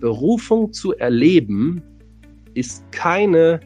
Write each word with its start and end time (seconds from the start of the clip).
Berufung 0.00 0.72
zu 0.72 0.96
erleben 0.96 1.82
ist 2.54 2.90
keine, 2.90 3.60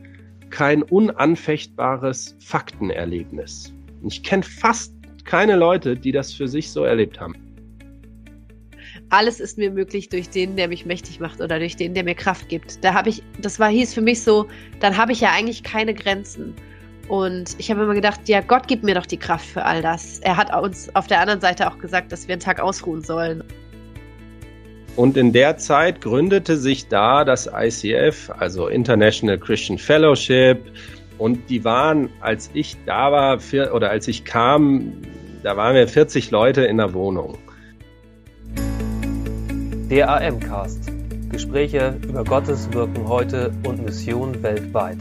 kein 0.50 0.82
unanfechtbares 0.82 2.36
Faktenerlebnis. 2.40 3.72
Ich 4.06 4.22
kenne 4.22 4.42
fast 4.42 4.94
keine 5.24 5.56
Leute, 5.56 5.96
die 5.96 6.12
das 6.12 6.32
für 6.32 6.48
sich 6.48 6.70
so 6.70 6.84
erlebt 6.84 7.18
haben. 7.18 7.34
Alles 9.10 9.40
ist 9.40 9.58
mir 9.58 9.70
möglich 9.70 10.08
durch 10.08 10.28
den, 10.28 10.56
der 10.56 10.68
mich 10.68 10.86
mächtig 10.86 11.20
macht 11.20 11.40
oder 11.40 11.58
durch 11.58 11.76
den, 11.76 11.94
der 11.94 12.04
mir 12.04 12.14
Kraft 12.14 12.48
gibt. 12.48 12.84
Da 12.84 12.94
habe 12.94 13.08
ich, 13.08 13.22
das 13.40 13.58
war 13.58 13.68
hieß 13.68 13.94
für 13.94 14.00
mich 14.00 14.22
so, 14.22 14.46
dann 14.80 14.96
habe 14.96 15.12
ich 15.12 15.20
ja 15.20 15.30
eigentlich 15.30 15.62
keine 15.62 15.94
Grenzen. 15.94 16.54
Und 17.08 17.54
ich 17.58 17.70
habe 17.70 17.82
immer 17.82 17.94
gedacht, 17.94 18.28
ja, 18.28 18.40
Gott 18.40 18.66
gibt 18.66 18.82
mir 18.82 18.94
doch 18.94 19.06
die 19.06 19.18
Kraft 19.18 19.46
für 19.46 19.64
all 19.64 19.82
das. 19.82 20.20
Er 20.20 20.36
hat 20.36 20.54
uns 20.62 20.94
auf 20.94 21.06
der 21.06 21.20
anderen 21.20 21.40
Seite 21.40 21.70
auch 21.70 21.78
gesagt, 21.78 22.12
dass 22.12 22.28
wir 22.28 22.34
einen 22.34 22.40
Tag 22.40 22.60
ausruhen 22.60 23.02
sollen. 23.02 23.44
Und 24.96 25.16
in 25.16 25.32
der 25.32 25.56
Zeit 25.56 26.00
gründete 26.00 26.56
sich 26.56 26.86
da 26.86 27.24
das 27.24 27.50
ICF, 27.52 28.30
also 28.38 28.68
International 28.68 29.36
Christian 29.38 29.76
Fellowship. 29.76 30.58
Und 31.18 31.50
die 31.50 31.64
waren, 31.64 32.08
als 32.20 32.48
ich 32.54 32.76
da 32.86 33.10
war, 33.10 33.40
oder 33.74 33.90
als 33.90 34.06
ich 34.06 34.24
kam, 34.24 34.92
da 35.42 35.56
waren 35.56 35.74
wir 35.74 35.88
40 35.88 36.30
Leute 36.30 36.64
in 36.64 36.76
der 36.76 36.94
Wohnung. 36.94 37.36
Der 39.90 40.08
AM-Cast. 40.08 40.92
Gespräche 41.30 41.98
über 42.04 42.22
Gottes 42.22 42.72
Wirken 42.72 43.08
heute 43.08 43.52
und 43.66 43.84
Mission 43.84 44.40
weltweit. 44.44 44.98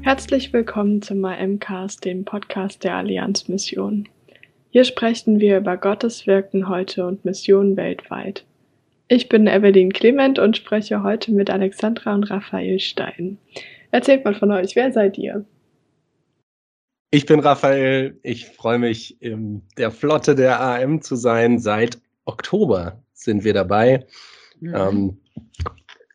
Herzlich 0.00 0.54
willkommen 0.54 1.02
zum 1.02 1.22
AM-Cast, 1.22 2.06
dem 2.06 2.24
Podcast 2.24 2.82
der 2.82 2.94
Allianz 2.94 3.48
Mission. 3.48 4.08
Hier 4.72 4.84
sprechen 4.84 5.40
wir 5.40 5.58
über 5.58 5.76
Gottes 5.76 6.28
Wirken 6.28 6.68
heute 6.68 7.04
und 7.04 7.24
Mission 7.24 7.76
weltweit. 7.76 8.44
Ich 9.08 9.28
bin 9.28 9.48
Evelyn 9.48 9.92
Clement 9.92 10.38
und 10.38 10.56
spreche 10.56 11.02
heute 11.02 11.32
mit 11.32 11.50
Alexandra 11.50 12.14
und 12.14 12.30
Raphael 12.30 12.78
Stein. 12.78 13.38
Erzählt 13.90 14.24
mal 14.24 14.36
von 14.36 14.52
euch, 14.52 14.76
wer 14.76 14.92
seid 14.92 15.18
ihr? 15.18 15.44
Ich 17.10 17.26
bin 17.26 17.40
Raphael. 17.40 18.16
Ich 18.22 18.46
freue 18.46 18.78
mich, 18.78 19.20
in 19.20 19.62
der 19.76 19.90
Flotte 19.90 20.36
der 20.36 20.60
AM 20.60 21.02
zu 21.02 21.16
sein. 21.16 21.58
Seit 21.58 21.98
Oktober 22.24 23.02
sind 23.12 23.42
wir 23.42 23.54
dabei. 23.54 24.06
Mhm. 24.60 24.74
Ähm, 24.76 25.18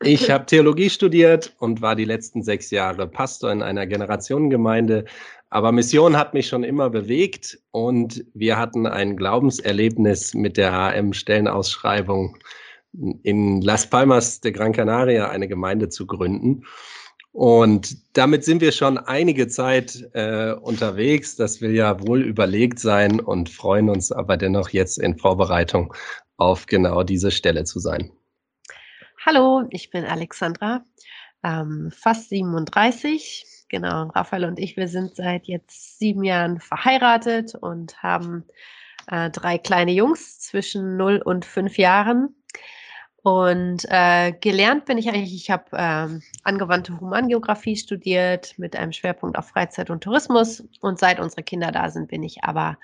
ich 0.02 0.30
habe 0.30 0.46
Theologie 0.46 0.90
studiert 0.90 1.56
und 1.60 1.82
war 1.82 1.96
die 1.96 2.06
letzten 2.06 2.44
sechs 2.44 2.72
Jahre 2.72 3.08
Pastor 3.08 3.52
in 3.52 3.62
einer 3.62 3.88
Generationengemeinde 3.88 5.06
aber 5.50 5.72
Mission 5.72 6.18
hat 6.18 6.34
mich 6.34 6.48
schon 6.48 6.64
immer 6.64 6.90
bewegt 6.90 7.60
und 7.72 8.26
wir 8.34 8.58
hatten 8.58 8.88
ein 8.88 9.16
Glaubenserlebnis 9.16 10.34
mit 10.34 10.58
der 10.58 10.72
HM-Stellenausschreibung 10.72 12.38
in 13.24 13.62
Las 13.62 13.90
Palmas 13.90 14.42
de 14.42 14.52
Gran 14.52 14.74
Canaria 14.74 15.30
eine 15.30 15.48
Gemeinde 15.48 15.90
zu 15.90 16.08
gründen. 16.08 16.64
Und 17.32 17.98
damit 18.18 18.46
sind 18.46 18.62
wir 18.62 18.72
schon 18.72 18.98
einige 18.98 19.50
Zeit 19.50 20.08
äh, 20.14 20.54
unterwegs. 20.54 21.36
Das 21.36 21.60
will 21.60 21.76
ja 21.76 22.00
wohl 22.08 22.22
überlegt 22.22 22.80
sein 22.80 23.20
und 23.20 23.50
freuen 23.50 23.90
uns 23.90 24.12
aber 24.14 24.38
dennoch 24.38 24.70
jetzt 24.70 24.98
in 24.98 25.18
Vorbereitung 25.18 25.94
auf 26.38 26.66
genau 26.66 27.04
diese 27.04 27.32
Stelle 27.32 27.66
zu 27.66 27.80
sein. 27.80 28.10
Hallo, 29.26 29.64
ich 29.70 29.90
bin 29.90 30.06
Alexandra, 30.06 30.86
ähm, 31.44 31.92
fast 31.92 32.30
37, 32.30 33.46
Genau, 33.70 34.08
Raphael 34.10 34.46
und 34.46 34.60
ich, 34.60 34.78
wir 34.78 34.88
sind 34.88 35.16
seit 35.16 35.48
jetzt 35.48 35.98
sieben 35.98 36.24
Jahren 36.24 36.60
verheiratet 36.60 37.56
und 37.56 38.02
haben 38.04 38.46
äh, 39.08 39.30
drei 39.32 39.58
kleine 39.58 39.92
Jungs 39.92 40.40
zwischen 40.40 40.98
0 40.98 41.22
und 41.24 41.46
5 41.46 41.78
Jahren. 41.78 42.36
Und 43.24 43.86
äh, 43.90 44.34
gelernt 44.34 44.86
bin 44.86 45.00
ich 45.00 45.10
eigentlich, 45.10 45.34
ich 45.34 45.50
habe 45.50 45.66
ähm, 45.74 46.22
angewandte 46.44 47.00
Humangeografie 47.00 47.76
studiert 47.76 48.54
mit 48.60 48.76
einem 48.76 48.92
Schwerpunkt 48.92 49.36
auf 49.36 49.50
Freizeit 49.50 49.90
und 49.90 50.04
Tourismus. 50.04 50.64
Und 50.80 51.00
seit 51.00 51.20
unsere 51.20 51.42
Kinder 51.42 51.72
da 51.72 51.90
sind, 51.90 52.10
bin 52.10 52.22
ich 52.22 52.44
aber 52.44 52.78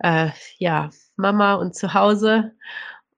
äh, 0.00 0.28
ja 0.58 0.90
Mama 1.16 1.54
und 1.54 1.74
zu 1.74 1.94
Hause 1.94 2.52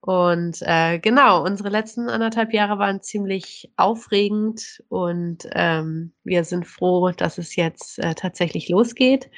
und 0.05 0.61
äh, 0.63 0.99
genau, 0.99 1.45
unsere 1.45 1.69
letzten 1.69 2.09
anderthalb 2.09 2.51
Jahre 2.53 2.77
waren 2.77 3.01
ziemlich 3.01 3.71
aufregend 3.77 4.83
und 4.89 5.47
ähm, 5.53 6.11
wir 6.25 6.43
sind 6.43 6.67
froh, 6.67 7.11
dass 7.11 7.37
es 7.37 7.55
jetzt 7.55 7.99
äh, 7.99 8.13
tatsächlich 8.13 8.67
losgeht. 8.67 9.31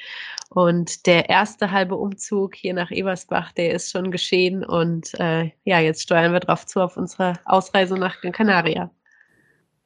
Und 0.50 1.06
der 1.06 1.28
erste 1.28 1.70
halbe 1.70 1.94
Umzug 1.94 2.56
hier 2.56 2.74
nach 2.74 2.90
Ebersbach, 2.90 3.52
der 3.52 3.74
ist 3.74 3.92
schon 3.92 4.10
geschehen 4.10 4.64
und 4.64 5.14
äh, 5.20 5.52
ja, 5.62 5.78
jetzt 5.78 6.02
steuern 6.02 6.32
wir 6.32 6.40
drauf 6.40 6.66
zu 6.66 6.80
auf 6.80 6.96
unsere 6.96 7.34
Ausreise 7.44 7.94
nach 7.94 8.20
Gran 8.20 8.32
Canaria. 8.32 8.90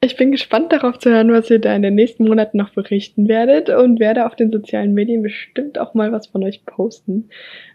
Ich 0.03 0.17
bin 0.17 0.31
gespannt 0.31 0.71
darauf 0.71 0.97
zu 0.97 1.11
hören, 1.11 1.31
was 1.31 1.51
ihr 1.51 1.59
da 1.59 1.75
in 1.75 1.83
den 1.83 1.93
nächsten 1.93 2.27
Monaten 2.27 2.57
noch 2.57 2.71
berichten 2.71 3.27
werdet 3.27 3.69
und 3.69 3.99
werde 3.99 4.25
auf 4.25 4.35
den 4.35 4.51
sozialen 4.51 4.95
Medien 4.95 5.21
bestimmt 5.21 5.77
auch 5.77 5.93
mal 5.93 6.11
was 6.11 6.25
von 6.25 6.43
euch 6.43 6.65
posten. 6.65 7.29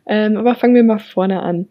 Ähm, 0.06 0.36
aber 0.36 0.56
fangen 0.56 0.74
wir 0.74 0.82
mal 0.82 0.98
vorne 0.98 1.40
an. 1.40 1.68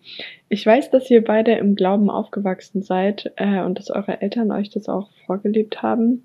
Ich 0.47 0.65
weiß, 0.65 0.91
dass 0.91 1.11
ihr 1.11 1.25
beide 1.25 1.51
im 1.55 1.75
Glauben 1.75 2.09
aufgewachsen 2.09 2.83
seid 2.83 3.33
äh, 3.35 3.63
und 3.63 3.77
dass 3.77 3.89
eure 3.89 4.21
Eltern 4.21 4.49
euch 4.51 4.69
das 4.69 4.87
auch 4.87 5.09
vorgelebt 5.25 5.81
haben. 5.83 6.23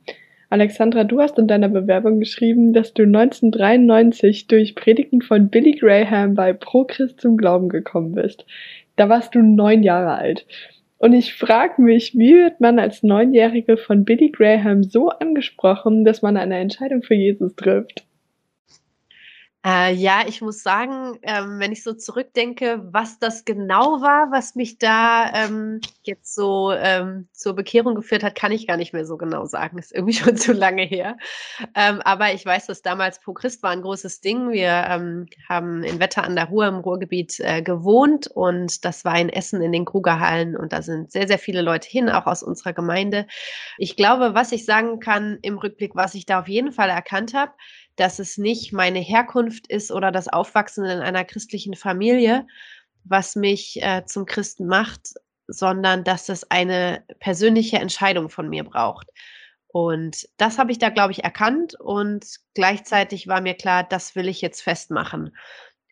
Alexandra, 0.49 1.03
du 1.03 1.21
hast 1.21 1.37
in 1.37 1.49
deiner 1.49 1.69
Bewerbung 1.69 2.21
geschrieben, 2.21 2.73
dass 2.73 2.95
du 2.95 3.03
1993 3.03 4.47
durch 4.47 4.77
Predigten 4.77 5.23
von 5.23 5.49
Billy 5.49 5.73
Graham 5.73 6.35
bei 6.35 6.53
Pro 6.53 6.85
Christ 6.85 7.21
zum 7.21 7.37
Glauben 7.37 7.69
gekommen 7.69 8.13
bist. 8.13 8.47
Da 8.95 9.09
warst 9.09 9.35
du 9.35 9.43
neun 9.43 9.83
Jahre 9.83 10.15
alt. 10.15 10.47
Und 11.01 11.15
ich 11.15 11.33
frage 11.33 11.81
mich, 11.81 12.13
wie 12.15 12.35
wird 12.35 12.61
man 12.61 12.79
als 12.79 13.03
Neunjährige 13.03 13.79
von 13.79 14.05
Billy 14.05 14.29
Graham 14.29 14.83
so 14.83 15.09
angesprochen, 15.09 16.05
dass 16.05 16.21
man 16.21 16.37
eine 16.37 16.59
Entscheidung 16.59 17.03
für 17.03 17.15
Jesus 17.15 17.57
trifft? 17.57 18.05
Äh, 19.63 19.93
ja, 19.93 20.23
ich 20.27 20.41
muss 20.41 20.63
sagen, 20.63 21.19
ähm, 21.23 21.59
wenn 21.59 21.71
ich 21.71 21.83
so 21.83 21.93
zurückdenke, 21.93 22.81
was 22.93 23.19
das 23.19 23.45
genau 23.45 24.01
war, 24.01 24.33
was 24.33 24.55
mich 24.55 24.79
da 24.79 25.31
ähm, 25.35 25.83
jetzt 26.03 26.35
so 26.35 26.73
ähm, 26.73 27.29
zur 27.35 27.55
Bekehrung 27.55 27.95
geführt 27.95 28.23
hat, 28.23 28.35
kann 28.35 28.53
ich 28.53 28.67
gar 28.67 28.79
nicht 28.79 28.95
mehr 28.95 29.05
so 29.05 29.19
genau 29.19 29.45
sagen. 29.45 29.77
Ist 29.77 29.95
irgendwie 29.95 30.15
schon 30.15 30.39
zu 30.39 30.55
lange 30.55 30.85
her. 30.85 31.19
Ähm, 31.75 32.01
aber 32.01 32.33
ich 32.33 32.47
weiß, 32.47 32.69
dass 32.69 32.81
damals 32.81 33.21
Pro 33.21 33.35
Christ 33.35 33.63
war 33.63 33.71
ein 33.73 33.83
großes 33.83 34.23
Ding. 34.23 34.51
Wir 34.51 34.87
ähm, 34.89 35.27
haben 35.47 35.83
in 35.83 36.01
Wetter 36.01 36.25
an 36.25 36.37
der 36.37 36.47
Ruhr 36.47 36.67
im 36.67 36.77
Ruhrgebiet 36.77 37.39
äh, 37.41 37.61
gewohnt 37.61 38.29
und 38.29 38.87
das 38.87 39.05
war 39.05 39.19
in 39.21 39.29
Essen 39.29 39.61
in 39.61 39.73
den 39.73 39.85
Krugerhallen 39.85 40.57
und 40.57 40.73
da 40.73 40.81
sind 40.81 41.13
sehr, 41.13 41.29
sehr 41.29 41.39
viele 41.39 41.61
Leute 41.61 41.87
hin, 41.87 42.09
auch 42.09 42.25
aus 42.25 42.43
unserer 42.43 42.73
Gemeinde. 42.73 43.27
Ich 43.77 43.95
glaube, 43.95 44.33
was 44.33 44.53
ich 44.53 44.65
sagen 44.65 45.01
kann 45.01 45.39
im 45.43 45.59
Rückblick, 45.59 45.95
was 45.95 46.15
ich 46.15 46.25
da 46.25 46.41
auf 46.41 46.49
jeden 46.49 46.73
Fall 46.73 46.89
erkannt 46.89 47.35
habe, 47.35 47.53
dass 48.01 48.19
es 48.19 48.39
nicht 48.39 48.73
meine 48.73 49.01
Herkunft 49.01 49.67
ist 49.67 49.93
oder 49.93 50.11
das 50.11 50.27
Aufwachsen 50.27 50.87
in 50.87 51.01
einer 51.01 51.25
christlichen 51.25 51.75
Familie, 51.75 52.47
was 53.05 53.37
mich 53.37 53.83
äh, 53.83 54.05
zum 54.07 54.25
Christen 54.25 54.67
macht, 54.67 55.15
sondern 55.49 56.03
dass 56.03 56.31
es 56.31 56.51
eine 56.51 57.05
persönliche 57.19 57.77
Entscheidung 57.77 58.31
von 58.31 58.49
mir 58.49 58.65
braucht. 58.65 59.09
Und 59.67 60.27
das 60.39 60.59
habe 60.59 60.73
ich 60.73 60.79
da, 60.79 60.89
glaube 60.89 61.13
ich, 61.13 61.25
erkannt 61.25 61.79
und 61.79 62.25
gleichzeitig 62.55 63.29
war 63.29 63.43
mir 63.43 63.55
klar, 63.55 63.85
das 63.85 64.17
will 64.17 64.29
ich 64.29 64.41
jetzt 64.41 64.63
festmachen. 64.63 65.37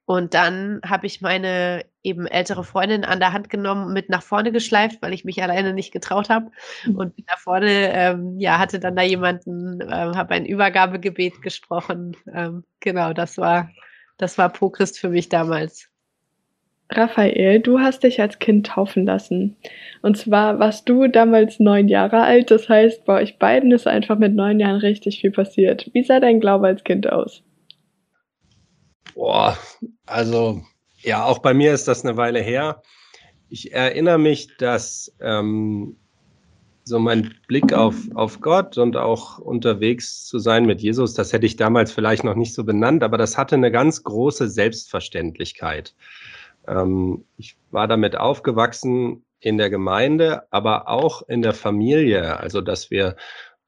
Und 0.09 0.33
dann 0.33 0.81
habe 0.87 1.07
ich 1.07 1.21
meine 1.21 1.85
eben 2.03 2.27
ältere 2.27 2.65
Freundin 2.65 3.05
an 3.05 3.21
der 3.21 3.35
Hand 3.35 3.51
genommen, 3.51 3.93
mit 3.93 4.09
nach 4.09 4.23
vorne 4.23 4.53
geschleift, 4.53 5.03
weil 5.03 5.13
ich 5.13 5.27
mich 5.27 5.43
alleine 5.43 5.75
nicht 5.75 5.93
getraut 5.93 6.31
habe. 6.31 6.51
Mhm. 6.87 6.97
Und 6.97 7.17
bin 7.17 7.27
nach 7.29 7.39
vorne, 7.39 7.93
ähm, 7.93 8.39
ja, 8.39 8.59
hatte 8.59 8.81
dann 8.81 8.97
da 8.97 9.03
jemanden, 9.03 9.83
ähm, 9.83 10.17
habe 10.17 10.31
ein 10.33 10.47
Übergabegebet 10.47 11.43
gesprochen. 11.43 12.17
Ähm, 12.33 12.65
genau, 12.81 13.13
das 13.13 13.37
war, 13.37 13.69
das 14.17 14.39
war 14.39 14.49
Pro-Christ 14.49 14.99
für 14.99 15.11
mich 15.11 15.29
damals. 15.29 15.91
Raphael, 16.91 17.61
du 17.61 17.79
hast 17.79 18.03
dich 18.03 18.19
als 18.19 18.39
Kind 18.39 18.69
taufen 18.69 19.05
lassen. 19.05 19.59
Und 20.01 20.17
zwar 20.17 20.59
warst 20.59 20.89
du 20.89 21.09
damals 21.09 21.61
neun 21.61 21.87
Jahre 21.87 22.22
alt. 22.22 22.51
Das 22.51 22.71
heißt, 22.71 23.04
bei 23.04 23.21
euch 23.21 23.39
beiden 23.39 23.72
ist 23.72 23.87
einfach 23.87 24.16
mit 24.19 24.34
neun 24.34 24.59
Jahren 24.59 24.81
richtig 24.81 25.21
viel 25.21 25.33
passiert. 25.33 25.91
Wie 25.93 26.03
sah 26.03 26.19
dein 26.19 26.41
Glaube 26.41 26.69
als 26.69 26.83
Kind 26.83 27.13
aus? 27.13 27.43
Boah, 29.15 29.59
also 30.07 30.63
ja, 31.01 31.25
auch 31.25 31.39
bei 31.39 31.55
mir 31.55 31.72
ist 31.72 31.89
das 31.89 32.05
eine 32.05 32.16
Weile 32.16 32.41
her. 32.41 32.83
Ich 33.49 33.72
erinnere 33.72 34.19
mich, 34.19 34.57
dass 34.59 35.15
ähm, 35.21 35.97
so 36.84 36.99
mein 36.99 37.34
Blick 37.47 37.72
auf, 37.72 37.97
auf 38.15 38.41
Gott 38.41 38.78
und 38.78 38.97
auch 38.97 39.39
unterwegs 39.39 40.25
zu 40.25 40.39
sein 40.39 40.66
mit 40.66 40.81
Jesus, 40.81 41.15
das 41.15 41.33
hätte 41.33 41.47
ich 41.47 41.57
damals 41.57 41.93
vielleicht 41.93 42.25
noch 42.25 42.34
nicht 42.34 42.55
so 42.55 42.65
benannt, 42.65 43.03
aber 43.03 43.19
das 43.19 43.39
hatte 43.39 43.55
eine 43.55 43.71
ganz 43.71 44.03
große 44.03 44.49
Selbstverständlichkeit. 44.49 45.95
Ähm, 46.66 47.25
ich 47.37 47.57
war 47.71 47.87
damit 47.87 48.16
aufgewachsen 48.16 49.25
in 49.41 49.59
der 49.59 49.71
Gemeinde, 49.71 50.43
aber 50.51 50.89
auch 50.89 51.22
in 51.28 51.43
der 51.43 51.54
Familie, 51.54 52.39
also 52.41 52.61
dass 52.61 52.91
wir 52.91 53.16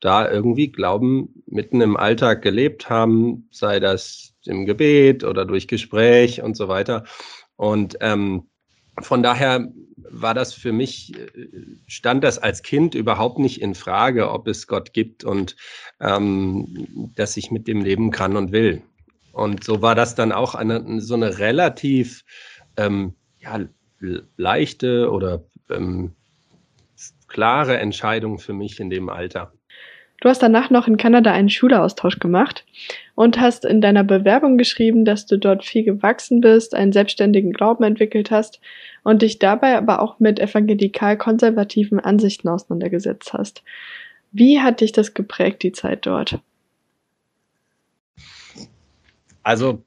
da 0.01 0.31
irgendwie 0.31 0.73
Glauben 0.73 1.43
mitten 1.47 1.81
im 1.81 1.97
Alltag 1.97 2.43
gelebt 2.43 2.89
haben, 2.89 3.49
sei 3.51 3.81
das 3.81 4.35
im 4.47 4.65
Gebet 4.65 5.25
oder 5.25 5.45
durch 5.45 5.69
Gespräch 5.69 6.43
und 6.43 6.57
so 6.57 6.69
weiter. 6.69 7.05
Und 7.57 7.99
ähm, 8.01 8.49
von 9.01 9.23
daher 9.23 9.71
war 9.97 10.35
das 10.35 10.55
für 10.55 10.73
mich, 10.73 11.15
äh, 11.15 11.49
stand 11.87 12.25
das 12.25 12.39
als 12.39 12.63
Kind 12.63 12.95
überhaupt 12.95 13.39
nicht 13.39 13.61
in 13.61 13.75
Frage, 13.75 14.31
ob 14.31 14.49
es 14.49 14.67
Gott 14.67 14.93
gibt 14.93 15.25
und 15.25 15.57
ähm, 16.01 17.13
dass 17.15 17.37
ich 17.37 17.51
mit 17.51 17.69
dem 17.69 17.83
leben 17.83 18.11
kann 18.11 18.37
und 18.37 18.53
will. 18.53 18.83
Und 19.33 19.63
so 19.63 19.83
war 19.83 19.95
das 19.95 20.15
dann 20.15 20.33
auch 20.33 20.55
eine, 20.55 21.01
so 21.01 21.15
eine 21.15 21.39
relativ 21.39 22.25
ähm, 22.77 23.15
ja, 23.39 23.61
leichte 24.37 25.11
oder 25.11 25.45
ähm, 25.69 26.15
klare 27.29 27.79
Entscheidung 27.79 28.39
für 28.39 28.53
mich 28.53 28.81
in 28.81 28.91
dem 28.91 29.09
Alter. 29.09 29.53
Du 30.21 30.29
hast 30.29 30.43
danach 30.43 30.69
noch 30.69 30.87
in 30.87 30.99
Kanada 30.99 31.33
einen 31.33 31.49
Schüleraustausch 31.49 32.19
gemacht 32.19 32.67
und 33.15 33.41
hast 33.41 33.65
in 33.65 33.81
deiner 33.81 34.05
Bewerbung 34.05 34.59
geschrieben, 34.59 35.07
dass 35.07 35.25
du 35.25 35.39
dort 35.39 35.65
viel 35.65 35.83
gewachsen 35.83 36.43
bist, 36.43 36.75
einen 36.75 36.93
selbstständigen 36.93 37.53
Glauben 37.53 37.85
entwickelt 37.85 38.31
hast 38.31 38.61
und 39.03 39.23
dich 39.23 39.39
dabei 39.39 39.79
aber 39.79 40.03
auch 40.03 40.21
mit 40.21 40.39
evangelikal-konservativen 40.39 42.01
Ansichten 42.01 42.49
auseinandergesetzt 42.49 43.33
hast. 43.33 43.63
Wie 44.31 44.61
hat 44.61 44.83
dich 44.83 44.93
das 44.93 45.15
geprägt, 45.15 45.63
die 45.63 45.73
Zeit 45.73 46.05
dort? 46.07 46.39
Also 49.43 49.83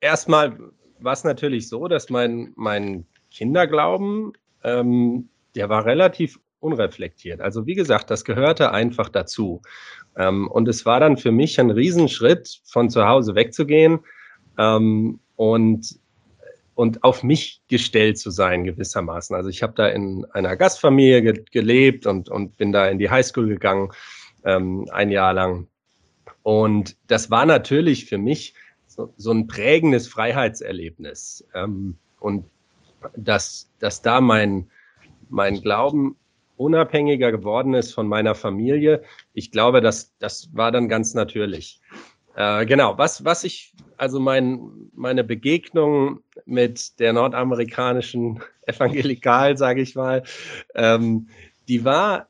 erstmal 0.00 0.58
war 1.00 1.14
es 1.14 1.24
natürlich 1.24 1.68
so, 1.68 1.88
dass 1.88 2.10
mein, 2.10 2.52
mein 2.54 3.06
Kinderglauben, 3.30 4.34
ähm, 4.62 5.30
der 5.54 5.70
war 5.70 5.86
relativ 5.86 6.38
unreflektiert. 6.60 7.40
Also 7.40 7.66
wie 7.66 7.74
gesagt, 7.74 8.10
das 8.10 8.24
gehörte 8.24 8.72
einfach 8.72 9.08
dazu. 9.08 9.62
Ähm, 10.16 10.48
und 10.48 10.68
es 10.68 10.86
war 10.86 11.00
dann 11.00 11.16
für 11.16 11.32
mich 11.32 11.58
ein 11.58 11.70
Riesenschritt, 11.70 12.60
von 12.64 12.90
zu 12.90 13.06
Hause 13.06 13.34
wegzugehen 13.34 14.00
ähm, 14.58 15.20
und, 15.36 15.98
und 16.74 17.02
auf 17.02 17.22
mich 17.22 17.62
gestellt 17.68 18.18
zu 18.18 18.30
sein 18.30 18.64
gewissermaßen. 18.64 19.34
Also 19.34 19.48
ich 19.48 19.62
habe 19.62 19.72
da 19.74 19.88
in 19.88 20.24
einer 20.32 20.56
Gastfamilie 20.56 21.22
ge 21.22 21.44
gelebt 21.50 22.06
und, 22.06 22.28
und 22.28 22.56
bin 22.56 22.72
da 22.72 22.88
in 22.88 22.98
die 22.98 23.10
Highschool 23.10 23.48
gegangen, 23.48 23.90
ähm, 24.44 24.86
ein 24.90 25.10
Jahr 25.10 25.32
lang. 25.32 25.66
Und 26.42 26.96
das 27.06 27.30
war 27.30 27.46
natürlich 27.46 28.06
für 28.06 28.18
mich 28.18 28.54
so, 28.86 29.12
so 29.16 29.30
ein 29.30 29.46
prägendes 29.46 30.08
Freiheitserlebnis. 30.08 31.46
Ähm, 31.54 31.96
und 32.18 32.44
dass, 33.16 33.70
dass 33.78 34.02
da 34.02 34.20
mein, 34.20 34.70
mein 35.28 35.60
Glauben 35.62 36.16
unabhängiger 36.60 37.32
geworden 37.32 37.72
ist 37.72 37.92
von 37.92 38.06
meiner 38.06 38.34
Familie, 38.34 39.02
ich 39.32 39.50
glaube, 39.50 39.80
das, 39.80 40.14
das 40.18 40.50
war 40.52 40.70
dann 40.70 40.88
ganz 40.88 41.14
natürlich. 41.14 41.80
Äh, 42.36 42.66
genau, 42.66 42.98
was, 42.98 43.24
was 43.24 43.44
ich, 43.44 43.72
also 43.96 44.20
mein, 44.20 44.90
meine 44.94 45.24
Begegnung 45.24 46.20
mit 46.44 47.00
der 47.00 47.14
nordamerikanischen 47.14 48.42
Evangelikal, 48.66 49.56
sage 49.56 49.80
ich 49.80 49.94
mal, 49.94 50.22
ähm, 50.74 51.28
die 51.66 51.84
war 51.84 52.28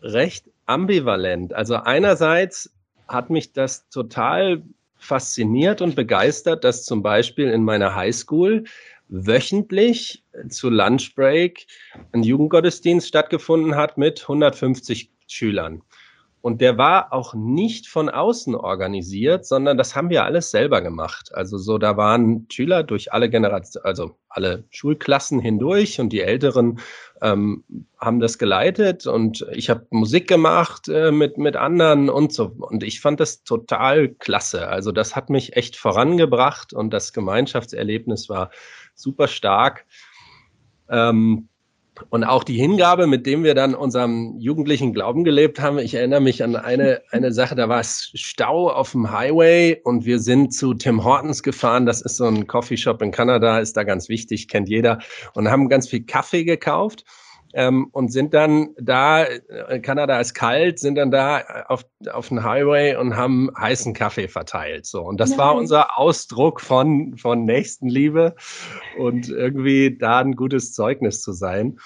recht 0.00 0.46
ambivalent. 0.66 1.52
Also 1.52 1.74
einerseits 1.74 2.72
hat 3.08 3.30
mich 3.30 3.52
das 3.52 3.88
total 3.88 4.62
fasziniert 4.96 5.82
und 5.82 5.96
begeistert, 5.96 6.62
dass 6.62 6.84
zum 6.84 7.02
Beispiel 7.02 7.48
in 7.48 7.64
meiner 7.64 7.96
Highschool 7.96 8.64
wöchentlich 9.12 10.24
zu 10.48 10.70
Lunchbreak 10.70 11.66
ein 12.12 12.22
Jugendgottesdienst 12.22 13.06
stattgefunden 13.06 13.76
hat 13.76 13.98
mit 13.98 14.22
150 14.22 15.10
Schülern. 15.26 15.82
Und 16.42 16.60
der 16.60 16.76
war 16.76 17.12
auch 17.12 17.34
nicht 17.34 17.86
von 17.86 18.10
außen 18.10 18.56
organisiert, 18.56 19.46
sondern 19.46 19.78
das 19.78 19.94
haben 19.94 20.10
wir 20.10 20.24
alles 20.24 20.50
selber 20.50 20.82
gemacht. 20.82 21.30
Also 21.32 21.56
so, 21.56 21.78
da 21.78 21.96
waren 21.96 22.46
Schüler 22.50 22.82
durch 22.82 23.12
alle 23.12 23.30
Generationen, 23.30 23.86
also 23.86 24.16
alle 24.28 24.64
Schulklassen 24.70 25.38
hindurch 25.38 26.00
und 26.00 26.12
die 26.12 26.20
Älteren 26.20 26.80
ähm, 27.20 27.62
haben 27.96 28.18
das 28.18 28.38
geleitet 28.38 29.06
und 29.06 29.46
ich 29.52 29.70
habe 29.70 29.86
Musik 29.90 30.26
gemacht 30.26 30.88
äh, 30.88 31.12
mit, 31.12 31.38
mit 31.38 31.54
anderen 31.54 32.10
und 32.10 32.32
so. 32.32 32.46
Und 32.58 32.82
ich 32.82 33.00
fand 33.00 33.20
das 33.20 33.44
total 33.44 34.08
klasse. 34.08 34.66
Also 34.66 34.90
das 34.90 35.14
hat 35.14 35.30
mich 35.30 35.56
echt 35.56 35.76
vorangebracht 35.76 36.72
und 36.72 36.90
das 36.90 37.12
Gemeinschaftserlebnis 37.12 38.28
war 38.28 38.50
super 38.96 39.28
stark. 39.28 39.86
Ähm, 40.88 41.48
und 42.10 42.24
auch 42.24 42.44
die 42.44 42.56
Hingabe, 42.56 43.06
mit 43.06 43.26
dem 43.26 43.44
wir 43.44 43.54
dann 43.54 43.74
unserem 43.74 44.38
jugendlichen 44.38 44.92
Glauben 44.92 45.24
gelebt 45.24 45.60
haben. 45.60 45.78
Ich 45.78 45.94
erinnere 45.94 46.20
mich 46.20 46.42
an 46.42 46.56
eine, 46.56 47.02
eine 47.10 47.32
Sache, 47.32 47.54
da 47.54 47.68
war 47.68 47.80
es 47.80 48.10
Stau 48.14 48.70
auf 48.70 48.92
dem 48.92 49.10
Highway 49.10 49.80
und 49.84 50.04
wir 50.04 50.18
sind 50.18 50.54
zu 50.54 50.74
Tim 50.74 51.04
Hortons 51.04 51.42
gefahren. 51.42 51.86
Das 51.86 52.00
ist 52.00 52.16
so 52.16 52.24
ein 52.24 52.46
Coffeeshop 52.46 53.02
in 53.02 53.10
Kanada, 53.10 53.58
ist 53.58 53.76
da 53.76 53.84
ganz 53.84 54.08
wichtig, 54.08 54.48
kennt 54.48 54.68
jeder. 54.68 55.00
Und 55.34 55.50
haben 55.50 55.68
ganz 55.68 55.88
viel 55.88 56.04
Kaffee 56.04 56.44
gekauft 56.44 57.04
ähm, 57.52 57.88
und 57.92 58.12
sind 58.12 58.34
dann 58.34 58.70
da, 58.80 59.24
äh, 59.24 59.80
Kanada 59.80 60.18
ist 60.20 60.34
kalt, 60.34 60.78
sind 60.78 60.96
dann 60.96 61.10
da 61.10 61.64
auf, 61.68 61.84
auf 62.10 62.28
den 62.28 62.42
Highway 62.42 62.96
und 62.96 63.16
haben 63.16 63.50
heißen 63.58 63.94
Kaffee 63.94 64.28
verteilt. 64.28 64.86
So. 64.86 65.02
Und 65.02 65.18
das 65.20 65.30
Nein. 65.30 65.38
war 65.38 65.54
unser 65.54 65.98
Ausdruck 65.98 66.60
von, 66.60 67.16
von 67.16 67.44
Nächstenliebe 67.44 68.34
und 68.98 69.28
irgendwie 69.28 69.96
da 69.96 70.20
ein 70.20 70.34
gutes 70.34 70.72
Zeugnis 70.72 71.20
zu 71.20 71.32
sein. 71.32 71.78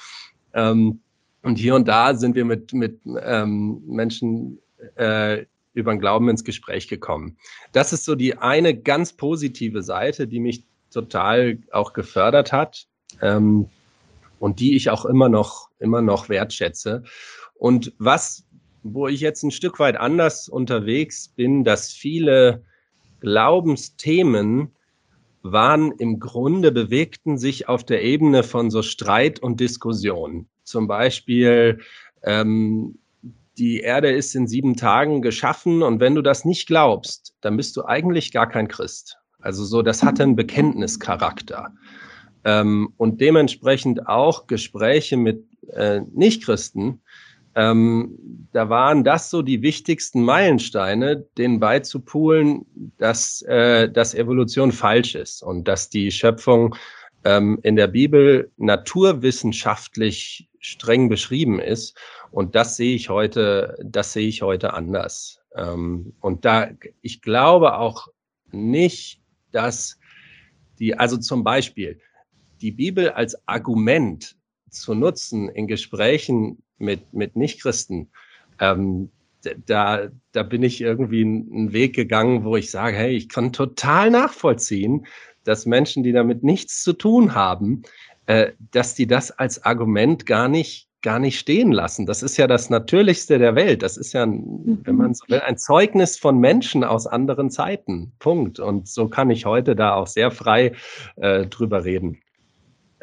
Ähm, 0.55 1.01
und 1.43 1.59
hier 1.59 1.75
und 1.75 1.87
da 1.87 2.15
sind 2.15 2.35
wir 2.35 2.45
mit, 2.45 2.73
mit 2.73 3.01
ähm, 3.23 3.83
Menschen 3.87 4.59
äh, 4.97 5.45
über 5.75 5.93
den 5.93 6.01
Glauben 6.01 6.29
ins 6.29 6.43
Gespräch 6.43 6.89
gekommen. 6.89 7.37
Das 7.73 7.93
ist 7.93 8.05
so 8.05 8.15
die 8.15 8.39
eine 8.39 8.75
ganz 8.75 9.13
positive 9.13 9.83
Seite, 9.83 10.27
die 10.27 10.41
mich 10.41 10.65
total 10.91 11.59
auch 11.71 11.93
gefördert 11.93 12.53
hat. 12.53 12.87
Ähm, 13.21 13.69
und 14.47 14.61
die 14.61 14.77
ich 14.77 14.91
auch 14.91 15.05
immer 15.05 15.29
noch, 15.29 15.71
immer 15.81 16.03
noch 16.03 16.29
wertschätze. 16.29 17.03
Und 17.55 17.93
was, 17.99 18.45
wo 18.85 19.09
ich 19.09 19.21
jetzt 19.21 19.43
ein 19.43 19.51
Stück 19.51 19.81
weit 19.81 19.97
anders 19.97 20.49
unterwegs 20.49 21.27
bin, 21.27 21.65
dass 21.65 21.91
viele 21.91 22.63
Glaubensthemen 23.19 24.71
waren 25.43 25.91
im 25.99 26.21
Grunde 26.21 26.71
bewegten 26.71 27.39
sich 27.39 27.69
auf 27.69 27.83
der 27.83 28.05
Ebene 28.05 28.45
von 28.45 28.71
so 28.71 28.83
Streit 28.83 29.41
und 29.41 29.59
Diskussion. 29.59 30.49
Zum 30.63 30.87
Beispiel, 30.87 31.81
ähm, 32.23 33.01
die 33.59 33.81
Erde 33.81 34.13
ist 34.13 34.37
in 34.37 34.47
sieben 34.47 34.77
Tagen 34.77 35.23
geschaffen 35.23 35.83
und 35.83 35.99
wenn 35.99 36.15
du 36.15 36.23
das 36.23 36.45
nicht 36.45 36.69
glaubst, 36.69 37.35
dann 37.41 37.57
bist 37.57 37.77
du 37.77 37.85
eigentlich 37.85 38.31
gar 38.31 38.49
kein 38.49 38.69
Christ. 38.69 39.19
Also 39.41 39.65
so, 39.65 39.83
das 39.83 40.05
hatte 40.05 40.23
einen 40.23 40.37
Bekenntnischarakter 40.37 41.73
ähm, 42.47 42.95
und 42.97 43.21
dementsprechend 43.21 44.07
auch 44.07 44.47
Gespräche 44.47 45.17
mit 45.17 45.45
äh, 45.73 46.01
Nichtchristen, 46.15 47.03
ähm, 47.57 48.49
da 48.53 48.69
waren 48.69 49.03
das 49.03 49.31
so 49.31 49.43
die 49.43 49.63
wichtigsten 49.63 50.23
Meilensteine, 50.23 51.27
denen 51.37 51.59
beizupulen, 51.59 52.65
dass, 52.99 53.43
äh, 53.43 53.91
dass 53.91 54.15
Evolution 54.15 54.71
falsch 54.71 55.17
ist 55.17 55.43
und 55.43 55.67
dass 55.67 55.91
die 55.91 56.13
Schöpfung 56.13 56.77
ähm, 57.25 57.59
in 57.63 57.75
der 57.75 57.89
Bibel 57.89 58.53
naturwissenschaftlich 58.59 60.49
streng 60.61 61.09
beschrieben 61.09 61.59
ist. 61.59 61.99
Und 62.31 62.55
das 62.55 62.77
sehe 62.77 62.95
ich 62.95 63.09
heute, 63.09 63.77
das 63.83 64.13
sehe 64.13 64.29
ich 64.29 64.43
heute 64.43 64.73
anders. 64.73 65.41
Ähm, 65.57 66.13
und 66.21 66.45
da, 66.45 66.69
ich 67.03 67.23
glaube 67.23 67.79
auch 67.79 68.07
nicht, 68.53 69.21
dass 69.51 69.99
die, 70.79 70.97
also 70.97 71.17
zum 71.17 71.43
Beispiel, 71.43 72.01
die 72.61 72.73
Bibel 72.73 73.11
als 73.11 73.37
Argument 73.47 74.37
zu 74.71 74.95
nutzen 74.95 75.49
in 75.49 75.67
Gesprächen 75.67 76.63
mit, 76.79 77.13
mit 77.13 77.37
Nichtchristen, 77.37 78.11
ähm, 78.61 79.11
da, 79.67 80.09
da 80.33 80.43
bin 80.43 80.63
ich 80.63 80.81
irgendwie 80.81 81.23
einen 81.23 81.73
Weg 81.73 81.95
gegangen, 81.95 82.45
wo 82.45 82.57
ich 82.57 82.71
sage, 82.71 82.97
hey, 82.97 83.15
ich 83.15 83.29
kann 83.29 83.53
total 83.53 84.11
nachvollziehen, 84.11 85.07
dass 85.45 85.67
Menschen, 85.67 86.03
die 86.03 86.13
damit 86.13 86.43
nichts 86.43 86.83
zu 86.83 86.93
tun 86.93 87.35
haben, 87.35 87.83
äh, 88.27 88.53
dass 88.73 88.95
die 88.95 89.07
das 89.07 89.31
als 89.31 89.63
Argument 89.65 90.27
gar 90.27 90.49
nicht, 90.49 90.89
gar 91.03 91.21
nicht 91.21 91.39
stehen 91.39 91.71
lassen. 91.71 92.07
Das 92.07 92.23
ist 92.23 92.37
ja 92.37 92.49
das 92.49 92.71
Natürlichste 92.71 93.39
der 93.39 93.55
Welt. 93.55 93.83
Das 93.83 93.97
ist 93.97 94.13
ja, 94.13 94.25
ein, 94.25 94.81
wenn 94.83 94.97
man 94.97 95.15
so 95.15 95.25
will, 95.29 95.41
ein 95.41 95.59
Zeugnis 95.59 96.19
von 96.19 96.39
Menschen 96.39 96.83
aus 96.83 97.07
anderen 97.07 97.51
Zeiten. 97.51 98.13
Punkt. 98.19 98.59
Und 98.59 98.89
so 98.89 99.09
kann 99.09 99.31
ich 99.31 99.47
heute 99.47 99.77
da 99.77 99.95
auch 99.95 100.09
sehr 100.09 100.33
frei 100.33 100.73
äh, 101.17 101.47
drüber 101.47 101.85
reden. 101.85 102.21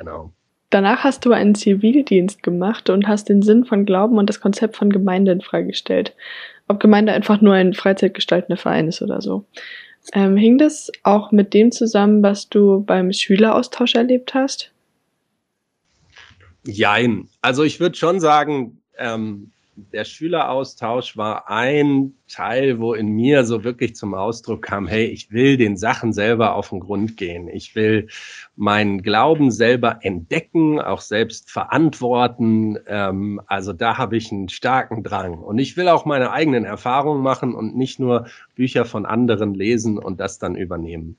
Genau. 0.03 0.33
Danach 0.69 1.03
hast 1.03 1.24
du 1.25 1.31
einen 1.31 1.55
Zivildienst 1.55 2.41
gemacht 2.41 2.89
und 2.89 3.07
hast 3.07 3.29
den 3.29 3.41
Sinn 3.41 3.63
von 3.63 3.86
Glauben 3.86 4.17
und 4.17 4.27
das 4.27 4.39
Konzept 4.39 4.75
von 4.75 4.89
Gemeinde 4.89 5.31
in 5.31 5.41
Frage 5.41 5.67
gestellt. 5.67 6.15
Ob 6.67 6.79
Gemeinde 6.79 7.13
einfach 7.13 7.41
nur 7.41 7.53
ein 7.53 7.74
freizeitgestaltender 7.74 8.57
Verein 8.57 8.88
ist 8.88 9.01
oder 9.01 9.22
so. 9.22 9.45
Ähm, 10.12 10.36
hing 10.36 10.57
das 10.57 10.91
auch 11.03 11.31
mit 11.31 11.53
dem 11.53 11.72
zusammen, 11.72 12.24
was 12.24 12.50
du 12.50 12.83
beim 12.83 13.13
Schüleraustausch 13.13 13.95
erlebt 13.95 14.33
hast? 14.33 14.72
Jein. 16.65 17.29
Also 17.41 17.63
ich 17.63 17.79
würde 17.79 17.95
schon 17.95 18.19
sagen, 18.19 18.81
ähm, 18.98 19.51
der 19.75 20.03
Schüleraustausch 20.03 21.18
war 21.18 21.50
ein 21.50 22.13
Teil, 22.27 22.80
wo 22.80 22.94
in 22.94 23.10
mir 23.10 23.44
so 23.44 23.63
wirklich 23.63 23.96
zum 23.96 24.13
Ausdruck 24.13 24.62
kam, 24.62 24.88
hey, 24.88 25.06
ich 25.06 25.32
will 25.32 25.58
den 25.58 25.77
Sachen 25.77 26.13
selber 26.13 26.56
auf 26.56 26.70
den 26.70 26.80
Grund 26.80 27.18
gehen. 27.18 27.48
Ich 27.48 27.75
will 27.75 28.08
meinen 28.56 29.01
Glauben 29.01 29.51
selber 29.51 30.00
entdecken, 30.01 30.80
auch 30.80 31.01
selbst 31.01 31.50
verantworten. 31.50 32.77
Ähm, 32.88 33.42
also 33.48 33.74
da 33.74 33.98
habe 33.98 34.18
ich 34.18 34.32
einen 34.32 34.50
starken 34.50 35.03
Drang. 35.03 35.39
Und 35.39 35.58
ich 35.58 35.75
will 35.75 35.88
auch 35.88 36.06
meine 36.06 36.32
eigenen 36.32 36.65
Erfahrungen 36.65 37.24
machen 37.24 37.56
und 37.56 37.75
nicht 37.75 38.00
nur 38.00 38.27
Bücher 38.56 38.86
von 38.86 39.06
anderen 39.06 39.56
lesen 39.56 39.98
und 39.98 40.20
das 40.20 40.38
dann 40.38 40.56
übernehmen. 40.56 41.18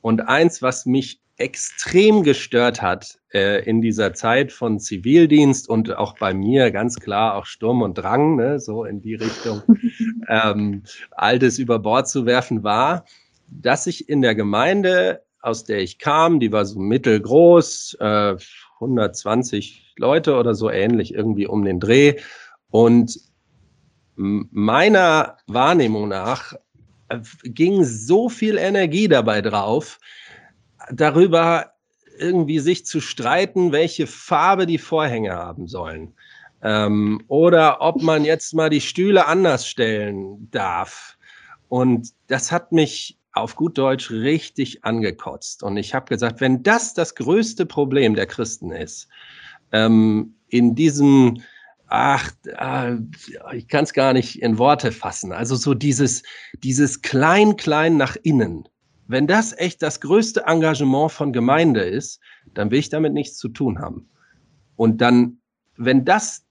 Und 0.00 0.28
eins, 0.28 0.62
was 0.62 0.86
mich 0.86 1.20
extrem 1.42 2.22
gestört 2.22 2.80
hat 2.80 3.18
äh, 3.34 3.64
in 3.68 3.82
dieser 3.82 4.14
Zeit 4.14 4.52
von 4.52 4.78
Zivildienst 4.78 5.68
und 5.68 5.96
auch 5.96 6.16
bei 6.18 6.32
mir 6.32 6.70
ganz 6.70 7.00
klar 7.00 7.34
auch 7.34 7.46
Sturm 7.46 7.82
und 7.82 7.94
Drang, 7.94 8.36
ne, 8.36 8.60
so 8.60 8.84
in 8.84 9.00
die 9.00 9.16
Richtung, 9.16 9.62
ähm, 10.28 10.84
Altes 11.10 11.58
über 11.58 11.80
Bord 11.80 12.08
zu 12.08 12.26
werfen, 12.26 12.62
war, 12.62 13.04
dass 13.48 13.88
ich 13.88 14.08
in 14.08 14.22
der 14.22 14.36
Gemeinde, 14.36 15.22
aus 15.40 15.64
der 15.64 15.80
ich 15.80 15.98
kam, 15.98 16.38
die 16.38 16.52
war 16.52 16.64
so 16.64 16.78
mittelgroß, 16.78 17.96
äh, 17.98 18.36
120 18.76 19.94
Leute 19.96 20.36
oder 20.36 20.54
so 20.54 20.70
ähnlich, 20.70 21.12
irgendwie 21.12 21.46
um 21.46 21.64
den 21.64 21.80
Dreh. 21.80 22.16
Und 22.70 23.18
meiner 24.16 25.36
Wahrnehmung 25.46 26.08
nach 26.08 26.54
äh, 27.08 27.18
ging 27.44 27.84
so 27.84 28.28
viel 28.28 28.56
Energie 28.58 29.08
dabei 29.08 29.42
drauf, 29.42 29.98
darüber 30.90 31.72
irgendwie 32.18 32.58
sich 32.58 32.86
zu 32.86 33.00
streiten, 33.00 33.72
welche 33.72 34.06
Farbe 34.06 34.66
die 34.66 34.78
Vorhänge 34.78 35.32
haben 35.32 35.66
sollen. 35.66 36.14
Ähm, 36.62 37.22
oder 37.28 37.80
ob 37.80 38.02
man 38.02 38.24
jetzt 38.24 38.54
mal 38.54 38.70
die 38.70 38.80
Stühle 38.80 39.26
anders 39.26 39.66
stellen 39.66 40.48
darf. 40.50 41.16
Und 41.68 42.10
das 42.28 42.52
hat 42.52 42.72
mich 42.72 43.18
auf 43.32 43.56
gut 43.56 43.78
Deutsch 43.78 44.10
richtig 44.10 44.84
angekotzt. 44.84 45.62
Und 45.62 45.76
ich 45.76 45.94
habe 45.94 46.06
gesagt, 46.06 46.40
wenn 46.40 46.62
das 46.62 46.94
das 46.94 47.14
größte 47.14 47.66
Problem 47.66 48.14
der 48.14 48.26
Christen 48.26 48.70
ist, 48.70 49.08
ähm, 49.72 50.36
in 50.48 50.74
diesem, 50.74 51.42
ach, 51.86 52.30
äh, 52.44 52.96
ich 53.54 53.68
kann 53.68 53.84
es 53.84 53.94
gar 53.94 54.12
nicht 54.12 54.40
in 54.42 54.58
Worte 54.58 54.92
fassen, 54.92 55.32
also 55.32 55.56
so 55.56 55.72
dieses, 55.72 56.22
dieses 56.62 57.00
Klein-Klein 57.00 57.96
nach 57.96 58.16
innen, 58.22 58.68
wenn 59.12 59.26
das 59.26 59.56
echt 59.56 59.82
das 59.82 60.00
größte 60.00 60.44
Engagement 60.46 61.12
von 61.12 61.32
Gemeinde 61.32 61.82
ist, 61.82 62.20
dann 62.54 62.70
will 62.70 62.78
ich 62.78 62.88
damit 62.88 63.12
nichts 63.12 63.36
zu 63.36 63.48
tun 63.48 63.78
haben. 63.78 64.08
Und 64.76 65.00
dann, 65.00 65.38
wenn 65.76 66.04
das 66.04 66.44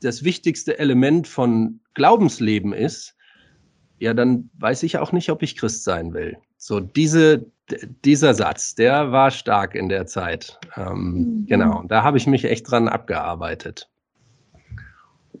das 0.00 0.24
wichtigste 0.24 0.78
Element 0.78 1.28
von 1.28 1.80
Glaubensleben 1.94 2.72
ist, 2.72 3.14
ja, 3.98 4.14
dann 4.14 4.50
weiß 4.58 4.82
ich 4.82 4.98
auch 4.98 5.12
nicht, 5.12 5.30
ob 5.30 5.42
ich 5.42 5.56
Christ 5.56 5.84
sein 5.84 6.12
will. 6.12 6.36
So 6.56 6.80
diese, 6.80 7.46
dieser 8.04 8.34
Satz, 8.34 8.74
der 8.74 9.12
war 9.12 9.30
stark 9.30 9.76
in 9.76 9.88
der 9.88 10.06
Zeit. 10.06 10.58
Ähm, 10.76 11.12
mhm. 11.12 11.46
Genau, 11.46 11.84
da 11.86 12.02
habe 12.02 12.16
ich 12.16 12.26
mich 12.26 12.44
echt 12.44 12.68
dran 12.68 12.88
abgearbeitet. 12.88 13.88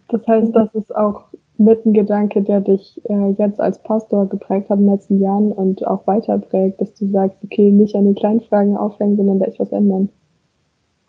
Das 0.08 0.24
heißt, 0.26 0.54
das 0.54 0.68
ist 0.74 0.94
auch 0.94 1.24
mit 1.58 1.84
ein 1.84 1.92
Gedanke, 1.92 2.42
der 2.42 2.60
dich 2.60 3.00
äh, 3.08 3.30
jetzt 3.38 3.60
als 3.60 3.82
Pastor 3.82 4.28
geprägt 4.28 4.70
hat 4.70 4.78
in 4.78 4.86
den 4.86 4.94
letzten 4.94 5.20
Jahren 5.20 5.52
und 5.52 5.86
auch 5.86 6.06
weiter 6.06 6.38
prägt, 6.38 6.80
dass 6.80 6.94
du 6.94 7.10
sagst, 7.10 7.38
okay, 7.44 7.70
nicht 7.70 7.94
an 7.94 8.04
den 8.04 8.14
kleinen 8.14 8.40
Fragen 8.40 8.76
aufhängen, 8.76 9.16
sondern 9.16 9.38
da 9.38 9.46
etwas 9.46 9.70
ändern. 9.70 10.08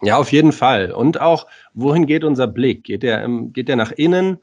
Ja, 0.01 0.17
auf 0.17 0.31
jeden 0.31 0.51
Fall. 0.51 0.91
Und 0.91 1.21
auch, 1.21 1.47
wohin 1.73 2.05
geht 2.05 2.25
unser 2.25 2.47
Blick? 2.47 2.83
Geht 2.83 3.03
der, 3.03 3.25
geht 3.53 3.69
der 3.69 3.77
nach 3.77 3.91
innen? 3.93 4.39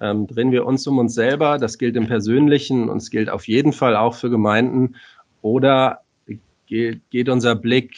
Ähm, 0.00 0.26
drehen 0.26 0.52
wir 0.52 0.66
uns 0.66 0.86
um 0.86 0.98
uns 0.98 1.14
selber? 1.14 1.58
Das 1.58 1.78
gilt 1.78 1.96
im 1.96 2.06
Persönlichen 2.06 2.88
und 2.88 2.98
es 2.98 3.10
gilt 3.10 3.30
auf 3.30 3.48
jeden 3.48 3.72
Fall 3.72 3.96
auch 3.96 4.14
für 4.14 4.28
Gemeinden. 4.28 4.96
Oder 5.40 6.00
geht, 6.66 7.00
geht 7.10 7.28
unser 7.30 7.54
Blick 7.54 7.96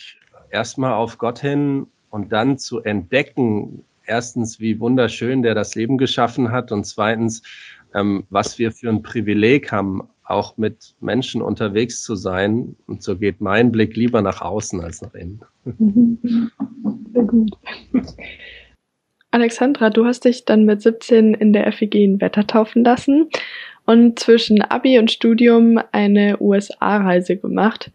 erstmal 0.50 0.92
auf 0.95 1.19
Gott 1.19 1.40
hin 1.40 1.88
und 2.11 2.33
dann 2.33 2.59
zu 2.59 2.80
entdecken, 2.80 3.85
erstens, 4.11 4.61
wie 4.61 4.81
wunderschön 4.81 5.43
der 5.43 5.55
das 5.55 5.75
Leben 5.76 5.97
geschaffen 5.97 6.50
hat 6.50 6.73
und 6.73 6.85
zweitens, 6.85 7.43
ähm, 7.95 8.25
was 8.29 8.59
wir 8.59 8.73
für 8.73 8.88
ein 8.88 9.02
Privileg 9.02 9.71
haben, 9.73 10.02
auch 10.25 10.57
mit 10.57 10.95
Menschen 11.00 11.43
unterwegs 11.43 12.02
zu 12.02 12.14
sein. 12.17 12.76
Und 12.87 13.02
so 13.02 13.17
geht 13.17 13.40
mein 13.40 13.73
Blick 13.73 13.97
lieber 13.97 14.21
nach 14.23 14.40
außen 14.40 14.81
als 14.81 15.02
nach 15.02 15.14
innen. 15.14 15.40
Sehr 17.12 17.25
gut. 17.25 17.57
Alexandra, 19.33 19.90
du 19.90 20.05
hast 20.05 20.25
dich 20.25 20.45
dann 20.45 20.64
mit 20.64 20.83
17 20.83 21.35
in 21.35 21.52
der 21.52 21.71
FEG 21.73 21.95
in 21.95 22.21
Wetter 22.21 22.47
taufen 22.47 22.85
lassen 22.85 23.29
und 23.87 24.19
zwischen 24.19 24.61
Abi 24.61 24.99
und 24.99 25.11
Studium 25.11 25.81
eine 25.93 26.40
USA-Reise 26.40 27.37
gemacht. 27.37 27.93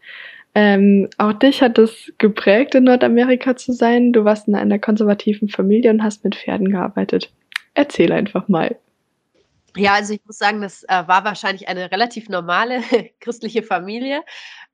Ähm, 0.58 1.10
auch 1.18 1.34
dich 1.34 1.60
hat 1.60 1.76
es 1.76 2.10
geprägt, 2.16 2.74
in 2.74 2.84
Nordamerika 2.84 3.56
zu 3.56 3.72
sein. 3.72 4.14
Du 4.14 4.24
warst 4.24 4.48
in 4.48 4.54
einer 4.54 4.78
konservativen 4.78 5.50
Familie 5.50 5.90
und 5.90 6.02
hast 6.02 6.24
mit 6.24 6.34
Pferden 6.34 6.70
gearbeitet. 6.70 7.30
Erzähl 7.74 8.10
einfach 8.10 8.48
mal. 8.48 8.74
Ja, 9.76 9.92
also 9.92 10.14
ich 10.14 10.24
muss 10.24 10.38
sagen, 10.38 10.62
das 10.62 10.82
äh, 10.84 11.06
war 11.06 11.24
wahrscheinlich 11.24 11.68
eine 11.68 11.90
relativ 11.90 12.30
normale 12.30 12.80
christliche 13.20 13.62
Familie. 13.62 14.22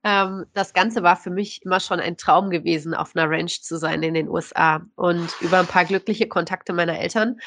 Ähm, 0.05 0.47
das 0.55 0.73
Ganze 0.73 1.03
war 1.03 1.17
für 1.17 1.31
mich 1.31 1.65
immer 1.65 1.81
schon 1.81 1.99
ein 1.99 2.17
Traum 2.17 2.51
gewesen, 2.51 2.95
auf 2.95 3.17
einer 3.17 3.29
Ranch 3.29 3.63
zu 3.63 3.77
sein 3.77 4.05
in 4.05 4.15
den 4.15 4.29
USA. 4.29 4.83
Und 4.95 5.35
über 5.41 5.59
ein 5.59 5.67
paar 5.67 5.85
glückliche 5.85 6.29
Kontakte 6.29 6.73
meiner 6.73 7.01
Eltern 7.01 7.41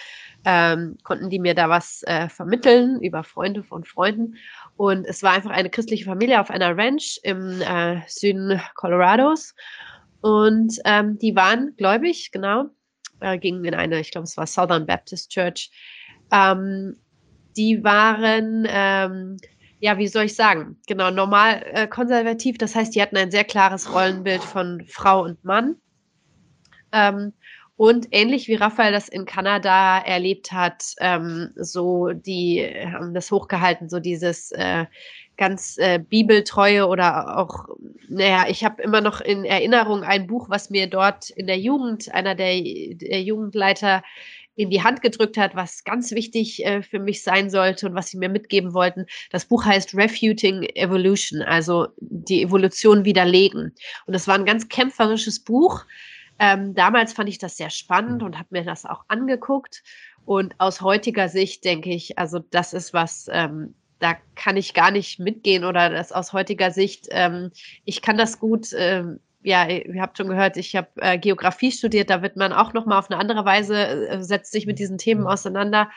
ähm, 0.44 0.98
konnten 1.04 1.30
die 1.30 1.40
mir 1.40 1.56
da 1.56 1.70
was 1.70 2.04
äh, 2.04 2.28
vermitteln, 2.28 3.00
über 3.02 3.24
Freunde 3.24 3.64
von 3.64 3.86
Freunden. 3.86 4.36
Und 4.78 5.06
es 5.06 5.24
war 5.24 5.32
einfach 5.32 5.52
eine 5.52 5.70
christliche 5.70 6.06
Familie 6.06 6.42
auf 6.42 6.50
einer 6.50 6.78
Ranch 6.78 7.20
im 7.24 7.62
äh, 7.62 8.02
Süden 8.08 8.62
Colorados. 8.76 9.56
Und 10.22 10.80
ähm, 10.86 11.18
die 11.20 11.36
waren 11.36 11.76
gläubig, 11.78 12.32
genau, 12.32 12.66
äh, 13.22 13.38
gingen 13.38 13.64
in 13.64 13.74
eine, 13.74 14.00
ich 14.00 14.12
glaube, 14.12 14.26
es 14.26 14.38
war 14.38 14.48
Southern 14.48 14.86
Baptist 14.86 15.32
Church. 15.32 15.72
Ähm, 16.32 16.98
die 17.56 17.84
waren, 17.84 18.68
ähm, 18.68 19.38
ja, 19.80 19.98
wie 19.98 20.08
soll 20.08 20.26
ich 20.26 20.36
sagen, 20.36 20.78
genau, 20.88 21.10
normal 21.12 21.64
äh, 21.72 21.88
konservativ. 21.88 22.58
Das 22.58 22.76
heißt, 22.76 22.96
die 22.96 23.02
hatten 23.02 23.18
ein 23.18 23.32
sehr 23.32 23.44
klares 23.46 23.94
Rollenbild 23.94 24.44
von 24.44 24.84
Frau 24.88 25.24
und 25.24 25.44
Mann. 25.46 25.78
Ähm, 26.92 27.34
und 27.78 28.08
ähnlich 28.12 28.48
wie 28.48 28.56
Raphael 28.56 28.94
das 28.94 29.10
in 29.10 29.26
Kanada 29.26 30.00
erlebt 30.00 30.52
hat, 30.52 30.94
ähm, 31.00 31.52
so 31.56 32.12
die 32.12 32.66
haben 32.86 33.14
das 33.14 33.32
hochgehalten, 33.32 33.90
so 33.90 34.00
dieses 34.00 34.52
äh, 34.52 34.86
ganz 35.38 35.78
äh, 35.78 36.00
bibeltreue 36.00 36.88
oder 36.88 37.38
auch, 37.38 37.68
naja, 38.08 38.46
ich 38.48 38.64
habe 38.64 38.82
immer 38.82 39.02
noch 39.02 39.20
in 39.20 39.44
Erinnerung 39.44 40.04
ein 40.04 40.28
Buch, 40.28 40.50
was 40.50 40.70
mir 40.70 40.88
dort 40.88 41.30
in 41.32 41.48
der 41.48 41.60
Jugend, 41.60 42.14
einer 42.14 42.36
der, 42.36 42.54
der 42.54 43.22
Jugendleiter 43.22 44.04
in 44.56 44.70
die 44.70 44.82
Hand 44.82 45.02
gedrückt 45.02 45.38
hat, 45.38 45.54
was 45.56 45.84
ganz 45.84 46.12
wichtig 46.12 46.66
äh, 46.66 46.82
für 46.82 47.00
mich 47.00 47.24
sein 47.24 47.50
sollte 47.50 47.88
und 47.88 47.96
was 47.96 48.08
sie 48.08 48.18
mir 48.18 48.30
mitgeben 48.30 48.74
wollten. 48.74 49.06
Das 49.32 49.44
Buch 49.44 49.66
heißt 49.66 49.96
Refuting 49.96 50.64
Evolution, 50.76 51.42
also 51.42 51.88
die 52.00 52.44
Evolution 52.44 53.04
widerlegen. 53.04 53.74
Und 54.06 54.14
das 54.14 54.30
war 54.30 54.36
ein 54.36 54.46
ganz 54.46 54.70
kämpferisches 54.70 55.44
Buch 55.44 55.86
ähm, 56.40 56.74
damals 56.76 57.14
fand 57.14 57.30
ich 57.30 57.38
das 57.38 57.58
sehr 57.58 57.70
spannend 57.70 58.22
mhm. 58.22 58.28
und 58.28 58.38
habe 58.38 58.50
mir 58.52 58.64
das 58.64 58.86
auch 58.86 59.04
angeguckt. 59.08 59.84
Und 60.26 60.56
aus 60.60 60.82
heutiger 60.82 61.30
Sicht 61.30 61.64
denke 61.66 61.92
ich, 61.92 62.18
also 62.18 62.40
das 62.40 62.74
ist 62.74 62.94
was, 62.94 63.28
ähm, 63.32 63.76
da 64.00 64.16
kann 64.36 64.58
ich 64.58 64.74
gar 64.74 64.92
nicht 64.92 65.20
mitgehen 65.20 65.64
oder 65.64 65.90
das 65.90 66.12
aus 66.12 66.34
heutiger 66.34 66.72
Sicht, 66.72 67.08
ähm, 67.12 67.52
ich 67.86 68.02
kann 68.02 68.18
das 68.18 68.40
gut, 68.40 68.70
ähm, 68.78 69.20
ja, 69.44 69.68
ihr 69.68 70.02
habt 70.02 70.18
schon 70.18 70.28
gehört, 70.28 70.58
ich 70.58 70.76
habe 70.76 70.90
äh, 70.98 71.20
Geografie 71.20 71.72
studiert, 71.72 72.10
da 72.10 72.24
wird 72.24 72.36
man 72.36 72.52
auch 72.52 72.74
nochmal 72.74 72.98
auf 72.98 73.10
eine 73.10 73.20
andere 73.20 73.46
Weise, 73.46 74.08
äh, 74.08 74.24
setzt 74.24 74.52
sich 74.52 74.66
mit 74.66 74.80
diesen 74.80 74.98
Themen 74.98 75.22
mhm. 75.22 75.28
auseinander. 75.28 75.90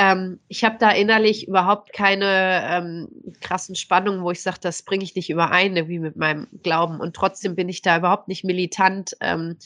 Ähm, 0.00 0.40
ich 0.48 0.64
habe 0.64 0.78
da 0.80 0.92
innerlich 0.92 1.46
überhaupt 1.46 1.92
keine 1.92 2.62
ähm, 2.64 3.08
krassen 3.42 3.74
Spannungen, 3.74 4.22
wo 4.22 4.30
ich 4.30 4.40
sage, 4.40 4.56
das 4.58 4.82
bringe 4.82 5.04
ich 5.04 5.14
nicht 5.14 5.28
überein, 5.28 5.76
irgendwie 5.76 5.98
mit 5.98 6.16
meinem 6.16 6.48
Glauben. 6.62 7.00
Und 7.00 7.14
trotzdem 7.14 7.54
bin 7.54 7.68
ich 7.68 7.82
da 7.82 7.98
überhaupt 7.98 8.26
nicht 8.26 8.42
militant. 8.42 9.14
Ähm, 9.20 9.58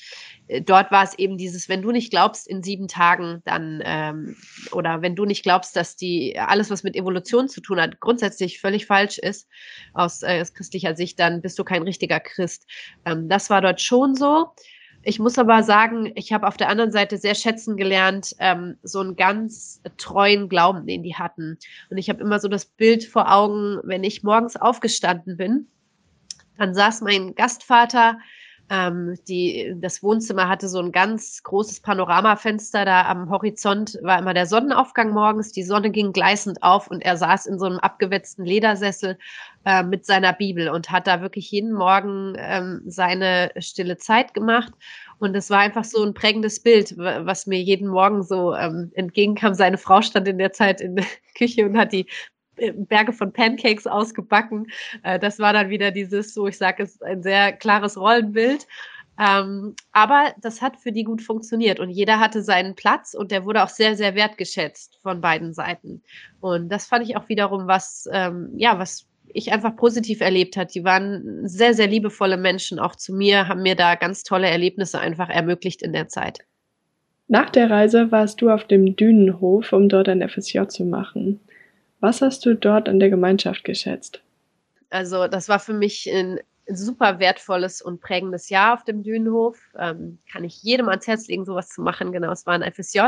äh, 0.49 0.61
dort 0.61 0.91
war 0.91 1.05
es 1.05 1.17
eben 1.17 1.39
dieses, 1.39 1.69
wenn 1.69 1.83
du 1.83 1.93
nicht 1.93 2.11
glaubst 2.11 2.49
in 2.49 2.65
sieben 2.65 2.89
Tagen, 2.89 3.43
dann 3.45 3.81
ähm, 3.85 4.35
oder 4.73 5.03
wenn 5.03 5.15
du 5.15 5.25
nicht 5.25 5.45
glaubst, 5.45 5.77
dass 5.77 5.95
die 5.95 6.37
alles, 6.37 6.69
was 6.69 6.83
mit 6.83 6.97
Evolution 6.97 7.49
zu 7.49 7.61
tun 7.61 7.81
hat, 7.81 8.01
grundsätzlich 8.01 8.61
völlig 8.61 8.87
falsch 8.87 9.19
ist 9.19 9.49
aus, 9.93 10.25
äh, 10.25 10.41
aus 10.41 10.53
christlicher 10.53 10.97
Sicht, 10.97 11.21
dann 11.21 11.43
bist 11.43 11.57
du 11.61 11.63
kein 11.63 11.85
richtiger 11.85 12.19
Christ. 12.19 12.67
Ähm, 13.05 13.29
das 13.29 13.51
war 13.51 13.61
dort 13.61 13.81
schon 13.81 14.17
so. 14.17 14.49
Ich 15.07 15.19
muss 15.19 15.39
aber 15.39 15.63
sagen, 15.63 16.11
ich 16.15 16.33
habe 16.33 16.47
auf 16.47 16.57
der 16.57 16.71
anderen 16.71 16.91
Seite 16.91 17.19
sehr 17.19 17.35
schätzen 17.35 17.77
gelernt, 17.77 18.35
ähm, 18.39 18.79
so 18.83 19.01
einen 19.01 19.17
ganz 19.17 19.83
treuen 19.99 20.49
Glauben, 20.49 20.87
den 20.87 21.03
die 21.03 21.15
hatten. 21.15 21.59
Und 21.91 21.99
ich 21.99 22.09
habe 22.09 22.23
immer 22.23 22.41
so 22.41 22.49
das 22.49 22.65
Bild 22.65 23.05
vor 23.05 23.31
Augen, 23.31 23.81
wenn 23.85 24.03
ich 24.03 24.23
morgens 24.23 24.57
aufgestanden 24.57 25.37
bin, 25.37 25.69
dann 26.57 26.75
saß 26.75 27.03
mein 27.03 27.35
Gastvater 27.35 28.19
Ähm, 28.71 29.17
die, 29.29 29.75
das 29.77 30.03
Wohnzimmer 30.03 30.49
hatte 30.49 30.69
so 30.69 30.79
ein 30.79 30.91
ganz 30.91 31.43
großes 31.43 31.81
Panoramafenster. 31.81 32.85
Da 32.85 33.07
am 33.07 33.29
Horizont 33.29 33.99
war 34.03 34.19
immer 34.19 34.33
der 34.33 34.47
Sonnenaufgang 34.47 35.11
morgens. 35.11 35.53
Die 35.53 35.63
Sonne 35.63 35.91
ging 35.91 36.13
gleißend 36.13 36.63
auf 36.63 36.89
und 36.89 37.03
er 37.03 37.17
saß 37.17 37.47
in 37.47 37.59
so 37.59 37.67
einem 37.67 37.79
abgewetzten 37.79 38.45
Ledersessel 38.45 39.19
äh, 39.67 39.83
mit 39.83 40.07
seiner 40.07 40.33
Bibel 40.33 40.69
und 40.71 40.91
hat 40.91 41.07
da 41.07 41.21
wirklich 41.21 41.51
jeden 41.51 41.73
Morgen 41.73 42.35
ähm, 42.39 42.81
seine 42.87 43.51
stille 43.59 43.99
Zeit 43.99 44.33
gemacht. 44.33 44.73
Und 45.19 45.37
es 45.37 45.51
war 45.51 45.61
einfach 45.61 45.85
so 45.85 46.03
ein 46.03 46.15
prägendes 46.15 46.61
Bild, 46.61 46.97
was 46.97 47.47
mir 47.47 47.61
jeden 47.61 47.89
Morgen 47.89 48.23
so 48.23 48.55
ähm, 48.55 48.93
entgegenkam. 48.95 49.55
Seine 49.55 49.79
Frau 49.79 50.03
stand 50.03 50.27
in 50.27 50.39
der 50.39 50.53
Zeit 50.53 50.81
in 50.81 50.97
der 50.97 51.07
Küche 51.39 51.67
und 51.67 51.77
hat 51.77 51.93
die 51.93 52.07
Berge 52.57 53.13
von 53.13 53.33
Pancakes 53.33 53.87
ausgebacken. 53.87 54.67
Äh, 55.03 55.19
das 55.19 55.39
war 55.39 55.53
dann 55.53 55.71
wieder 55.71 55.91
dieses, 55.91 56.35
so 56.35 56.47
ich 56.47 56.59
sage, 56.59 56.83
es 56.83 57.01
ein 57.03 57.23
sehr 57.23 57.53
klares 57.53 57.97
Rollenbild. 57.97 58.67
Ähm, 59.19 59.77
aber 59.93 60.35
das 60.41 60.61
hat 60.61 60.77
für 60.77 60.91
die 60.91 61.05
gut 61.05 61.23
funktioniert 61.23 61.79
und 61.79 61.91
jeder 61.91 62.19
hatte 62.19 62.43
seinen 62.43 62.75
Platz 62.75 63.15
und 63.15 63.31
der 63.31 63.45
wurde 63.45 63.63
auch 63.63 63.69
sehr, 63.69 63.97
sehr 63.97 64.17
wertgeschätzt 64.17 64.99
von 65.03 65.21
beiden 65.21 65.55
Seiten. 65.55 66.03
Und 66.41 66.69
das 66.69 66.87
fand 66.87 67.09
ich 67.09 67.17
auch 67.17 67.29
wiederum 67.29 67.69
was, 67.69 68.09
ähm, 68.13 68.51
ja, 68.57 68.79
was 68.79 69.07
ich 69.33 69.53
einfach 69.53 69.77
positiv 69.77 70.21
erlebt 70.21 70.57
hat. 70.57 70.75
Die 70.75 70.85
waren 70.85 71.47
sehr, 71.47 71.75
sehr 71.75 71.87
liebevolle 71.87 72.37
Menschen, 72.37 72.79
auch 72.79 72.97
zu 72.97 73.15
mir, 73.15 73.47
haben 73.47 73.63
mir 73.63 73.77
da 73.77 73.95
ganz 73.95 74.25
tolle 74.25 74.49
Erlebnisse 74.49 74.99
einfach 74.99 75.29
ermöglicht 75.29 75.83
in 75.83 75.93
der 75.93 76.09
Zeit. 76.09 76.41
Nach 77.29 77.51
der 77.51 77.71
Reise 77.71 78.11
warst 78.13 78.43
du 78.43 78.51
auf 78.51 78.65
dem 78.65 78.97
Dünenhof, 78.97 79.73
um 79.73 79.89
dort 79.89 80.09
ein 80.09 80.29
FSJ 80.29 80.67
zu 80.69 80.85
machen. 80.85 81.41
Was 82.05 82.21
hast 82.21 82.45
du 82.45 82.55
dort 82.55 82.87
an 82.87 83.01
der 83.01 83.09
Gemeinschaft 83.09 83.65
geschätzt? 83.65 84.23
Also, 84.91 85.27
das 85.27 85.49
war 85.49 85.59
für 85.59 85.73
mich 85.73 86.07
ein 86.13 86.39
super 86.69 87.19
wertvolles 87.19 87.81
und 87.81 88.03
prägendes 88.03 88.51
Jahr 88.51 88.75
auf 88.75 88.85
dem 88.85 89.03
Dünenhof. 89.03 89.59
Ähm, 89.79 90.19
kann 90.31 90.45
ich 90.45 90.63
jedem 90.63 90.91
ans 90.91 91.07
Herz 91.07 91.29
legen, 91.29 91.47
sowas 91.47 91.71
zu 91.71 91.81
machen. 91.81 92.13
Genau, 92.13 92.31
es 92.31 92.45
war 92.45 92.53
ein 92.53 92.73
FSJ. 92.73 93.01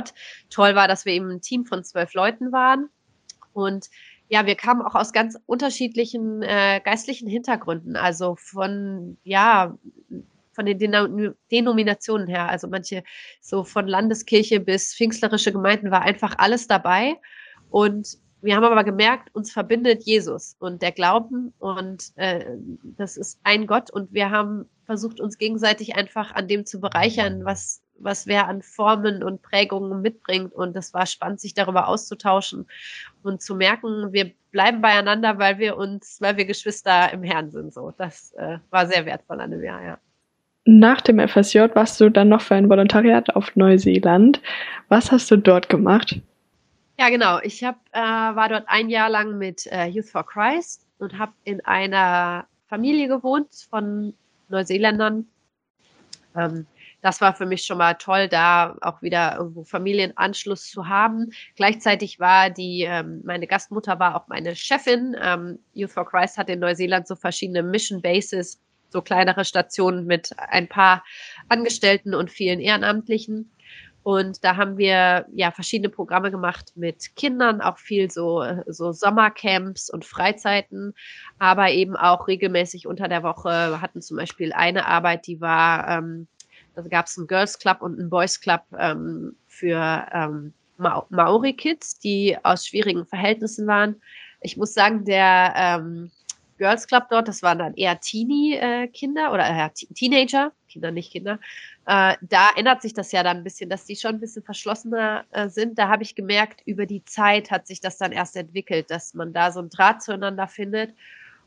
Toll 0.48 0.74
war, 0.74 0.88
dass 0.88 1.04
wir 1.04 1.12
eben 1.12 1.28
ein 1.30 1.42
Team 1.42 1.66
von 1.66 1.84
zwölf 1.84 2.14
Leuten 2.14 2.52
waren. 2.52 2.88
Und 3.52 3.90
ja, 4.30 4.46
wir 4.46 4.54
kamen 4.54 4.80
auch 4.80 4.94
aus 4.94 5.12
ganz 5.12 5.38
unterschiedlichen 5.44 6.42
äh, 6.42 6.80
geistlichen 6.82 7.28
Hintergründen. 7.28 7.96
Also 7.96 8.34
von, 8.36 9.18
ja, 9.24 9.76
von 10.52 10.64
den 10.64 10.78
Denominationen 11.52 12.28
her. 12.28 12.48
Also 12.48 12.66
manche 12.66 13.04
so 13.42 13.62
von 13.62 13.86
Landeskirche 13.86 14.58
bis 14.58 14.94
pfingstlerische 14.94 15.52
Gemeinden 15.52 15.90
war 15.90 16.00
einfach 16.00 16.36
alles 16.38 16.66
dabei. 16.66 17.16
Und 17.68 18.24
wir 18.42 18.54
haben 18.54 18.64
aber 18.64 18.84
gemerkt, 18.84 19.34
uns 19.34 19.52
verbindet 19.52 20.02
Jesus 20.04 20.56
und 20.58 20.82
der 20.82 20.92
Glauben 20.92 21.52
und 21.58 22.12
äh, 22.16 22.44
das 22.82 23.16
ist 23.16 23.40
ein 23.42 23.66
Gott 23.66 23.90
und 23.90 24.12
wir 24.12 24.30
haben 24.30 24.68
versucht, 24.86 25.20
uns 25.20 25.36
gegenseitig 25.36 25.96
einfach 25.96 26.34
an 26.34 26.48
dem 26.48 26.64
zu 26.64 26.80
bereichern, 26.80 27.44
was, 27.44 27.82
was 27.98 28.26
wer 28.26 28.48
an 28.48 28.62
Formen 28.62 29.22
und 29.22 29.42
Prägungen 29.42 30.00
mitbringt. 30.00 30.54
Und 30.54 30.74
das 30.74 30.94
war 30.94 31.06
spannend, 31.06 31.40
sich 31.40 31.54
darüber 31.54 31.88
auszutauschen 31.88 32.66
und 33.22 33.42
zu 33.42 33.54
merken, 33.56 34.12
wir 34.12 34.32
bleiben 34.52 34.80
beieinander, 34.80 35.38
weil 35.38 35.58
wir 35.58 35.76
uns, 35.76 36.18
weil 36.20 36.36
wir 36.36 36.46
Geschwister 36.46 37.12
im 37.12 37.22
Herrn 37.22 37.50
sind. 37.50 37.74
So, 37.74 37.92
das 37.98 38.32
äh, 38.38 38.58
war 38.70 38.86
sehr 38.86 39.04
wertvoll 39.04 39.40
an 39.40 39.50
dem 39.50 39.62
Jahr, 39.62 39.82
ja. 39.82 39.98
Nach 40.68 41.00
dem 41.00 41.20
FSJ 41.20 41.60
warst 41.74 42.00
du 42.00 42.10
dann 42.10 42.28
noch 42.28 42.40
für 42.40 42.56
ein 42.56 42.68
Volontariat 42.68 43.36
auf 43.36 43.54
Neuseeland. 43.54 44.40
Was 44.88 45.12
hast 45.12 45.30
du 45.30 45.36
dort 45.36 45.68
gemacht? 45.68 46.20
Ja, 46.98 47.10
genau. 47.10 47.40
Ich 47.42 47.62
hab, 47.62 47.76
äh, 47.92 48.00
war 48.00 48.48
dort 48.48 48.64
ein 48.68 48.88
Jahr 48.88 49.10
lang 49.10 49.36
mit 49.36 49.66
äh, 49.66 49.86
Youth 49.86 50.08
for 50.08 50.26
Christ 50.26 50.86
und 50.98 51.18
habe 51.18 51.32
in 51.44 51.64
einer 51.64 52.46
Familie 52.68 53.08
gewohnt 53.08 53.48
von 53.68 54.14
Neuseeländern. 54.48 55.26
Ähm, 56.34 56.66
das 57.02 57.20
war 57.20 57.34
für 57.34 57.46
mich 57.46 57.64
schon 57.64 57.78
mal 57.78 57.94
toll, 57.94 58.28
da 58.28 58.76
auch 58.80 59.02
wieder 59.02 59.36
irgendwo 59.36 59.64
Familienanschluss 59.64 60.70
zu 60.70 60.88
haben. 60.88 61.30
Gleichzeitig 61.54 62.18
war 62.18 62.48
die, 62.50 62.82
ähm, 62.82 63.20
meine 63.24 63.46
Gastmutter 63.46 63.98
war 64.00 64.16
auch 64.16 64.26
meine 64.28 64.56
Chefin. 64.56 65.14
Ähm, 65.20 65.58
Youth 65.74 65.92
for 65.92 66.06
Christ 66.06 66.38
hat 66.38 66.48
in 66.48 66.60
Neuseeland 66.60 67.06
so 67.06 67.14
verschiedene 67.14 67.62
Mission 67.62 68.00
Bases, 68.00 68.58
so 68.88 69.02
kleinere 69.02 69.44
Stationen 69.44 70.06
mit 70.06 70.30
ein 70.38 70.66
paar 70.66 71.04
Angestellten 71.48 72.14
und 72.14 72.30
vielen 72.30 72.60
Ehrenamtlichen. 72.60 73.50
Und 74.06 74.44
da 74.44 74.54
haben 74.54 74.78
wir 74.78 75.26
ja 75.32 75.50
verschiedene 75.50 75.88
Programme 75.88 76.30
gemacht 76.30 76.70
mit 76.76 77.16
Kindern, 77.16 77.60
auch 77.60 77.76
viel 77.76 78.08
so, 78.08 78.40
so 78.68 78.92
Sommercamps 78.92 79.90
und 79.90 80.04
Freizeiten, 80.04 80.94
aber 81.40 81.72
eben 81.72 81.96
auch 81.96 82.28
regelmäßig 82.28 82.86
unter 82.86 83.08
der 83.08 83.24
Woche. 83.24 83.48
Wir 83.48 83.80
hatten 83.80 84.00
zum 84.00 84.16
Beispiel 84.16 84.52
eine 84.52 84.86
Arbeit, 84.86 85.26
die 85.26 85.40
war, 85.40 85.88
ähm, 85.88 86.28
da 86.76 86.82
gab 86.82 87.06
es 87.06 87.18
einen 87.18 87.26
Girls 87.26 87.58
Club 87.58 87.82
und 87.82 87.98
einen 87.98 88.08
Boys 88.08 88.40
Club 88.40 88.62
ähm, 88.78 89.34
für 89.48 90.06
ähm, 90.12 90.52
Ma 90.76 91.04
Maori-Kids, 91.10 91.98
die 91.98 92.36
aus 92.44 92.64
schwierigen 92.64 93.06
Verhältnissen 93.06 93.66
waren. 93.66 94.00
Ich 94.40 94.56
muss 94.56 94.72
sagen, 94.72 95.04
der 95.04 95.52
ähm, 95.56 96.12
Girls 96.58 96.86
Club 96.86 97.08
dort, 97.10 97.26
das 97.26 97.42
waren 97.42 97.58
dann 97.58 97.74
eher 97.74 97.98
Teenie-Kinder 97.98 99.26
äh, 99.30 99.32
oder 99.32 99.50
äh, 99.50 99.70
Teenager, 99.94 100.52
Kinder, 100.68 100.92
nicht 100.92 101.10
Kinder, 101.10 101.40
äh, 101.86 102.16
da 102.20 102.50
ändert 102.56 102.82
sich 102.82 102.94
das 102.94 103.12
ja 103.12 103.22
dann 103.22 103.38
ein 103.38 103.44
bisschen, 103.44 103.70
dass 103.70 103.84
die 103.84 103.94
schon 103.94 104.16
ein 104.16 104.20
bisschen 104.20 104.42
verschlossener 104.42 105.24
äh, 105.30 105.48
sind. 105.48 105.78
Da 105.78 105.88
habe 105.88 106.02
ich 106.02 106.16
gemerkt, 106.16 106.62
über 106.66 106.84
die 106.84 107.04
Zeit 107.04 107.52
hat 107.52 107.68
sich 107.68 107.80
das 107.80 107.96
dann 107.96 108.10
erst 108.10 108.36
entwickelt, 108.36 108.90
dass 108.90 109.14
man 109.14 109.32
da 109.32 109.52
so 109.52 109.60
ein 109.60 109.70
Draht 109.70 110.02
zueinander 110.02 110.48
findet. 110.48 110.94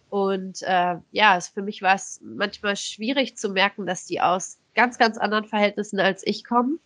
Und 0.09 0.61
äh, 0.63 0.95
ja, 1.11 1.37
es, 1.37 1.49
für 1.49 1.61
mich 1.61 1.81
war 1.81 1.95
es 1.95 2.21
manchmal 2.23 2.77
schwierig 2.77 3.35
zu 3.37 3.49
merken, 3.49 3.85
dass 3.85 4.05
die 4.05 4.21
aus 4.21 4.59
ganz, 4.75 4.97
ganz 4.97 5.17
anderen 5.17 5.45
Verhältnissen 5.45 5.99
als 5.99 6.25
ich 6.25 6.45
kommen. 6.45 6.79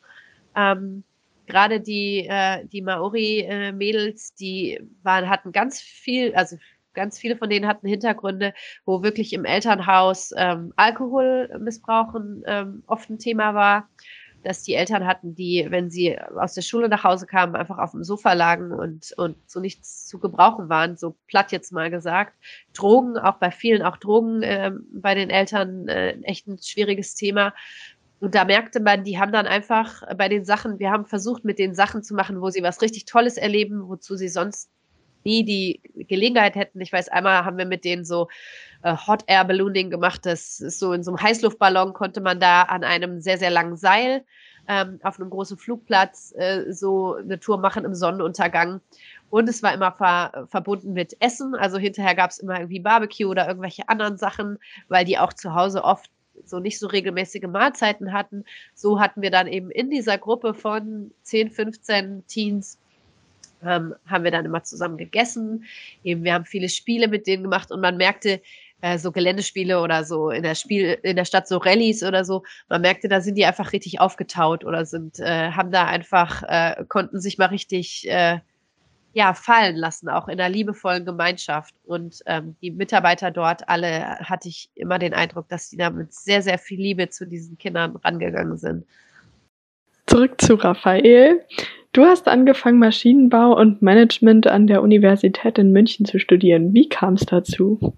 Ähm, 0.56 1.04
Gerade 1.46 1.80
die, 1.80 2.26
äh, 2.28 2.66
die 2.66 2.82
Maori-Mädels, 2.82 4.30
äh, 4.30 4.34
die 4.40 4.82
waren, 5.04 5.30
hatten 5.30 5.52
ganz 5.52 5.80
viel, 5.80 6.34
also 6.36 6.58
ganz 6.94 7.20
viele 7.20 7.38
von 7.38 7.50
denen 7.50 7.68
hatten 7.68 7.88
Hintergründe, 7.88 8.54
wo 8.86 9.04
wirklich 9.04 9.34
im 9.34 9.46
Elternhaus 9.46 10.32
ähm, 10.38 10.74
Alkoholmissbrauchen 10.76 12.44
ähm, 12.46 12.84
oft 12.88 13.10
ein 13.10 13.20
Thema 13.20 13.54
war, 13.54 13.90
dass 14.44 14.64
die 14.64 14.76
Eltern 14.76 15.06
hatten, 15.08 15.36
die, 15.36 15.66
wenn 15.70 15.90
sie 15.90 16.20
aus 16.20 16.54
der 16.54 16.62
Schule 16.62 16.90
nach 16.90 17.04
Hause 17.04 17.26
kamen, 17.26 17.56
einfach 17.56 17.78
auf 17.78 17.92
dem 17.92 18.04
Sofa 18.04 18.34
lagen 18.34 18.72
und, 18.72 19.14
und 19.18 19.38
so 19.48 19.60
nichts 19.60 20.06
zu 20.06 20.20
gebrauchen 20.20 20.70
waren, 20.70 20.98
so 20.98 21.16
platt 21.28 21.52
jetzt 21.52 21.72
mal 21.72 21.90
gesagt. 21.90 22.34
Drogen, 22.74 23.18
auch 23.18 23.36
bei 23.36 23.52
vielen, 23.52 23.82
auch 23.82 23.98
Drogen 23.98 24.42
ähm, 24.44 24.86
bei 24.94 25.16
den 25.16 25.30
Eltern, 25.30 25.88
äh, 25.88 26.18
echt 26.24 26.48
ein 26.48 26.60
schwieriges 26.62 27.16
Thema. 27.16 27.54
Und 28.20 28.36
da 28.36 28.46
merkte 28.46 28.80
man, 28.80 29.04
die 29.04 29.20
haben 29.20 29.34
dann 29.34 29.48
einfach 29.48 30.02
bei 30.16 30.30
den 30.30 30.46
Sachen, 30.46 30.80
wir 30.80 30.92
haben 30.92 31.06
versucht, 31.06 31.44
mit 31.44 31.60
den 31.60 31.76
Sachen 31.76 32.04
zu 32.04 32.14
machen, 32.14 32.42
wo 32.42 32.50
sie 32.50 32.64
was 32.64 32.82
richtig 32.82 33.06
Tolles 33.06 33.38
erleben, 33.38 33.88
wozu 33.88 34.16
sie 34.16 34.30
sonst 34.30 34.70
nie 35.26 35.44
die 35.44 35.82
Gelegenheit 36.08 36.56
hätten. 36.56 36.82
Ich 36.82 36.92
weiß, 36.92 37.10
einmal 37.10 37.46
haben 37.46 37.58
wir 37.58 37.66
mit 37.66 37.86
denen 37.86 38.06
so 38.06 38.28
äh, 38.84 38.96
Hot 39.08 39.24
Air 39.28 39.46
Ballooning 39.46 39.90
gemacht. 39.90 40.26
Das 40.26 40.60
ist 40.60 40.80
so 40.80 40.94
in 40.94 41.04
so 41.04 41.12
einem 41.12 41.22
Heißluftballon 41.22 41.94
konnte 41.94 42.22
man 42.22 42.40
da 42.40 42.64
an 42.64 42.84
einem 42.84 43.22
sehr, 43.22 43.38
sehr 43.38 43.50
langen 43.50 43.78
Seil 43.78 44.24
ähm, 44.68 45.00
auf 45.04 45.20
einem 45.20 45.30
großen 45.30 45.58
Flugplatz 45.58 46.34
äh, 46.38 46.72
so 46.72 47.16
eine 47.16 47.40
Tour 47.40 47.58
machen 47.58 47.86
im 47.86 47.96
Sonnenuntergang. 47.96 48.82
Und 49.30 49.50
es 49.50 49.64
war 49.64 49.74
immer 49.74 49.92
ver 49.92 50.48
verbunden 50.50 50.94
mit 50.94 51.18
Essen. 51.20 51.56
Also 51.56 51.78
hinterher 51.78 52.16
gab 52.16 52.32
es 52.32 52.40
immer 52.40 52.60
irgendwie 52.60 52.80
Barbecue 52.80 53.26
oder 53.28 53.48
irgendwelche 53.48 53.90
anderen 53.90 54.18
Sachen, 54.18 54.60
weil 54.90 55.06
die 55.06 55.18
auch 55.18 55.34
zu 55.34 55.56
Hause 55.56 55.84
oft 55.84 56.10
so 56.46 56.60
nicht 56.60 56.80
so 56.80 56.88
regelmäßige 56.88 57.48
Mahlzeiten 57.48 58.14
hatten. 58.14 58.46
So 58.74 59.00
hatten 59.00 59.22
wir 59.22 59.32
dann 59.32 59.48
eben 59.48 59.72
in 59.72 59.90
dieser 59.90 60.18
Gruppe 60.18 60.54
von 60.54 61.12
10, 61.24 61.52
15 61.52 62.28
Teens 62.28 62.80
ähm, 63.66 63.96
haben 64.06 64.24
wir 64.24 64.32
dann 64.32 64.46
immer 64.46 64.64
zusammen 64.64 64.98
gegessen. 64.98 65.66
Eben, 66.04 66.24
wir 66.24 66.34
haben 66.34 66.46
viele 66.46 66.70
Spiele 66.70 67.08
mit 67.08 67.28
denen 67.28 67.44
gemacht 67.44 67.72
und 67.72 67.82
man 67.82 67.98
merkte, 67.98 68.42
äh, 68.82 68.98
so 68.98 69.12
Geländespiele 69.12 69.80
oder 69.82 70.04
so 70.04 70.30
in 70.30 70.44
der 70.44 70.56
Spiel, 70.56 70.98
in 71.04 71.16
der 71.16 71.26
Stadt 71.26 71.48
so 71.48 71.58
Rallyes 71.58 72.04
oder 72.04 72.26
so, 72.26 72.44
man 72.68 72.82
merkte, 72.82 73.08
da 73.08 73.22
sind 73.22 73.36
die 73.36 73.46
einfach 73.46 73.72
richtig 73.72 74.02
aufgetaut 74.02 74.66
oder 74.66 74.86
sind, 74.86 75.20
äh, 75.20 75.52
haben 75.52 75.72
da 75.72 75.86
einfach, 75.86 76.44
äh, 76.44 76.84
konnten 76.88 77.22
sich 77.22 77.38
mal 77.38 77.46
richtig 77.46 78.10
äh, 78.10 78.40
ja, 79.14 79.34
fallen 79.34 79.76
lassen, 79.76 80.10
auch 80.10 80.28
in 80.28 80.40
einer 80.40 80.50
liebevollen 80.50 81.06
Gemeinschaft. 81.06 81.74
Und 81.86 82.22
ähm, 82.26 82.56
die 82.62 82.72
Mitarbeiter 82.72 83.32
dort 83.32 83.70
alle 83.70 84.18
hatte 84.20 84.50
ich 84.50 84.70
immer 84.76 85.00
den 85.00 85.14
Eindruck, 85.14 85.48
dass 85.50 85.70
die 85.70 85.78
da 85.78 85.90
mit 85.92 86.14
sehr, 86.14 86.42
sehr 86.42 86.58
viel 86.58 86.80
Liebe 86.80 87.10
zu 87.10 87.26
diesen 87.26 87.58
Kindern 87.58 87.96
rangegangen 87.98 88.58
sind. 88.58 88.86
Zurück 90.08 90.42
zu 90.42 90.56
Raphael. 90.56 91.46
Du 91.94 92.04
hast 92.04 92.28
angefangen, 92.28 92.80
Maschinenbau 92.80 93.56
und 93.56 93.84
Management 93.84 94.48
an 94.48 94.66
der 94.66 94.82
Universität 94.82 95.60
in 95.60 95.72
München 95.72 96.06
zu 96.06 96.20
studieren. 96.20 96.74
Wie 96.74 96.90
kam 96.90 97.14
es 97.14 97.26
dazu? 97.28 97.96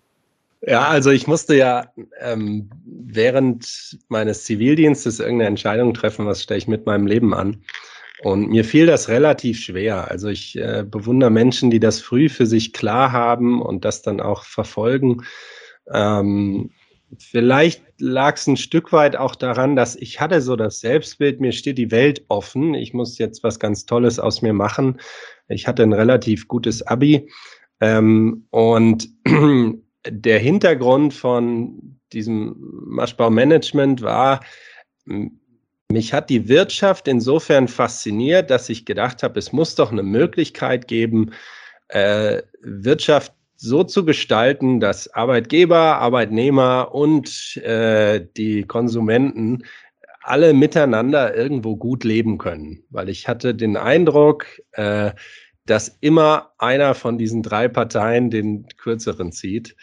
Ja, 0.61 0.87
also 0.87 1.11
ich 1.11 1.27
musste 1.27 1.55
ja 1.55 1.91
ähm, 2.19 2.69
während 2.85 3.97
meines 4.09 4.43
Zivildienstes 4.43 5.19
irgendeine 5.19 5.47
Entscheidung 5.47 5.93
treffen, 5.93 6.25
was 6.25 6.43
stelle 6.43 6.57
ich 6.57 6.67
mit 6.67 6.85
meinem 6.85 7.07
Leben 7.07 7.33
an. 7.33 7.63
Und 8.21 8.49
mir 8.49 8.65
fiel 8.65 8.85
das 8.85 9.07
relativ 9.07 9.59
schwer. 9.59 10.11
Also 10.11 10.27
ich 10.27 10.57
äh, 10.57 10.83
bewundere 10.85 11.29
Menschen, 11.29 11.69
die 11.69 11.79
das 11.79 12.01
früh 12.01 12.27
für 12.27 12.45
sich 12.45 12.73
klar 12.73 13.13
haben 13.13 13.61
und 13.61 13.85
das 13.85 14.01
dann 14.01 14.19
auch 14.19 14.43
verfolgen. 14.43 15.23
Ähm, 15.93 16.71
Vielleicht 17.19 17.83
lag 17.99 18.35
es 18.35 18.47
ein 18.47 18.57
Stück 18.57 18.91
weit 18.91 19.15
auch 19.15 19.35
daran, 19.35 19.75
dass 19.75 19.95
ich 19.95 20.19
hatte 20.19 20.41
so 20.41 20.55
das 20.55 20.79
Selbstbild, 20.79 21.39
mir 21.39 21.51
steht 21.51 21.77
die 21.77 21.91
Welt 21.91 22.25
offen. 22.27 22.73
Ich 22.73 22.93
muss 22.93 23.17
jetzt 23.17 23.43
was 23.43 23.59
ganz 23.59 23.85
Tolles 23.85 24.19
aus 24.19 24.41
mir 24.41 24.53
machen. 24.53 24.99
Ich 25.47 25.67
hatte 25.67 25.83
ein 25.83 25.93
relativ 25.93 26.47
gutes 26.47 26.85
Abi. 26.85 27.29
Ähm, 27.79 28.47
und 28.49 29.09
der 30.07 30.39
Hintergrund 30.39 31.13
von 31.13 31.99
diesem 32.11 32.55
Maschbaumanagement 32.59 34.01
war, 34.01 34.41
mich 35.91 36.13
hat 36.13 36.29
die 36.29 36.47
Wirtschaft 36.47 37.07
insofern 37.07 37.67
fasziniert, 37.67 38.49
dass 38.49 38.69
ich 38.69 38.85
gedacht 38.85 39.23
habe, 39.23 39.37
es 39.39 39.51
muss 39.51 39.75
doch 39.75 39.91
eine 39.91 40.03
Möglichkeit 40.03 40.87
geben, 40.87 41.31
äh, 41.89 42.41
Wirtschaft 42.61 43.33
so 43.57 43.83
zu 43.83 44.05
gestalten, 44.05 44.79
dass 44.79 45.13
Arbeitgeber, 45.13 45.97
Arbeitnehmer 45.97 46.93
und 46.93 47.57
äh, 47.57 48.25
die 48.37 48.63
Konsumenten 48.63 49.63
alle 50.21 50.53
miteinander 50.53 51.35
irgendwo 51.35 51.75
gut 51.75 52.03
leben 52.03 52.37
können. 52.37 52.83
Weil 52.89 53.09
ich 53.09 53.27
hatte 53.27 53.53
den 53.55 53.77
Eindruck, 53.77 54.45
äh, 54.73 55.11
dass 55.65 55.97
immer 56.01 56.51
einer 56.57 56.95
von 56.95 57.17
diesen 57.17 57.43
drei 57.43 57.67
Parteien 57.67 58.29
den 58.29 58.67
kürzeren 58.77 59.31
zieht. 59.31 59.75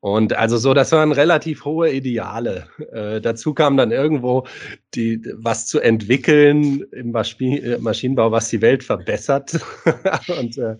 Und 0.00 0.32
also 0.32 0.58
so, 0.58 0.74
das 0.74 0.92
waren 0.92 1.10
relativ 1.10 1.64
hohe 1.64 1.90
Ideale. 1.90 2.68
Äh, 2.92 3.20
dazu 3.20 3.52
kam 3.52 3.76
dann 3.76 3.90
irgendwo 3.90 4.46
die, 4.94 5.20
was 5.34 5.66
zu 5.66 5.80
entwickeln 5.80 6.84
im 6.92 7.12
äh, 7.14 7.78
Maschinenbau, 7.78 8.30
was 8.30 8.48
die 8.48 8.62
Welt 8.62 8.84
verbessert. 8.84 9.58
und, 10.38 10.56
äh, 10.58 10.76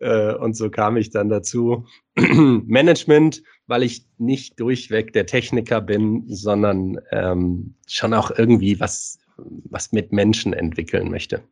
äh, 0.00 0.34
und 0.34 0.56
so 0.56 0.70
kam 0.70 0.96
ich 0.96 1.10
dann 1.10 1.28
dazu. 1.28 1.86
Management, 2.16 3.42
weil 3.66 3.82
ich 3.82 4.04
nicht 4.18 4.58
durchweg 4.58 5.12
der 5.12 5.26
Techniker 5.26 5.80
bin, 5.80 6.24
sondern 6.26 6.98
ähm, 7.12 7.74
schon 7.86 8.14
auch 8.14 8.30
irgendwie 8.36 8.80
was, 8.80 9.18
was 9.36 9.92
mit 9.92 10.12
Menschen 10.12 10.52
entwickeln 10.52 11.10
möchte. 11.10 11.42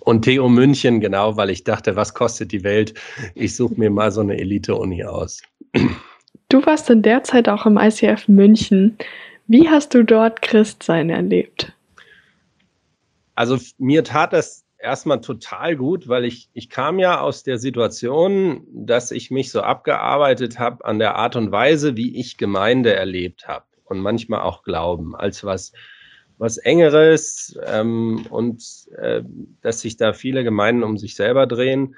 Und 0.00 0.24
TU 0.24 0.48
München, 0.48 1.00
genau, 1.00 1.36
weil 1.36 1.50
ich 1.50 1.64
dachte, 1.64 1.94
was 1.94 2.14
kostet 2.14 2.52
die 2.52 2.64
Welt? 2.64 2.94
Ich 3.34 3.54
suche 3.54 3.74
mir 3.74 3.90
mal 3.90 4.10
so 4.10 4.22
eine 4.22 4.38
Elite-Uni 4.38 5.04
aus. 5.04 5.42
Du 6.48 6.64
warst 6.64 6.88
in 6.88 7.02
der 7.02 7.22
Zeit 7.22 7.48
auch 7.48 7.66
im 7.66 7.76
ICF 7.76 8.26
München. 8.28 8.96
Wie 9.46 9.68
hast 9.68 9.92
du 9.94 10.04
dort 10.04 10.42
Christsein 10.42 11.10
erlebt? 11.10 11.72
Also 13.34 13.58
mir 13.78 14.04
tat 14.04 14.32
das 14.32 14.59
erstmal 14.80 15.20
total 15.20 15.76
gut, 15.76 16.08
weil 16.08 16.24
ich, 16.24 16.48
ich 16.52 16.68
kam 16.68 16.98
ja 16.98 17.20
aus 17.20 17.42
der 17.42 17.58
Situation, 17.58 18.66
dass 18.72 19.10
ich 19.10 19.30
mich 19.30 19.50
so 19.50 19.60
abgearbeitet 19.60 20.58
habe 20.58 20.84
an 20.84 20.98
der 20.98 21.16
Art 21.16 21.36
und 21.36 21.52
Weise, 21.52 21.96
wie 21.96 22.18
ich 22.18 22.38
Gemeinde 22.38 22.94
erlebt 22.94 23.46
habe 23.48 23.64
und 23.84 24.00
manchmal 24.00 24.40
auch 24.42 24.62
Glauben, 24.62 25.14
als 25.14 25.44
was, 25.44 25.72
was 26.38 26.56
Engeres 26.56 27.58
ähm, 27.66 28.26
und 28.30 28.62
äh, 28.96 29.22
dass 29.60 29.80
sich 29.80 29.96
da 29.96 30.12
viele 30.12 30.44
Gemeinden 30.44 30.82
um 30.82 30.96
sich 30.96 31.14
selber 31.14 31.46
drehen 31.46 31.96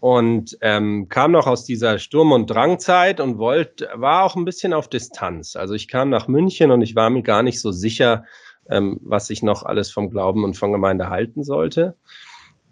und 0.00 0.58
ähm, 0.60 1.08
kam 1.08 1.32
noch 1.32 1.46
aus 1.46 1.64
dieser 1.64 1.98
Sturm- 1.98 2.32
und 2.32 2.50
Drangzeit 2.50 3.20
und 3.20 3.38
wollte, 3.38 3.88
war 3.94 4.24
auch 4.24 4.36
ein 4.36 4.44
bisschen 4.44 4.72
auf 4.72 4.88
Distanz. 4.88 5.56
Also 5.56 5.74
ich 5.74 5.88
kam 5.88 6.10
nach 6.10 6.28
München 6.28 6.70
und 6.70 6.82
ich 6.82 6.94
war 6.94 7.08
mir 7.10 7.22
gar 7.22 7.42
nicht 7.42 7.60
so 7.60 7.72
sicher, 7.72 8.24
ähm, 8.70 8.98
was 9.02 9.30
ich 9.30 9.42
noch 9.42 9.64
alles 9.64 9.90
vom 9.90 10.10
Glauben 10.10 10.44
und 10.44 10.56
von 10.56 10.72
Gemeinde 10.72 11.08
halten 11.10 11.44
sollte. 11.44 11.96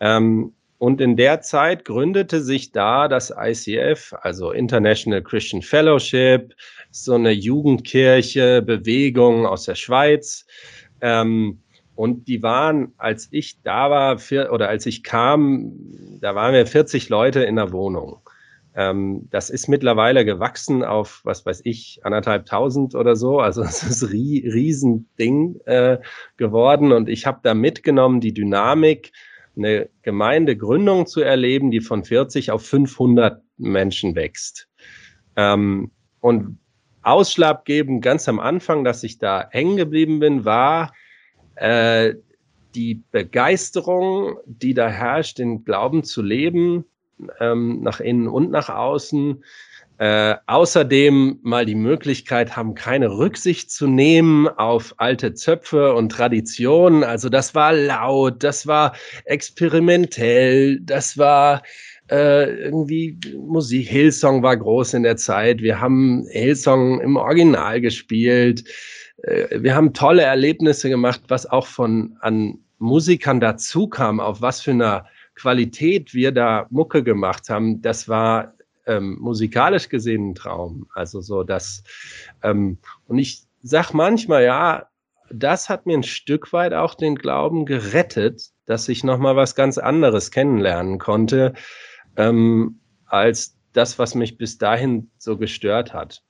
Ähm, 0.00 0.54
und 0.78 1.00
in 1.00 1.16
der 1.16 1.40
Zeit 1.40 1.84
gründete 1.84 2.42
sich 2.42 2.72
da 2.72 3.08
das 3.08 3.32
ICF, 3.34 4.14
also 4.20 4.50
International 4.50 5.22
Christian 5.22 5.62
Fellowship, 5.62 6.54
so 6.90 7.14
eine 7.14 7.30
Jugendkirche, 7.30 8.60
Bewegung 8.60 9.46
aus 9.46 9.64
der 9.64 9.76
Schweiz. 9.76 10.46
Ähm, 11.00 11.62
und 11.94 12.26
die 12.26 12.42
waren, 12.42 12.92
als 12.98 13.28
ich 13.30 13.62
da 13.62 13.88
war, 13.90 14.18
oder 14.52 14.68
als 14.68 14.84
ich 14.86 15.04
kam, 15.04 15.72
da 16.20 16.34
waren 16.34 16.52
wir 16.52 16.66
40 16.66 17.08
Leute 17.08 17.44
in 17.44 17.56
der 17.56 17.72
Wohnung. 17.72 18.23
Ähm, 18.74 19.28
das 19.30 19.50
ist 19.50 19.68
mittlerweile 19.68 20.24
gewachsen 20.24 20.82
auf, 20.82 21.20
was 21.24 21.46
weiß 21.46 21.62
ich, 21.64 22.00
anderthalb 22.02 22.46
tausend 22.46 22.94
oder 22.94 23.14
so. 23.16 23.38
Also 23.38 23.62
es 23.64 23.82
ist 23.82 24.02
ein 24.02 24.10
Riesending 24.10 25.60
äh, 25.64 25.98
geworden. 26.36 26.92
Und 26.92 27.08
ich 27.08 27.26
habe 27.26 27.40
da 27.42 27.54
mitgenommen 27.54 28.20
die 28.20 28.34
Dynamik, 28.34 29.12
eine 29.56 29.88
Gemeindegründung 30.02 31.06
zu 31.06 31.20
erleben, 31.20 31.70
die 31.70 31.80
von 31.80 32.04
40 32.04 32.50
auf 32.50 32.66
500 32.66 33.40
Menschen 33.56 34.16
wächst. 34.16 34.68
Ähm, 35.36 35.92
und 36.20 36.58
ausschlaggebend 37.02 38.02
ganz 38.02 38.28
am 38.28 38.40
Anfang, 38.40 38.82
dass 38.82 39.04
ich 39.04 39.18
da 39.18 39.48
hängen 39.50 39.76
geblieben 39.76 40.18
bin, 40.18 40.44
war, 40.44 40.92
äh, 41.56 42.14
die 42.74 43.04
Begeisterung, 43.12 44.38
die 44.46 44.74
da 44.74 44.88
herrscht, 44.88 45.38
den 45.38 45.64
Glauben 45.64 46.02
zu 46.02 46.22
leben, 46.22 46.84
ähm, 47.40 47.82
nach 47.82 48.00
innen 48.00 48.28
und 48.28 48.50
nach 48.50 48.68
außen. 48.68 49.42
Äh, 49.96 50.34
außerdem 50.46 51.38
mal 51.42 51.64
die 51.64 51.76
Möglichkeit 51.76 52.56
haben, 52.56 52.74
keine 52.74 53.16
Rücksicht 53.16 53.70
zu 53.70 53.86
nehmen 53.86 54.48
auf 54.48 54.94
alte 54.96 55.34
Zöpfe 55.34 55.94
und 55.94 56.10
Traditionen. 56.10 57.04
Also 57.04 57.28
das 57.28 57.54
war 57.54 57.72
laut, 57.72 58.42
das 58.42 58.66
war 58.66 58.96
experimentell, 59.24 60.80
das 60.80 61.16
war 61.16 61.62
äh, 62.10 62.64
irgendwie 62.64 63.16
Musik. 63.38 63.88
Hillsong 63.88 64.42
war 64.42 64.56
groß 64.56 64.94
in 64.94 65.04
der 65.04 65.16
Zeit. 65.16 65.62
Wir 65.62 65.80
haben 65.80 66.26
Hillsong 66.28 67.00
im 67.00 67.16
Original 67.16 67.80
gespielt. 67.80 68.64
Äh, 69.22 69.62
wir 69.62 69.76
haben 69.76 69.94
tolle 69.94 70.22
Erlebnisse 70.22 70.88
gemacht, 70.88 71.22
was 71.28 71.46
auch 71.46 71.68
von 71.68 72.16
an 72.20 72.58
Musikern 72.78 73.38
dazu 73.38 73.86
kam, 73.86 74.18
auf 74.18 74.42
was 74.42 74.60
für 74.60 74.72
einer 74.72 75.06
Qualität 75.34 76.14
wir 76.14 76.32
da 76.32 76.66
Mucke 76.70 77.02
gemacht 77.02 77.48
haben. 77.48 77.82
Das 77.82 78.08
war 78.08 78.54
ähm, 78.86 79.18
musikalisch 79.20 79.88
gesehen 79.88 80.30
ein 80.30 80.34
Traum. 80.34 80.86
Also 80.94 81.20
so 81.20 81.42
das 81.42 81.82
ähm, 82.42 82.78
und 83.06 83.18
ich 83.18 83.44
sag 83.62 83.92
manchmal 83.92 84.44
ja, 84.44 84.88
das 85.30 85.68
hat 85.68 85.86
mir 85.86 85.96
ein 85.96 86.02
Stück 86.02 86.52
weit 86.52 86.74
auch 86.74 86.94
den 86.94 87.16
Glauben 87.16 87.64
gerettet, 87.64 88.50
dass 88.66 88.88
ich 88.88 89.04
noch 89.04 89.18
mal 89.18 89.36
was 89.36 89.54
ganz 89.54 89.78
anderes 89.78 90.30
kennenlernen 90.30 90.98
konnte 90.98 91.54
ähm, 92.16 92.80
als 93.06 93.56
das, 93.72 93.98
was 93.98 94.14
mich 94.14 94.38
bis 94.38 94.58
dahin 94.58 95.10
so 95.18 95.36
gestört 95.36 95.92
hat. 95.92 96.22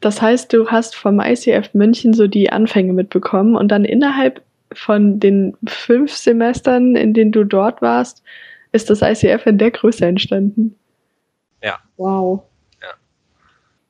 Das 0.00 0.20
heißt, 0.20 0.52
du 0.52 0.68
hast 0.68 0.94
vom 0.94 1.20
ICF 1.20 1.72
München 1.72 2.12
so 2.12 2.26
die 2.26 2.50
Anfänge 2.50 2.92
mitbekommen 2.92 3.56
und 3.56 3.68
dann 3.68 3.84
innerhalb 3.84 4.45
von 4.72 5.20
den 5.20 5.56
fünf 5.66 6.12
Semestern, 6.12 6.96
in 6.96 7.14
denen 7.14 7.32
du 7.32 7.44
dort 7.44 7.82
warst, 7.82 8.22
ist 8.72 8.90
das 8.90 9.02
ICF 9.02 9.46
in 9.46 9.58
der 9.58 9.70
Größe 9.70 10.04
entstanden. 10.04 10.74
Ja. 11.62 11.78
Wow. 11.96 12.42
Ja. 12.82 12.88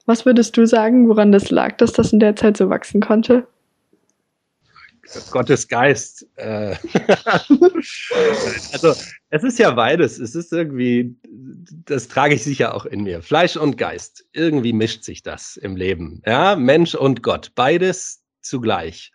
Was 0.07 0.27
würdest 0.27 0.57
du 0.57 0.67
sagen, 0.67 1.09
woran 1.09 1.33
das 1.33 1.51
lag, 1.51 1.77
dass 1.79 1.93
das 1.93 2.13
in 2.13 2.21
der 2.21 2.37
Zeit 2.37 2.57
so 2.57 2.71
wachsen 2.71 3.01
konnte? 3.01 3.47
Gottes 5.31 5.69
Geist. 5.69 6.27
Äh. 6.37 6.75
also 8.73 8.95
es 9.31 9.45
ist 9.45 9.59
ja 9.59 9.71
beides. 9.71 10.19
Es 10.19 10.35
ist 10.35 10.53
irgendwie, 10.53 11.15
das 11.85 12.09
trage 12.09 12.35
ich 12.35 12.43
sicher 12.43 12.75
auch 12.75 12.87
in 12.87 13.05
mir. 13.05 13.23
Fleisch 13.23 13.57
und 13.57 13.79
Geist. 13.79 14.25
Irgendwie 14.33 14.73
mischt 14.73 15.05
sich 15.05 15.23
das 15.23 15.57
im 15.57 15.77
Leben. 15.77 16.23
Ja, 16.27 16.57
Mensch 16.57 16.95
und 16.95 17.23
Gott. 17.23 17.53
Beides 17.55 18.23
zugleich. 18.41 19.13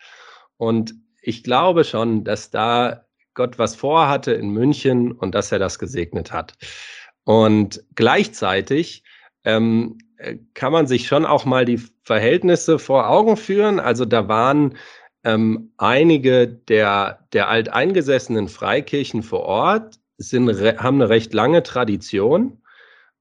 Und 0.58 0.96
ich 1.22 1.44
glaube 1.44 1.84
schon, 1.84 2.24
dass 2.24 2.50
da 2.50 3.06
Gott 3.34 3.58
was 3.58 3.76
vorhatte 3.76 4.34
in 4.34 4.50
München 4.50 5.12
und 5.12 5.34
dass 5.36 5.52
er 5.52 5.60
das 5.60 5.80
gesegnet 5.80 6.34
hat. 6.34 6.56
Und 7.24 7.84
gleichzeitig 7.96 9.04
ähm, 9.46 9.98
kann 10.54 10.72
man 10.74 10.88
sich 10.88 11.08
schon 11.08 11.26
auch 11.26 11.46
mal 11.46 11.66
die 11.66 11.82
Verhältnisse 12.04 12.80
vor 12.80 13.10
Augen 13.10 13.38
führen. 13.38 13.80
Also 13.80 14.06
da 14.06 14.28
waren 14.28 14.78
ähm, 15.24 15.72
einige 15.78 16.48
der, 16.48 17.28
der 17.34 17.48
alteingesessenen 17.50 18.48
Freikirchen 18.48 19.24
vor 19.24 19.42
Ort 19.42 20.00
sind, 20.18 20.50
haben 20.50 21.02
eine 21.02 21.10
recht 21.10 21.34
lange 21.34 21.64
Tradition 21.64 22.62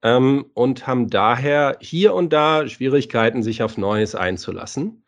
ähm, 0.03 0.47
und 0.55 0.87
haben 0.87 1.09
daher 1.09 1.77
hier 1.81 2.15
und 2.15 2.33
da 2.33 2.67
Schwierigkeiten, 2.69 3.43
sich 3.43 3.63
auf 3.63 3.77
Neues 3.77 4.15
einzulassen. 4.15 5.05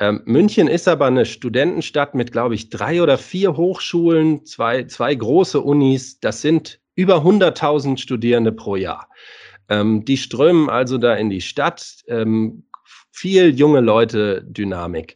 Ähm, 0.00 0.22
München 0.24 0.66
ist 0.66 0.88
aber 0.88 1.06
eine 1.06 1.24
Studentenstadt 1.24 2.14
mit, 2.14 2.32
glaube 2.32 2.54
ich, 2.54 2.68
drei 2.68 3.00
oder 3.02 3.16
vier 3.16 3.56
Hochschulen, 3.56 4.44
zwei, 4.44 4.84
zwei 4.84 5.14
große 5.14 5.60
Unis. 5.60 6.18
Das 6.20 6.42
sind 6.42 6.80
über 6.96 7.18
100.000 7.18 7.98
Studierende 7.98 8.52
pro 8.52 8.76
Jahr. 8.76 9.08
Ähm, 9.68 10.04
die 10.04 10.16
strömen 10.16 10.68
also 10.68 10.98
da 10.98 11.14
in 11.14 11.30
die 11.30 11.40
Stadt. 11.40 11.96
Ähm, 12.08 12.64
viel 13.12 13.56
junge 13.56 13.80
Leute, 13.80 14.42
Dynamik. 14.44 15.14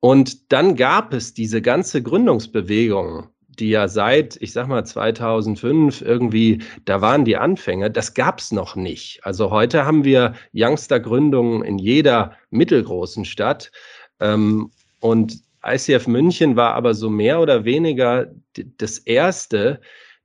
Und 0.00 0.52
dann 0.52 0.76
gab 0.76 1.12
es 1.12 1.34
diese 1.34 1.62
ganze 1.62 2.02
Gründungsbewegung, 2.02 3.28
die 3.48 3.70
ja 3.70 3.88
seit, 3.88 4.36
ich 4.40 4.52
sag 4.52 4.68
mal, 4.68 4.84
2005 4.84 6.02
irgendwie, 6.02 6.62
da 6.84 7.00
waren 7.00 7.24
die 7.24 7.36
Anfänge, 7.36 7.90
das 7.90 8.14
gab 8.14 8.38
es 8.40 8.52
noch 8.52 8.76
nicht. 8.76 9.20
Also 9.24 9.50
heute 9.50 9.84
haben 9.84 10.04
wir 10.04 10.34
Youngster-Gründungen 10.52 11.64
in 11.64 11.78
jeder 11.78 12.36
mittelgroßen 12.50 13.24
Stadt. 13.24 13.72
Ähm, 14.20 14.70
und 15.00 15.42
ICF 15.64 16.06
München 16.06 16.56
war 16.56 16.74
aber 16.74 16.94
so 16.94 17.10
mehr 17.10 17.40
oder 17.40 17.64
weniger 17.64 18.32
das 18.78 18.98
erste, 18.98 19.80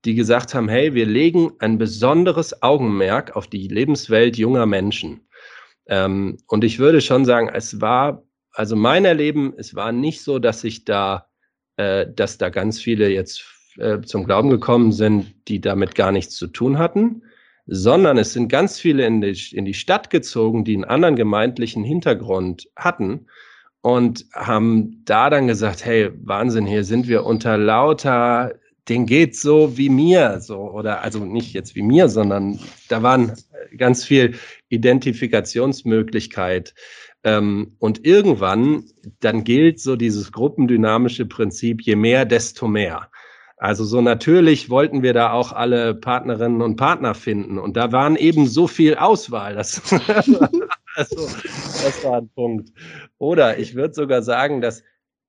die 0.05 0.15
gesagt 0.15 0.53
haben, 0.53 0.69
hey, 0.69 0.93
wir 0.93 1.05
legen 1.05 1.53
ein 1.59 1.77
besonderes 1.77 2.61
Augenmerk 2.61 3.35
auf 3.35 3.47
die 3.47 3.67
Lebenswelt 3.67 4.37
junger 4.37 4.65
Menschen. 4.65 5.27
Ähm, 5.87 6.37
und 6.47 6.63
ich 6.63 6.79
würde 6.79 7.01
schon 7.01 7.25
sagen, 7.25 7.49
es 7.53 7.81
war, 7.81 8.23
also 8.51 8.75
mein 8.75 9.05
Erleben, 9.05 9.53
es 9.57 9.75
war 9.75 9.91
nicht 9.91 10.21
so, 10.21 10.39
dass 10.39 10.63
ich 10.63 10.85
da, 10.85 11.27
äh, 11.77 12.05
dass 12.13 12.37
da 12.37 12.49
ganz 12.49 12.81
viele 12.81 13.09
jetzt 13.09 13.43
äh, 13.77 14.01
zum 14.01 14.25
Glauben 14.25 14.49
gekommen 14.49 14.91
sind, 14.91 15.33
die 15.47 15.61
damit 15.61 15.95
gar 15.95 16.11
nichts 16.11 16.35
zu 16.35 16.47
tun 16.47 16.77
hatten, 16.77 17.23
sondern 17.65 18.17
es 18.17 18.33
sind 18.33 18.49
ganz 18.49 18.79
viele 18.79 19.05
in 19.05 19.21
die, 19.21 19.55
in 19.55 19.65
die 19.65 19.73
Stadt 19.73 20.09
gezogen, 20.09 20.65
die 20.65 20.75
einen 20.75 20.85
anderen 20.85 21.15
gemeindlichen 21.15 21.83
Hintergrund 21.83 22.69
hatten 22.75 23.27
und 23.83 24.25
haben 24.33 25.03
da 25.05 25.29
dann 25.29 25.47
gesagt, 25.47 25.85
hey, 25.85 26.09
Wahnsinn, 26.23 26.65
hier 26.65 26.83
sind 26.83 27.07
wir 27.07 27.25
unter 27.25 27.57
lauter 27.57 28.53
den 28.89 29.05
geht 29.05 29.35
so 29.35 29.77
wie 29.77 29.89
mir, 29.89 30.39
so 30.41 30.57
oder 30.57 31.01
also 31.01 31.23
nicht 31.23 31.53
jetzt 31.53 31.75
wie 31.75 31.83
mir, 31.83 32.09
sondern 32.09 32.59
da 32.89 33.01
waren 33.01 33.31
ganz 33.77 34.03
viel 34.03 34.35
Identifikationsmöglichkeit. 34.69 36.73
Ähm, 37.23 37.75
und 37.79 38.05
irgendwann 38.05 38.83
dann 39.21 39.45
gilt 39.45 39.79
so 39.79 39.95
dieses 39.95 40.33
gruppendynamische 40.33 41.25
Prinzip: 41.25 41.81
Je 41.81 41.95
mehr, 41.95 42.25
desto 42.25 42.67
mehr. 42.67 43.09
Also 43.55 43.85
so 43.85 44.01
natürlich 44.01 44.69
wollten 44.69 45.03
wir 45.03 45.13
da 45.13 45.31
auch 45.31 45.53
alle 45.53 45.95
Partnerinnen 45.95 46.61
und 46.61 46.75
Partner 46.75 47.15
finden 47.15 47.59
und 47.59 47.77
da 47.77 47.93
waren 47.93 48.17
eben 48.17 48.47
so 48.47 48.67
viel 48.67 48.95
Auswahl. 48.95 49.55
Das, 49.55 49.81
also, 50.95 51.27
das 51.27 52.03
war 52.03 52.17
ein 52.17 52.29
Punkt. 52.29 52.71
Oder 53.17 53.57
ich 53.57 53.75
würde 53.75 53.93
sogar 53.93 54.21
sagen, 54.21 54.61
dass 54.61 54.83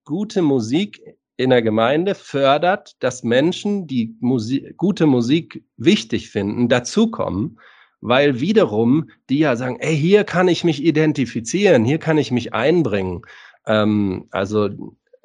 gute 0.05 0.43
Musik 0.43 1.01
in 1.37 1.51
der 1.51 1.63
Gemeinde 1.63 2.15
fördert, 2.15 3.03
dass 3.03 3.25
Menschen, 3.25 3.87
die 3.87 4.17
Musik, 4.21 4.77
gute 4.77 5.07
Musik 5.07 5.65
wichtig 5.77 6.31
finden, 6.31 6.69
dazukommen, 6.69 7.59
weil 8.01 8.41
wiederum 8.41 9.11
die 9.31 9.39
ja 9.41 9.57
sagen, 9.57 9.79
ey, 9.81 9.97
hier 9.97 10.25
kann 10.25 10.47
ich 10.47 10.63
mich 10.63 10.85
identifizieren, 10.85 11.85
hier 11.85 11.99
kann 11.99 12.19
ich 12.19 12.31
mich 12.31 12.53
einbringen. 12.53 13.23
Ähm, 13.67 14.27
also 14.31 14.69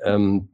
ähm, 0.04 0.49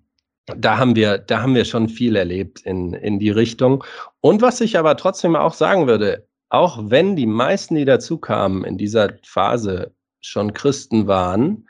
da 0.47 0.77
haben 0.77 0.95
wir, 0.95 1.17
da 1.17 1.41
haben 1.41 1.55
wir 1.55 1.65
schon 1.65 1.89
viel 1.89 2.15
erlebt 2.15 2.61
in, 2.61 2.93
in 2.93 3.19
die 3.19 3.29
Richtung. 3.29 3.83
Und 4.21 4.41
was 4.41 4.61
ich 4.61 4.77
aber 4.77 4.97
trotzdem 4.97 5.35
auch 5.35 5.53
sagen 5.53 5.87
würde, 5.87 6.27
auch 6.49 6.79
wenn 6.81 7.15
die 7.15 7.25
meisten, 7.25 7.75
die 7.75 7.85
dazukamen 7.85 8.63
in 8.63 8.77
dieser 8.77 9.13
Phase 9.23 9.93
schon 10.21 10.53
Christen 10.53 11.07
waren, 11.07 11.67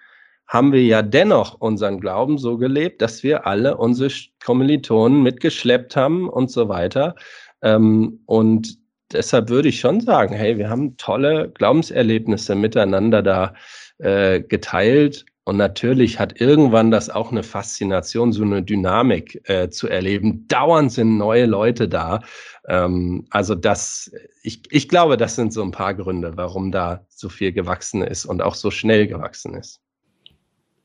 haben 0.47 0.73
wir 0.73 0.83
ja 0.83 1.01
dennoch 1.01 1.55
unseren 1.59 1.99
Glauben 1.99 2.37
so 2.37 2.57
gelebt, 2.57 3.01
dass 3.01 3.23
wir 3.23 3.47
alle 3.47 3.77
unsere 3.77 4.13
Kommilitonen 4.43 5.23
mitgeschleppt 5.23 5.95
haben 5.95 6.29
und 6.29 6.51
so 6.51 6.69
weiter. 6.69 7.15
Ähm, 7.61 8.21
und 8.25 8.77
deshalb 9.11 9.49
würde 9.49 9.69
ich 9.69 9.79
schon 9.79 10.01
sagen, 10.01 10.35
hey, 10.35 10.57
wir 10.57 10.69
haben 10.69 10.97
tolle 10.97 11.49
Glaubenserlebnisse 11.49 12.55
miteinander 12.55 13.23
da 13.23 13.53
äh, 13.97 14.41
geteilt. 14.41 15.25
Und 15.45 15.57
natürlich 15.57 16.19
hat 16.19 16.41
irgendwann 16.41 16.89
das 16.89 17.09
auch 17.09 17.31
eine 17.31 17.43
Faszination, 17.43 18.33
so 18.33 18.43
eine 18.43 18.63
Dynamik 18.63 19.47
äh, 19.47 19.69
zu 19.69 19.87
erleben. 19.87 20.47
Dauernd 20.47 20.91
sind 20.91 21.17
neue 21.17 21.45
Leute 21.45 21.87
da. 21.87 22.21
Ähm, 22.67 23.25
also 23.29 23.55
das, 23.55 24.11
ich, 24.43 24.61
ich 24.71 24.89
glaube, 24.89 25.17
das 25.17 25.35
sind 25.35 25.53
so 25.53 25.63
ein 25.63 25.71
paar 25.71 25.93
Gründe, 25.93 26.33
warum 26.35 26.71
da 26.71 27.05
so 27.09 27.29
viel 27.29 27.51
gewachsen 27.51 28.01
ist 28.01 28.25
und 28.25 28.41
auch 28.41 28.55
so 28.55 28.71
schnell 28.71 29.07
gewachsen 29.07 29.55
ist 29.55 29.81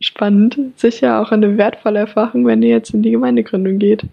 spannend. 0.01 0.59
Sicher 0.77 1.21
auch 1.21 1.31
eine 1.31 1.57
wertvolle 1.57 2.01
Erfahrung, 2.01 2.47
wenn 2.47 2.63
ihr 2.63 2.71
jetzt 2.71 2.93
in 2.93 3.03
die 3.03 3.11
Gemeindegründung 3.11 3.79
geht. 3.79 4.05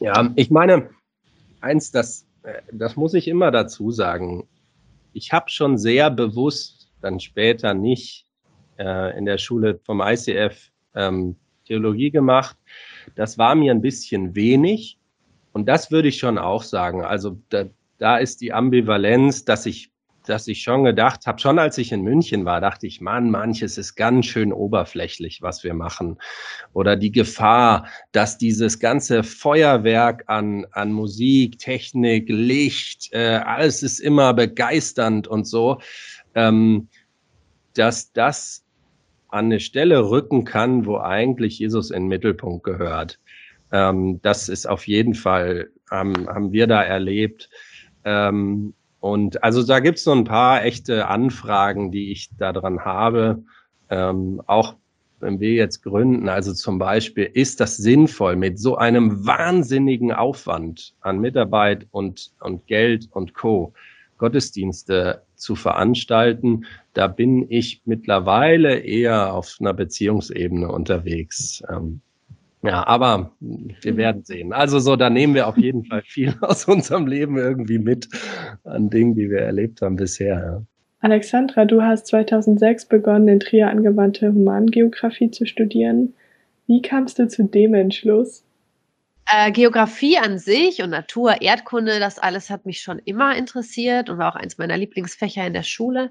Ja, 0.00 0.30
ich 0.36 0.50
meine, 0.50 0.90
eins, 1.60 1.90
das, 1.90 2.26
äh, 2.42 2.60
das 2.72 2.96
muss 2.96 3.14
ich 3.14 3.28
immer 3.28 3.50
dazu 3.50 3.90
sagen. 3.90 4.46
Ich 5.12 5.32
habe 5.32 5.48
schon 5.48 5.78
sehr 5.78 6.10
bewusst 6.10 6.90
dann 7.00 7.20
später 7.20 7.74
nicht 7.74 8.26
äh, 8.78 9.16
in 9.16 9.24
der 9.24 9.38
Schule 9.38 9.80
vom 9.84 10.00
ICF 10.00 10.70
ähm, 10.94 11.36
Theologie 11.66 12.10
gemacht. 12.10 12.56
Das 13.14 13.38
war 13.38 13.54
mir 13.54 13.72
ein 13.72 13.82
bisschen 13.82 14.34
wenig. 14.34 14.97
Und 15.52 15.66
das 15.66 15.90
würde 15.90 16.08
ich 16.08 16.18
schon 16.18 16.38
auch 16.38 16.62
sagen. 16.62 17.04
Also 17.04 17.38
da, 17.48 17.64
da 17.98 18.18
ist 18.18 18.40
die 18.40 18.52
Ambivalenz, 18.52 19.44
dass 19.44 19.66
ich 19.66 19.90
dass 20.28 20.46
ich 20.46 20.62
schon 20.62 20.84
gedacht 20.84 21.26
habe, 21.26 21.40
schon 21.40 21.58
als 21.58 21.78
ich 21.78 21.92
in 21.92 22.02
München 22.02 22.44
war, 22.44 22.60
dachte 22.60 22.86
ich, 22.86 23.00
Mann, 23.00 23.30
manches 23.30 23.78
ist 23.78 23.94
ganz 23.94 24.26
schön 24.26 24.52
oberflächlich, 24.52 25.42
was 25.42 25.64
wir 25.64 25.74
machen. 25.74 26.18
Oder 26.72 26.96
die 26.96 27.12
Gefahr, 27.12 27.88
dass 28.12 28.38
dieses 28.38 28.78
ganze 28.78 29.22
Feuerwerk 29.22 30.24
an, 30.26 30.66
an 30.72 30.92
Musik, 30.92 31.58
Technik, 31.58 32.28
Licht, 32.28 33.12
äh, 33.12 33.40
alles 33.44 33.82
ist 33.82 34.00
immer 34.00 34.34
begeisternd 34.34 35.26
und 35.26 35.46
so, 35.46 35.80
ähm, 36.34 36.88
dass 37.74 38.12
das 38.12 38.64
an 39.28 39.46
eine 39.46 39.60
Stelle 39.60 40.10
rücken 40.10 40.44
kann, 40.44 40.86
wo 40.86 40.98
eigentlich 40.98 41.58
Jesus 41.58 41.90
in 41.90 42.04
den 42.04 42.08
Mittelpunkt 42.08 42.64
gehört. 42.64 43.18
Ähm, 43.72 44.20
das 44.22 44.48
ist 44.48 44.66
auf 44.66 44.86
jeden 44.86 45.14
Fall, 45.14 45.70
ähm, 45.90 46.28
haben 46.28 46.52
wir 46.52 46.66
da 46.66 46.82
erlebt. 46.82 47.50
Ähm, 48.04 48.74
und 49.00 49.42
also 49.44 49.62
da 49.62 49.80
gibt 49.80 49.98
es 49.98 50.04
so 50.04 50.12
ein 50.12 50.24
paar 50.24 50.64
echte 50.64 51.08
Anfragen, 51.08 51.90
die 51.92 52.10
ich 52.10 52.30
daran 52.36 52.84
habe. 52.84 53.42
Ähm, 53.90 54.42
auch 54.46 54.76
wenn 55.20 55.40
wir 55.40 55.52
jetzt 55.52 55.82
gründen, 55.82 56.28
also 56.28 56.52
zum 56.52 56.78
Beispiel, 56.78 57.24
ist 57.24 57.60
das 57.60 57.76
sinnvoll 57.76 58.36
mit 58.36 58.58
so 58.58 58.76
einem 58.76 59.26
wahnsinnigen 59.26 60.12
Aufwand 60.12 60.94
an 61.00 61.20
Mitarbeit 61.20 61.86
und, 61.90 62.30
und 62.40 62.66
Geld 62.66 63.08
und 63.10 63.34
Co. 63.34 63.72
Gottesdienste 64.18 65.22
zu 65.36 65.54
veranstalten, 65.54 66.64
da 66.92 67.06
bin 67.06 67.46
ich 67.48 67.82
mittlerweile 67.84 68.78
eher 68.78 69.32
auf 69.32 69.56
einer 69.60 69.72
Beziehungsebene 69.72 70.70
unterwegs. 70.70 71.62
Ähm, 71.70 72.00
ja, 72.62 72.86
aber 72.86 73.32
wir 73.40 73.96
werden 73.96 74.24
sehen. 74.24 74.52
Also 74.52 74.78
so, 74.78 74.96
da 74.96 75.10
nehmen 75.10 75.34
wir 75.34 75.46
auf 75.46 75.56
jeden 75.56 75.84
Fall 75.84 76.02
viel 76.02 76.34
aus 76.40 76.64
unserem 76.64 77.06
Leben 77.06 77.36
irgendwie 77.36 77.78
mit 77.78 78.08
an 78.64 78.90
Dingen, 78.90 79.14
die 79.14 79.30
wir 79.30 79.40
erlebt 79.40 79.82
haben 79.82 79.96
bisher. 79.96 80.36
Ja. 80.36 80.62
Alexandra, 81.00 81.64
du 81.64 81.82
hast 81.82 82.08
2006 82.08 82.86
begonnen, 82.86 83.28
in 83.28 83.40
Trier 83.40 83.68
angewandte 83.68 84.32
Humangeografie 84.32 85.30
zu 85.30 85.46
studieren. 85.46 86.14
Wie 86.66 86.82
kamst 86.82 87.18
du 87.18 87.28
zu 87.28 87.44
dem 87.44 87.74
Entschluss? 87.74 88.44
Äh, 89.30 89.52
Geografie 89.52 90.18
an 90.18 90.38
sich 90.38 90.82
und 90.82 90.90
Natur, 90.90 91.40
Erdkunde, 91.40 92.00
das 92.00 92.18
alles 92.18 92.50
hat 92.50 92.66
mich 92.66 92.80
schon 92.80 92.98
immer 92.98 93.36
interessiert 93.36 94.10
und 94.10 94.18
war 94.18 94.32
auch 94.32 94.36
eins 94.36 94.58
meiner 94.58 94.76
Lieblingsfächer 94.76 95.46
in 95.46 95.52
der 95.52 95.62
Schule. 95.62 96.10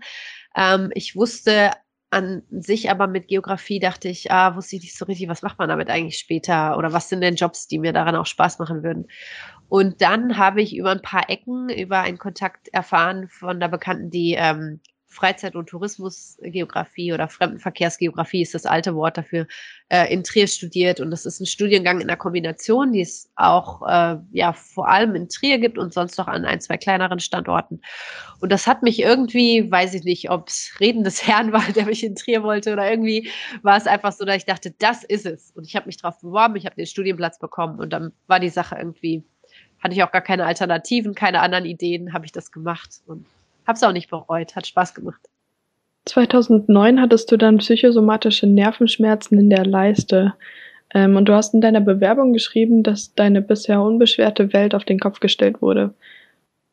Ähm, 0.56 0.92
ich 0.94 1.16
wusste 1.16 1.72
an 2.10 2.44
sich 2.52 2.90
aber 2.90 3.08
mit 3.08 3.28
Geografie 3.28 3.80
dachte 3.80 4.08
ich, 4.08 4.32
ah, 4.32 4.56
wusste 4.56 4.78
ich 4.78 4.84
nicht 4.84 4.98
so 4.98 5.06
richtig, 5.06 5.28
was 5.28 5.42
macht 5.42 5.60
man 5.60 5.70
damit 5.70 5.90
eigentlich 5.90 6.18
später 6.18 6.78
oder 6.78 6.94
was 6.94 7.10
sind 7.10 7.22
denn 7.22 7.36
Jobs, 7.36 7.68
die 7.68 7.80
mir 7.80 7.94
daran 7.94 8.16
auch 8.16 8.26
Spaß 8.26 8.60
machen 8.60 8.84
würden. 8.84 9.08
Und 9.70 10.02
dann 10.02 10.38
habe 10.38 10.62
ich 10.62 10.76
über 10.76 10.92
ein 10.92 11.02
paar 11.02 11.30
Ecken, 11.30 11.70
über 11.70 12.00
einen 12.00 12.18
Kontakt 12.18 12.70
erfahren 12.70 13.28
von 13.28 13.60
der 13.60 13.68
Bekannten, 13.68 14.10
die 14.10 14.36
ähm, 14.38 14.80
Freizeit- 15.18 15.56
und 15.56 15.68
Tourismusgeografie 15.68 17.12
oder 17.12 17.28
Fremdenverkehrsgeografie 17.28 18.44
ist 18.44 18.54
das 18.54 18.68
alte 18.68 18.94
Wort 18.94 19.18
dafür, 19.18 19.48
äh, 19.90 20.14
in 20.14 20.24
Trier 20.24 20.46
studiert. 20.46 21.00
Und 21.00 21.10
das 21.10 21.26
ist 21.26 21.40
ein 21.40 21.48
Studiengang 21.48 22.00
in 22.02 22.08
der 22.08 22.18
Kombination, 22.18 22.94
die 22.94 23.02
es 23.02 23.28
auch 23.36 23.82
äh, 23.88 24.18
ja 24.32 24.54
vor 24.54 24.88
allem 24.88 25.16
in 25.16 25.28
Trier 25.28 25.58
gibt 25.58 25.80
und 25.80 25.92
sonst 25.92 26.20
noch 26.20 26.28
an 26.28 26.46
ein, 26.46 26.62
zwei 26.62 26.78
kleineren 26.78 27.20
Standorten. 27.20 27.82
Und 28.40 28.52
das 28.52 28.68
hat 28.68 28.84
mich 28.84 29.00
irgendwie, 29.00 29.72
weiß 29.72 29.96
ich 29.96 30.04
nicht, 30.04 30.30
ob 30.30 30.50
es 30.50 30.76
Reden 30.80 31.04
des 31.04 31.24
Herrn 31.28 31.52
war, 31.52 31.64
der 31.76 31.86
mich 31.86 32.04
in 32.04 32.16
Trier 32.16 32.44
wollte 32.44 32.74
oder 32.74 32.88
irgendwie 32.90 33.32
war 33.64 33.78
es 33.78 33.88
einfach 33.88 34.12
so, 34.12 34.24
dass 34.24 34.38
ich 34.38 34.46
dachte, 34.46 34.76
das 34.78 35.04
ist 35.04 35.26
es. 35.26 35.52
Und 35.56 35.66
ich 35.66 35.76
habe 35.76 35.88
mich 35.88 35.98
darauf 35.98 36.20
beworben, 36.22 36.56
ich 36.58 36.68
habe 36.68 36.76
den 36.76 36.86
Studienplatz 36.86 37.40
bekommen 37.40 37.80
und 37.80 37.92
dann 37.92 38.12
war 38.28 38.40
die 38.40 38.50
Sache 38.50 38.76
irgendwie, 38.78 39.24
hatte 39.80 39.96
ich 39.96 40.04
auch 40.04 40.12
gar 40.12 40.22
keine 40.22 40.46
Alternativen, 40.46 41.16
keine 41.16 41.40
anderen 41.40 41.66
Ideen, 41.66 42.14
habe 42.14 42.26
ich 42.26 42.32
das 42.32 42.52
gemacht 42.52 43.02
und 43.08 43.26
Hab's 43.68 43.84
auch 43.84 43.92
nicht 43.92 44.10
bereut, 44.10 44.56
hat 44.56 44.66
Spaß 44.66 44.96
gemacht. 44.96 45.22
2009 46.06 47.02
hattest 47.02 47.32
du 47.32 47.38
dann 47.38 47.58
psychosomatische 47.58 48.48
Nervenschmerzen 48.48 49.38
in 49.38 49.50
der 49.50 49.66
Leiste. 49.66 50.34
Ähm, 50.94 51.18
und 51.18 51.26
du 51.26 51.34
hast 51.34 51.54
in 51.54 51.60
deiner 51.60 51.82
Bewerbung 51.82 52.32
geschrieben, 52.32 52.82
dass 52.82 53.14
deine 53.14 53.42
bisher 53.42 53.82
unbeschwerte 53.82 54.54
Welt 54.54 54.74
auf 54.74 54.86
den 54.86 55.00
Kopf 55.00 55.20
gestellt 55.20 55.62
wurde. 55.62 55.94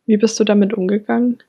Wie 0.07 0.17
bist 0.17 0.39
du 0.39 0.45
damit 0.45 0.73
umgegangen? 0.73 1.43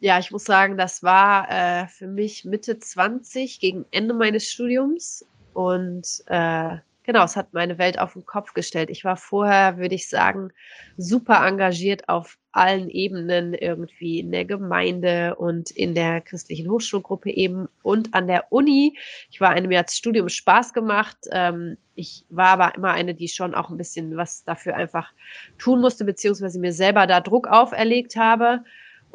Ja, 0.00 0.18
ich 0.18 0.30
muss 0.32 0.44
sagen, 0.44 0.76
das 0.76 1.02
war 1.02 1.48
äh, 1.48 1.86
für 1.86 2.08
mich 2.08 2.44
Mitte 2.44 2.78
20 2.78 3.60
gegen 3.60 3.86
Ende 3.92 4.14
meines 4.14 4.50
Studiums. 4.50 5.24
Und 5.54 6.22
äh, 6.26 6.76
genau, 7.06 7.24
es 7.24 7.36
hat 7.36 7.54
meine 7.54 7.78
Welt 7.78 7.98
auf 7.98 8.12
den 8.12 8.26
Kopf 8.26 8.52
gestellt. 8.52 8.90
Ich 8.90 9.04
war 9.04 9.16
vorher, 9.16 9.78
würde 9.78 9.94
ich 9.94 10.08
sagen, 10.08 10.50
super 10.96 11.46
engagiert 11.46 12.08
auf 12.08 12.38
allen 12.52 12.90
Ebenen 12.90 13.54
irgendwie 13.54 14.18
in 14.18 14.32
der 14.32 14.44
Gemeinde 14.44 15.36
und 15.36 15.70
in 15.70 15.94
der 15.94 16.20
christlichen 16.20 16.70
Hochschulgruppe 16.70 17.30
eben 17.30 17.68
und 17.82 18.14
an 18.14 18.26
der 18.26 18.52
Uni. 18.52 18.98
Ich 19.30 19.40
war 19.40 19.50
eine, 19.50 19.68
mir 19.68 19.78
hat 19.78 19.90
Studium 19.90 20.28
Spaß 20.28 20.72
gemacht. 20.72 21.18
Ähm, 21.30 21.76
ich 21.94 22.24
war 22.28 22.48
aber 22.48 22.74
immer 22.74 22.92
eine, 22.92 23.14
die 23.14 23.28
schon 23.28 23.54
auch 23.54 23.70
ein 23.70 23.76
bisschen 23.76 24.16
was 24.16 24.44
dafür 24.44 24.74
einfach 24.74 25.12
tun 25.58 25.80
musste, 25.80 26.04
beziehungsweise 26.04 26.58
mir 26.58 26.72
selber 26.72 27.06
da 27.06 27.20
Druck 27.20 27.46
auferlegt 27.46 28.16
habe. 28.16 28.64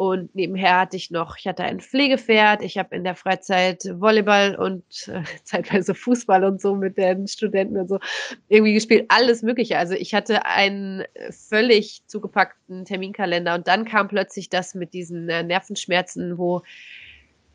Und 0.02 0.34
nebenher 0.34 0.80
hatte 0.80 0.98
ich 0.98 1.12
noch, 1.12 1.38
ich 1.38 1.46
hatte 1.46 1.64
ein 1.64 1.80
Pflegepferd, 1.80 2.64
ich 2.64 2.80
habe 2.80 2.96
in 2.96 3.04
der 3.04 3.14
Freizeit 3.14 3.84
Volleyball 3.84 4.56
und 4.56 4.84
äh, 5.08 5.22
zeitweise 5.44 5.94
Fußball 5.94 6.44
und 6.44 6.60
so 6.60 6.74
mit 6.74 6.98
den 6.98 7.28
Studenten 7.28 7.78
und 7.78 7.88
so 7.88 8.00
irgendwie 8.50 8.74
gespielt, 8.74 9.06
alles 9.10 9.44
Mögliche. 9.44 9.78
Also 9.78 9.94
ich 9.94 10.16
hatte 10.16 10.44
einen 10.48 11.04
völlig 11.30 12.02
zugepackten 12.08 12.84
Terminkalender 12.84 13.54
und 13.54 13.68
dann 13.68 13.86
kam 13.86 14.08
plötzlich 14.08 14.50
das 14.50 14.74
mit 14.74 14.96
diesen 14.96 15.30
äh, 15.30 15.44
Nervenschmerzen, 15.44 16.40
wo 16.40 16.64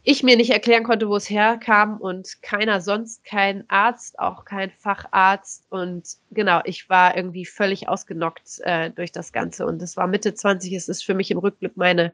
ich 0.08 0.22
mir 0.22 0.36
nicht 0.36 0.50
erklären 0.50 0.84
konnte, 0.84 1.08
wo 1.08 1.16
es 1.16 1.28
herkam 1.28 2.00
und 2.00 2.40
keiner 2.40 2.80
sonst, 2.80 3.24
kein 3.24 3.68
Arzt, 3.68 4.20
auch 4.20 4.44
kein 4.44 4.70
Facharzt. 4.70 5.66
Und 5.68 6.06
genau, 6.30 6.60
ich 6.62 6.88
war 6.88 7.16
irgendwie 7.16 7.44
völlig 7.44 7.88
ausgenockt 7.88 8.60
äh, 8.60 8.90
durch 8.90 9.10
das 9.10 9.32
Ganze. 9.32 9.66
Und 9.66 9.82
es 9.82 9.96
war 9.96 10.06
Mitte 10.06 10.32
20, 10.32 10.72
es 10.74 10.88
ist 10.88 11.04
für 11.04 11.14
mich 11.14 11.32
im 11.32 11.38
Rückblick 11.38 11.76
meine 11.76 12.12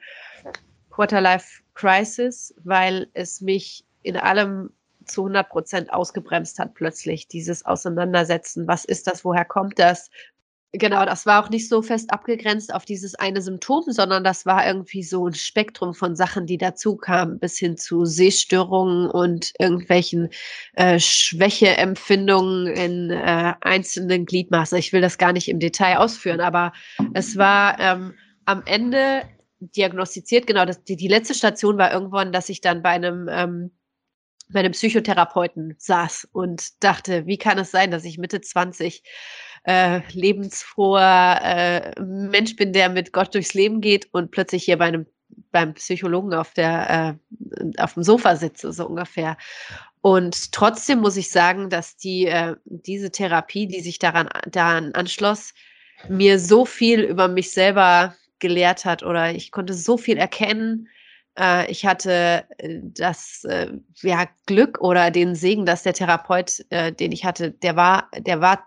Quarterlife-Crisis, 0.90 2.54
weil 2.64 3.08
es 3.12 3.42
mich 3.42 3.84
in 4.02 4.16
allem 4.16 4.70
zu 5.04 5.22
100 5.22 5.50
Prozent 5.50 5.92
ausgebremst 5.92 6.58
hat 6.58 6.72
plötzlich, 6.72 7.28
dieses 7.28 7.66
Auseinandersetzen. 7.66 8.66
Was 8.68 8.86
ist 8.86 9.06
das? 9.06 9.22
Woher 9.22 9.44
kommt 9.44 9.78
das? 9.78 10.10
Genau, 10.74 11.04
das 11.04 11.26
war 11.26 11.44
auch 11.44 11.50
nicht 11.50 11.68
so 11.68 11.82
fest 11.82 12.10
abgegrenzt 12.14 12.72
auf 12.72 12.86
dieses 12.86 13.14
eine 13.14 13.42
Symptom, 13.42 13.84
sondern 13.88 14.24
das 14.24 14.46
war 14.46 14.66
irgendwie 14.66 15.02
so 15.02 15.26
ein 15.26 15.34
Spektrum 15.34 15.92
von 15.92 16.16
Sachen, 16.16 16.46
die 16.46 16.56
dazu 16.56 16.96
kamen, 16.96 17.38
bis 17.38 17.58
hin 17.58 17.76
zu 17.76 18.06
Sehstörungen 18.06 19.10
und 19.10 19.52
irgendwelchen 19.58 20.30
äh, 20.72 20.98
Schwächeempfindungen 20.98 22.68
in 22.68 23.10
äh, 23.10 23.52
einzelnen 23.60 24.24
Gliedmaßen. 24.24 24.78
Ich 24.78 24.94
will 24.94 25.02
das 25.02 25.18
gar 25.18 25.34
nicht 25.34 25.48
im 25.48 25.60
Detail 25.60 25.98
ausführen, 25.98 26.40
aber 26.40 26.72
es 27.12 27.36
war 27.36 27.78
ähm, 27.78 28.14
am 28.46 28.62
Ende 28.64 29.24
diagnostiziert, 29.60 30.46
genau, 30.46 30.64
das, 30.64 30.82
die, 30.84 30.96
die 30.96 31.08
letzte 31.08 31.34
Station 31.34 31.76
war 31.76 31.92
irgendwann, 31.92 32.32
dass 32.32 32.48
ich 32.48 32.62
dann 32.62 32.82
bei 32.82 32.90
einem 32.90 33.28
ähm, 33.30 33.72
bei 34.52 34.60
einem 34.60 34.72
Psychotherapeuten 34.72 35.74
saß 35.78 36.28
und 36.32 36.82
dachte, 36.84 37.26
wie 37.26 37.38
kann 37.38 37.58
es 37.58 37.70
sein, 37.70 37.90
dass 37.90 38.04
ich 38.04 38.18
Mitte 38.18 38.40
20 38.40 39.02
äh, 39.64 40.00
lebensfroher 40.12 41.40
äh, 41.42 42.00
Mensch 42.00 42.56
bin, 42.56 42.72
der 42.72 42.88
mit 42.88 43.12
Gott 43.12 43.34
durchs 43.34 43.54
Leben 43.54 43.80
geht 43.80 44.08
und 44.12 44.30
plötzlich 44.30 44.64
hier 44.64 44.78
bei 44.78 44.86
einem 44.86 45.06
beim 45.50 45.74
Psychologen 45.74 46.34
auf 46.34 46.52
der 46.52 47.18
äh, 47.30 47.80
auf 47.80 47.94
dem 47.94 48.02
Sofa 48.02 48.36
sitze 48.36 48.72
so 48.72 48.86
ungefähr. 48.86 49.36
Und 50.00 50.52
trotzdem 50.52 51.00
muss 51.00 51.16
ich 51.16 51.30
sagen, 51.30 51.70
dass 51.70 51.96
die 51.96 52.26
äh, 52.26 52.56
diese 52.64 53.10
Therapie, 53.10 53.66
die 53.66 53.80
sich 53.80 53.98
daran 53.98 54.28
daran 54.50 54.92
anschloss, 54.94 55.54
mir 56.08 56.38
so 56.38 56.64
viel 56.64 57.00
über 57.00 57.28
mich 57.28 57.52
selber 57.52 58.14
gelehrt 58.40 58.84
hat 58.84 59.02
oder 59.02 59.32
ich 59.32 59.52
konnte 59.52 59.74
so 59.74 59.96
viel 59.96 60.18
erkennen. 60.18 60.88
Äh, 61.38 61.70
ich 61.70 61.86
hatte 61.86 62.44
äh, 62.58 62.80
das 62.82 63.44
äh, 63.44 63.68
ja, 64.02 64.26
Glück 64.46 64.80
oder 64.80 65.10
den 65.10 65.34
Segen, 65.34 65.64
dass 65.66 65.84
der 65.84 65.94
Therapeut, 65.94 66.64
äh, 66.70 66.92
den 66.92 67.12
ich 67.12 67.24
hatte, 67.24 67.52
der 67.52 67.76
war, 67.76 68.10
der 68.18 68.40
war 68.40 68.66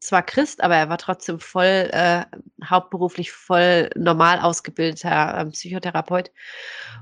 zwar 0.00 0.22
Christ, 0.22 0.62
aber 0.62 0.76
er 0.76 0.88
war 0.88 0.98
trotzdem 0.98 1.40
voll 1.40 1.90
äh, 1.92 2.24
hauptberuflich 2.64 3.32
voll 3.32 3.90
normal 3.96 4.40
ausgebildeter 4.40 5.38
äh, 5.38 5.46
Psychotherapeut. 5.46 6.30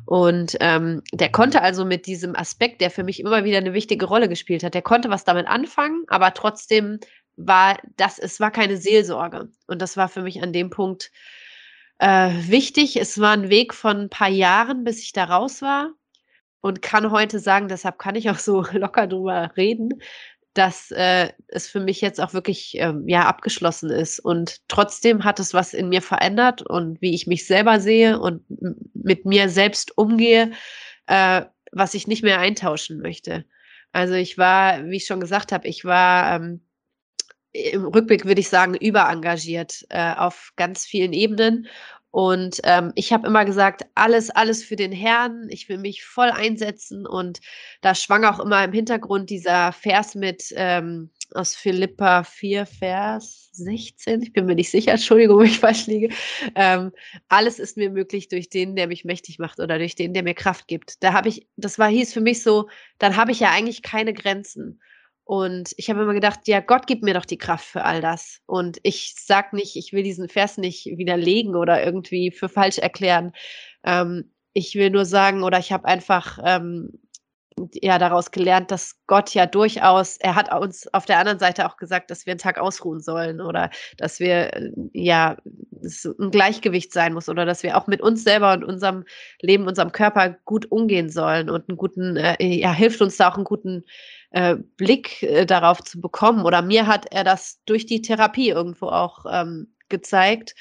Und 0.04 0.56
ähm, 0.60 1.02
der 1.12 1.30
konnte 1.30 1.62
also 1.62 1.84
mit 1.84 2.06
diesem 2.06 2.36
Aspekt, 2.36 2.80
der 2.80 2.90
für 2.90 3.04
mich 3.04 3.20
immer 3.20 3.44
wieder 3.44 3.58
eine 3.58 3.74
wichtige 3.74 4.06
Rolle 4.06 4.28
gespielt 4.28 4.62
hat, 4.62 4.74
der 4.74 4.82
konnte 4.82 5.10
was 5.10 5.24
damit 5.24 5.46
anfangen, 5.46 6.04
aber 6.08 6.32
trotzdem 6.34 6.98
war 7.36 7.78
das, 7.96 8.18
es 8.18 8.40
war 8.40 8.50
keine 8.50 8.76
Seelsorge. 8.78 9.50
Und 9.66 9.82
das 9.82 9.96
war 9.96 10.08
für 10.08 10.22
mich 10.22 10.42
an 10.42 10.52
dem 10.52 10.70
Punkt 10.70 11.10
äh, 11.98 12.30
wichtig. 12.48 12.96
Es 12.96 13.20
war 13.20 13.32
ein 13.32 13.50
Weg 13.50 13.74
von 13.74 14.02
ein 14.02 14.10
paar 14.10 14.28
Jahren, 14.28 14.84
bis 14.84 15.02
ich 15.02 15.12
da 15.12 15.24
raus 15.24 15.62
war. 15.62 15.90
Und 16.60 16.82
kann 16.82 17.12
heute 17.12 17.38
sagen, 17.38 17.68
deshalb 17.68 17.98
kann 17.98 18.16
ich 18.16 18.30
auch 18.30 18.38
so 18.38 18.62
locker 18.72 19.06
drüber 19.06 19.52
reden, 19.56 19.90
dass 20.56 20.90
äh, 20.90 21.30
es 21.48 21.68
für 21.68 21.80
mich 21.80 22.00
jetzt 22.00 22.20
auch 22.20 22.32
wirklich 22.32 22.76
ähm, 22.78 23.06
ja 23.06 23.26
abgeschlossen 23.26 23.90
ist. 23.90 24.18
Und 24.18 24.66
trotzdem 24.68 25.24
hat 25.24 25.38
es 25.38 25.54
was 25.54 25.74
in 25.74 25.88
mir 25.88 26.02
verändert 26.02 26.62
und 26.62 27.00
wie 27.02 27.14
ich 27.14 27.26
mich 27.26 27.46
selber 27.46 27.80
sehe 27.80 28.18
und 28.18 28.42
mit 28.94 29.26
mir 29.26 29.48
selbst 29.48 29.96
umgehe, 29.98 30.52
äh, 31.06 31.42
was 31.72 31.94
ich 31.94 32.06
nicht 32.06 32.22
mehr 32.22 32.40
eintauschen 32.40 33.00
möchte. 33.00 33.44
Also 33.92 34.14
ich 34.14 34.38
war, 34.38 34.86
wie 34.86 34.96
ich 34.96 35.06
schon 35.06 35.20
gesagt 35.20 35.52
habe, 35.52 35.68
ich 35.68 35.84
war 35.84 36.36
ähm, 36.36 36.60
im 37.52 37.86
Rückblick 37.86 38.24
würde 38.24 38.40
ich 38.40 38.48
sagen 38.48 38.74
überengagiert 38.74 39.86
äh, 39.88 40.14
auf 40.14 40.52
ganz 40.56 40.84
vielen 40.84 41.12
Ebenen 41.12 41.66
und 42.16 42.62
ähm, 42.64 42.92
ich 42.94 43.12
habe 43.12 43.26
immer 43.26 43.44
gesagt, 43.44 43.84
alles, 43.94 44.30
alles 44.30 44.64
für 44.64 44.74
den 44.74 44.90
Herrn. 44.90 45.48
Ich 45.50 45.68
will 45.68 45.76
mich 45.76 46.02
voll 46.02 46.30
einsetzen. 46.30 47.06
Und 47.06 47.40
da 47.82 47.94
schwang 47.94 48.24
auch 48.24 48.40
immer 48.40 48.64
im 48.64 48.72
Hintergrund 48.72 49.28
dieser 49.28 49.70
Vers 49.72 50.14
mit 50.14 50.44
ähm, 50.56 51.10
aus 51.34 51.54
Philippa 51.54 52.24
4, 52.24 52.64
Vers 52.64 53.50
16. 53.52 54.22
Ich 54.22 54.32
bin 54.32 54.46
mir 54.46 54.54
nicht 54.54 54.70
sicher, 54.70 54.92
Entschuldigung, 54.92 55.38
wenn 55.40 55.46
ich 55.48 55.58
falsch 55.58 55.88
liege. 55.88 56.08
Ähm, 56.54 56.90
alles 57.28 57.58
ist 57.58 57.76
mir 57.76 57.90
möglich 57.90 58.28
durch 58.28 58.48
den, 58.48 58.76
der 58.76 58.86
mich 58.86 59.04
mächtig 59.04 59.38
macht 59.38 59.60
oder 59.60 59.76
durch 59.76 59.94
den, 59.94 60.14
der 60.14 60.22
mir 60.22 60.32
Kraft 60.32 60.68
gibt. 60.68 61.02
Da 61.04 61.12
habe 61.12 61.28
ich, 61.28 61.46
das 61.56 61.78
war, 61.78 61.88
hieß 61.90 62.14
für 62.14 62.22
mich 62.22 62.42
so, 62.42 62.70
dann 62.98 63.16
habe 63.16 63.32
ich 63.32 63.40
ja 63.40 63.50
eigentlich 63.50 63.82
keine 63.82 64.14
Grenzen. 64.14 64.80
Und 65.26 65.74
ich 65.76 65.90
habe 65.90 66.02
immer 66.02 66.14
gedacht, 66.14 66.46
ja, 66.46 66.60
Gott 66.60 66.86
gibt 66.86 67.02
mir 67.02 67.12
doch 67.12 67.24
die 67.24 67.36
Kraft 67.36 67.64
für 67.64 67.84
all 67.84 68.00
das. 68.00 68.42
Und 68.46 68.78
ich 68.84 69.16
sag 69.18 69.52
nicht, 69.52 69.74
ich 69.74 69.92
will 69.92 70.04
diesen 70.04 70.28
Vers 70.28 70.56
nicht 70.56 70.86
widerlegen 70.86 71.56
oder 71.56 71.84
irgendwie 71.84 72.30
für 72.30 72.48
falsch 72.48 72.78
erklären. 72.78 73.32
Ähm, 73.82 74.30
ich 74.52 74.76
will 74.76 74.90
nur 74.90 75.04
sagen, 75.04 75.42
oder 75.42 75.58
ich 75.58 75.72
habe 75.72 75.84
einfach 75.86 76.38
ähm, 76.44 77.00
ja 77.72 77.98
daraus 77.98 78.30
gelernt, 78.30 78.70
dass 78.70 79.00
Gott 79.08 79.34
ja 79.34 79.46
durchaus, 79.46 80.16
er 80.18 80.36
hat 80.36 80.54
uns 80.54 80.86
auf 80.94 81.06
der 81.06 81.18
anderen 81.18 81.40
Seite 81.40 81.66
auch 81.66 81.76
gesagt, 81.76 82.12
dass 82.12 82.24
wir 82.24 82.30
einen 82.30 82.38
Tag 82.38 82.58
ausruhen 82.58 83.00
sollen 83.00 83.40
oder 83.40 83.70
dass 83.96 84.20
wir 84.20 84.54
äh, 84.54 84.70
ja 84.92 85.36
ein 85.82 86.30
Gleichgewicht 86.30 86.92
sein 86.92 87.14
muss 87.14 87.28
oder 87.28 87.44
dass 87.44 87.64
wir 87.64 87.76
auch 87.76 87.88
mit 87.88 88.00
uns 88.00 88.22
selber 88.22 88.52
und 88.52 88.62
unserem 88.62 89.04
Leben, 89.40 89.66
unserem 89.66 89.90
Körper 89.90 90.36
gut 90.44 90.70
umgehen 90.70 91.10
sollen 91.10 91.50
und 91.50 91.68
einen 91.68 91.78
guten, 91.78 92.16
äh, 92.16 92.36
ja, 92.44 92.72
hilft 92.72 93.00
uns 93.00 93.16
da 93.16 93.28
auch 93.28 93.34
einen 93.34 93.44
guten 93.44 93.84
äh, 94.36 94.56
Blick 94.76 95.22
äh, 95.22 95.46
darauf 95.46 95.82
zu 95.82 95.98
bekommen. 95.98 96.44
Oder 96.44 96.60
mir 96.60 96.86
hat 96.86 97.06
er 97.10 97.24
das 97.24 97.62
durch 97.64 97.86
die 97.86 98.02
Therapie 98.02 98.50
irgendwo 98.50 98.88
auch 98.88 99.24
ähm, 99.30 99.68
gezeigt 99.88 100.54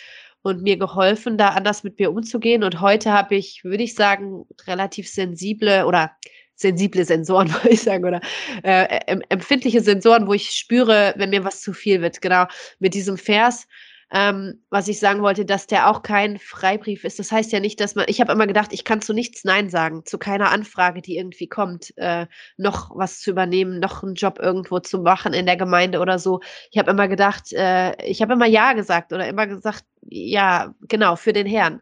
und 0.43 0.61
mir 0.61 0.77
geholfen, 0.77 1.37
da 1.37 1.49
anders 1.49 1.83
mit 1.83 1.99
mir 1.99 2.09
umzugehen. 2.11 2.63
Und 2.63 2.79
heute 2.79 3.11
habe 3.11 3.35
ich, 3.35 3.65
würde 3.65 3.83
ich 3.83 3.93
sagen, 3.93 4.45
relativ 4.65 5.09
sensible 5.09 5.85
oder 5.85 6.11
sensible 6.55 7.03
Sensoren, 7.03 7.49
würde 7.53 7.71
ich 7.71 7.81
sagen, 7.81 8.05
oder 8.05 8.21
äh, 8.63 9.01
empfindliche 9.27 9.81
Sensoren, 9.81 10.25
wo 10.25 10.33
ich 10.33 10.51
spüre, 10.51 11.13
wenn 11.17 11.31
mir 11.31 11.43
was 11.43 11.61
zu 11.61 11.73
viel 11.73 12.01
wird. 12.01 12.21
Genau, 12.21 12.45
mit 12.79 12.93
diesem 12.93 13.17
Vers 13.17 13.67
ähm, 14.11 14.63
was 14.69 14.87
ich 14.87 14.99
sagen 14.99 15.21
wollte, 15.21 15.45
dass 15.45 15.67
der 15.67 15.89
auch 15.89 16.03
kein 16.03 16.37
Freibrief 16.37 17.03
ist. 17.03 17.17
Das 17.17 17.31
heißt 17.31 17.51
ja 17.51 17.59
nicht, 17.59 17.79
dass 17.79 17.95
man, 17.95 18.05
ich 18.07 18.21
habe 18.21 18.31
immer 18.31 18.47
gedacht, 18.47 18.71
ich 18.71 18.83
kann 18.83 19.01
zu 19.01 19.13
nichts 19.13 19.43
Nein 19.43 19.69
sagen, 19.69 20.05
zu 20.05 20.17
keiner 20.17 20.51
Anfrage, 20.51 21.01
die 21.01 21.17
irgendwie 21.17 21.47
kommt, 21.47 21.93
äh, 21.97 22.27
noch 22.57 22.91
was 22.95 23.19
zu 23.19 23.31
übernehmen, 23.31 23.79
noch 23.79 24.03
einen 24.03 24.15
Job 24.15 24.39
irgendwo 24.39 24.79
zu 24.79 24.99
machen 24.99 25.33
in 25.33 25.45
der 25.45 25.57
Gemeinde 25.57 25.99
oder 25.99 26.19
so. 26.19 26.41
Ich 26.71 26.77
habe 26.77 26.91
immer 26.91 27.07
gedacht, 27.07 27.51
äh, 27.53 27.95
ich 28.03 28.21
habe 28.21 28.33
immer 28.33 28.45
Ja 28.45 28.73
gesagt 28.73 29.11
oder 29.11 29.27
immer 29.27 29.47
gesagt, 29.47 29.85
ja, 30.07 30.75
genau, 30.81 31.15
für 31.15 31.33
den 31.33 31.47
Herrn. 31.47 31.81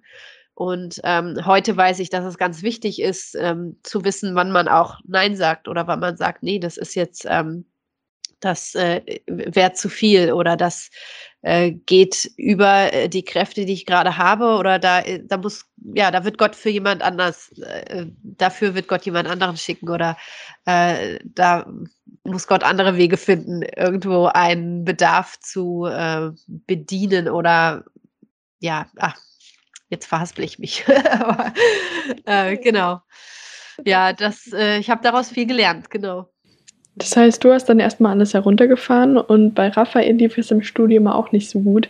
Und 0.55 1.01
ähm, 1.03 1.45
heute 1.45 1.75
weiß 1.75 1.99
ich, 1.99 2.09
dass 2.09 2.25
es 2.25 2.37
ganz 2.37 2.61
wichtig 2.61 3.01
ist, 3.01 3.35
ähm, 3.35 3.79
zu 3.83 4.05
wissen, 4.05 4.35
wann 4.35 4.51
man 4.51 4.67
auch 4.67 4.99
Nein 5.05 5.35
sagt 5.35 5.67
oder 5.67 5.87
wann 5.87 5.99
man 5.99 6.15
sagt, 6.15 6.43
nee, 6.43 6.59
das 6.59 6.77
ist 6.77 6.95
jetzt, 6.95 7.25
ähm, 7.27 7.65
das 8.39 8.75
äh, 8.75 9.01
wäre 9.25 9.73
zu 9.73 9.89
viel 9.89 10.31
oder 10.31 10.55
das 10.55 10.89
äh, 11.43 11.71
geht 11.71 12.31
über 12.37 12.93
äh, 12.93 13.09
die 13.09 13.23
Kräfte, 13.23 13.65
die 13.65 13.73
ich 13.73 13.85
gerade 13.85 14.17
habe, 14.17 14.55
oder 14.55 14.79
da, 14.79 15.01
äh, 15.01 15.21
da 15.23 15.37
muss, 15.37 15.65
ja, 15.93 16.09
da 16.09 16.23
wird 16.23 16.37
Gott 16.37 16.55
für 16.55 16.69
jemand 16.69 17.01
anders, 17.01 17.51
äh, 17.59 18.07
dafür 18.23 18.75
wird 18.75 18.87
Gott 18.87 19.03
jemand 19.03 19.27
anderen 19.27 19.57
schicken 19.57 19.89
oder 19.89 20.17
äh, 20.65 21.19
da 21.25 21.71
muss 22.23 22.47
Gott 22.47 22.63
andere 22.63 22.97
Wege 22.97 23.17
finden, 23.17 23.61
irgendwo 23.61 24.27
einen 24.27 24.85
Bedarf 24.85 25.37
zu 25.39 25.85
äh, 25.85 26.31
bedienen 26.47 27.27
oder 27.27 27.83
ja, 28.59 28.87
ach, 28.97 29.17
jetzt 29.89 30.05
verhaspel 30.07 30.45
ich 30.45 30.59
mich. 30.59 30.85
Aber, 31.11 31.53
äh, 32.25 32.57
genau. 32.57 33.01
Ja, 33.85 34.13
das, 34.13 34.51
äh, 34.53 34.77
ich 34.77 34.89
habe 34.89 35.01
daraus 35.01 35.29
viel 35.29 35.45
gelernt, 35.45 35.89
genau. 35.89 36.32
Das 36.95 37.17
heißt, 37.17 37.43
du 37.43 37.51
hast 37.51 37.65
dann 37.65 37.79
erstmal 37.79 38.11
alles 38.11 38.33
heruntergefahren 38.33 39.17
und 39.17 39.55
bei 39.55 39.69
Raphael 39.69 40.15
lief 40.15 40.37
es 40.37 40.51
im 40.51 40.61
Studium 40.61 41.07
auch 41.07 41.31
nicht 41.31 41.49
so 41.49 41.61
gut. 41.61 41.89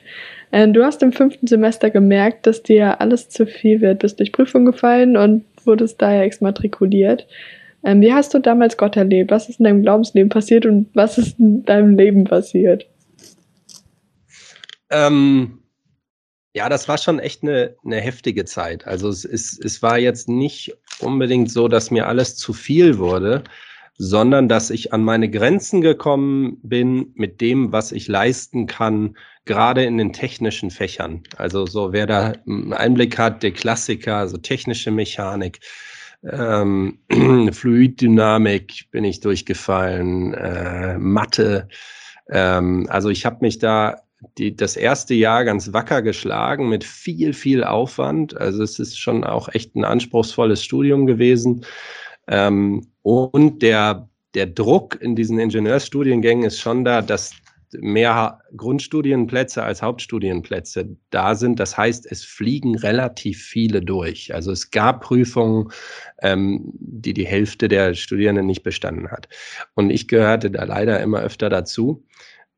Äh, 0.52 0.70
du 0.70 0.84
hast 0.84 1.04
im 1.04 1.12
fünften 1.12 1.48
Semester 1.48 1.90
gemerkt, 1.90 2.48
dass 2.48 2.64
dir 2.64 3.02
alles 3.02 3.30
zu 3.30 3.46
viel 3.46 3.82
wird, 3.82 4.00
bist 4.00 4.20
durch 4.20 4.32
Prüfung 4.32 4.66
gefallen 4.66 5.18
und 5.18 5.44
wurdest 5.66 6.02
daher 6.02 6.24
exmatrikuliert. 6.24 7.28
Ähm, 7.84 8.00
wie 8.00 8.14
hast 8.14 8.34
du 8.34 8.40
damals 8.40 8.78
Gott 8.78 8.96
erlebt? 8.96 9.32
Was 9.32 9.50
ist 9.50 9.60
in 9.60 9.66
deinem 9.66 9.82
Glaubensleben 9.82 10.30
passiert 10.30 10.66
und 10.66 10.90
was 10.94 11.18
ist 11.18 11.38
in 11.38 11.66
deinem 11.66 11.98
Leben 11.98 12.24
passiert? 12.24 12.88
Ähm, 14.90 15.60
ja, 16.56 16.70
das 16.70 16.88
war 16.88 16.98
schon 16.98 17.20
echt 17.20 17.44
eine, 17.44 17.76
eine 17.84 17.98
heftige 17.98 18.46
Zeit. 18.46 18.88
Also 18.88 19.10
es, 19.10 19.26
ist, 19.26 19.64
es 19.66 19.82
war 19.82 19.98
jetzt 19.98 20.30
nicht 20.30 20.74
unbedingt 21.00 21.52
so, 21.52 21.68
dass 21.68 21.92
mir 21.92 22.08
alles 22.08 22.38
zu 22.38 22.54
viel 22.54 23.00
wurde, 23.00 23.44
sondern 23.98 24.50
dass 24.50 24.70
ich 24.70 24.94
an 24.94 25.04
meine 25.04 25.30
Grenzen 25.30 25.82
gekommen 25.82 26.58
bin 26.64 27.12
mit 27.16 27.42
dem, 27.42 27.72
was 27.72 27.92
ich 27.92 28.08
leisten 28.08 28.66
kann, 28.66 29.16
gerade 29.46 29.84
in 29.84 29.98
den 29.98 30.14
technischen 30.14 30.72
Fächern. 30.72 31.24
Also 31.38 31.66
so, 31.66 31.94
wer 31.94 32.08
da 32.08 32.34
einen 32.48 32.74
Einblick 32.74 33.18
hat, 33.18 33.44
der 33.44 33.52
Klassiker, 33.52 34.18
also 34.18 34.38
technische 34.38 34.92
Mechanik, 34.92 35.60
ähm, 36.24 37.00
Fluiddynamik 37.52 38.90
bin 38.92 39.04
ich 39.04 39.20
durchgefallen, 39.20 40.34
äh, 40.34 40.98
Mathe. 40.98 41.68
Ähm, 42.30 42.88
also 42.90 43.10
ich 43.10 43.26
habe 43.26 43.38
mich 43.42 43.60
da 43.60 43.98
die, 44.38 44.56
das 44.56 44.78
erste 44.78 45.14
Jahr 45.14 45.44
ganz 45.44 45.74
wacker 45.74 46.02
geschlagen 46.02 46.70
mit 46.70 46.86
viel, 46.86 47.34
viel 47.34 47.64
Aufwand. 47.64 48.38
Also 48.38 48.64
es 48.64 48.80
ist 48.80 48.98
schon 48.98 49.24
auch 49.26 49.50
echt 49.50 49.76
ein 49.76 49.84
anspruchsvolles 49.84 50.64
Studium 50.64 51.06
gewesen. 51.06 51.66
Ähm, 52.28 52.93
und 53.04 53.62
der, 53.62 54.10
der 54.34 54.48
Druck 54.48 55.00
in 55.02 55.16
diesen 55.16 55.38
Ingenieursstudiengängen 55.38 56.46
ist 56.46 56.60
schon 56.60 56.84
da, 56.84 57.02
dass 57.02 57.32
mehr 57.80 58.40
Grundstudienplätze 58.56 59.64
als 59.64 59.82
Hauptstudienplätze 59.82 60.96
da 61.10 61.36
sind. 61.36 61.60
Das 61.60 61.78
heißt, 61.78 62.06
es 62.10 62.24
fliegen 62.24 62.76
relativ 62.76 63.42
viele 63.42 63.82
durch. 63.82 64.34
Also 64.34 64.52
es 64.52 64.72
gab 64.72 65.02
Prüfungen, 65.02 65.70
ähm, 66.22 66.72
die 66.76 67.14
die 67.14 67.26
Hälfte 67.26 67.68
der 67.68 67.94
Studierenden 67.94 68.46
nicht 68.46 68.64
bestanden 68.64 69.10
hat. 69.12 69.28
Und 69.76 69.90
ich 69.90 70.08
gehörte 70.08 70.52
da 70.52 70.64
leider 70.64 71.00
immer 71.00 71.22
öfter 71.22 71.50
dazu. 71.50 72.06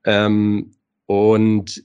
Ähm, 0.03 0.71
und 1.05 1.83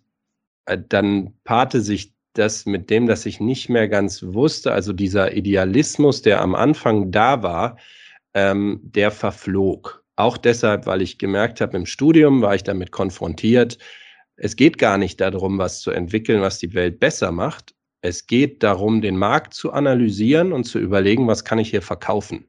äh, 0.67 0.79
dann 0.89 1.35
paarte 1.45 1.81
sich 1.81 2.13
das 2.35 2.67
mit 2.67 2.91
dem, 2.91 3.07
dass 3.07 3.27
ich 3.27 3.41
nicht 3.41 3.69
mehr 3.69 3.89
ganz 3.89 4.23
wusste, 4.23 4.73
also 4.73 4.93
dieser 4.93 5.37
Idealismus, 5.37 6.23
der 6.23 6.41
am 6.41 6.55
Anfang 6.55 7.11
da 7.11 7.43
war, 7.43 7.77
ähm, 8.35 8.81
der 8.83 9.11
verflog. 9.11 10.05
Auch 10.17 10.37
deshalb, 10.37 10.87
weil 10.87 11.03
ich 11.03 11.19
gemerkt 11.19 11.61
habe, 11.61 11.77
im 11.77 11.87
Studium 11.87 12.43
war 12.43 12.55
ich 12.55 12.63
damit 12.63 12.93
konfrontiert. 12.93 13.79
Es 14.37 14.57
geht 14.57 14.79
gar 14.79 14.99
nicht 14.99 15.21
darum, 15.21 15.59
was 15.59 15.81
zu 15.81 15.91
entwickeln, 15.91 16.41
was 16.41 16.59
die 16.59 16.75
Welt 16.75 17.01
besser 17.01 17.33
macht. 17.33 17.75
Es 18.03 18.27
geht 18.27 18.63
darum, 18.63 19.03
den 19.03 19.17
Markt 19.17 19.55
zu 19.55 19.73
analysieren 19.73 20.53
und 20.53 20.65
zu 20.65 20.79
überlegen, 20.79 21.27
was 21.27 21.45
kann 21.45 21.59
ich 21.59 21.71
hier 21.71 21.83
verkaufen. 21.83 22.47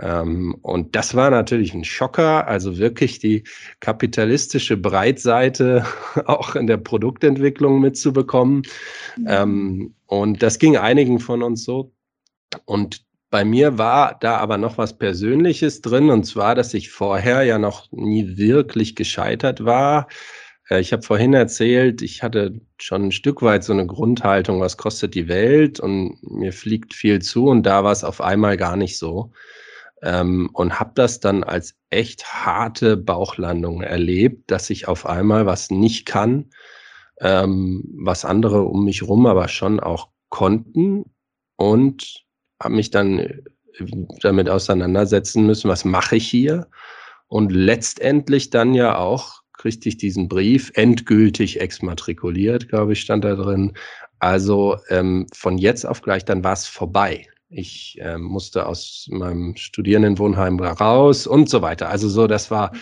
Ähm, 0.00 0.56
und 0.62 0.94
das 0.94 1.14
war 1.14 1.30
natürlich 1.30 1.74
ein 1.74 1.84
Schocker, 1.84 2.46
also 2.46 2.78
wirklich 2.78 3.18
die 3.18 3.44
kapitalistische 3.80 4.76
Breitseite 4.76 5.84
auch 6.26 6.54
in 6.54 6.66
der 6.66 6.76
Produktentwicklung 6.76 7.80
mitzubekommen. 7.80 8.62
Mhm. 9.16 9.26
Ähm, 9.28 9.94
und 10.06 10.42
das 10.42 10.58
ging 10.58 10.76
einigen 10.76 11.18
von 11.18 11.42
uns 11.42 11.64
so. 11.64 11.92
Und 12.64 13.07
bei 13.30 13.44
mir 13.44 13.78
war 13.78 14.16
da 14.20 14.36
aber 14.38 14.58
noch 14.58 14.78
was 14.78 14.98
Persönliches 14.98 15.80
drin, 15.82 16.10
und 16.10 16.24
zwar, 16.24 16.54
dass 16.54 16.74
ich 16.74 16.90
vorher 16.90 17.42
ja 17.42 17.58
noch 17.58 17.90
nie 17.92 18.36
wirklich 18.36 18.94
gescheitert 18.96 19.64
war. 19.64 20.08
Äh, 20.68 20.80
ich 20.80 20.92
habe 20.92 21.02
vorhin 21.02 21.34
erzählt, 21.34 22.02
ich 22.02 22.22
hatte 22.22 22.60
schon 22.78 23.06
ein 23.06 23.12
Stück 23.12 23.42
weit 23.42 23.64
so 23.64 23.72
eine 23.72 23.86
Grundhaltung, 23.86 24.60
was 24.60 24.76
kostet 24.76 25.14
die 25.14 25.28
Welt 25.28 25.80
und 25.80 26.18
mir 26.22 26.52
fliegt 26.52 26.94
viel 26.94 27.20
zu 27.20 27.46
und 27.46 27.64
da 27.64 27.84
war 27.84 27.92
es 27.92 28.04
auf 28.04 28.20
einmal 28.20 28.56
gar 28.56 28.76
nicht 28.76 28.98
so 28.98 29.32
ähm, 30.02 30.50
und 30.52 30.78
habe 30.80 30.92
das 30.94 31.20
dann 31.20 31.44
als 31.44 31.74
echt 31.90 32.24
harte 32.26 32.96
Bauchlandung 32.96 33.82
erlebt, 33.82 34.50
dass 34.50 34.70
ich 34.70 34.88
auf 34.88 35.06
einmal 35.06 35.46
was 35.46 35.70
nicht 35.70 36.06
kann, 36.06 36.50
ähm, 37.20 37.84
was 38.04 38.24
andere 38.24 38.62
um 38.62 38.84
mich 38.84 39.02
rum 39.02 39.26
aber 39.26 39.48
schon 39.48 39.80
auch 39.80 40.10
konnten 40.28 41.04
und 41.56 42.27
habe 42.60 42.74
mich 42.74 42.90
dann 42.90 43.18
äh, 43.18 43.42
damit 44.22 44.48
auseinandersetzen 44.48 45.46
müssen, 45.46 45.68
was 45.68 45.84
mache 45.84 46.16
ich 46.16 46.28
hier? 46.28 46.68
Und 47.28 47.52
letztendlich 47.52 48.50
dann 48.50 48.74
ja 48.74 48.96
auch 48.96 49.42
kriegte 49.52 49.88
ich 49.88 49.98
diesen 49.98 50.28
Brief 50.28 50.70
endgültig 50.74 51.60
exmatrikuliert, 51.60 52.68
glaube 52.68 52.92
ich, 52.92 53.00
stand 53.00 53.24
da 53.24 53.34
drin. 53.34 53.72
Also 54.20 54.78
ähm, 54.88 55.26
von 55.34 55.58
jetzt 55.58 55.84
auf 55.84 56.00
gleich, 56.00 56.24
dann 56.24 56.42
war 56.42 56.54
es 56.54 56.66
vorbei. 56.66 57.26
Ich 57.50 57.98
äh, 58.00 58.18
musste 58.18 58.66
aus 58.66 59.08
meinem 59.10 59.56
Studierendenwohnheim 59.56 60.60
raus 60.60 61.26
und 61.26 61.48
so 61.48 61.62
weiter. 61.62 61.88
Also 61.88 62.08
so, 62.08 62.26
das 62.26 62.50
war, 62.50 62.72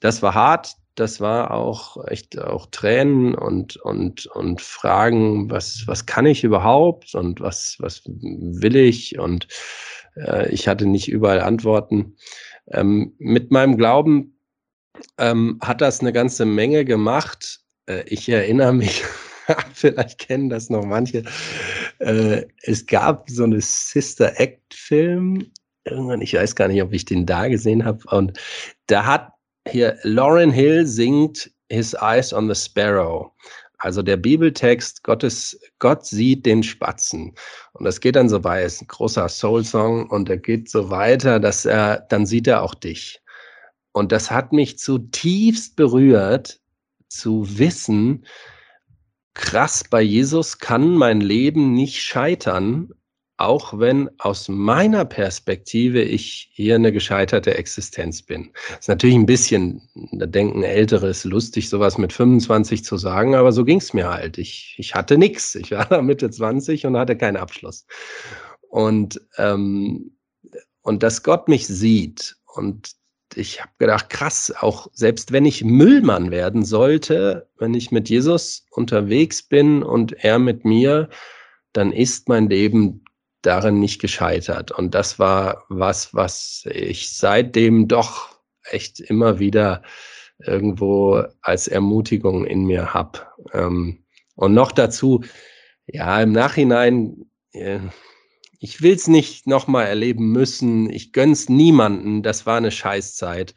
das 0.00 0.22
war 0.22 0.34
hart. 0.34 0.74
Das 0.94 1.20
war 1.20 1.52
auch 1.52 2.06
echt 2.08 2.38
auch 2.38 2.66
Tränen 2.66 3.34
und, 3.34 3.76
und, 3.76 4.26
und 4.26 4.60
Fragen, 4.60 5.50
was, 5.50 5.84
was 5.86 6.06
kann 6.06 6.26
ich 6.26 6.44
überhaupt 6.44 7.14
und 7.14 7.40
was, 7.40 7.76
was 7.78 8.02
will 8.06 8.76
ich? 8.76 9.18
Und 9.18 9.48
äh, 10.16 10.50
ich 10.50 10.68
hatte 10.68 10.86
nicht 10.86 11.08
überall 11.08 11.40
Antworten. 11.40 12.16
Ähm, 12.68 13.14
mit 13.18 13.50
meinem 13.50 13.76
Glauben 13.76 14.36
ähm, 15.18 15.58
hat 15.62 15.80
das 15.80 16.00
eine 16.00 16.12
ganze 16.12 16.44
Menge 16.44 16.84
gemacht. 16.84 17.60
Äh, 17.86 18.02
ich 18.06 18.28
erinnere 18.28 18.72
mich 18.72 19.04
vielleicht 19.74 20.18
kennen 20.18 20.48
das 20.48 20.70
noch 20.70 20.84
manche. 20.84 21.24
Äh, 21.98 22.46
es 22.62 22.86
gab 22.86 23.28
so 23.30 23.44
eine 23.44 23.60
Sister 23.60 24.38
Act-Film, 24.38 25.50
irgendwann, 25.84 26.20
ich 26.20 26.34
weiß 26.34 26.54
gar 26.54 26.68
nicht, 26.68 26.82
ob 26.82 26.92
ich 26.92 27.04
den 27.04 27.26
da 27.26 27.48
gesehen 27.48 27.84
habe. 27.84 28.04
Und 28.10 28.38
da 28.86 29.06
hat 29.06 29.32
hier 29.68 29.98
Lauren 30.02 30.50
Hill 30.50 30.86
singt 30.86 31.50
His 31.68 31.94
Eyes 31.94 32.32
on 32.32 32.52
the 32.52 32.54
Sparrow. 32.54 33.32
Also 33.78 34.02
der 34.02 34.18
Bibeltext, 34.18 35.02
Gottes, 35.04 35.58
Gott 35.78 36.04
sieht 36.04 36.44
den 36.44 36.62
Spatzen. 36.62 37.34
Und 37.72 37.84
das 37.84 38.00
geht 38.00 38.16
dann 38.16 38.28
so 38.28 38.44
weiter, 38.44 38.66
ist 38.66 38.82
ein 38.82 38.88
großer 38.88 39.28
Soul-Song 39.28 40.10
und 40.10 40.28
er 40.28 40.36
geht 40.36 40.68
so 40.70 40.90
weiter, 40.90 41.40
dass 41.40 41.64
er, 41.64 42.00
dann 42.10 42.26
sieht 42.26 42.46
er 42.46 42.62
auch 42.62 42.74
dich. 42.74 43.22
Und 43.92 44.12
das 44.12 44.30
hat 44.30 44.52
mich 44.52 44.78
zutiefst 44.78 45.76
berührt, 45.76 46.60
zu 47.08 47.58
wissen, 47.58 48.26
krass, 49.34 49.82
bei 49.88 50.02
Jesus 50.02 50.58
kann 50.58 50.94
mein 50.94 51.20
Leben 51.20 51.72
nicht 51.72 52.02
scheitern, 52.02 52.92
auch 53.40 53.78
wenn 53.78 54.10
aus 54.18 54.48
meiner 54.48 55.04
Perspektive 55.06 56.02
ich 56.02 56.50
hier 56.52 56.74
eine 56.74 56.92
gescheiterte 56.92 57.54
Existenz 57.56 58.22
bin. 58.22 58.50
Das 58.68 58.80
ist 58.80 58.88
natürlich 58.88 59.16
ein 59.16 59.26
bisschen, 59.26 59.80
da 60.12 60.26
denken 60.26 60.62
Ältere, 60.62 61.08
ist 61.08 61.24
lustig, 61.24 61.70
sowas 61.70 61.96
mit 61.96 62.12
25 62.12 62.84
zu 62.84 62.98
sagen, 62.98 63.34
aber 63.34 63.52
so 63.52 63.64
ging 63.64 63.78
es 63.78 63.94
mir 63.94 64.10
halt. 64.10 64.36
Ich, 64.36 64.74
ich 64.78 64.94
hatte 64.94 65.16
nichts. 65.16 65.54
Ich 65.54 65.70
war 65.70 65.86
da 65.86 66.02
Mitte 66.02 66.30
20 66.30 66.84
und 66.86 66.98
hatte 66.98 67.16
keinen 67.16 67.38
Abschluss. 67.38 67.86
Und, 68.68 69.20
ähm, 69.38 70.16
und 70.82 71.02
dass 71.02 71.22
Gott 71.22 71.48
mich 71.48 71.66
sieht 71.66 72.36
und 72.44 72.90
ich 73.36 73.60
habe 73.60 73.70
gedacht, 73.78 74.10
krass, 74.10 74.52
auch 74.58 74.88
selbst 74.92 75.32
wenn 75.32 75.46
ich 75.46 75.64
Müllmann 75.64 76.30
werden 76.30 76.64
sollte, 76.64 77.48
wenn 77.58 77.74
ich 77.74 77.90
mit 77.92 78.08
Jesus 78.10 78.66
unterwegs 78.70 79.42
bin 79.42 79.82
und 79.82 80.12
er 80.24 80.38
mit 80.38 80.64
mir, 80.64 81.08
dann 81.72 81.92
ist 81.92 82.28
mein 82.28 82.48
Leben 82.48 83.04
darin 83.42 83.78
nicht 83.78 84.00
gescheitert. 84.00 84.70
Und 84.70 84.94
das 84.94 85.18
war 85.18 85.64
was, 85.68 86.14
was 86.14 86.64
ich 86.70 87.16
seitdem 87.16 87.88
doch 87.88 88.38
echt 88.64 89.00
immer 89.00 89.38
wieder 89.38 89.82
irgendwo 90.38 91.24
als 91.42 91.68
Ermutigung 91.68 92.46
in 92.46 92.64
mir 92.64 92.94
hab. 92.94 93.34
Ähm, 93.52 94.04
und 94.36 94.54
noch 94.54 94.72
dazu, 94.72 95.22
ja, 95.86 96.20
im 96.22 96.32
Nachhinein, 96.32 97.26
äh, 97.52 97.80
ich 98.58 98.82
will 98.82 98.94
es 98.94 99.08
nicht 99.08 99.46
nochmal 99.46 99.86
erleben 99.86 100.32
müssen. 100.32 100.90
Ich 100.90 101.12
gönn's 101.12 101.48
niemanden. 101.48 102.22
Das 102.22 102.46
war 102.46 102.58
eine 102.58 102.70
Scheißzeit. 102.70 103.54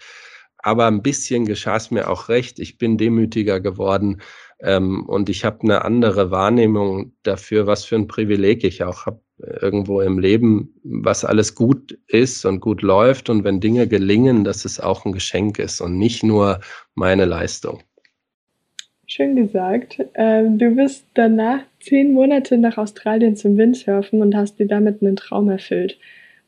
Aber 0.58 0.88
ein 0.88 1.02
bisschen 1.02 1.46
geschah 1.46 1.76
es 1.76 1.92
mir 1.92 2.10
auch 2.10 2.30
recht. 2.30 2.60
Ich 2.60 2.78
bin 2.78 2.98
demütiger 2.98 3.60
geworden 3.60 4.22
ähm, 4.62 5.06
und 5.06 5.30
ich 5.30 5.44
habe 5.44 5.62
eine 5.62 5.84
andere 5.84 6.32
Wahrnehmung 6.32 7.14
dafür, 7.24 7.68
was 7.68 7.84
für 7.84 7.96
ein 7.96 8.08
Privileg 8.08 8.64
ich 8.64 8.84
auch 8.84 9.06
habe 9.06 9.23
irgendwo 9.38 10.02
im 10.02 10.20
Leben, 10.20 10.74
was 10.84 11.26
alles 11.26 11.56
gut 11.56 11.98
ist 12.08 12.46
und 12.46 12.60
gut 12.60 12.82
läuft 12.82 13.30
und 13.30 13.44
wenn 13.44 13.60
Dinge 13.60 13.88
gelingen, 13.88 14.44
dass 14.44 14.66
es 14.66 14.80
auch 14.80 15.06
ein 15.06 15.12
Geschenk 15.12 15.60
ist 15.60 15.82
und 15.82 15.98
nicht 15.98 16.24
nur 16.24 16.60
meine 16.96 17.26
Leistung. 17.26 17.80
Schön 19.06 19.36
gesagt. 19.36 20.04
Ähm, 20.16 20.58
du 20.58 20.72
bist 20.72 21.06
danach 21.14 21.60
zehn 21.80 22.14
Monate 22.14 22.58
nach 22.58 22.78
Australien 22.78 23.36
zum 23.36 23.58
Windsurfen 23.58 24.22
und 24.22 24.36
hast 24.36 24.60
dir 24.60 24.68
damit 24.68 25.02
einen 25.02 25.16
Traum 25.16 25.50
erfüllt. 25.50 26.00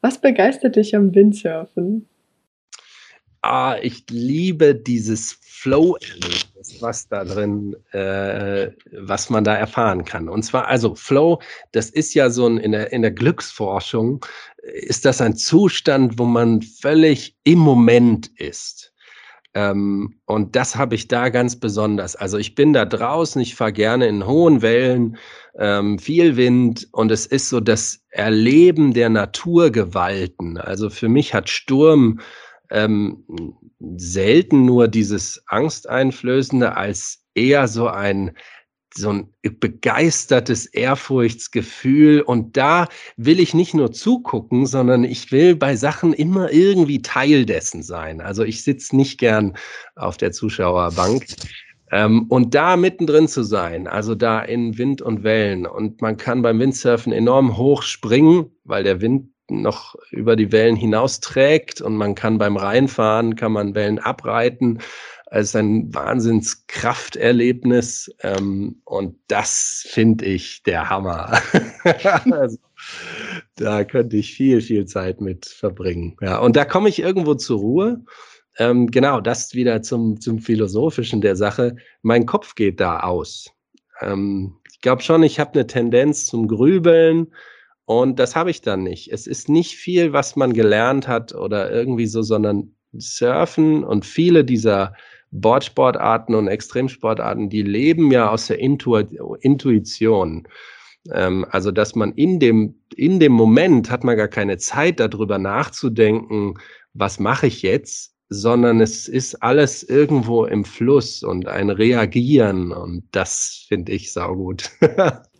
Was 0.01 0.19
begeistert 0.19 0.75
dich 0.75 0.95
am 0.95 1.13
Windsurfen? 1.13 2.07
Ah, 3.45 3.77
ich 3.81 4.05
liebe 4.09 4.75
dieses 4.75 5.37
Flow-Erlebnis, 5.41 6.81
was 6.81 7.07
da 7.07 7.23
drin, 7.23 7.75
äh, 7.91 8.71
was 8.91 9.29
man 9.29 9.43
da 9.43 9.55
erfahren 9.55 10.05
kann. 10.05 10.29
Und 10.29 10.43
zwar, 10.43 10.67
also 10.67 10.95
Flow, 10.95 11.41
das 11.71 11.89
ist 11.89 12.13
ja 12.13 12.29
so 12.29 12.47
ein, 12.47 12.57
in 12.57 12.71
der, 12.71 12.91
in 12.91 13.01
der 13.01 13.11
Glücksforschung, 13.11 14.23
ist 14.61 15.05
das 15.05 15.21
ein 15.21 15.35
Zustand, 15.35 16.19
wo 16.19 16.25
man 16.25 16.61
völlig 16.61 17.35
im 17.43 17.59
Moment 17.59 18.27
ist. 18.37 18.93
Ähm, 19.55 20.19
und 20.25 20.55
das 20.55 20.75
habe 20.75 20.95
ich 20.95 21.07
da 21.07 21.29
ganz 21.29 21.59
besonders. 21.59 22.15
Also 22.15 22.37
ich 22.37 22.55
bin 22.55 22.73
da 22.73 22.83
draußen, 22.83 23.41
ich 23.41 23.55
fahre 23.55 23.73
gerne 23.73 24.07
in 24.07 24.27
hohen 24.27 24.61
Wellen, 24.61 25.17
ähm, 25.57 25.97
viel 25.97 26.35
Wind 26.35 26.89
und 26.91 27.09
es 27.09 27.25
ist 27.25 27.49
so 27.49 27.61
das 27.61 28.01
Erleben 28.09 28.93
der 28.93 29.09
Naturgewalten. 29.09 30.57
Also 30.57 30.89
für 30.89 31.07
mich 31.07 31.33
hat 31.33 31.49
Sturm 31.49 32.19
ähm, 32.71 33.23
selten 33.97 34.65
nur 34.65 34.87
dieses 34.87 35.43
Angsteinflößende 35.47 36.75
als 36.75 37.25
eher 37.33 37.67
so 37.67 37.87
ein 37.87 38.31
so 38.97 39.09
ein 39.09 39.33
begeistertes 39.41 40.67
Ehrfurchtsgefühl. 40.67 42.21
Und 42.21 42.55
da 42.55 42.87
will 43.17 43.39
ich 43.39 43.53
nicht 43.53 43.73
nur 43.73 43.91
zugucken, 43.91 44.65
sondern 44.65 45.03
ich 45.03 45.31
will 45.31 45.55
bei 45.55 45.75
Sachen 45.75 46.13
immer 46.13 46.51
irgendwie 46.51 47.01
Teil 47.01 47.45
dessen 47.45 47.83
sein. 47.83 48.21
Also 48.21 48.43
ich 48.43 48.63
sitze 48.63 48.95
nicht 48.95 49.17
gern 49.17 49.57
auf 49.95 50.15
der 50.17 50.31
Zuschauerbank. 50.31 51.25
Ähm, 51.91 52.25
und 52.29 52.55
da 52.55 52.77
mittendrin 52.77 53.27
zu 53.27 53.43
sein, 53.43 53.87
also 53.87 54.15
da 54.15 54.41
in 54.41 54.77
Wind 54.77 55.01
und 55.01 55.23
Wellen. 55.23 55.67
Und 55.67 56.01
man 56.01 56.17
kann 56.17 56.41
beim 56.41 56.59
Windsurfen 56.59 57.13
enorm 57.13 57.57
hoch 57.57 57.83
springen, 57.83 58.51
weil 58.63 58.83
der 58.83 59.01
Wind 59.01 59.29
noch 59.49 59.95
über 60.11 60.35
die 60.35 60.51
Wellen 60.51 60.75
hinausträgt 60.75 61.81
und 61.81 61.95
man 61.95 62.15
kann 62.15 62.37
beim 62.37 62.57
Reinfahren, 62.57 63.35
kann 63.35 63.51
man 63.51 63.75
Wellen 63.75 63.99
abreiten. 63.99 64.79
Es 65.31 65.47
ist 65.47 65.55
ein 65.55 65.93
Wahnsinnskrafterlebnis 65.93 68.13
ähm, 68.21 68.81
und 68.85 69.17
das 69.27 69.85
finde 69.89 70.25
ich 70.25 70.63
der 70.63 70.89
Hammer. 70.89 71.39
also, 72.31 72.57
da 73.55 73.83
könnte 73.83 74.17
ich 74.17 74.33
viel, 74.33 74.61
viel 74.61 74.85
Zeit 74.85 75.21
mit 75.21 75.45
verbringen. 75.45 76.17
Ja, 76.21 76.39
und 76.39 76.55
da 76.55 76.65
komme 76.65 76.89
ich 76.89 76.99
irgendwo 76.99 77.35
zur 77.35 77.59
Ruhe. 77.59 78.03
Ähm, 78.57 78.87
genau, 78.87 79.19
das 79.19 79.53
wieder 79.53 79.81
zum, 79.81 80.21
zum 80.21 80.39
Philosophischen 80.39 81.21
der 81.21 81.35
Sache. 81.35 81.75
Mein 82.01 82.25
Kopf 82.25 82.55
geht 82.55 82.79
da 82.79 83.01
aus. 83.01 83.49
Ähm, 84.01 84.57
ich 84.71 84.81
glaube 84.81 85.01
schon, 85.01 85.23
ich 85.23 85.39
habe 85.39 85.53
eine 85.53 85.67
Tendenz 85.67 86.25
zum 86.25 86.47
Grübeln 86.47 87.33
und 87.85 88.19
das 88.19 88.35
habe 88.35 88.49
ich 88.49 88.61
dann 88.61 88.83
nicht. 88.83 89.11
Es 89.11 89.27
ist 89.27 89.47
nicht 89.49 89.75
viel, 89.75 90.11
was 90.11 90.35
man 90.35 90.53
gelernt 90.53 91.07
hat 91.07 91.33
oder 91.33 91.71
irgendwie 91.71 92.07
so, 92.07 92.21
sondern 92.21 92.75
Surfen 92.97 93.83
und 93.83 94.05
viele 94.05 94.43
dieser 94.43 94.93
Boardsportarten 95.31 96.33
und 96.33 96.47
Extremsportarten, 96.47 97.49
die 97.49 97.61
leben 97.61 98.11
ja 98.11 98.29
aus 98.29 98.47
der 98.47 98.59
Intu 98.59 98.95
Intuition. 99.41 100.47
Ähm, 101.11 101.45
also, 101.49 101.71
dass 101.71 101.95
man 101.95 102.13
in 102.13 102.39
dem, 102.39 102.75
in 102.95 103.19
dem 103.19 103.33
Moment 103.33 103.91
hat 103.91 104.03
man 104.03 104.17
gar 104.17 104.27
keine 104.29 104.57
Zeit, 104.57 104.99
darüber 104.99 105.37
nachzudenken, 105.37 106.55
was 106.93 107.19
mache 107.19 107.47
ich 107.47 107.61
jetzt, 107.61 108.15
sondern 108.29 108.81
es 108.81 109.07
ist 109.07 109.35
alles 109.43 109.83
irgendwo 109.83 110.45
im 110.45 110.65
Fluss 110.65 111.21
und 111.21 111.47
ein 111.47 111.69
Reagieren 111.69 112.71
und 112.71 113.03
das 113.11 113.65
finde 113.67 113.91
ich 113.91 114.11
saugut. 114.11 114.71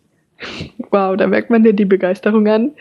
Wow, 0.90 1.16
da 1.16 1.26
merkt 1.26 1.50
man 1.50 1.62
dir 1.62 1.72
die 1.72 1.84
Begeisterung 1.84 2.46
an. 2.48 2.72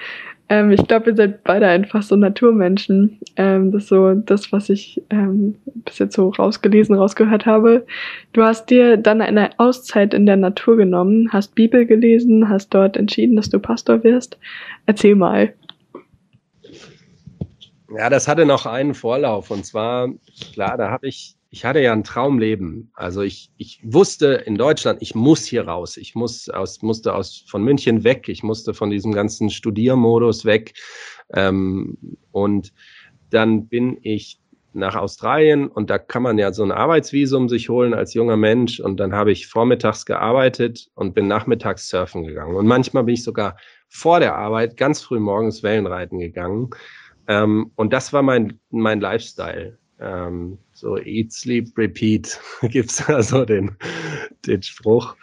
Ähm, 0.47 0.71
ich 0.71 0.87
glaube, 0.87 1.09
ihr 1.09 1.15
seid 1.15 1.43
beide 1.43 1.67
einfach 1.67 2.03
so 2.03 2.15
Naturmenschen. 2.15 3.19
Ähm, 3.35 3.71
das 3.71 3.83
ist 3.83 3.89
so 3.89 4.13
das, 4.13 4.51
was 4.51 4.69
ich 4.69 5.01
ähm, 5.09 5.55
bis 5.85 5.97
jetzt 5.97 6.15
so 6.15 6.29
rausgelesen, 6.29 6.95
rausgehört 6.95 7.45
habe. 7.45 7.85
Du 8.33 8.43
hast 8.43 8.69
dir 8.69 8.97
dann 8.97 9.21
eine 9.21 9.57
Auszeit 9.57 10.13
in 10.13 10.25
der 10.25 10.37
Natur 10.37 10.77
genommen, 10.77 11.29
hast 11.31 11.55
Bibel 11.55 11.85
gelesen, 11.85 12.47
hast 12.47 12.69
dort 12.73 12.95
entschieden, 12.95 13.35
dass 13.35 13.49
du 13.49 13.59
Pastor 13.59 14.03
wirst. 14.03 14.37
Erzähl 14.85 15.15
mal. 15.15 15.53
Ja, 17.97 18.09
das 18.09 18.27
hatte 18.27 18.45
noch 18.45 18.65
einen 18.65 18.93
Vorlauf. 18.93 19.49
Und 19.49 19.65
zwar, 19.65 20.09
klar, 20.53 20.77
da 20.77 20.91
habe 20.91 21.07
ich 21.07 21.35
ich 21.55 21.63
hatte 21.63 21.79
ja 21.79 21.93
ein 21.93 22.03
Traumleben. 22.03 22.91
Also 22.95 23.21
ich, 23.21 23.49
ich 23.55 23.79
wusste 23.81 24.33
in 24.33 24.55
Deutschland, 24.55 25.01
ich 25.01 25.15
muss 25.15 25.45
hier 25.45 25.65
raus. 25.65 25.95
Ich 25.95 26.13
muss 26.13 26.49
aus, 26.49 26.81
musste 26.81 27.15
aus, 27.15 27.45
von 27.47 27.63
München 27.63 28.03
weg. 28.03 28.27
Ich 28.27 28.43
musste 28.43 28.73
von 28.73 28.89
diesem 28.89 29.13
ganzen 29.13 29.49
Studiermodus 29.49 30.43
weg. 30.43 30.73
Ähm, 31.33 32.17
und 32.33 32.73
dann 33.29 33.69
bin 33.69 33.97
ich 34.01 34.41
nach 34.73 34.97
Australien 34.97 35.69
und 35.69 35.89
da 35.89 35.97
kann 35.97 36.23
man 36.23 36.37
ja 36.37 36.51
so 36.51 36.61
ein 36.61 36.73
Arbeitsvisum 36.73 37.47
sich 37.47 37.69
holen 37.69 37.93
als 37.93 38.13
junger 38.13 38.35
Mensch. 38.35 38.81
Und 38.81 38.99
dann 38.99 39.13
habe 39.13 39.31
ich 39.31 39.47
vormittags 39.47 40.05
gearbeitet 40.05 40.89
und 40.93 41.15
bin 41.15 41.29
nachmittags 41.29 41.87
surfen 41.87 42.25
gegangen. 42.25 42.57
Und 42.57 42.67
manchmal 42.67 43.05
bin 43.05 43.13
ich 43.13 43.23
sogar 43.23 43.55
vor 43.87 44.19
der 44.19 44.35
Arbeit 44.35 44.75
ganz 44.75 45.01
früh 45.01 45.21
morgens 45.21 45.63
Wellenreiten 45.63 46.19
gegangen. 46.19 46.71
Ähm, 47.29 47.71
und 47.75 47.93
das 47.93 48.11
war 48.11 48.23
mein, 48.23 48.59
mein 48.71 48.99
Lifestyle. 48.99 49.79
Ähm, 50.05 50.59
so 50.73 50.97
Eat, 50.97 51.33
Sleep, 51.33 51.75
Repeat 51.75 52.39
gibt's 52.61 53.03
also 53.09 53.43
den, 53.43 53.75
den 54.45 54.61
Spruch. 54.61 55.15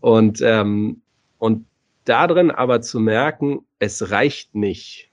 Und, 0.00 0.40
ähm, 0.40 1.02
und 1.38 1.66
da 2.04 2.28
drin 2.28 2.52
aber 2.52 2.80
zu 2.80 3.00
merken, 3.00 3.66
es 3.80 4.10
reicht 4.10 4.54
nicht 4.54 5.10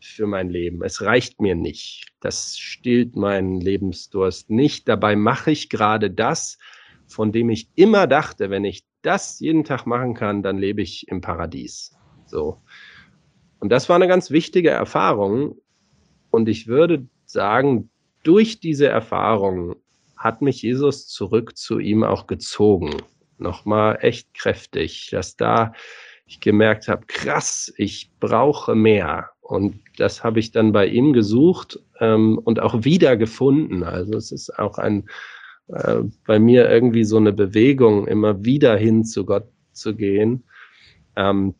für 0.00 0.26
mein 0.26 0.50
Leben. 0.50 0.82
Es 0.82 1.00
reicht 1.02 1.40
mir 1.40 1.54
nicht. 1.54 2.12
Das 2.20 2.58
stillt 2.58 3.16
meinen 3.16 3.60
Lebensdurst 3.60 4.50
nicht. 4.50 4.86
Dabei 4.86 5.16
mache 5.16 5.50
ich 5.50 5.70
gerade 5.70 6.10
das, 6.10 6.58
von 7.06 7.32
dem 7.32 7.48
ich 7.48 7.70
immer 7.74 8.06
dachte, 8.06 8.50
wenn 8.50 8.64
ich 8.64 8.84
das 9.02 9.40
jeden 9.40 9.64
Tag 9.64 9.86
machen 9.86 10.14
kann, 10.14 10.42
dann 10.42 10.58
lebe 10.58 10.82
ich 10.82 11.08
im 11.08 11.22
Paradies. 11.22 11.96
So. 12.26 12.60
Und 13.60 13.70
das 13.70 13.88
war 13.88 13.96
eine 13.96 14.08
ganz 14.08 14.30
wichtige 14.30 14.70
Erfahrung. 14.70 15.56
Und 16.30 16.48
ich 16.48 16.66
würde 16.66 17.08
sagen, 17.24 17.90
durch 18.28 18.60
diese 18.60 18.88
Erfahrung 18.88 19.76
hat 20.14 20.42
mich 20.42 20.60
Jesus 20.60 21.08
zurück 21.08 21.56
zu 21.56 21.78
ihm 21.78 22.04
auch 22.04 22.26
gezogen. 22.26 22.90
Nochmal 23.38 24.00
echt 24.02 24.34
kräftig, 24.34 25.08
dass 25.12 25.36
da 25.36 25.72
ich 26.26 26.38
gemerkt 26.40 26.88
habe, 26.88 27.06
krass, 27.06 27.72
ich 27.78 28.10
brauche 28.20 28.74
mehr. 28.74 29.30
Und 29.40 29.80
das 29.96 30.24
habe 30.24 30.40
ich 30.40 30.52
dann 30.52 30.72
bei 30.72 30.88
ihm 30.88 31.14
gesucht 31.14 31.80
ähm, 32.00 32.36
und 32.36 32.60
auch 32.60 32.84
wieder 32.84 33.16
gefunden. 33.16 33.82
Also 33.82 34.18
es 34.18 34.30
ist 34.30 34.58
auch 34.58 34.76
ein 34.76 35.08
äh, 35.68 36.02
bei 36.26 36.38
mir 36.38 36.68
irgendwie 36.68 37.04
so 37.04 37.16
eine 37.16 37.32
Bewegung, 37.32 38.06
immer 38.06 38.44
wieder 38.44 38.76
hin 38.76 39.06
zu 39.06 39.24
Gott 39.24 39.48
zu 39.72 39.96
gehen. 39.96 40.44
Ähm, 41.16 41.54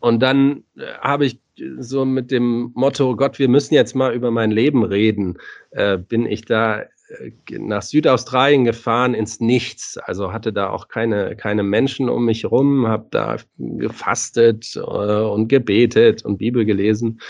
und 0.00 0.18
dann 0.20 0.64
äh, 0.76 0.94
habe 1.00 1.26
ich 1.26 1.38
so 1.78 2.04
mit 2.04 2.30
dem 2.30 2.72
Motto, 2.74 3.16
Gott, 3.16 3.38
wir 3.38 3.48
müssen 3.48 3.74
jetzt 3.74 3.94
mal 3.94 4.14
über 4.14 4.30
mein 4.30 4.50
Leben 4.50 4.84
reden, 4.84 5.38
äh, 5.70 5.98
bin 5.98 6.26
ich 6.26 6.44
da 6.44 6.80
äh, 6.80 7.32
nach 7.58 7.82
Südaustralien 7.82 8.64
gefahren 8.64 9.14
ins 9.14 9.40
Nichts. 9.40 9.98
Also 9.98 10.32
hatte 10.32 10.52
da 10.52 10.70
auch 10.70 10.88
keine, 10.88 11.36
keine 11.36 11.62
Menschen 11.62 12.08
um 12.08 12.24
mich 12.24 12.44
rum, 12.44 12.86
habe 12.88 13.06
da 13.10 13.36
gefastet 13.58 14.76
äh, 14.76 14.80
und 14.80 15.48
gebetet 15.48 16.24
und 16.24 16.38
Bibel 16.38 16.64
gelesen 16.64 17.20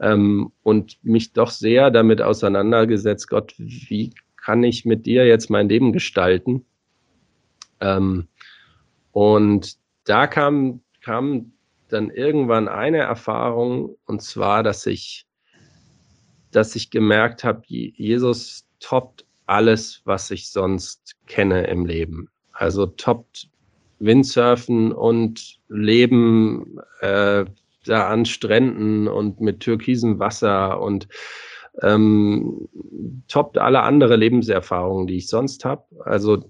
ähm, 0.00 0.52
und 0.62 0.98
mich 1.02 1.32
doch 1.32 1.50
sehr 1.50 1.90
damit 1.90 2.22
auseinandergesetzt, 2.22 3.28
Gott, 3.28 3.54
wie 3.58 4.12
kann 4.36 4.62
ich 4.62 4.84
mit 4.84 5.06
dir 5.06 5.26
jetzt 5.26 5.50
mein 5.50 5.68
Leben 5.68 5.92
gestalten? 5.92 6.64
Ähm, 7.80 8.28
und 9.12 9.76
da 10.04 10.26
kam, 10.26 10.80
kam 11.02 11.52
dann 11.88 12.10
irgendwann 12.10 12.68
eine 12.68 12.98
Erfahrung, 12.98 13.96
und 14.06 14.22
zwar, 14.22 14.62
dass 14.62 14.86
ich, 14.86 15.26
dass 16.50 16.76
ich 16.76 16.90
gemerkt 16.90 17.44
habe, 17.44 17.62
Jesus 17.66 18.66
toppt 18.80 19.24
alles, 19.46 20.02
was 20.04 20.30
ich 20.30 20.50
sonst 20.50 21.16
kenne 21.26 21.66
im 21.66 21.86
Leben. 21.86 22.28
Also 22.52 22.86
toppt 22.86 23.48
Windsurfen 23.98 24.92
und 24.92 25.58
Leben 25.68 26.78
äh, 27.00 27.44
da 27.84 28.08
an 28.08 28.26
Stränden 28.26 29.08
und 29.08 29.40
mit 29.40 29.60
türkisem 29.60 30.18
Wasser 30.18 30.80
und 30.80 31.08
ähm, 31.82 32.68
toppt 33.28 33.58
alle 33.58 33.82
andere 33.82 34.16
Lebenserfahrungen, 34.16 35.06
die 35.06 35.16
ich 35.16 35.28
sonst 35.28 35.64
habe. 35.64 35.84
Also 36.04 36.44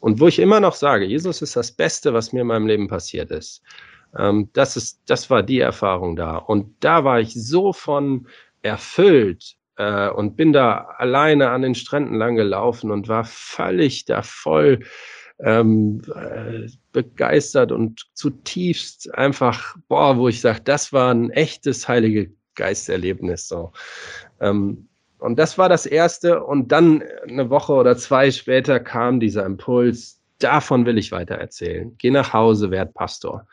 und 0.00 0.20
wo 0.20 0.28
ich 0.28 0.38
immer 0.38 0.60
noch 0.60 0.74
sage, 0.74 1.04
Jesus 1.04 1.42
ist 1.42 1.56
das 1.56 1.72
Beste, 1.72 2.12
was 2.12 2.32
mir 2.32 2.42
in 2.42 2.46
meinem 2.46 2.66
Leben 2.66 2.86
passiert 2.86 3.30
ist. 3.30 3.62
Ähm, 4.18 4.50
das, 4.52 4.76
ist, 4.76 5.00
das 5.06 5.30
war 5.30 5.42
die 5.42 5.60
Erfahrung 5.60 6.16
da. 6.16 6.36
Und 6.36 6.76
da 6.80 7.04
war 7.04 7.20
ich 7.20 7.34
so 7.34 7.72
von 7.72 8.26
erfüllt 8.62 9.56
äh, 9.76 10.08
und 10.08 10.36
bin 10.36 10.52
da 10.52 10.88
alleine 10.98 11.50
an 11.50 11.62
den 11.62 11.74
Stränden 11.74 12.14
lang 12.14 12.36
gelaufen 12.36 12.90
und 12.90 13.08
war 13.08 13.24
völlig 13.24 14.04
da 14.04 14.22
voll 14.22 14.80
ähm, 15.38 16.02
äh, 16.14 16.68
begeistert 16.92 17.72
und 17.72 18.06
zutiefst 18.14 19.14
einfach, 19.14 19.76
boah, 19.88 20.16
wo 20.16 20.28
ich 20.28 20.40
sage, 20.40 20.60
das 20.64 20.92
war 20.92 21.12
ein 21.12 21.30
echtes 21.30 21.86
Heilige 21.88 22.32
Geisterlebnis. 22.54 23.48
So. 23.48 23.72
Ähm, 24.40 24.88
und 25.18 25.38
das 25.38 25.58
war 25.58 25.68
das 25.68 25.86
Erste. 25.86 26.42
Und 26.42 26.72
dann 26.72 27.02
eine 27.28 27.50
Woche 27.50 27.72
oder 27.72 27.96
zwei 27.96 28.30
später 28.30 28.80
kam 28.80 29.20
dieser 29.20 29.44
Impuls, 29.44 30.20
davon 30.38 30.86
will 30.86 30.98
ich 30.98 31.12
weiter 31.12 31.36
erzählen. 31.36 31.94
Geh 31.98 32.10
nach 32.10 32.32
Hause, 32.32 32.70
werd 32.70 32.94
Pastor. 32.94 33.46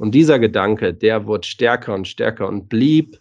Und 0.00 0.14
dieser 0.14 0.38
Gedanke, 0.38 0.94
der 0.94 1.26
wurde 1.26 1.46
stärker 1.46 1.94
und 1.94 2.08
stärker 2.08 2.48
und 2.48 2.70
blieb. 2.70 3.20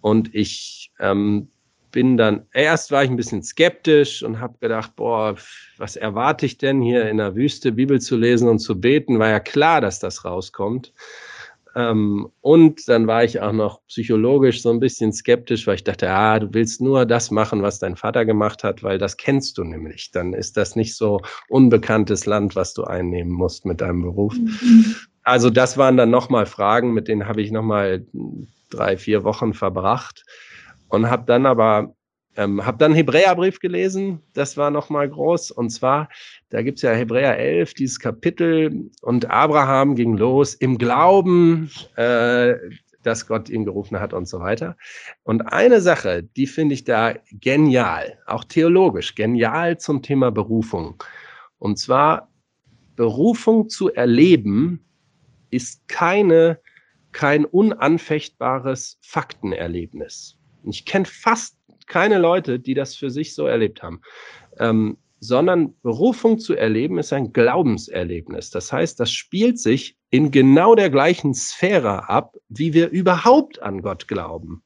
Und 0.00 0.32
ich 0.32 0.92
ähm, 1.00 1.48
bin 1.90 2.16
dann, 2.16 2.46
erst 2.52 2.92
war 2.92 3.02
ich 3.02 3.10
ein 3.10 3.16
bisschen 3.16 3.42
skeptisch 3.42 4.22
und 4.22 4.38
habe 4.38 4.56
gedacht, 4.60 4.94
boah, 4.94 5.34
was 5.78 5.96
erwarte 5.96 6.46
ich 6.46 6.58
denn 6.58 6.80
hier 6.80 7.10
in 7.10 7.16
der 7.16 7.34
Wüste 7.34 7.72
Bibel 7.72 8.00
zu 8.00 8.16
lesen 8.16 8.48
und 8.48 8.60
zu 8.60 8.80
beten? 8.80 9.18
War 9.18 9.30
ja 9.30 9.40
klar, 9.40 9.80
dass 9.80 9.98
das 9.98 10.24
rauskommt. 10.24 10.92
Ähm, 11.74 12.28
und 12.40 12.88
dann 12.88 13.08
war 13.08 13.24
ich 13.24 13.40
auch 13.40 13.50
noch 13.50 13.84
psychologisch 13.88 14.62
so 14.62 14.70
ein 14.70 14.78
bisschen 14.78 15.12
skeptisch, 15.12 15.66
weil 15.66 15.74
ich 15.74 15.84
dachte, 15.84 16.08
ah, 16.08 16.38
du 16.38 16.54
willst 16.54 16.80
nur 16.80 17.04
das 17.04 17.32
machen, 17.32 17.62
was 17.62 17.80
dein 17.80 17.96
Vater 17.96 18.24
gemacht 18.24 18.62
hat, 18.62 18.84
weil 18.84 18.98
das 18.98 19.16
kennst 19.16 19.58
du 19.58 19.64
nämlich. 19.64 20.12
Dann 20.12 20.34
ist 20.34 20.56
das 20.56 20.76
nicht 20.76 20.94
so 20.94 21.20
unbekanntes 21.48 22.26
Land, 22.26 22.54
was 22.54 22.74
du 22.74 22.84
einnehmen 22.84 23.32
musst 23.32 23.64
mit 23.64 23.80
deinem 23.80 24.02
Beruf. 24.02 24.34
Mhm. 24.36 24.94
Also 25.22 25.50
das 25.50 25.78
waren 25.78 25.96
dann 25.96 26.10
nochmal 26.10 26.46
Fragen, 26.46 26.92
mit 26.92 27.08
denen 27.08 27.26
habe 27.26 27.42
ich 27.42 27.52
nochmal 27.52 28.06
drei, 28.70 28.96
vier 28.96 29.24
Wochen 29.24 29.54
verbracht 29.54 30.24
und 30.88 31.08
habe 31.10 31.24
dann 31.26 31.46
aber 31.46 31.94
ähm, 32.36 32.64
habe 32.64 32.78
dann 32.78 32.94
Hebräerbrief 32.94 33.60
gelesen, 33.60 34.22
das 34.32 34.56
war 34.56 34.70
nochmal 34.70 35.08
groß. 35.08 35.50
Und 35.50 35.70
zwar, 35.70 36.08
da 36.48 36.62
gibt's 36.62 36.82
ja 36.82 36.92
Hebräer 36.92 37.38
11, 37.38 37.74
dieses 37.74 38.00
Kapitel, 38.00 38.90
und 39.02 39.30
Abraham 39.30 39.94
ging 39.94 40.16
los 40.16 40.54
im 40.54 40.78
Glauben, 40.78 41.70
äh, 41.96 42.54
dass 43.02 43.26
Gott 43.26 43.48
ihn 43.48 43.64
gerufen 43.64 44.00
hat 44.00 44.14
und 44.14 44.26
so 44.26 44.40
weiter. 44.40 44.76
Und 45.24 45.42
eine 45.52 45.80
Sache, 45.80 46.22
die 46.22 46.46
finde 46.46 46.74
ich 46.74 46.84
da 46.84 47.14
genial, 47.32 48.18
auch 48.26 48.44
theologisch, 48.44 49.14
genial 49.14 49.78
zum 49.78 50.02
Thema 50.02 50.30
Berufung. 50.30 51.02
Und 51.58 51.78
zwar, 51.78 52.28
Berufung 52.94 53.68
zu 53.68 53.92
erleben 53.92 54.84
ist 55.52 55.86
keine, 55.88 56.58
kein 57.12 57.44
unanfechtbares 57.44 58.98
Faktenerlebnis. 59.02 60.38
Ich 60.64 60.84
kenne 60.84 61.04
fast 61.04 61.56
keine 61.86 62.18
Leute, 62.18 62.58
die 62.58 62.74
das 62.74 62.94
für 62.96 63.10
sich 63.10 63.34
so 63.34 63.46
erlebt 63.46 63.82
haben. 63.82 64.00
Ähm, 64.58 64.96
sondern 65.20 65.74
Berufung 65.82 66.40
zu 66.40 66.56
erleben 66.56 66.98
ist 66.98 67.12
ein 67.12 67.32
Glaubenserlebnis. 67.32 68.50
Das 68.50 68.72
heißt, 68.72 68.98
das 68.98 69.12
spielt 69.12 69.60
sich 69.60 69.96
in 70.10 70.32
genau 70.32 70.74
der 70.74 70.90
gleichen 70.90 71.32
Sphäre 71.32 72.08
ab, 72.08 72.34
wie 72.48 72.74
wir 72.74 72.90
überhaupt 72.90 73.62
an 73.62 73.82
Gott 73.82 74.08
glauben. 74.08 74.64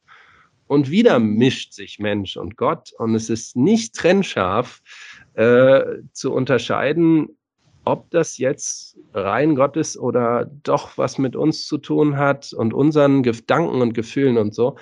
Und 0.67 0.91
wieder 0.91 1.19
mischt 1.19 1.75
sich 1.75 1.99
Mensch 1.99 2.39
und 2.39 2.57
Gott 2.57 2.91
und 2.99 3.15
es 3.15 3.29
ist 3.29 3.55
nicht 3.55 3.95
trennscharf 3.95 4.81
äh, 5.35 5.83
zu 6.13 6.33
unterscheiden, 6.33 7.37
ob 7.87 8.11
das 8.11 8.37
jetzt 8.37 8.99
rein 9.15 9.55
Gott 9.55 9.77
ist 9.77 9.97
oder 9.97 10.51
doch 10.65 10.99
was 10.99 11.19
mit 11.19 11.37
uns 11.37 11.67
zu 11.67 11.79
tun 11.79 12.19
hat 12.19 12.53
und 12.53 12.75
unseren 12.75 13.23
Gedanken 13.23 13.81
und 13.81 13.95
Gefühlen 13.95 14.39
und 14.39 14.55
so. 14.55 14.77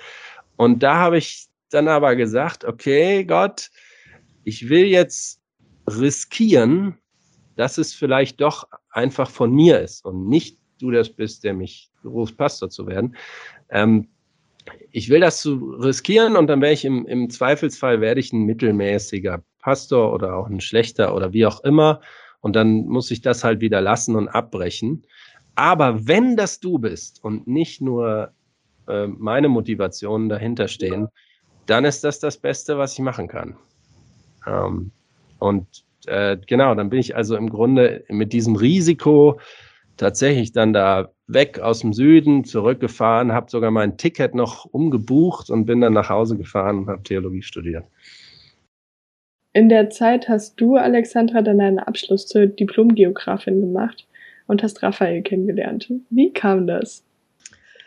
Und 0.57 0.81
da 0.81 0.95
habe 0.95 1.19
ich 1.19 1.47
dann 1.69 1.87
aber 1.87 2.15
gesagt, 2.15 2.65
okay, 2.65 3.23
Gott, 3.23 3.69
ich 4.43 4.69
will 4.69 4.85
jetzt 4.85 5.39
riskieren, 5.87 6.97
dass 7.55 7.77
es 7.77 7.93
vielleicht 7.93 8.41
doch 8.41 8.67
einfach 8.89 9.29
von 9.29 9.53
mir 9.53 9.79
ist 9.79 10.03
und 10.03 10.27
nicht 10.27 10.57
du 10.79 10.89
das 10.89 11.09
bist, 11.09 11.43
der 11.43 11.53
mich 11.53 11.91
beruft, 12.01 12.37
Pastor 12.37 12.69
zu 12.71 12.87
werden. 12.87 13.15
Ähm, 13.69 14.07
ich 14.91 15.09
will 15.09 15.19
das 15.19 15.41
zu 15.41 15.75
riskieren 15.79 16.35
und 16.35 16.47
dann 16.47 16.59
werde 16.59 16.73
ich 16.73 16.85
im, 16.85 17.05
im 17.05 17.29
Zweifelsfall 17.29 18.01
werde 18.01 18.19
ich 18.19 18.33
ein 18.33 18.45
mittelmäßiger 18.45 19.43
Pastor 19.59 20.11
oder 20.11 20.35
auch 20.35 20.47
ein 20.47 20.59
schlechter 20.59 21.15
oder 21.15 21.33
wie 21.33 21.45
auch 21.45 21.63
immer. 21.63 22.01
Und 22.45 22.55
dann 22.55 22.85
muss 22.85 23.09
ich 23.09 23.21
das 23.21 23.43
halt 23.43 23.59
wieder 23.59 23.81
lassen 23.81 24.15
und 24.15 24.27
abbrechen. 24.27 25.01
Aber 25.55 26.07
wenn 26.07 26.37
das 26.37 26.59
du 26.59 26.77
bist 26.77 27.23
und 27.23 27.47
nicht 27.47 27.81
nur 27.81 28.33
äh, 28.87 29.07
meine 29.07 29.49
Motivationen 29.49 30.29
dahinter 30.29 30.67
stehen, 30.67 31.07
dann 31.65 31.85
ist 31.85 32.03
das 32.03 32.19
das 32.19 32.37
Beste, 32.37 32.77
was 32.77 32.93
ich 32.93 32.99
machen 32.99 33.27
kann. 33.27 33.55
Ähm, 34.45 34.91
und 35.39 35.65
äh, 36.05 36.37
genau, 36.45 36.75
dann 36.75 36.91
bin 36.91 36.99
ich 36.99 37.15
also 37.15 37.35
im 37.35 37.49
Grunde 37.49 38.03
mit 38.09 38.31
diesem 38.31 38.55
Risiko 38.55 39.39
tatsächlich 39.97 40.51
dann 40.51 40.71
da 40.71 41.09
weg 41.25 41.57
aus 41.57 41.79
dem 41.79 41.93
Süden 41.93 42.43
zurückgefahren, 42.43 43.31
habe 43.31 43.49
sogar 43.49 43.71
mein 43.71 43.97
Ticket 43.97 44.35
noch 44.35 44.65
umgebucht 44.65 45.49
und 45.49 45.65
bin 45.65 45.81
dann 45.81 45.93
nach 45.93 46.09
Hause 46.09 46.37
gefahren 46.37 46.77
und 46.77 46.89
habe 46.89 47.01
Theologie 47.01 47.41
studiert. 47.41 47.85
In 49.55 49.69
der 49.69 49.89
Zeit 49.89 50.27
hast 50.27 50.59
du, 50.59 50.75
Alexandra, 50.75 51.41
dann 51.41 51.61
einen 51.61 51.79
Abschluss 51.79 52.27
zur 52.27 52.45
Diplomgeografin 52.45 53.61
gemacht 53.61 54.05
und 54.47 54.61
hast 54.61 54.83
Raphael 54.83 55.21
kennengelernt. 55.21 55.89
Wie 56.09 56.33
kam 56.33 56.67
das? 56.67 57.05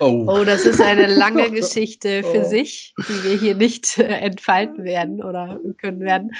Oh. 0.01 0.25
oh, 0.27 0.45
das 0.45 0.65
ist 0.65 0.81
eine 0.81 1.07
lange 1.07 1.51
Geschichte 1.51 2.23
für 2.23 2.41
oh. 2.41 2.49
sich, 2.49 2.95
die 2.97 3.23
wir 3.23 3.37
hier 3.37 3.55
nicht 3.55 3.99
äh, 3.99 4.05
entfalten 4.05 4.85
werden 4.85 5.23
oder 5.23 5.61
können 5.77 6.01
werden. 6.01 6.31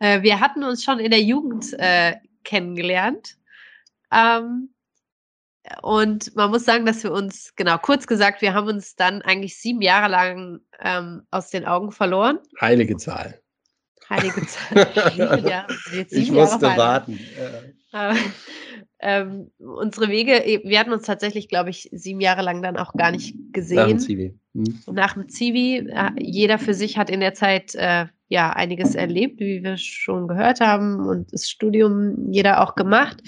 Äh, 0.00 0.20
wir 0.20 0.40
hatten 0.40 0.62
uns 0.62 0.84
schon 0.84 0.98
in 0.98 1.10
der 1.10 1.22
Jugend 1.22 1.72
äh, 1.78 2.16
kennengelernt. 2.42 3.38
Ähm, 4.12 4.68
und 5.80 6.36
man 6.36 6.50
muss 6.50 6.66
sagen, 6.66 6.84
dass 6.84 7.02
wir 7.02 7.12
uns, 7.12 7.54
genau, 7.56 7.78
kurz 7.78 8.06
gesagt, 8.06 8.42
wir 8.42 8.52
haben 8.52 8.68
uns 8.68 8.96
dann 8.96 9.22
eigentlich 9.22 9.56
sieben 9.56 9.80
Jahre 9.80 10.10
lang 10.10 10.60
ähm, 10.78 11.22
aus 11.30 11.48
den 11.48 11.64
Augen 11.64 11.90
verloren. 11.90 12.38
Heilige 12.60 12.98
Zahl. 12.98 13.40
Heilige 14.10 14.46
Zahl. 14.46 15.44
ja, 15.48 15.66
ich 16.10 16.30
musste 16.30 16.76
warten. 16.76 17.18
Äh, 17.92 18.14
ähm, 19.00 19.50
unsere 19.58 20.08
Wege, 20.08 20.32
eh, 20.44 20.62
wir 20.64 20.78
hatten 20.78 20.92
uns 20.92 21.04
tatsächlich, 21.04 21.48
glaube 21.48 21.70
ich, 21.70 21.88
sieben 21.92 22.20
Jahre 22.20 22.42
lang 22.42 22.62
dann 22.62 22.76
auch 22.76 22.92
gar 22.94 23.10
nicht 23.10 23.36
gesehen. 23.52 23.76
Nach 23.76 23.86
dem 23.86 23.98
Zivi. 23.98 24.34
Mhm. 24.54 24.78
Nach 24.90 25.14
dem 25.14 25.28
Zivi. 25.28 25.88
Äh, 25.90 26.10
jeder 26.18 26.58
für 26.58 26.74
sich 26.74 26.96
hat 26.96 27.10
in 27.10 27.20
der 27.20 27.34
Zeit 27.34 27.74
äh, 27.74 28.06
ja 28.28 28.50
einiges 28.50 28.94
erlebt, 28.94 29.40
wie 29.40 29.62
wir 29.62 29.76
schon 29.76 30.26
gehört 30.26 30.60
haben, 30.60 31.06
und 31.06 31.32
das 31.32 31.48
Studium 31.48 32.32
jeder 32.32 32.62
auch 32.62 32.74
gemacht 32.74 33.22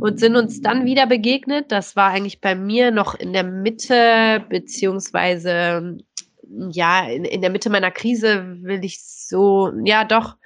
und 0.00 0.20
sind 0.20 0.36
uns 0.36 0.62
dann 0.62 0.84
wieder 0.84 1.06
begegnet. 1.06 1.72
Das 1.72 1.96
war 1.96 2.10
eigentlich 2.10 2.40
bei 2.40 2.54
mir 2.54 2.90
noch 2.90 3.14
in 3.14 3.32
der 3.32 3.44
Mitte, 3.44 4.44
beziehungsweise 4.48 5.98
ja, 6.70 7.08
in, 7.08 7.24
in 7.24 7.40
der 7.40 7.50
Mitte 7.50 7.70
meiner 7.70 7.90
Krise 7.90 8.58
will 8.62 8.84
ich 8.84 9.02
so, 9.02 9.72
ja 9.84 10.04
doch. 10.04 10.36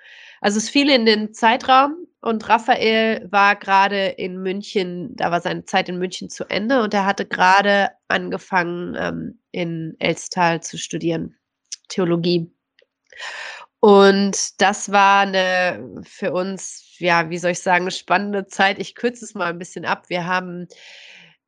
Also 0.41 0.59
es 0.59 0.69
fiel 0.71 0.91
in 0.91 1.07
den 1.07 1.35
Zeitraum, 1.35 2.07
und 2.23 2.49
Raphael 2.49 3.27
war 3.31 3.57
gerade 3.57 4.09
in 4.09 4.43
München, 4.43 5.17
da 5.17 5.31
war 5.31 5.41
seine 5.41 5.65
Zeit 5.65 5.89
in 5.89 5.99
München 5.99 6.29
zu 6.29 6.45
Ende 6.45 6.83
und 6.83 6.93
er 6.93 7.07
hatte 7.07 7.25
gerade 7.27 7.91
angefangen, 8.09 8.95
ähm, 8.99 9.41
in 9.53 9.97
Elstal 9.99 10.63
zu 10.63 10.77
studieren, 10.77 11.37
Theologie. 11.89 12.53
Und 13.81 14.61
das 14.61 14.93
war 14.93 15.23
eine 15.23 16.03
für 16.03 16.33
uns, 16.33 16.95
ja, 16.99 17.31
wie 17.31 17.39
soll 17.39 17.53
ich 17.53 17.61
sagen, 17.61 17.91
spannende 17.91 18.47
Zeit. 18.47 18.79
Ich 18.79 18.95
kürze 18.95 19.25
es 19.25 19.35
mal 19.35 19.47
ein 19.47 19.59
bisschen 19.59 19.87
ab. 19.87 20.11
Wir 20.11 20.27
haben 20.27 20.69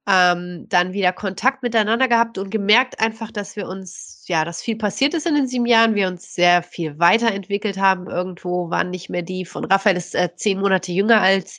ähm, 0.09 0.67
dann 0.71 0.95
wieder 0.95 1.13
Kontakt 1.13 1.63
miteinander 1.63 2.09
gehabt 2.09 2.39
und 2.39 2.51
gemerkt 2.51 3.01
einfach, 3.01 3.31
dass 3.31 3.57
wir 3.57 3.69
uns, 3.69 4.12
ja, 4.29 4.45
dass 4.45 4.63
viel 4.63 4.77
passiert 4.77 5.15
ist 5.15 5.27
in 5.27 5.35
den 5.35 5.47
sieben 5.47 5.67
Jahren, 5.67 5.95
wir 5.95 6.09
uns 6.09 6.35
sehr 6.35 6.63
viel 6.63 6.99
weiterentwickelt 6.99 7.79
haben. 7.79 8.09
Irgendwo 8.09 8.71
waren 8.71 8.91
nicht 8.91 9.11
mehr 9.11 9.23
die 9.23 9.45
von 9.45 9.65
Raphael 9.65 9.97
ist 9.97 10.15
äh, 10.15 10.31
zehn 10.35 10.61
Monate 10.61 10.93
jünger 10.93 11.21
als 11.21 11.59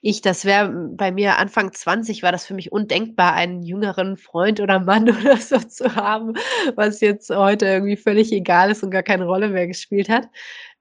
ich. 0.00 0.20
Das 0.20 0.44
wäre 0.44 0.70
bei 0.70 1.12
mir 1.12 1.38
Anfang 1.38 1.72
20 1.72 2.22
war 2.22 2.32
das 2.32 2.46
für 2.46 2.54
mich 2.54 2.72
undenkbar, 2.72 3.34
einen 3.34 3.62
jüngeren 3.62 4.16
Freund 4.16 4.60
oder 4.60 4.80
Mann 4.80 5.08
oder 5.20 5.36
so 5.36 5.58
zu 5.58 5.96
haben, 5.96 6.34
was 6.74 7.00
jetzt 7.00 7.30
heute 7.30 7.66
irgendwie 7.66 7.96
völlig 7.96 8.32
egal 8.32 8.70
ist 8.70 8.82
und 8.82 8.90
gar 8.90 9.02
keine 9.02 9.26
Rolle 9.26 9.48
mehr 9.48 9.66
gespielt 9.66 10.08
hat. 10.08 10.28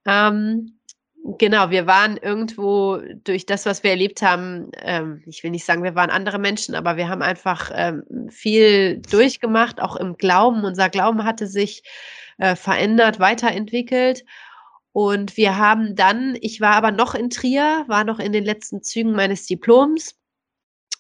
Ähm, 0.06 0.78
Genau, 1.26 1.70
wir 1.70 1.88
waren 1.88 2.18
irgendwo 2.18 2.98
durch 3.24 3.46
das, 3.46 3.66
was 3.66 3.82
wir 3.82 3.92
erlebt 3.92 4.22
haben, 4.22 4.72
ähm, 4.82 5.24
ich 5.26 5.42
will 5.42 5.52
nicht 5.52 5.64
sagen, 5.64 5.82
wir 5.82 5.96
waren 5.96 6.10
andere 6.10 6.38
Menschen, 6.38 6.76
aber 6.76 6.98
wir 6.98 7.08
haben 7.08 7.22
einfach 7.22 7.72
ähm, 7.74 8.04
viel 8.30 8.98
durchgemacht, 9.10 9.82
auch 9.82 9.96
im 9.96 10.18
Glauben. 10.18 10.66
Unser 10.66 10.90
Glauben 10.90 11.24
hatte 11.24 11.48
sich 11.48 11.84
äh, 12.40 12.58
verändert, 12.58 13.22
weiterentwickelt. 13.22 14.26
Und 14.92 15.38
wir 15.38 15.58
haben 15.58 15.96
dann, 15.96 16.38
ich 16.42 16.60
war 16.60 16.76
aber 16.76 16.92
noch 16.92 17.16
in 17.16 17.30
Trier, 17.30 17.86
war 17.88 18.04
noch 18.04 18.20
in 18.20 18.34
den 18.34 18.44
letzten 18.44 18.84
Zügen 18.84 19.14
meines 19.14 19.46
Diploms, 19.46 20.20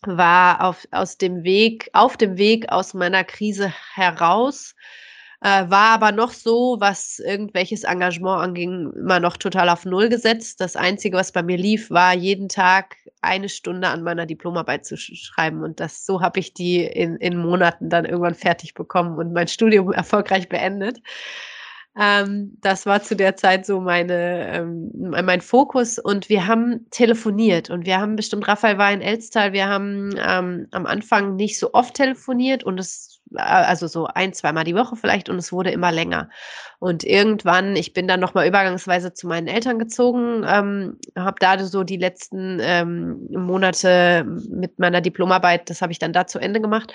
war 0.03 0.63
auf, 0.63 0.87
aus 0.91 1.17
dem 1.17 1.43
Weg, 1.43 1.89
auf 1.91 2.15
dem 2.15 2.37
Weg 2.37 2.71
aus 2.71 2.93
meiner 2.93 3.25
Krise 3.25 3.73
heraus 3.93 4.73
äh, 5.43 5.69
war 5.69 5.89
aber 5.89 6.13
noch 6.13 6.31
so, 6.31 6.77
was 6.79 7.19
irgendwelches 7.19 7.83
Engagement 7.83 8.41
anging, 8.41 8.93
immer 8.95 9.19
noch 9.19 9.35
total 9.35 9.67
auf 9.67 9.83
Null 9.83 10.07
gesetzt. 10.07 10.61
Das 10.61 10.77
Einzige, 10.77 11.17
was 11.17 11.33
bei 11.33 11.43
mir 11.43 11.57
lief, 11.57 11.89
war 11.89 12.13
jeden 12.13 12.47
Tag 12.47 12.95
eine 13.21 13.49
Stunde 13.49 13.89
an 13.89 14.03
meiner 14.03 14.25
Diplomarbeit 14.25 14.85
zu 14.85 14.95
sch 14.95 15.11
schreiben. 15.15 15.61
Und 15.61 15.81
das 15.81 16.05
so 16.05 16.21
habe 16.21 16.39
ich 16.39 16.53
die 16.53 16.85
in, 16.85 17.17
in 17.17 17.37
Monaten 17.37 17.89
dann 17.89 18.05
irgendwann 18.05 18.35
fertig 18.35 18.73
bekommen 18.73 19.17
und 19.17 19.33
mein 19.33 19.49
Studium 19.49 19.91
erfolgreich 19.93 20.47
beendet. 20.47 21.01
Ähm, 21.99 22.57
das 22.61 22.85
war 22.85 23.03
zu 23.03 23.15
der 23.15 23.35
Zeit 23.35 23.65
so 23.65 23.79
meine, 23.81 24.47
ähm, 24.49 24.91
mein 24.93 25.41
Fokus 25.41 25.99
und 25.99 26.27
wir 26.29 26.47
haben 26.47 26.89
telefoniert 26.89 27.69
und 27.69 27.85
wir 27.85 27.99
haben 27.99 28.15
bestimmt, 28.15 28.47
Raphael 28.47 28.77
war 28.79 28.91
in 28.91 29.01
Elstal, 29.01 29.53
wir 29.53 29.67
haben 29.67 30.15
ähm, 30.17 30.67
am 30.71 30.85
Anfang 30.87 31.35
nicht 31.35 31.59
so 31.59 31.73
oft 31.73 31.93
telefoniert 31.93 32.63
und 32.63 32.79
es, 32.79 33.12
also 33.35 33.87
so 33.87 34.05
ein, 34.07 34.33
zweimal 34.33 34.63
die 34.63 34.75
Woche 34.75 34.95
vielleicht 34.95 35.29
und 35.29 35.37
es 35.37 35.51
wurde 35.51 35.71
immer 35.71 35.91
länger. 35.91 36.29
Und 36.79 37.03
irgendwann, 37.03 37.75
ich 37.75 37.93
bin 37.93 38.07
dann 38.07 38.19
nochmal 38.19 38.47
übergangsweise 38.47 39.13
zu 39.13 39.27
meinen 39.27 39.47
Eltern 39.47 39.79
gezogen, 39.79 40.43
ähm, 40.47 40.97
habe 41.15 41.37
da 41.39 41.57
so 41.59 41.83
die 41.83 41.97
letzten 41.97 42.59
ähm, 42.61 43.27
Monate 43.31 44.25
mit 44.49 44.79
meiner 44.79 45.01
Diplomarbeit, 45.01 45.69
das 45.69 45.81
habe 45.81 45.91
ich 45.91 45.99
dann 45.99 46.13
da 46.13 46.27
zu 46.27 46.39
Ende 46.39 46.61
gemacht. 46.61 46.93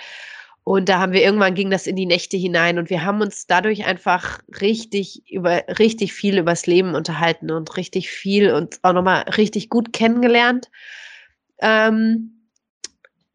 Und 0.63 0.87
da 0.87 0.99
haben 0.99 1.13
wir 1.13 1.23
irgendwann 1.23 1.55
ging 1.55 1.71
das 1.71 1.87
in 1.87 1.95
die 1.95 2.05
Nächte 2.05 2.37
hinein 2.37 2.77
und 2.77 2.89
wir 2.91 3.03
haben 3.03 3.21
uns 3.21 3.47
dadurch 3.47 3.85
einfach 3.85 4.39
richtig 4.61 5.23
über 5.27 5.63
richtig 5.79 6.13
viel 6.13 6.37
übers 6.37 6.67
Leben 6.67 6.93
unterhalten 6.93 7.49
und 7.49 7.75
richtig 7.75 8.11
viel 8.11 8.53
und 8.53 8.77
auch 8.83 8.93
nochmal 8.93 9.23
richtig 9.35 9.69
gut 9.69 9.93
kennengelernt. 9.93 10.69
Ähm, 11.59 12.38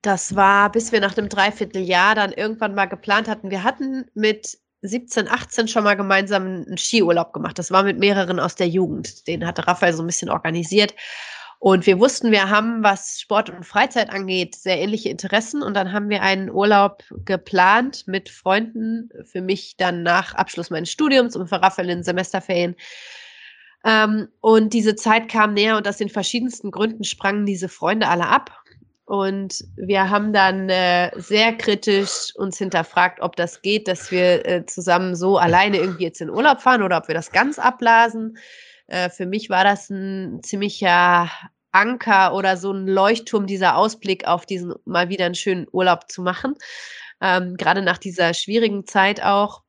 das 0.06 0.36
war, 0.36 0.70
bis 0.70 0.92
wir 0.92 1.00
nach 1.00 1.16
einem 1.16 1.28
Dreivierteljahr 1.28 2.14
dann 2.14 2.32
irgendwann 2.32 2.74
mal 2.74 2.86
geplant 2.86 3.28
hatten. 3.28 3.50
Wir 3.50 3.62
hatten 3.62 4.04
mit 4.14 4.58
17, 4.82 5.28
18 5.28 5.66
schon 5.66 5.84
mal 5.84 5.96
gemeinsam 5.96 6.42
einen 6.42 6.76
Skiurlaub 6.76 7.32
gemacht. 7.32 7.58
Das 7.58 7.70
war 7.70 7.82
mit 7.82 7.98
mehreren 7.98 8.38
aus 8.38 8.54
der 8.54 8.68
Jugend. 8.68 9.26
Den 9.26 9.46
hatte 9.46 9.66
Raphael 9.66 9.94
so 9.94 10.02
ein 10.02 10.06
bisschen 10.06 10.28
organisiert. 10.28 10.94
Und 11.58 11.86
wir 11.86 11.98
wussten, 11.98 12.30
wir 12.30 12.50
haben, 12.50 12.82
was 12.82 13.18
Sport 13.18 13.48
und 13.48 13.64
Freizeit 13.64 14.10
angeht, 14.10 14.54
sehr 14.54 14.78
ähnliche 14.78 15.08
Interessen. 15.08 15.62
Und 15.62 15.72
dann 15.72 15.92
haben 15.92 16.10
wir 16.10 16.20
einen 16.20 16.50
Urlaub 16.50 17.02
geplant 17.24 18.04
mit 18.06 18.28
Freunden, 18.28 19.08
für 19.24 19.40
mich 19.40 19.78
dann 19.78 20.02
nach 20.02 20.34
Abschluss 20.34 20.68
meines 20.68 20.90
Studiums 20.90 21.34
und 21.34 21.48
für 21.48 21.62
Raphael 21.62 21.88
in 21.88 22.02
Semesterferien. 22.02 22.76
Ähm, 23.84 24.28
und 24.40 24.74
diese 24.74 24.96
Zeit 24.96 25.30
kam 25.30 25.54
näher 25.54 25.78
und 25.78 25.88
aus 25.88 25.96
den 25.96 26.10
verschiedensten 26.10 26.70
Gründen 26.70 27.04
sprangen 27.04 27.46
diese 27.46 27.70
Freunde 27.70 28.08
alle 28.08 28.26
ab. 28.26 28.63
Und 29.06 29.62
wir 29.76 30.08
haben 30.08 30.32
dann 30.32 30.70
äh, 30.70 31.10
sehr 31.16 31.52
kritisch 31.56 32.34
uns 32.36 32.56
hinterfragt, 32.56 33.20
ob 33.20 33.36
das 33.36 33.60
geht, 33.60 33.86
dass 33.86 34.10
wir 34.10 34.46
äh, 34.46 34.64
zusammen 34.66 35.14
so 35.14 35.36
alleine 35.36 35.76
irgendwie 35.76 36.04
jetzt 36.04 36.22
in 36.22 36.30
Urlaub 36.30 36.62
fahren 36.62 36.82
oder 36.82 36.96
ob 36.96 37.08
wir 37.08 37.14
das 37.14 37.30
ganz 37.30 37.58
abblasen. 37.58 38.38
Äh, 38.86 39.10
für 39.10 39.26
mich 39.26 39.50
war 39.50 39.62
das 39.62 39.90
ein 39.90 40.42
ziemlicher 40.42 41.30
Anker 41.72 42.34
oder 42.34 42.56
so 42.56 42.72
ein 42.72 42.86
Leuchtturm, 42.86 43.46
dieser 43.46 43.76
Ausblick 43.76 44.26
auf 44.26 44.46
diesen 44.46 44.74
mal 44.86 45.10
wieder 45.10 45.26
einen 45.26 45.34
schönen 45.34 45.66
Urlaub 45.70 46.10
zu 46.10 46.22
machen. 46.22 46.54
Ähm, 47.20 47.56
Gerade 47.56 47.82
nach 47.82 47.98
dieser 47.98 48.32
schwierigen 48.32 48.86
Zeit 48.86 49.22
auch. 49.22 49.62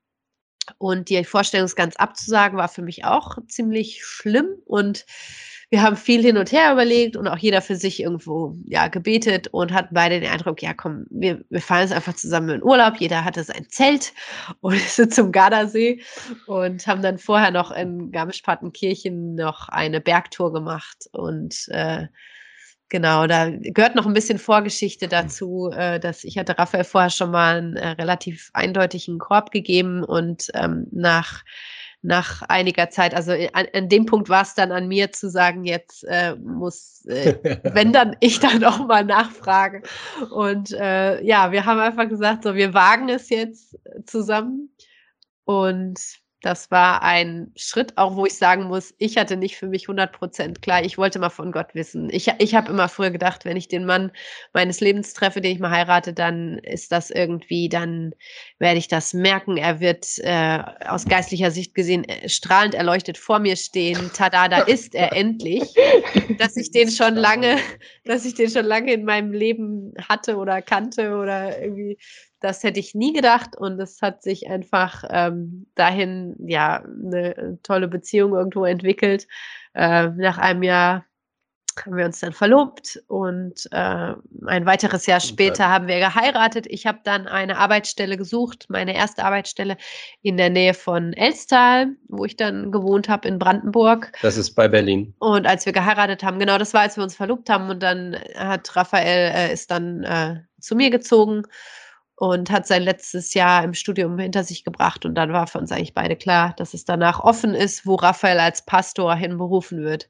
Und 0.78 1.10
die 1.10 1.24
Vorstellung, 1.26 1.66
es 1.66 1.76
ganz 1.76 1.96
abzusagen, 1.96 2.58
war 2.58 2.70
für 2.70 2.82
mich 2.82 3.06
auch 3.06 3.38
ziemlich 3.48 4.04
schlimm. 4.04 4.48
Und 4.66 5.06
wir 5.70 5.82
haben 5.82 5.98
viel 5.98 6.22
hin 6.22 6.38
und 6.38 6.52
her 6.52 6.72
überlegt 6.72 7.16
und 7.16 7.28
auch 7.28 7.38
jeder 7.38 7.62
für 7.62 7.76
sich 7.76 8.02
irgendwo 8.02 8.56
ja 8.66 8.88
gebetet 8.88 9.48
und 9.48 9.74
hatten 9.74 9.94
beide 9.94 10.20
den 10.20 10.30
Eindruck, 10.30 10.62
ja 10.62 10.74
komm, 10.74 11.06
wir, 11.10 11.44
wir 11.50 11.62
fahren 11.62 11.82
jetzt 11.82 11.94
einfach 11.94 12.16
zusammen 12.16 12.50
in 12.50 12.64
Urlaub. 12.64 12.96
Jeder 13.00 13.24
hatte 13.24 13.44
sein 13.44 13.66
Zelt 13.70 14.14
und 14.62 14.80
sind 14.80 15.14
zum 15.14 15.32
Gardasee 15.32 16.02
und 16.48 16.86
haben 16.88 17.02
dann 17.02 17.18
vorher 17.18 17.52
noch 17.52 17.72
in 17.72 18.12
Garmisch-Partenkirchen 18.12 19.36
noch 19.36 19.70
eine 19.70 20.02
Bergtour 20.02 20.54
gemacht 20.54 21.08
und 21.12 21.68
äh, 21.70 22.08
Genau, 22.90 23.26
da 23.26 23.50
gehört 23.50 23.96
noch 23.96 24.06
ein 24.06 24.14
bisschen 24.14 24.38
Vorgeschichte 24.38 25.08
dazu, 25.08 25.72
äh, 25.74 26.00
dass 26.00 26.24
ich 26.24 26.38
hatte 26.38 26.58
Raphael 26.60 26.84
vorher 26.84 27.10
schon 27.10 27.32
mal 27.32 27.58
einen 27.58 27.76
äh, 27.76 27.90
relativ 27.90 28.52
eindeutigen 28.54 29.18
Korb 29.18 29.50
gegeben 29.50 30.04
und 30.04 30.52
ähm, 30.54 30.86
nach 30.92 31.44
nach 32.06 32.44
einiger 32.44 32.90
Zeit. 32.90 33.14
Also 33.16 33.32
äh, 33.32 33.50
an, 33.54 33.66
an 33.74 33.90
dem 33.90 34.06
Punkt 34.06 34.30
war 34.30 34.44
es 34.44 34.54
dann 34.54 34.72
an 34.72 34.88
mir 34.88 35.12
zu 35.12 35.30
sagen, 35.30 35.66
jetzt 35.66 36.04
äh, 36.04 36.36
muss, 36.36 37.04
äh, 37.06 37.36
wenn 37.74 37.92
dann 37.92 38.16
ich 38.20 38.40
dann 38.40 38.64
auch 38.64 38.86
mal 38.86 39.04
nachfrage. 39.04 39.82
Und 40.32 40.72
äh, 40.72 41.22
ja, 41.24 41.52
wir 41.52 41.66
haben 41.66 41.80
einfach 41.80 42.08
gesagt, 42.08 42.44
so 42.44 42.56
wir 42.56 42.74
wagen 42.74 43.10
es 43.10 43.30
jetzt 43.30 43.78
zusammen. 44.06 44.70
Und 45.46 46.00
das 46.46 46.70
war 46.70 47.02
ein 47.02 47.52
Schritt, 47.56 47.98
auch 47.98 48.16
wo 48.16 48.28
ich 48.28 48.38
sagen 48.38 48.66
muss, 48.66 48.94
ich 49.00 49.18
hatte 49.18 49.36
nicht 49.36 49.58
für 49.58 49.66
mich 49.66 49.86
100 49.86 50.12
Prozent 50.12 50.62
klar. 50.62 50.86
Ich 50.86 50.96
wollte 50.96 51.18
mal 51.18 51.32
von 51.32 51.52
Gott 51.52 51.74
wissen. 51.74 52.08
Ich, 52.12 52.32
ich 52.38 52.54
habe 52.54 52.70
immer 52.70 52.88
früher 52.88 53.10
gedacht, 53.10 53.46
wenn 53.46 53.58
ich 53.58 53.68
den 53.68 53.84
Mann 53.84 54.12
meines 54.54 54.80
Lebens 54.80 55.16
treffe, 55.16 55.42
den 55.42 55.54
ich 55.54 55.60
mal 55.60 55.72
heirate, 55.72 56.14
dann 56.14 56.60
ist 56.60 56.92
das 56.92 57.10
irgendwie, 57.10 57.68
dann 57.68 58.14
werde 58.60 58.78
ich 58.78 58.88
das 58.88 59.16
merken. 59.16 59.58
Er 59.58 59.80
wird 59.80 60.20
äh, 60.20 60.60
aus 60.88 61.06
geistlicher 61.06 61.50
Sicht 61.50 61.74
gesehen 61.74 62.04
äh, 62.04 62.30
strahlend 62.30 62.76
erleuchtet 62.76 63.18
vor 63.18 63.40
mir 63.40 63.56
stehen. 63.56 64.12
Tada, 64.14 64.48
da 64.48 64.60
ist 64.60 64.94
er 64.94 65.14
endlich. 65.14 65.64
Dass 66.38 66.56
ich 66.58 66.70
den 66.70 66.92
schon 66.92 67.16
lange, 67.16 67.58
dass 68.06 68.24
ich 68.24 68.36
den 68.36 68.52
schon 68.52 68.66
lange 68.66 68.94
in 68.94 69.04
meinem 69.04 69.34
Leben 69.34 69.96
hatte 70.08 70.38
oder 70.38 70.62
kannte 70.62 71.16
oder 71.16 71.60
irgendwie 71.60 71.98
das 72.46 72.64
hätte 72.64 72.80
ich 72.80 72.94
nie 72.94 73.12
gedacht 73.12 73.58
und 73.58 73.80
es 73.80 74.04
hat 74.04 74.22
sich 74.22 74.48
einfach 74.48 75.04
ähm, 75.10 75.66
dahin 75.74 76.36
ja 76.48 76.84
eine 76.84 77.58
tolle 77.64 77.88
Beziehung 77.88 78.36
irgendwo 78.36 78.66
entwickelt. 78.66 79.28
Äh, 79.74 80.10
nach 80.10 80.38
einem 80.38 80.62
Jahr 80.62 81.06
haben 81.84 81.98
wir 81.98 82.06
uns 82.06 82.20
dann 82.20 82.34
verlobt 82.34 83.04
und 83.08 83.68
äh, 83.72 84.14
ein 84.46 84.66
weiteres 84.66 85.08
Jahr 85.08 85.20
später 85.20 85.68
haben 85.68 85.88
wir 85.88 85.98
geheiratet. 85.98 86.68
Ich 86.70 86.86
habe 86.86 87.00
dann 87.04 87.28
eine 87.28 87.58
Arbeitsstelle 87.58 88.16
gesucht, 88.16 88.68
meine 88.70 88.96
erste 88.96 89.26
Arbeitsstelle 89.26 89.76
in 90.22 90.38
der 90.38 90.52
Nähe 90.52 90.76
von 90.76 91.14
Elstal, 91.14 91.88
wo 92.08 92.26
ich 92.26 92.38
dann 92.38 92.72
gewohnt 92.72 93.10
habe 93.10 93.28
in 93.28 93.40
Brandenburg. 93.40 94.12
Das 94.22 94.38
ist 94.38 94.54
bei 94.54 94.68
Berlin. 94.68 95.16
Und 95.18 95.48
als 95.48 95.66
wir 95.66 95.74
geheiratet 95.74 96.24
haben, 96.24 96.38
genau, 96.38 96.60
das 96.60 96.76
war, 96.76 96.82
als 96.82 96.96
wir 96.96 97.04
uns 97.04 97.16
verlobt 97.16 97.50
haben 97.50 97.70
und 97.70 97.82
dann 97.82 98.16
hat 98.36 98.74
Raphael 98.76 99.34
äh, 99.34 99.52
ist 99.52 99.72
dann 99.72 100.04
äh, 100.04 100.36
zu 100.62 100.76
mir 100.76 100.92
gezogen 100.92 101.44
und 102.16 102.50
hat 102.50 102.68
sein 102.68 102.84
letztes 102.84 103.34
Jahr 103.34 103.64
im 103.64 103.74
Studium 103.74 104.18
hinter 104.18 104.44
sich 104.44 104.64
gebracht. 104.64 105.06
Und 105.06 105.16
dann 105.16 105.34
war 105.34 105.48
für 105.48 105.60
uns 105.60 105.72
eigentlich 105.72 105.94
beide 105.94 106.16
klar, 106.16 106.54
dass 106.58 106.74
es 106.74 106.86
danach 106.86 107.20
offen 107.20 107.54
ist, 107.54 107.86
wo 107.86 107.96
Raphael 107.96 108.40
als 108.40 108.66
Pastor 108.66 109.16
hinberufen 109.16 109.82
wird. 109.84 110.10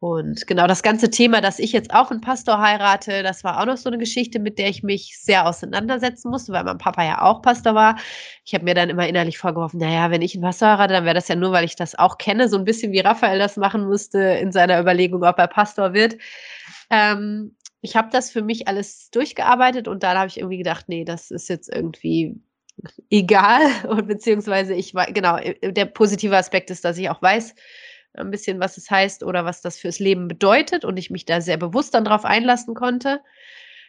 Und 0.00 0.46
genau 0.46 0.68
das 0.68 0.84
ganze 0.84 1.10
Thema, 1.10 1.40
dass 1.40 1.58
ich 1.58 1.72
jetzt 1.72 1.92
auch 1.92 2.12
einen 2.12 2.20
Pastor 2.20 2.60
heirate, 2.60 3.24
das 3.24 3.42
war 3.42 3.60
auch 3.60 3.66
noch 3.66 3.76
so 3.76 3.90
eine 3.90 3.98
Geschichte, 3.98 4.38
mit 4.38 4.56
der 4.56 4.68
ich 4.68 4.84
mich 4.84 5.18
sehr 5.20 5.44
auseinandersetzen 5.44 6.30
musste, 6.30 6.52
weil 6.52 6.62
mein 6.62 6.78
Papa 6.78 7.04
ja 7.04 7.22
auch 7.22 7.42
Pastor 7.42 7.74
war. 7.74 7.96
Ich 8.44 8.54
habe 8.54 8.64
mir 8.64 8.74
dann 8.74 8.90
immer 8.90 9.08
innerlich 9.08 9.38
vorgeworfen, 9.38 9.80
naja, 9.80 10.12
wenn 10.12 10.22
ich 10.22 10.34
einen 10.34 10.44
Pastor 10.44 10.68
heirate, 10.68 10.94
dann 10.94 11.04
wäre 11.04 11.16
das 11.16 11.26
ja 11.26 11.34
nur, 11.34 11.50
weil 11.50 11.64
ich 11.64 11.74
das 11.74 11.96
auch 11.98 12.16
kenne, 12.16 12.48
so 12.48 12.56
ein 12.56 12.64
bisschen 12.64 12.92
wie 12.92 13.00
Raphael 13.00 13.40
das 13.40 13.56
machen 13.56 13.86
musste 13.88 14.20
in 14.20 14.52
seiner 14.52 14.78
Überlegung, 14.80 15.24
ob 15.24 15.36
er 15.36 15.48
Pastor 15.48 15.92
wird. 15.94 16.16
Ähm, 16.90 17.56
ich 17.80 17.96
habe 17.96 18.08
das 18.10 18.30
für 18.30 18.42
mich 18.42 18.68
alles 18.68 19.10
durchgearbeitet 19.10 19.88
und 19.88 20.02
dann 20.02 20.16
habe 20.18 20.28
ich 20.28 20.38
irgendwie 20.38 20.58
gedacht, 20.58 20.86
nee, 20.88 21.04
das 21.04 21.30
ist 21.30 21.48
jetzt 21.48 21.72
irgendwie 21.72 22.40
egal 23.10 23.60
und 23.88 24.06
beziehungsweise 24.06 24.74
ich 24.74 24.94
war 24.94 25.06
genau 25.06 25.36
äh, 25.36 25.72
der 25.72 25.86
positive 25.86 26.36
Aspekt 26.36 26.70
ist, 26.70 26.84
dass 26.84 26.98
ich 26.98 27.10
auch 27.10 27.22
weiß 27.22 27.54
ein 28.14 28.30
bisschen, 28.30 28.58
was 28.58 28.76
es 28.78 28.90
heißt 28.90 29.22
oder 29.22 29.44
was 29.44 29.60
das 29.60 29.78
fürs 29.78 29.98
Leben 29.98 30.28
bedeutet 30.28 30.84
und 30.84 30.96
ich 30.96 31.10
mich 31.10 31.24
da 31.24 31.40
sehr 31.40 31.56
bewusst 31.56 31.94
dann 31.94 32.04
drauf 32.04 32.24
einlassen 32.24 32.74
konnte. 32.74 33.20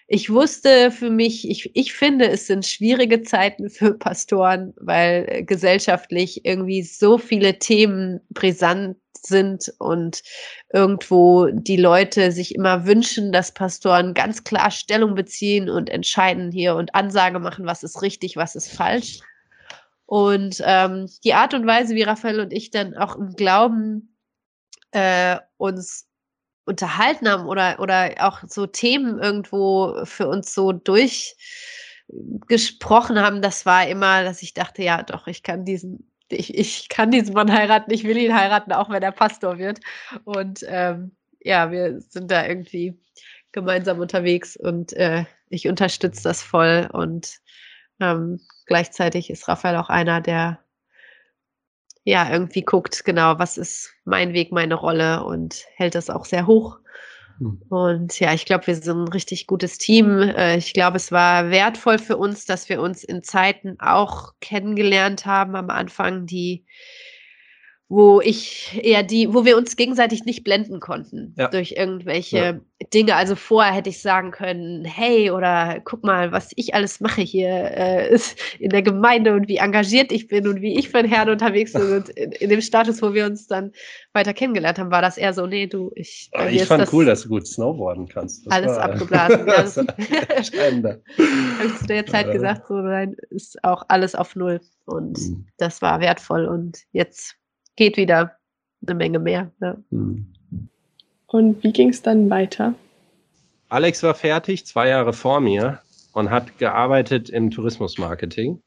Ich 0.07 0.31
wusste 0.31 0.91
für 0.91 1.09
mich, 1.09 1.49
ich, 1.49 1.75
ich 1.75 1.93
finde, 1.93 2.27
es 2.29 2.47
sind 2.47 2.65
schwierige 2.65 3.21
Zeiten 3.21 3.69
für 3.69 3.93
Pastoren, 3.93 4.73
weil 4.77 5.25
äh, 5.29 5.43
gesellschaftlich 5.43 6.45
irgendwie 6.45 6.81
so 6.81 7.17
viele 7.17 7.59
Themen 7.59 8.19
brisant 8.29 8.97
sind 9.25 9.73
und 9.79 10.21
irgendwo 10.71 11.47
die 11.51 11.77
Leute 11.77 12.31
sich 12.31 12.55
immer 12.55 12.85
wünschen, 12.85 13.31
dass 13.31 13.53
Pastoren 13.53 14.13
ganz 14.13 14.43
klar 14.43 14.71
Stellung 14.71 15.15
beziehen 15.15 15.69
und 15.69 15.89
entscheiden 15.89 16.51
hier 16.51 16.75
und 16.75 16.95
Ansage 16.95 17.39
machen, 17.39 17.65
was 17.65 17.83
ist 17.83 18.01
richtig, 18.01 18.37
was 18.37 18.55
ist 18.55 18.71
falsch. 18.71 19.19
Und 20.05 20.61
ähm, 20.65 21.07
die 21.23 21.35
Art 21.35 21.53
und 21.53 21.67
Weise, 21.67 21.93
wie 21.93 22.03
Raphael 22.03 22.39
und 22.39 22.51
ich 22.51 22.71
dann 22.71 22.97
auch 22.97 23.15
im 23.15 23.33
Glauben 23.33 24.15
äh, 24.91 25.37
uns 25.57 26.07
unterhalten 26.65 27.29
haben 27.29 27.47
oder, 27.47 27.79
oder 27.79 28.15
auch 28.19 28.41
so 28.47 28.65
Themen 28.65 29.19
irgendwo 29.19 30.03
für 30.05 30.27
uns 30.27 30.53
so 30.53 30.71
durchgesprochen 30.71 33.19
haben, 33.19 33.41
das 33.41 33.65
war 33.65 33.87
immer, 33.87 34.23
dass 34.23 34.41
ich 34.41 34.53
dachte, 34.53 34.83
ja, 34.83 35.03
doch, 35.03 35.27
ich 35.27 35.43
kann 35.43 35.65
diesen 35.65 36.08
ich, 36.29 36.55
ich 36.57 36.89
kann 36.89 37.11
diesen 37.11 37.33
Mann 37.33 37.51
heiraten, 37.51 37.91
ich 37.91 38.03
will 38.03 38.17
ihn 38.17 38.35
heiraten, 38.35 38.71
auch 38.73 38.89
wenn 38.89 39.03
er 39.03 39.11
Pastor 39.11 39.57
wird. 39.57 39.79
Und 40.25 40.65
ähm, 40.67 41.11
ja, 41.41 41.71
wir 41.71 42.01
sind 42.01 42.31
da 42.31 42.45
irgendwie 42.45 42.99
gemeinsam 43.51 43.99
unterwegs 43.99 44.55
und 44.55 44.93
äh, 44.93 45.25
ich 45.49 45.67
unterstütze 45.67 46.23
das 46.23 46.41
voll. 46.43 46.89
Und 46.91 47.39
ähm, 47.99 48.39
gleichzeitig 48.65 49.29
ist 49.29 49.47
Raphael 49.47 49.77
auch 49.77 49.89
einer, 49.89 50.21
der 50.21 50.59
ja 52.03 52.31
irgendwie 52.31 52.61
guckt, 52.61 53.03
genau, 53.05 53.39
was 53.39 53.57
ist 53.57 53.93
mein 54.05 54.33
Weg, 54.33 54.51
meine 54.51 54.75
Rolle 54.75 55.23
und 55.23 55.65
hält 55.75 55.95
das 55.95 56.09
auch 56.09 56.25
sehr 56.25 56.47
hoch. 56.47 56.79
Hm. 57.39 57.61
Und 57.69 58.19
ja, 58.19 58.33
ich 58.33 58.45
glaube, 58.45 58.67
wir 58.67 58.75
sind 58.75 59.03
ein 59.03 59.07
richtig 59.07 59.47
gutes 59.47 59.77
Team. 59.77 60.19
Äh, 60.19 60.57
ich 60.57 60.73
glaube, 60.73 60.97
es 60.97 61.11
war 61.11 61.49
wertvoll 61.49 61.97
für 61.97 62.17
uns, 62.17 62.45
dass 62.45 62.69
wir 62.69 62.81
uns 62.81 63.03
in 63.03 63.23
Zeiten 63.23 63.79
auch 63.79 64.33
kennengelernt 64.41 65.25
haben 65.25 65.55
am 65.55 65.69
Anfang, 65.69 66.25
die 66.25 66.65
wo 67.91 68.21
ich 68.21 68.79
eher 68.83 69.01
die, 69.01 69.33
wo 69.33 69.45
wir 69.45 69.57
uns 69.57 69.75
gegenseitig 69.75 70.23
nicht 70.23 70.43
blenden 70.43 70.79
konnten 70.79 71.33
ja. 71.35 71.47
durch 71.47 71.71
irgendwelche 71.71 72.37
ja. 72.37 72.59
Dinge. 72.93 73.15
Also 73.15 73.35
vorher 73.35 73.73
hätte 73.73 73.89
ich 73.89 73.99
sagen 73.99 74.29
können, 74.29 74.85
hey, 74.85 75.31
oder 75.31 75.81
guck 75.83 76.03
mal, 76.03 76.31
was 76.31 76.51
ich 76.55 76.75
alles 76.75 76.99
mache 76.99 77.21
hier 77.21 77.49
äh, 77.49 78.19
in 78.59 78.69
der 78.69 78.83
Gemeinde 78.83 79.33
und 79.33 79.47
wie 79.47 79.57
engagiert 79.57 80.11
ich 80.11 80.27
bin 80.27 80.47
und 80.47 80.61
wie 80.61 80.77
ich 80.77 80.89
für 80.89 81.01
den 81.01 81.11
Herrn 81.11 81.31
unterwegs 81.31 81.73
bin. 81.73 81.91
Und 81.91 82.09
in, 82.09 82.31
in, 82.33 82.49
dem 82.51 82.61
Status, 82.61 83.01
wo 83.01 83.15
wir 83.15 83.25
uns 83.25 83.47
dann 83.47 83.71
weiter 84.13 84.35
kennengelernt 84.35 84.77
haben, 84.77 84.91
war 84.91 85.01
das 85.01 85.17
eher 85.17 85.33
so, 85.33 85.47
nee, 85.47 85.65
du, 85.65 85.91
ich. 85.95 86.29
Oh, 86.37 86.43
ich 86.47 86.65
fand 86.65 86.83
das 86.83 86.93
cool, 86.93 87.05
dass 87.05 87.23
du 87.23 87.29
gut 87.29 87.47
snowboarden 87.47 88.07
kannst. 88.07 88.45
Das 88.45 88.53
alles 88.53 88.77
abgeblasen. 88.77 89.87
ja, 89.97 90.25
das 90.35 90.51
Habe 90.51 91.01
ich 91.65 91.77
zu 91.79 91.87
der 91.87 92.05
Zeit 92.05 92.31
gesagt, 92.31 92.67
so 92.67 92.75
nein, 92.75 93.15
ist 93.31 93.63
auch 93.63 93.83
alles 93.87 94.13
auf 94.13 94.35
Null. 94.35 94.61
Und 94.85 95.17
mhm. 95.17 95.47
das 95.57 95.81
war 95.81 95.99
wertvoll. 96.01 96.45
Und 96.45 96.83
jetzt 96.91 97.38
geht 97.79 97.95
wieder 97.95 98.35
eine 98.85 98.95
Menge 98.95 99.19
mehr. 99.19 99.51
Ja. 99.61 99.77
Hm. 99.89 100.27
Und 101.27 101.63
wie 101.63 101.71
ging 101.71 101.89
es 101.89 102.01
dann 102.01 102.29
weiter? 102.29 102.75
Alex 103.69 104.03
war 104.03 104.15
fertig, 104.15 104.65
zwei 104.65 104.89
Jahre 104.89 105.13
vor 105.13 105.39
mir 105.39 105.79
und 106.11 106.29
hat 106.29 106.57
gearbeitet 106.57 107.29
im 107.29 107.51
Tourismusmarketing 107.51 108.61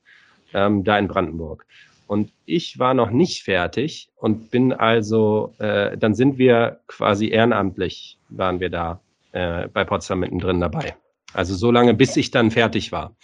ähm, 0.55 0.85
da 0.85 0.99
in 0.99 1.09
Brandenburg. 1.09 1.67
Und 2.07 2.31
ich 2.47 2.79
war 2.79 2.95
noch 2.95 3.11
nicht 3.11 3.43
fertig 3.43 4.11
und 4.17 4.51
bin 4.51 4.73
also, 4.73 5.55
äh, 5.59 5.97
dann 5.99 6.15
sind 6.15 6.39
wir 6.39 6.81
quasi 6.87 7.29
ehrenamtlich, 7.29 8.19
waren 8.31 8.61
wir 8.61 8.71
da 8.71 9.01
äh, 9.33 9.69
bei 9.69 9.85
Potsdam 9.85 10.21
mittendrin 10.21 10.61
dabei. 10.61 10.95
Also 11.35 11.55
so 11.55 11.71
lange, 11.71 11.95
bis 11.95 12.17
ich 12.17 12.31
dann 12.31 12.51
fertig 12.51 12.93
war. 12.93 13.15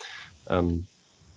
Ähm, 0.48 0.86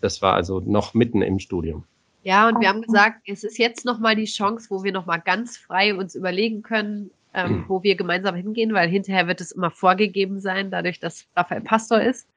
das 0.02 0.22
war 0.22 0.34
also 0.34 0.60
noch 0.60 0.94
mitten 0.94 1.22
im 1.22 1.40
Studium. 1.40 1.86
Ja, 2.24 2.48
und 2.48 2.60
wir 2.62 2.70
haben 2.70 2.84
gesagt, 2.84 3.22
es 3.26 3.44
ist 3.44 3.58
jetzt 3.58 3.84
nochmal 3.84 4.16
die 4.16 4.26
Chance, 4.26 4.68
wo 4.70 4.84
wir 4.84 4.92
nochmal 4.92 5.22
ganz 5.22 5.58
frei 5.58 5.96
uns 5.96 6.14
überlegen 6.14 6.62
können, 6.62 7.10
ähm, 7.34 7.52
mhm. 7.52 7.66
wo 7.68 7.82
wir 7.82 7.96
gemeinsam 7.96 8.36
hingehen, 8.36 8.74
weil 8.74 8.90
hinterher 8.90 9.28
wird 9.28 9.42
es 9.42 9.52
immer 9.52 9.72
vorgegeben 9.72 10.40
sein, 10.40 10.70
dadurch, 10.70 11.00
dass 11.00 11.26
Raphael 11.36 11.62
Pastor 11.62 12.00
ist. 12.02 12.28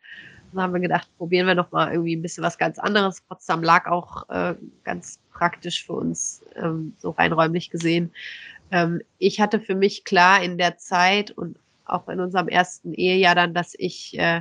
Dann 0.53 0.63
haben 0.63 0.73
wir 0.73 0.81
gedacht, 0.81 1.09
probieren 1.19 1.47
wir 1.47 1.55
nochmal 1.55 1.93
irgendwie 1.93 2.17
ein 2.17 2.23
bisschen 2.23 2.45
was 2.45 2.57
ganz 2.57 2.79
anderes. 2.79 3.21
Potsdam 3.23 3.63
lag 3.63 3.87
auch 3.87 4.29
äh, 4.31 4.55
ganz 4.85 5.19
praktisch 5.33 5.85
für 5.85 5.95
uns, 5.95 6.43
ähm, 6.55 6.95
so 6.99 7.11
rein 7.11 7.33
räumlich 7.33 7.71
gesehen. 7.71 8.13
Ähm, 8.71 9.03
ich 9.19 9.41
hatte 9.41 9.61
für 9.61 9.75
mich 9.75 10.05
klar 10.05 10.43
in 10.43 10.57
der 10.57 10.79
Zeit 10.79 11.31
und 11.33 11.59
auch 11.85 12.09
in 12.09 12.21
unserem 12.21 12.49
ersten 12.49 12.95
Ehejahr 12.95 13.35
dann, 13.35 13.53
dass 13.53 13.75
ich 13.77 14.19
äh, 14.19 14.41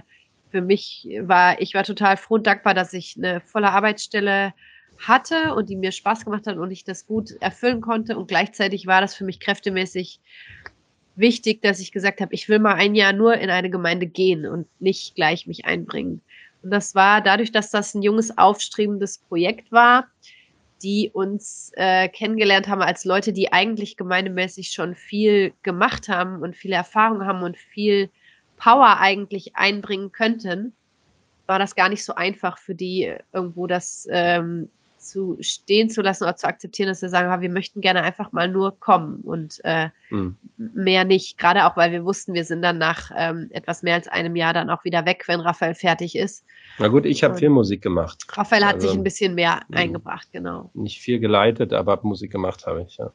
für 0.51 0.61
mich 0.61 1.07
war, 1.19 1.59
ich 1.59 1.73
war 1.73 1.83
total 1.83 2.15
froh 2.15 2.35
und 2.35 2.47
dankbar, 2.47 2.75
dass 2.75 2.93
ich 2.93 3.17
eine 3.17 3.41
volle 3.41 3.71
Arbeitsstelle 3.71 4.53
hatte 5.07 5.53
und 5.55 5.69
die 5.69 5.75
mir 5.75 5.91
Spaß 5.91 6.25
gemacht 6.25 6.47
hat 6.47 6.57
und 6.57 6.71
ich 6.71 6.83
das 6.83 7.05
gut 7.05 7.31
erfüllen 7.39 7.81
konnte. 7.81 8.17
Und 8.17 8.27
gleichzeitig 8.27 8.87
war 8.87 9.01
das 9.01 9.15
für 9.15 9.23
mich 9.25 9.39
kräftemäßig 9.39 10.19
wichtig, 11.15 11.61
dass 11.61 11.79
ich 11.79 11.91
gesagt 11.91 12.21
habe, 12.21 12.33
ich 12.33 12.49
will 12.49 12.59
mal 12.59 12.75
ein 12.75 12.95
Jahr 12.95 13.13
nur 13.13 13.35
in 13.35 13.49
eine 13.49 13.69
Gemeinde 13.69 14.07
gehen 14.07 14.45
und 14.45 14.67
nicht 14.79 15.15
gleich 15.15 15.47
mich 15.47 15.65
einbringen. 15.65 16.21
Und 16.63 16.71
das 16.71 16.95
war 16.95 17.21
dadurch, 17.21 17.51
dass 17.51 17.69
das 17.71 17.93
ein 17.93 18.01
junges, 18.01 18.37
aufstrebendes 18.37 19.19
Projekt 19.19 19.71
war, 19.71 20.07
die 20.81 21.09
uns 21.13 21.71
äh, 21.75 22.09
kennengelernt 22.09 22.67
haben 22.67 22.81
als 22.81 23.05
Leute, 23.05 23.31
die 23.31 23.53
eigentlich 23.53 23.95
gemeindemäßig 23.95 24.71
schon 24.71 24.95
viel 24.95 25.53
gemacht 25.63 26.09
haben 26.09 26.41
und 26.41 26.55
viele 26.55 26.75
Erfahrungen 26.75 27.25
haben 27.25 27.43
und 27.43 27.57
viel 27.57 28.09
Power 28.57 28.99
eigentlich 28.99 29.55
einbringen 29.55 30.11
könnten, 30.11 30.73
war 31.45 31.59
das 31.59 31.75
gar 31.75 31.89
nicht 31.89 32.03
so 32.03 32.15
einfach 32.15 32.57
für 32.57 32.75
die 32.75 33.13
irgendwo 33.33 33.67
das 33.67 34.07
ähm, 34.09 34.69
zu 35.03 35.37
stehen 35.39 35.89
zu 35.89 36.01
lassen 36.01 36.23
oder 36.23 36.35
zu 36.35 36.47
akzeptieren, 36.47 36.89
dass 36.89 37.01
wir 37.01 37.09
sagen, 37.09 37.41
wir 37.41 37.49
möchten 37.49 37.81
gerne 37.81 38.01
einfach 38.01 38.31
mal 38.31 38.47
nur 38.47 38.79
kommen 38.79 39.21
und 39.21 39.59
äh, 39.63 39.89
mhm. 40.09 40.37
mehr 40.57 41.03
nicht. 41.05 41.37
Gerade 41.37 41.65
auch, 41.65 41.77
weil 41.77 41.91
wir 41.91 42.05
wussten, 42.05 42.33
wir 42.33 42.45
sind 42.45 42.61
dann 42.61 42.77
nach 42.77 43.11
ähm, 43.15 43.49
etwas 43.51 43.83
mehr 43.83 43.95
als 43.95 44.07
einem 44.07 44.35
Jahr 44.35 44.53
dann 44.53 44.69
auch 44.69 44.83
wieder 44.83 45.05
weg, 45.05 45.23
wenn 45.27 45.39
Raphael 45.39 45.75
fertig 45.75 46.15
ist. 46.15 46.45
Na 46.79 46.87
gut, 46.87 47.05
ich 47.05 47.23
habe 47.23 47.35
viel 47.35 47.49
Musik 47.49 47.81
gemacht. 47.81 48.23
Raphael 48.29 48.65
hat 48.65 48.75
also, 48.75 48.87
sich 48.87 48.97
ein 48.97 49.03
bisschen 49.03 49.35
mehr 49.35 49.61
mh. 49.67 49.77
eingebracht, 49.77 50.29
genau. 50.31 50.71
Nicht 50.73 50.99
viel 50.99 51.19
geleitet, 51.19 51.73
aber 51.73 51.99
Musik 52.03 52.31
gemacht 52.31 52.65
habe 52.65 52.83
ich, 52.87 52.97
ja. 52.97 53.11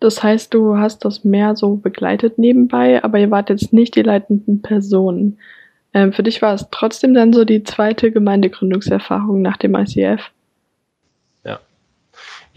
Das 0.00 0.22
heißt, 0.22 0.54
du 0.54 0.76
hast 0.76 1.04
das 1.04 1.24
mehr 1.24 1.56
so 1.56 1.76
begleitet 1.76 2.38
nebenbei, 2.38 3.02
aber 3.02 3.18
ihr 3.18 3.30
wart 3.30 3.50
jetzt 3.50 3.72
nicht 3.72 3.96
die 3.96 4.02
leitenden 4.02 4.62
Personen. 4.62 5.38
Ähm, 5.92 6.12
für 6.12 6.22
dich 6.22 6.40
war 6.42 6.54
es 6.54 6.68
trotzdem 6.70 7.14
dann 7.14 7.32
so 7.32 7.44
die 7.44 7.64
zweite 7.64 8.12
Gemeindegründungserfahrung 8.12 9.42
nach 9.42 9.56
dem 9.56 9.74
ICF? 9.74 10.30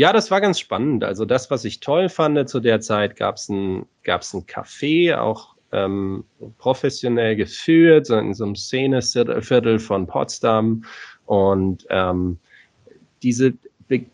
Ja, 0.02 0.12
das 0.14 0.32
war 0.32 0.42
ganz 0.42 0.60
spannend. 0.60 1.04
Also 1.04 1.26
das, 1.26 1.52
was 1.52 1.64
ich 1.64 1.80
toll 1.80 2.10
fand 2.10 2.50
zu 2.50 2.60
der 2.60 2.82
Zeit, 2.82 3.16
gab 3.16 3.36
es 3.36 3.50
ein, 3.50 3.86
gab's 4.02 4.34
ein 4.34 4.48
Café, 4.48 5.16
auch 5.16 5.54
ähm, 5.72 6.24
professionell 6.58 7.36
geführt, 7.36 8.08
so 8.08 8.18
in 8.18 8.34
so 8.34 8.46
einem 8.46 8.56
Szeneviertel 8.56 9.78
von 9.78 10.08
Potsdam. 10.08 10.86
Und 11.28 11.86
ähm, 11.92 12.40
diese 13.22 13.54
Be 13.88 14.08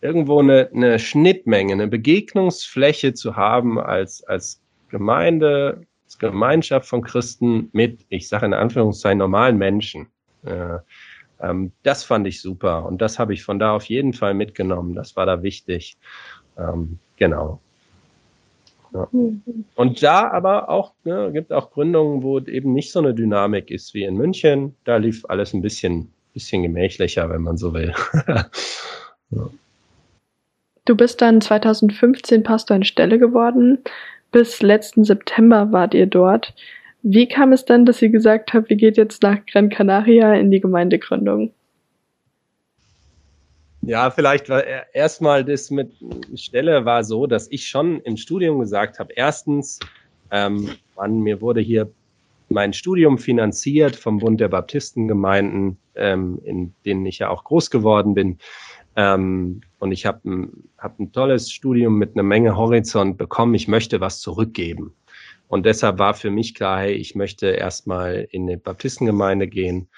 irgendwo 0.00 0.38
eine, 0.38 0.70
eine 0.72 0.98
Schnittmenge, 0.98 1.74
eine 1.74 1.88
Begegnungsfläche 1.88 3.12
zu 3.12 3.36
haben 3.36 3.78
als, 3.78 4.24
als 4.24 4.62
Gemeinde, 4.88 5.82
als 6.06 6.18
Gemeinschaft 6.18 6.88
von 6.88 7.02
Christen 7.02 7.68
mit, 7.74 8.06
ich 8.08 8.26
sage 8.26 8.46
in 8.46 8.54
Anführungszeichen, 8.54 9.18
normalen 9.18 9.58
Menschen. 9.58 10.06
Äh, 10.46 10.78
ähm, 11.42 11.72
das 11.82 12.04
fand 12.04 12.26
ich 12.26 12.40
super 12.40 12.84
und 12.86 13.00
das 13.00 13.18
habe 13.18 13.34
ich 13.34 13.42
von 13.42 13.58
da 13.58 13.74
auf 13.74 13.84
jeden 13.84 14.12
Fall 14.12 14.34
mitgenommen. 14.34 14.94
Das 14.94 15.16
war 15.16 15.26
da 15.26 15.42
wichtig. 15.42 15.96
Ähm, 16.58 16.98
genau. 17.16 17.60
Ja. 18.92 19.08
Mhm. 19.12 19.42
Und 19.74 20.02
da 20.02 20.30
aber 20.30 20.68
auch, 20.68 20.92
ne, 21.04 21.30
gibt 21.32 21.52
auch 21.52 21.70
Gründungen, 21.70 22.22
wo 22.22 22.38
eben 22.40 22.72
nicht 22.72 22.92
so 22.92 22.98
eine 22.98 23.14
Dynamik 23.14 23.70
ist 23.70 23.94
wie 23.94 24.04
in 24.04 24.16
München. 24.16 24.74
Da 24.84 24.96
lief 24.96 25.24
alles 25.28 25.54
ein 25.54 25.62
bisschen, 25.62 26.12
bisschen 26.34 26.62
gemächlicher, 26.62 27.30
wenn 27.30 27.42
man 27.42 27.56
so 27.56 27.72
will. 27.72 27.94
ja. 29.30 29.50
Du 30.86 30.96
bist 30.96 31.20
dann 31.22 31.40
2015 31.40 32.42
Pastor 32.42 32.76
in 32.76 32.84
Stelle 32.84 33.18
geworden. 33.18 33.78
Bis 34.32 34.62
letzten 34.62 35.04
September 35.04 35.72
wart 35.72 35.94
ihr 35.94 36.06
dort. 36.06 36.54
Wie 37.02 37.26
kam 37.26 37.52
es 37.52 37.64
dann, 37.64 37.86
dass 37.86 38.02
ihr 38.02 38.10
gesagt 38.10 38.52
habt, 38.52 38.68
wir 38.68 38.76
geht 38.76 38.96
jetzt 38.96 39.22
nach 39.22 39.38
Gran 39.46 39.70
Canaria 39.70 40.34
in 40.34 40.50
die 40.50 40.60
Gemeindegründung? 40.60 41.52
Ja, 43.82 44.10
vielleicht 44.10 44.48
war 44.50 44.62
erstmal 44.92 45.44
das 45.44 45.70
mit 45.70 45.92
Stelle 46.34 46.84
war 46.84 47.02
so, 47.02 47.26
dass 47.26 47.50
ich 47.50 47.66
schon 47.66 48.00
im 48.00 48.18
Studium 48.18 48.58
gesagt 48.58 48.98
habe, 48.98 49.12
erstens, 49.16 49.80
ähm, 50.30 50.68
man, 50.96 51.20
mir 51.20 51.40
wurde 51.40 51.60
hier 51.60 51.90
mein 52.50 52.72
Studium 52.72 53.16
finanziert 53.18 53.96
vom 53.96 54.18
Bund 54.18 54.40
der 54.40 54.48
Baptistengemeinden, 54.48 55.78
ähm, 55.94 56.40
in 56.44 56.74
denen 56.84 57.06
ich 57.06 57.20
ja 57.20 57.30
auch 57.30 57.44
groß 57.44 57.70
geworden 57.70 58.12
bin. 58.12 58.38
Ähm, 58.96 59.62
und 59.78 59.92
ich 59.92 60.04
habe 60.04 60.20
ein, 60.28 60.64
hab 60.76 60.98
ein 60.98 61.12
tolles 61.12 61.50
Studium 61.50 61.96
mit 61.96 62.14
einer 62.14 62.24
Menge 62.24 62.56
Horizont 62.56 63.16
bekommen. 63.16 63.54
Ich 63.54 63.68
möchte 63.68 64.00
was 64.00 64.20
zurückgeben. 64.20 64.92
Und 65.50 65.66
deshalb 65.66 65.98
war 65.98 66.14
für 66.14 66.30
mich 66.30 66.54
klar, 66.54 66.78
hey, 66.78 66.92
ich 66.92 67.16
möchte 67.16 67.48
erstmal 67.48 68.28
in 68.30 68.42
eine 68.42 68.56
Baptistengemeinde 68.56 69.48
gehen. 69.48 69.88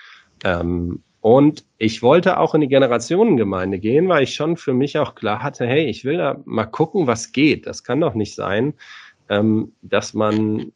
Ähm, 0.44 1.02
und 1.20 1.66
ich 1.76 2.02
wollte 2.02 2.38
auch 2.38 2.54
in 2.54 2.62
die 2.62 2.68
Generationengemeinde 2.68 3.78
gehen, 3.78 4.08
weil 4.08 4.22
ich 4.22 4.34
schon 4.34 4.56
für 4.56 4.72
mich 4.72 4.98
auch 4.98 5.14
klar 5.14 5.42
hatte, 5.42 5.66
hey, 5.66 5.84
ich 5.84 6.06
will 6.06 6.16
da 6.16 6.40
mal 6.46 6.64
gucken, 6.64 7.06
was 7.06 7.32
geht. 7.32 7.66
Das 7.66 7.84
kann 7.84 8.00
doch 8.00 8.14
nicht 8.14 8.34
sein, 8.34 8.72
ähm, 9.28 9.72
dass 9.82 10.14
man 10.14 10.72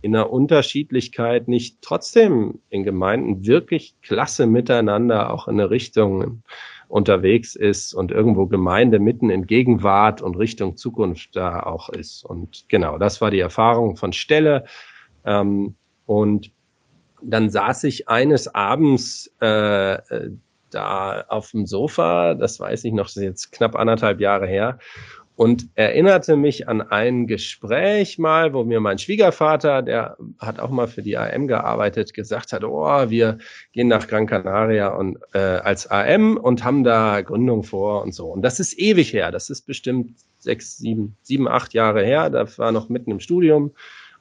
in 0.00 0.12
der 0.12 0.30
Unterschiedlichkeit 0.30 1.48
nicht 1.48 1.78
trotzdem 1.82 2.60
in 2.70 2.84
Gemeinden 2.84 3.44
wirklich 3.44 3.96
klasse 4.00 4.46
miteinander 4.46 5.34
auch 5.34 5.48
in 5.48 5.58
eine 5.58 5.70
Richtung 5.70 6.44
unterwegs 6.90 7.54
ist 7.54 7.94
und 7.94 8.10
irgendwo 8.10 8.46
Gemeinde 8.46 8.98
mitten 8.98 9.30
in 9.30 9.46
Gegenwart 9.46 10.20
und 10.20 10.36
Richtung 10.36 10.76
Zukunft 10.76 11.36
da 11.36 11.62
auch 11.62 11.88
ist. 11.88 12.24
Und 12.24 12.68
genau, 12.68 12.98
das 12.98 13.20
war 13.20 13.30
die 13.30 13.40
Erfahrung 13.40 13.96
von 13.96 14.12
Stelle. 14.12 14.64
Ähm, 15.24 15.76
und 16.06 16.52
dann 17.22 17.50
saß 17.50 17.84
ich 17.84 18.08
eines 18.08 18.54
Abends 18.54 19.32
äh, 19.40 19.94
äh 19.94 20.30
da 20.72 21.24
auf 21.26 21.50
dem 21.50 21.66
Sofa, 21.66 22.34
das 22.34 22.60
weiß 22.60 22.84
ich 22.84 22.92
noch, 22.92 23.06
das 23.06 23.16
ist 23.16 23.24
jetzt 23.24 23.50
knapp 23.50 23.74
anderthalb 23.74 24.20
Jahre 24.20 24.46
her, 24.46 24.78
und 25.40 25.70
erinnerte 25.74 26.36
mich 26.36 26.68
an 26.68 26.82
ein 26.82 27.26
Gespräch 27.26 28.18
mal, 28.18 28.52
wo 28.52 28.62
mir 28.62 28.78
mein 28.78 28.98
Schwiegervater, 28.98 29.80
der 29.80 30.18
hat 30.38 30.60
auch 30.60 30.68
mal 30.68 30.86
für 30.86 31.00
die 31.00 31.16
AM 31.16 31.46
gearbeitet, 31.46 32.12
gesagt 32.12 32.52
hat, 32.52 32.62
oh, 32.62 33.08
wir 33.08 33.38
gehen 33.72 33.88
nach 33.88 34.06
Gran 34.06 34.26
Canaria 34.26 34.88
und 34.88 35.16
äh, 35.32 35.38
als 35.38 35.90
AM 35.90 36.36
und 36.36 36.62
haben 36.62 36.84
da 36.84 37.22
Gründung 37.22 37.62
vor 37.62 38.02
und 38.02 38.12
so. 38.12 38.26
Und 38.26 38.42
das 38.42 38.60
ist 38.60 38.78
ewig 38.78 39.14
her. 39.14 39.30
Das 39.30 39.48
ist 39.48 39.62
bestimmt 39.62 40.12
sechs, 40.36 40.76
sieben, 40.76 41.16
sieben, 41.22 41.48
acht 41.48 41.72
Jahre 41.72 42.04
her. 42.04 42.28
Da 42.28 42.46
war 42.58 42.70
noch 42.70 42.90
mitten 42.90 43.10
im 43.10 43.20
Studium. 43.20 43.72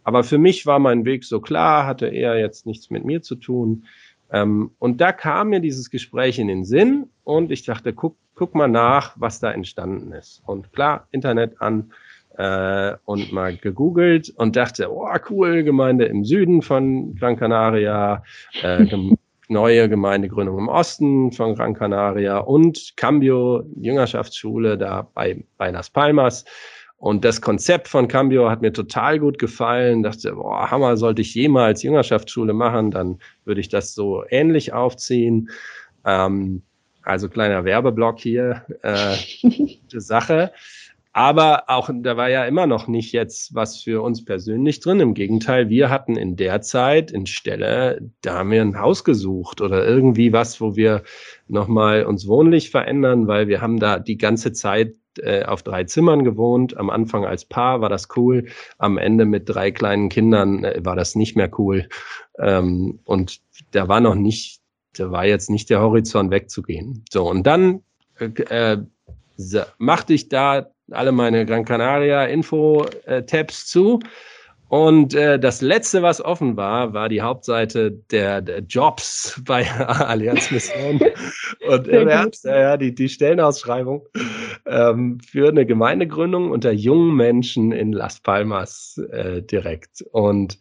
Aber 0.05 0.23
für 0.23 0.37
mich 0.37 0.65
war 0.65 0.79
mein 0.79 1.03
Weg 1.03 1.25
so 1.25 1.41
klar, 1.41 1.85
hatte 1.85 2.07
eher 2.07 2.39
jetzt 2.39 2.65
nichts 2.65 2.89
mit 2.91 3.03
mir 3.03 3.21
zu 3.21 3.35
tun. 3.35 3.83
Ähm, 4.31 4.71
und 4.79 5.01
da 5.01 5.11
kam 5.11 5.49
mir 5.49 5.59
dieses 5.59 5.89
Gespräch 5.89 6.39
in 6.39 6.47
den 6.47 6.63
Sinn 6.63 7.09
und 7.25 7.51
ich 7.51 7.65
dachte, 7.65 7.91
guck, 7.91 8.15
guck 8.39 8.55
mal 8.55 8.69
nach, 8.69 9.15
was 9.17 9.41
da 9.41 9.51
entstanden 9.51 10.13
ist. 10.13 10.41
Und 10.45 10.71
klar, 10.71 11.07
Internet 11.11 11.61
an 11.61 11.91
äh, 12.37 12.95
und 13.03 13.33
mal 13.33 13.57
gegoogelt 13.57 14.29
und 14.37 14.55
dachte, 14.55 14.89
oh 14.89 15.09
cool, 15.29 15.63
Gemeinde 15.63 16.05
im 16.05 16.23
Süden 16.23 16.61
von 16.61 17.15
Gran 17.15 17.35
Canaria, 17.35 18.23
äh, 18.63 18.85
neue 19.49 19.89
Gemeindegründung 19.89 20.57
im 20.57 20.67
Osten 20.69 21.33
von 21.33 21.55
Gran 21.55 21.73
Canaria 21.73 22.37
und 22.37 22.93
Cambio, 22.95 23.63
Jüngerschaftsschule 23.75 24.77
da 24.77 25.09
bei, 25.13 25.43
bei 25.57 25.69
Las 25.71 25.89
Palmas. 25.89 26.45
Und 26.95 27.25
das 27.25 27.41
Konzept 27.41 27.89
von 27.89 28.07
Cambio 28.07 28.49
hat 28.49 28.61
mir 28.61 28.71
total 28.71 29.19
gut 29.19 29.37
gefallen. 29.37 30.03
Dachte, 30.03 30.33
boah, 30.33 30.71
Hammer, 30.71 30.95
sollte 30.95 31.21
ich 31.23 31.35
jemals 31.35 31.83
Jüngerschaftsschule 31.83 32.53
machen, 32.53 32.91
dann 32.91 33.19
würde 33.43 33.59
ich 33.59 33.67
das 33.67 33.93
so 33.93 34.23
ähnlich 34.29 34.71
aufziehen. 34.71 35.49
Ähm, 36.05 36.61
also 37.09 37.29
kleiner 37.29 37.65
Werbeblock 37.65 38.19
hier, 38.19 38.65
äh, 38.83 39.15
Sache. 39.99 40.51
Aber 41.11 41.63
auch 41.67 41.89
da 41.91 42.17
war 42.17 42.29
ja 42.29 42.45
immer 42.45 42.67
noch 42.67 42.87
nicht 42.87 43.13
jetzt 43.13 43.55
was 43.55 43.81
für 43.81 44.03
uns 44.03 44.23
persönlich 44.23 44.79
drin. 44.79 44.99
Im 44.99 45.15
Gegenteil, 45.15 45.67
wir 45.67 45.89
hatten 45.89 46.15
in 46.15 46.35
der 46.35 46.61
Zeit 46.61 47.11
in 47.11 47.25
Stelle, 47.25 47.99
da 48.21 48.35
haben 48.37 48.51
wir 48.51 48.61
ein 48.61 48.79
Haus 48.79 49.03
gesucht 49.03 49.59
oder 49.59 49.85
irgendwie 49.85 50.33
was, 50.33 50.61
wo 50.61 50.75
wir 50.75 51.03
nochmal 51.47 52.05
uns 52.05 52.27
wohnlich 52.27 52.69
verändern, 52.69 53.27
weil 53.27 53.47
wir 53.47 53.59
haben 53.59 53.79
da 53.79 53.97
die 53.97 54.17
ganze 54.17 54.53
Zeit 54.53 54.93
äh, 55.17 55.43
auf 55.43 55.63
drei 55.63 55.83
Zimmern 55.85 56.23
gewohnt. 56.23 56.77
Am 56.77 56.91
Anfang 56.91 57.25
als 57.25 57.43
Paar 57.43 57.81
war 57.81 57.89
das 57.89 58.07
cool. 58.15 58.45
Am 58.77 58.99
Ende 58.99 59.25
mit 59.25 59.49
drei 59.49 59.71
kleinen 59.71 60.09
Kindern 60.09 60.63
äh, 60.63 60.79
war 60.85 60.95
das 60.95 61.15
nicht 61.15 61.35
mehr 61.35 61.49
cool. 61.57 61.89
Ähm, 62.37 62.99
und 63.03 63.41
da 63.71 63.87
war 63.87 63.99
noch 63.99 64.15
nicht, 64.15 64.58
da 64.93 65.11
war 65.11 65.25
jetzt 65.25 65.49
nicht 65.49 65.69
der 65.69 65.81
Horizont 65.81 66.31
wegzugehen. 66.31 67.03
So, 67.09 67.29
und 67.29 67.43
dann 67.43 67.83
äh, 68.19 68.25
äh 68.25 68.77
machte 69.77 70.13
ich 70.13 70.27
da 70.27 70.69
alle 70.91 71.13
meine 71.13 71.45
Gran 71.45 71.63
Canaria 71.63 72.25
Info-Tabs 72.25 73.67
zu. 73.67 73.99
Und 74.69 75.15
äh, 75.15 75.39
das 75.39 75.61
letzte, 75.61 76.03
was 76.03 76.23
offen 76.23 76.55
war, 76.55 76.93
war 76.93 77.09
die 77.09 77.21
Hauptseite 77.21 77.91
der, 78.11 78.41
der 78.41 78.59
Jobs 78.59 79.41
bei 79.45 79.69
Allianz 79.71 80.51
Mission. 80.51 80.99
Und 81.67 81.87
im 81.87 82.07
Ernst, 82.07 82.45
ja, 82.45 82.77
die, 82.77 82.93
die 82.93 83.09
Stellenausschreibung 83.09 84.07
ähm, 84.65 85.19
für 85.19 85.49
eine 85.49 85.65
Gemeindegründung 85.65 86.51
unter 86.51 86.71
jungen 86.71 87.15
Menschen 87.15 87.71
in 87.71 87.91
Las 87.91 88.19
Palmas 88.19 89.01
äh, 89.11 89.41
direkt. 89.41 90.03
Und 90.11 90.59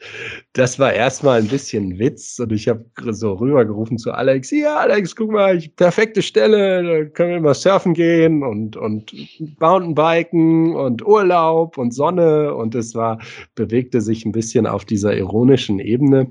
das 0.54 0.78
war 0.78 0.92
erstmal 0.92 1.40
ein 1.40 1.48
bisschen 1.48 1.98
Witz. 1.98 2.38
Und 2.38 2.52
ich 2.52 2.68
habe 2.68 2.84
so 3.11 3.34
rübergerufen 3.34 3.98
zu 3.98 4.12
Alex, 4.12 4.50
ja, 4.50 4.76
Alex, 4.76 5.14
guck 5.14 5.32
mal, 5.32 5.56
ich, 5.56 5.76
perfekte 5.76 6.22
Stelle, 6.22 6.82
da 6.82 7.04
können 7.11 7.32
wir 7.32 7.40
mal 7.40 7.54
surfen 7.54 7.94
gehen 7.94 8.42
und, 8.42 8.76
und 8.76 9.14
Mountainbiken 9.61 10.74
und 10.74 11.06
Urlaub 11.06 11.76
und 11.76 11.92
Sonne. 11.92 12.54
Und 12.54 12.74
es 12.74 12.94
war 12.94 13.18
bewegte 13.54 13.97
bewegte 13.99 14.01
sich 14.01 14.24
ein 14.24 14.32
bisschen 14.32 14.66
auf 14.66 14.84
dieser 14.84 15.16
ironischen 15.16 15.80
Ebene. 15.80 16.30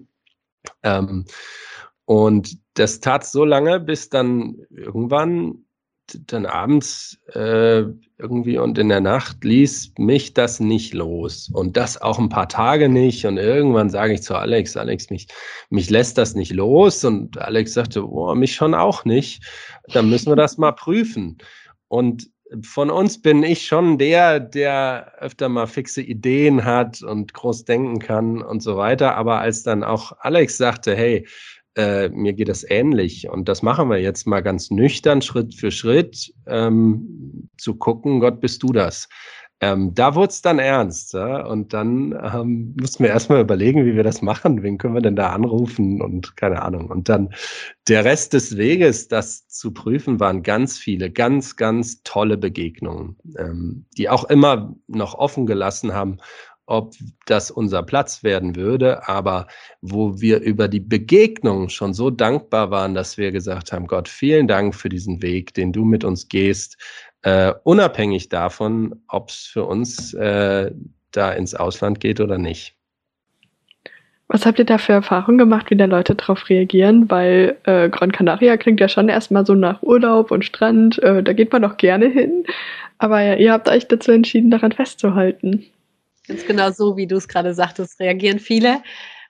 Ähm, 0.83 1.25
und 2.05 2.57
das 2.75 2.99
tat 2.99 3.25
so 3.25 3.45
lange, 3.45 3.79
bis 3.79 4.09
dann 4.09 4.55
irgendwann 4.69 5.63
dann 6.27 6.45
abends 6.45 7.19
äh, 7.33 7.83
irgendwie 8.17 8.57
und 8.57 8.77
in 8.77 8.87
der 8.87 9.01
Nacht 9.01 9.43
ließ 9.43 9.95
mich 9.97 10.33
das 10.33 10.61
nicht 10.61 10.93
los. 10.93 11.49
Und 11.53 11.75
das 11.75 12.01
auch 12.01 12.17
ein 12.17 12.29
paar 12.29 12.47
Tage 12.47 12.87
nicht. 12.87 13.25
Und 13.25 13.37
irgendwann 13.37 13.89
sage 13.89 14.13
ich 14.13 14.23
zu 14.23 14.33
Alex, 14.35 14.77
Alex, 14.77 15.09
mich, 15.09 15.27
mich 15.69 15.89
lässt 15.89 16.17
das 16.17 16.33
nicht 16.33 16.53
los. 16.53 17.03
Und 17.03 17.37
Alex 17.37 17.73
sagte, 17.73 18.07
oh, 18.07 18.33
mich 18.35 18.55
schon 18.55 18.73
auch 18.73 19.03
nicht. 19.03 19.43
Dann 19.91 20.09
müssen 20.09 20.31
wir 20.31 20.37
das 20.37 20.57
mal 20.57 20.71
prüfen. 20.71 21.39
Und 21.89 22.29
von 22.61 22.89
uns 22.89 23.21
bin 23.21 23.43
ich 23.43 23.65
schon 23.65 23.97
der, 23.97 24.39
der 24.39 25.13
öfter 25.19 25.49
mal 25.49 25.67
fixe 25.67 26.01
Ideen 26.01 26.63
hat 26.63 27.01
und 27.01 27.33
groß 27.33 27.65
denken 27.65 27.99
kann 27.99 28.41
und 28.41 28.61
so 28.61 28.77
weiter. 28.77 29.15
Aber 29.15 29.39
als 29.39 29.63
dann 29.63 29.83
auch 29.83 30.13
Alex 30.19 30.57
sagte, 30.57 30.95
hey, 30.95 31.27
äh, 31.75 32.09
mir 32.09 32.33
geht 32.33 32.49
das 32.49 32.65
ähnlich 32.69 33.29
und 33.29 33.47
das 33.47 33.61
machen 33.61 33.89
wir 33.89 33.99
jetzt 33.99 34.25
mal 34.25 34.41
ganz 34.41 34.71
nüchtern, 34.71 35.21
Schritt 35.21 35.53
für 35.53 35.71
Schritt, 35.71 36.33
ähm, 36.47 37.49
zu 37.57 37.75
gucken, 37.75 38.19
Gott, 38.19 38.41
bist 38.41 38.63
du 38.63 38.73
das? 38.73 39.07
Ähm, 39.59 39.95
da 39.95 40.13
wurde 40.13 40.29
es 40.29 40.41
dann 40.41 40.59
ernst. 40.59 41.13
Ja? 41.13 41.45
Und 41.45 41.73
dann 41.73 42.11
ähm, 42.11 42.75
mussten 42.79 43.03
wir 43.03 43.09
erstmal 43.09 43.41
überlegen, 43.41 43.85
wie 43.85 43.95
wir 43.95 44.03
das 44.03 44.21
machen. 44.21 44.61
Wen 44.61 44.77
können 44.77 44.93
wir 44.93 45.01
denn 45.01 45.15
da 45.15 45.29
anrufen? 45.29 46.01
Und 46.01 46.37
keine 46.37 46.61
Ahnung. 46.61 46.89
Und 46.91 47.09
dann 47.09 47.33
der 47.87 48.05
Rest 48.05 48.33
des 48.33 48.57
Weges, 48.57 49.07
das 49.07 49.47
zu 49.47 49.73
prüfen, 49.73 50.19
waren 50.19 50.43
ganz 50.43 50.77
viele, 50.77 51.09
ganz, 51.09 51.55
ganz 51.55 52.03
tolle 52.03 52.37
Begegnungen, 52.37 53.17
ähm, 53.37 53.85
die 53.97 54.09
auch 54.09 54.25
immer 54.25 54.75
noch 54.87 55.15
offen 55.15 55.47
gelassen 55.47 55.93
haben, 55.93 56.19
ob 56.67 56.93
das 57.25 57.49
unser 57.49 57.81
Platz 57.81 58.23
werden 58.23 58.57
würde, 58.57 59.07
aber 59.07 59.47
wo 59.81 60.19
wir 60.19 60.41
über 60.41 60.67
die 60.67 60.81
Begegnung 60.81 61.69
schon 61.69 61.93
so 61.93 62.09
dankbar 62.09 62.71
waren, 62.71 62.93
dass 62.93 63.17
wir 63.17 63.31
gesagt 63.31 63.71
haben, 63.71 63.87
Gott, 63.87 64.09
vielen 64.09 64.47
Dank 64.47 64.75
für 64.75 64.89
diesen 64.89 65.21
Weg, 65.21 65.53
den 65.53 65.71
du 65.71 65.85
mit 65.85 66.03
uns 66.03 66.27
gehst 66.27 66.77
äh, 67.27 67.53
unabhängig 67.63 68.29
davon, 68.29 69.01
ob 69.09 69.29
es 69.29 69.47
für 69.47 69.65
uns 69.65 70.13
äh, 70.13 70.71
da 71.11 71.31
ins 71.33 71.55
Ausland 71.55 71.99
geht 71.99 72.21
oder 72.21 72.37
nicht. 72.37 72.75
Was 74.29 74.45
habt 74.45 74.59
ihr 74.59 74.65
da 74.65 74.77
für 74.77 74.93
Erfahrungen 74.93 75.37
gemacht, 75.37 75.69
wie 75.69 75.75
da 75.75 75.85
Leute 75.85 76.15
darauf 76.15 76.47
reagieren? 76.47 77.11
Weil 77.11 77.57
äh, 77.63 77.89
Gran 77.89 78.13
Canaria 78.13 78.55
klingt 78.55 78.79
ja 78.79 78.87
schon 78.87 79.09
erstmal 79.09 79.45
so 79.45 79.55
nach 79.55 79.83
Urlaub 79.83 80.31
und 80.31 80.45
Strand, 80.45 81.03
äh, 81.03 81.21
da 81.21 81.33
geht 81.33 81.51
man 81.51 81.63
doch 81.63 81.75
gerne 81.75 82.07
hin. 82.07 82.45
Aber 82.97 83.21
ja, 83.21 83.35
ihr 83.35 83.51
habt 83.51 83.67
euch 83.67 83.89
dazu 83.89 84.11
entschieden, 84.11 84.49
daran 84.49 84.71
festzuhalten. 84.71 85.65
Ganz 86.29 86.45
genau 86.45 86.71
so, 86.71 86.95
wie 86.95 87.07
du 87.07 87.17
es 87.17 87.27
gerade 87.27 87.53
sagtest, 87.53 87.99
reagieren 87.99 88.39
viele. 88.39 88.77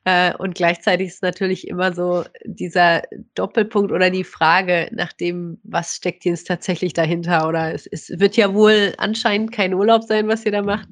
Äh, 0.08 0.34
und 0.38 0.56
gleichzeitig 0.56 1.10
ist 1.10 1.22
natürlich 1.22 1.68
immer 1.68 1.94
so 1.94 2.24
dieser 2.46 3.02
Doppelpunkt 3.36 3.92
oder 3.92 4.10
die 4.10 4.24
Frage 4.24 4.88
nach 4.94 5.12
dem, 5.12 5.60
was 5.64 5.96
steckt 5.96 6.24
jetzt 6.24 6.48
tatsächlich 6.48 6.94
dahinter? 6.94 7.46
Oder 7.46 7.74
es, 7.74 7.88
es 7.88 8.18
wird 8.18 8.38
ja 8.38 8.54
wohl 8.54 8.94
anscheinend 9.00 9.52
kein 9.52 9.74
Urlaub 9.74 10.04
sein, 10.04 10.30
was 10.30 10.46
ihr 10.46 10.54
da 10.54 10.62
macht. 10.62 10.88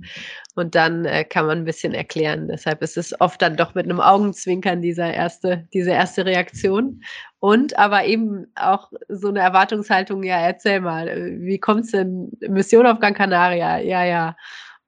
Und 0.56 0.76
dann 0.76 1.06
äh, 1.06 1.24
kann 1.24 1.46
man 1.46 1.60
ein 1.60 1.64
bisschen 1.66 1.94
erklären. 1.94 2.50
Deshalb 2.50 2.82
ist 2.82 2.98
es 2.98 3.18
oft 3.22 3.42
dann 3.42 3.56
doch 3.56 3.74
mit 3.74 3.86
einem 3.86 4.02
Augenzwinkern 4.02 4.82
dieser 4.82 5.14
erste, 5.14 5.66
diese 5.74 5.92
erste 5.92 6.26
Reaktion. 6.26 7.02
Und 7.40 7.80
aber 7.80 8.04
eben 8.04 8.48
auch 8.56 8.92
so 9.08 9.30
eine 9.30 9.40
Erwartungshaltung, 9.40 10.24
ja, 10.24 10.40
erzähl 10.40 10.82
mal, 10.82 11.08
äh, 11.08 11.40
wie 11.40 11.60
kommt 11.60 11.86
es 11.86 11.92
denn? 11.92 12.34
Mission 12.50 12.86
auf 12.86 13.00
Gran 13.00 13.14
Canaria, 13.14 13.78
ja, 13.78 14.04
ja. 14.04 14.36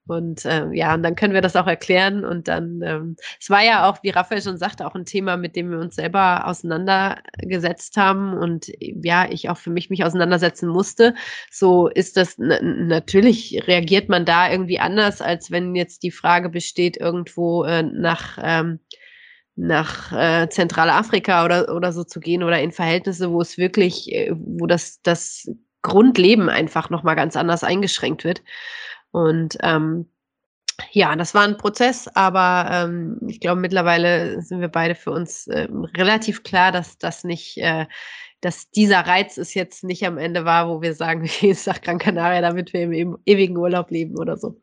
Und 0.07 0.45
ähm, 0.45 0.73
ja, 0.73 0.93
und 0.93 1.03
dann 1.03 1.15
können 1.15 1.33
wir 1.33 1.41
das 1.41 1.55
auch 1.55 1.67
erklären. 1.67 2.23
Und 2.23 2.47
dann, 2.47 2.81
ähm, 2.81 3.15
es 3.39 3.49
war 3.49 3.63
ja 3.63 3.89
auch, 3.89 4.03
wie 4.03 4.09
Raphael 4.09 4.41
schon 4.41 4.57
sagte, 4.57 4.85
auch 4.85 4.95
ein 4.95 5.05
Thema, 5.05 5.37
mit 5.37 5.55
dem 5.55 5.69
wir 5.69 5.79
uns 5.79 5.95
selber 5.95 6.47
auseinandergesetzt 6.47 7.97
haben 7.97 8.37
und 8.37 8.71
ja, 8.79 9.29
ich 9.29 9.49
auch 9.49 9.57
für 9.57 9.69
mich 9.69 9.89
mich 9.89 10.03
auseinandersetzen 10.03 10.69
musste. 10.69 11.13
So 11.51 11.87
ist 11.87 12.17
das 12.17 12.35
natürlich 12.37 13.63
reagiert 13.67 14.09
man 14.09 14.25
da 14.25 14.49
irgendwie 14.49 14.79
anders, 14.79 15.21
als 15.21 15.51
wenn 15.51 15.75
jetzt 15.75 16.03
die 16.03 16.11
Frage 16.11 16.49
besteht, 16.49 16.97
irgendwo 16.97 17.63
äh, 17.63 17.83
nach 17.83 18.37
ähm, 18.41 18.79
nach 19.57 20.13
äh, 20.13 20.47
Zentralafrika 20.49 21.43
oder, 21.43 21.75
oder 21.75 21.91
so 21.91 22.03
zu 22.03 22.19
gehen 22.19 22.43
oder 22.43 22.61
in 22.61 22.71
Verhältnisse, 22.71 23.31
wo 23.31 23.41
es 23.41 23.57
wirklich, 23.57 24.13
äh, 24.13 24.31
wo 24.31 24.67
das, 24.67 25.01
das 25.01 25.49
Grundleben 25.81 26.47
einfach 26.47 26.89
nochmal 26.89 27.15
ganz 27.15 27.35
anders 27.35 27.63
eingeschränkt 27.63 28.23
wird. 28.23 28.43
Und 29.11 29.57
ähm, 29.61 30.07
ja, 30.91 31.15
das 31.15 31.33
war 31.33 31.43
ein 31.43 31.57
Prozess, 31.57 32.07
aber 32.13 32.69
ähm, 32.71 33.19
ich 33.27 33.39
glaube, 33.39 33.61
mittlerweile 33.61 34.41
sind 34.41 34.61
wir 34.61 34.67
beide 34.67 34.95
für 34.95 35.11
uns 35.11 35.47
äh, 35.47 35.67
relativ 35.95 36.43
klar, 36.43 36.71
dass 36.71 36.97
das 36.97 37.23
nicht, 37.23 37.57
äh, 37.57 37.87
dass 38.41 38.69
dieser 38.69 39.01
Reiz 39.01 39.37
es 39.37 39.53
jetzt 39.53 39.83
nicht 39.83 40.05
am 40.05 40.17
Ende 40.17 40.45
war, 40.45 40.69
wo 40.69 40.81
wir 40.81 40.93
sagen, 40.93 41.23
wir 41.23 41.29
gehen 41.29 41.57
nach 41.65 41.81
Gran 41.81 41.97
Canaria, 41.97 42.41
damit 42.41 42.73
wir 42.73 42.81
im 42.81 43.17
ewigen 43.25 43.57
Urlaub 43.57 43.89
leben 43.91 44.17
oder 44.17 44.37
so. 44.37 44.61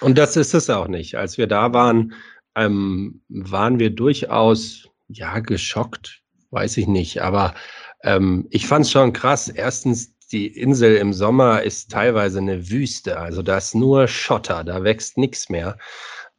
Und 0.00 0.18
das 0.18 0.36
ist 0.36 0.52
es 0.52 0.68
auch 0.68 0.88
nicht. 0.88 1.14
Als 1.16 1.38
wir 1.38 1.46
da 1.46 1.72
waren, 1.72 2.14
ähm, 2.56 3.22
waren 3.28 3.78
wir 3.78 3.90
durchaus, 3.90 4.88
ja, 5.08 5.38
geschockt, 5.38 6.22
weiß 6.50 6.76
ich 6.76 6.88
nicht, 6.88 7.22
aber 7.22 7.54
ähm, 8.02 8.46
ich 8.50 8.66
fand 8.66 8.84
es 8.84 8.90
schon 8.90 9.12
krass. 9.12 9.48
Erstens 9.48 10.14
die 10.32 10.46
Insel 10.46 10.96
im 10.96 11.12
Sommer 11.12 11.62
ist 11.62 11.90
teilweise 11.90 12.38
eine 12.38 12.70
Wüste. 12.70 13.18
Also 13.18 13.42
da 13.42 13.58
ist 13.58 13.74
nur 13.74 14.08
Schotter, 14.08 14.64
da 14.64 14.82
wächst 14.82 15.18
nichts 15.18 15.48
mehr. 15.50 15.76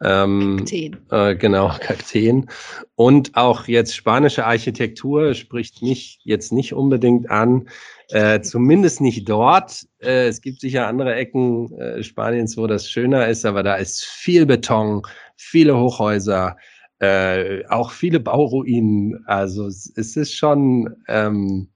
Ähm, 0.03 0.57
Kakteen. 0.57 0.97
Äh, 1.11 1.35
genau, 1.35 1.69
Kakteen. 1.79 2.49
Und 2.95 3.35
auch 3.35 3.67
jetzt 3.67 3.95
spanische 3.95 4.45
Architektur 4.45 5.33
spricht 5.33 5.81
mich 5.81 6.19
jetzt 6.23 6.51
nicht 6.51 6.73
unbedingt 6.73 7.29
an. 7.29 7.69
Äh, 8.09 8.41
zumindest 8.41 8.99
nicht 8.99 9.29
dort. 9.29 9.85
Äh, 9.99 10.27
es 10.27 10.41
gibt 10.41 10.59
sicher 10.59 10.87
andere 10.87 11.15
Ecken 11.15 11.71
äh, 11.79 12.03
Spaniens, 12.03 12.57
wo 12.57 12.67
das 12.67 12.89
schöner 12.89 13.27
ist, 13.27 13.45
aber 13.45 13.63
da 13.63 13.75
ist 13.75 14.03
viel 14.03 14.45
Beton, 14.45 15.03
viele 15.37 15.77
Hochhäuser, 15.79 16.57
äh, 16.99 17.65
auch 17.67 17.91
viele 17.91 18.19
Bauruinen. 18.19 19.23
Also 19.25 19.67
es, 19.67 19.91
es 19.95 20.17
ist 20.17 20.33
schon 20.33 20.95
ähm, 21.07 21.69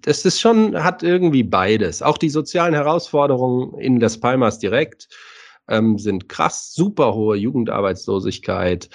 das 0.00 0.24
ist 0.24 0.40
schon, 0.40 0.82
hat 0.82 1.02
irgendwie 1.02 1.42
beides. 1.42 2.02
Auch 2.02 2.18
die 2.18 2.30
sozialen 2.30 2.74
Herausforderungen 2.74 3.78
in 3.78 4.00
Las 4.00 4.18
Palmas 4.18 4.58
direkt 4.58 5.08
ähm, 5.68 5.98
sind 5.98 6.28
krass, 6.28 6.72
super 6.72 7.14
hohe 7.14 7.36
Jugendarbeitslosigkeit. 7.36 8.88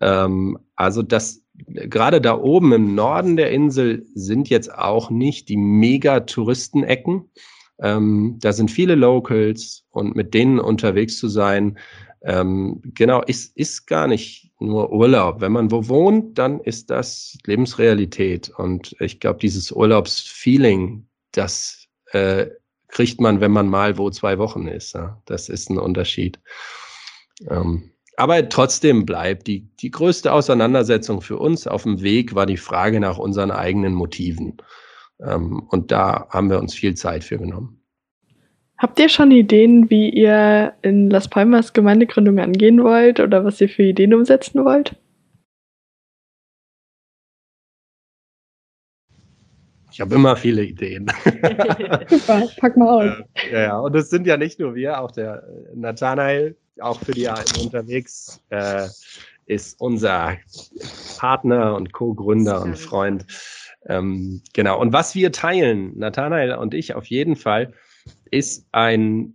Ähm, 0.00 0.58
also 0.76 1.02
das, 1.02 1.42
gerade 1.54 2.20
da 2.20 2.38
oben 2.38 2.72
im 2.72 2.94
Norden 2.94 3.36
der 3.36 3.50
Insel 3.50 4.06
sind 4.14 4.48
jetzt 4.50 4.72
auch 4.74 5.10
nicht 5.10 5.48
die 5.48 5.56
mega 5.56 6.20
Touristenecken. 6.20 7.30
Ähm, 7.80 8.38
da 8.40 8.52
sind 8.52 8.70
viele 8.70 8.94
Locals 8.94 9.84
und 9.90 10.14
mit 10.14 10.34
denen 10.34 10.60
unterwegs 10.60 11.18
zu 11.18 11.28
sein, 11.28 11.78
ähm, 12.24 12.80
genau, 12.82 13.22
ist, 13.22 13.54
ist 13.56 13.86
gar 13.86 14.06
nicht 14.06 14.50
nur 14.58 14.90
Urlaub. 14.90 15.40
Wenn 15.40 15.52
man 15.52 15.70
wo 15.70 15.88
wohnt, 15.88 16.38
dann 16.38 16.60
ist 16.60 16.88
das 16.88 17.36
Lebensrealität. 17.44 18.48
Und 18.48 18.96
ich 18.98 19.20
glaube, 19.20 19.38
dieses 19.40 19.70
Urlaubsfeeling, 19.70 21.06
das 21.32 21.86
äh, 22.12 22.46
kriegt 22.88 23.20
man, 23.20 23.40
wenn 23.40 23.52
man 23.52 23.68
mal 23.68 23.98
wo 23.98 24.08
zwei 24.10 24.38
Wochen 24.38 24.66
ist. 24.68 24.94
Ja? 24.94 25.20
Das 25.26 25.50
ist 25.50 25.68
ein 25.68 25.78
Unterschied. 25.78 26.40
Ähm, 27.50 27.90
aber 28.16 28.48
trotzdem 28.48 29.04
bleibt 29.04 29.46
die, 29.46 29.68
die 29.80 29.90
größte 29.90 30.32
Auseinandersetzung 30.32 31.20
für 31.20 31.36
uns 31.36 31.66
auf 31.66 31.82
dem 31.82 32.00
Weg 32.00 32.34
war 32.34 32.46
die 32.46 32.56
Frage 32.56 33.00
nach 33.00 33.18
unseren 33.18 33.50
eigenen 33.50 33.92
Motiven. 33.92 34.56
Ähm, 35.20 35.60
und 35.68 35.90
da 35.90 36.26
haben 36.30 36.48
wir 36.48 36.58
uns 36.58 36.74
viel 36.74 36.94
Zeit 36.94 37.22
für 37.22 37.36
genommen. 37.36 37.83
Habt 38.76 38.98
ihr 38.98 39.08
schon 39.08 39.30
Ideen, 39.30 39.88
wie 39.88 40.10
ihr 40.10 40.74
in 40.82 41.08
Las 41.08 41.28
Palmas 41.28 41.72
Gemeindegründung 41.72 42.40
angehen 42.40 42.82
wollt 42.82 43.20
oder 43.20 43.44
was 43.44 43.60
ihr 43.60 43.68
für 43.68 43.84
Ideen 43.84 44.14
umsetzen 44.14 44.64
wollt? 44.64 44.96
Ich 49.94 50.00
habe 50.00 50.16
immer 50.16 50.34
viele 50.34 50.64
Ideen. 50.64 51.06
Super, 52.08 52.48
pack 52.58 52.76
mal 52.76 52.88
aus. 52.88 53.24
Äh, 53.52 53.62
ja, 53.62 53.78
und 53.78 53.94
es 53.94 54.10
sind 54.10 54.26
ja 54.26 54.36
nicht 54.36 54.58
nur 54.58 54.74
wir, 54.74 55.00
auch 55.00 55.12
der 55.12 55.44
äh, 55.44 55.76
Nathanael, 55.76 56.56
auch 56.80 56.98
für 56.98 57.12
die 57.12 57.28
AM 57.28 57.44
unterwegs, 57.62 58.42
äh, 58.50 58.88
ist 59.46 59.80
unser 59.80 60.36
Partner 61.16 61.76
und 61.76 61.92
Co-Gründer 61.92 62.62
und 62.62 62.76
Freund. 62.76 63.24
Ähm, 63.86 64.42
genau. 64.52 64.80
Und 64.80 64.92
was 64.92 65.14
wir 65.14 65.30
teilen, 65.30 65.96
Nathanael 65.96 66.56
und 66.56 66.74
ich 66.74 66.96
auf 66.96 67.04
jeden 67.06 67.36
Fall, 67.36 67.72
ist 68.34 68.66
ein, 68.72 69.34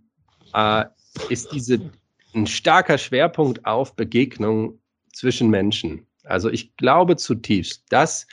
äh, 0.54 0.84
ist 1.28 1.52
diese, 1.52 1.90
ein 2.34 2.46
starker 2.46 2.98
Schwerpunkt 2.98 3.64
auf 3.64 3.96
Begegnung 3.96 4.78
zwischen 5.12 5.50
Menschen. 5.50 6.06
Also 6.24 6.50
ich 6.50 6.76
glaube 6.76 7.16
zutiefst, 7.16 7.84
dass 7.88 8.26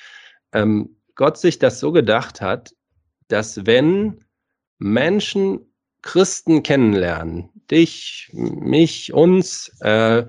ähm, 0.51 0.97
Gott 1.15 1.38
sich 1.38 1.57
das 1.57 1.80
so 1.80 1.91
gedacht 1.91 2.41
hat, 2.41 2.76
dass 3.30 3.65
wenn 3.65 4.24
Menschen 4.78 5.61
Christen 6.01 6.63
kennenlernen, 6.63 7.49
dich, 7.72 8.30
mich, 8.34 9.13
uns, 9.13 9.72
äh, 9.82 10.26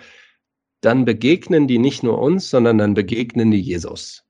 dann 0.80 1.04
begegnen 1.04 1.66
die 1.68 1.78
nicht 1.78 2.02
nur 2.02 2.18
uns, 2.18 2.50
sondern 2.50 2.78
dann 2.78 2.94
begegnen 2.94 3.50
die 3.50 3.60
Jesus. 3.60 4.24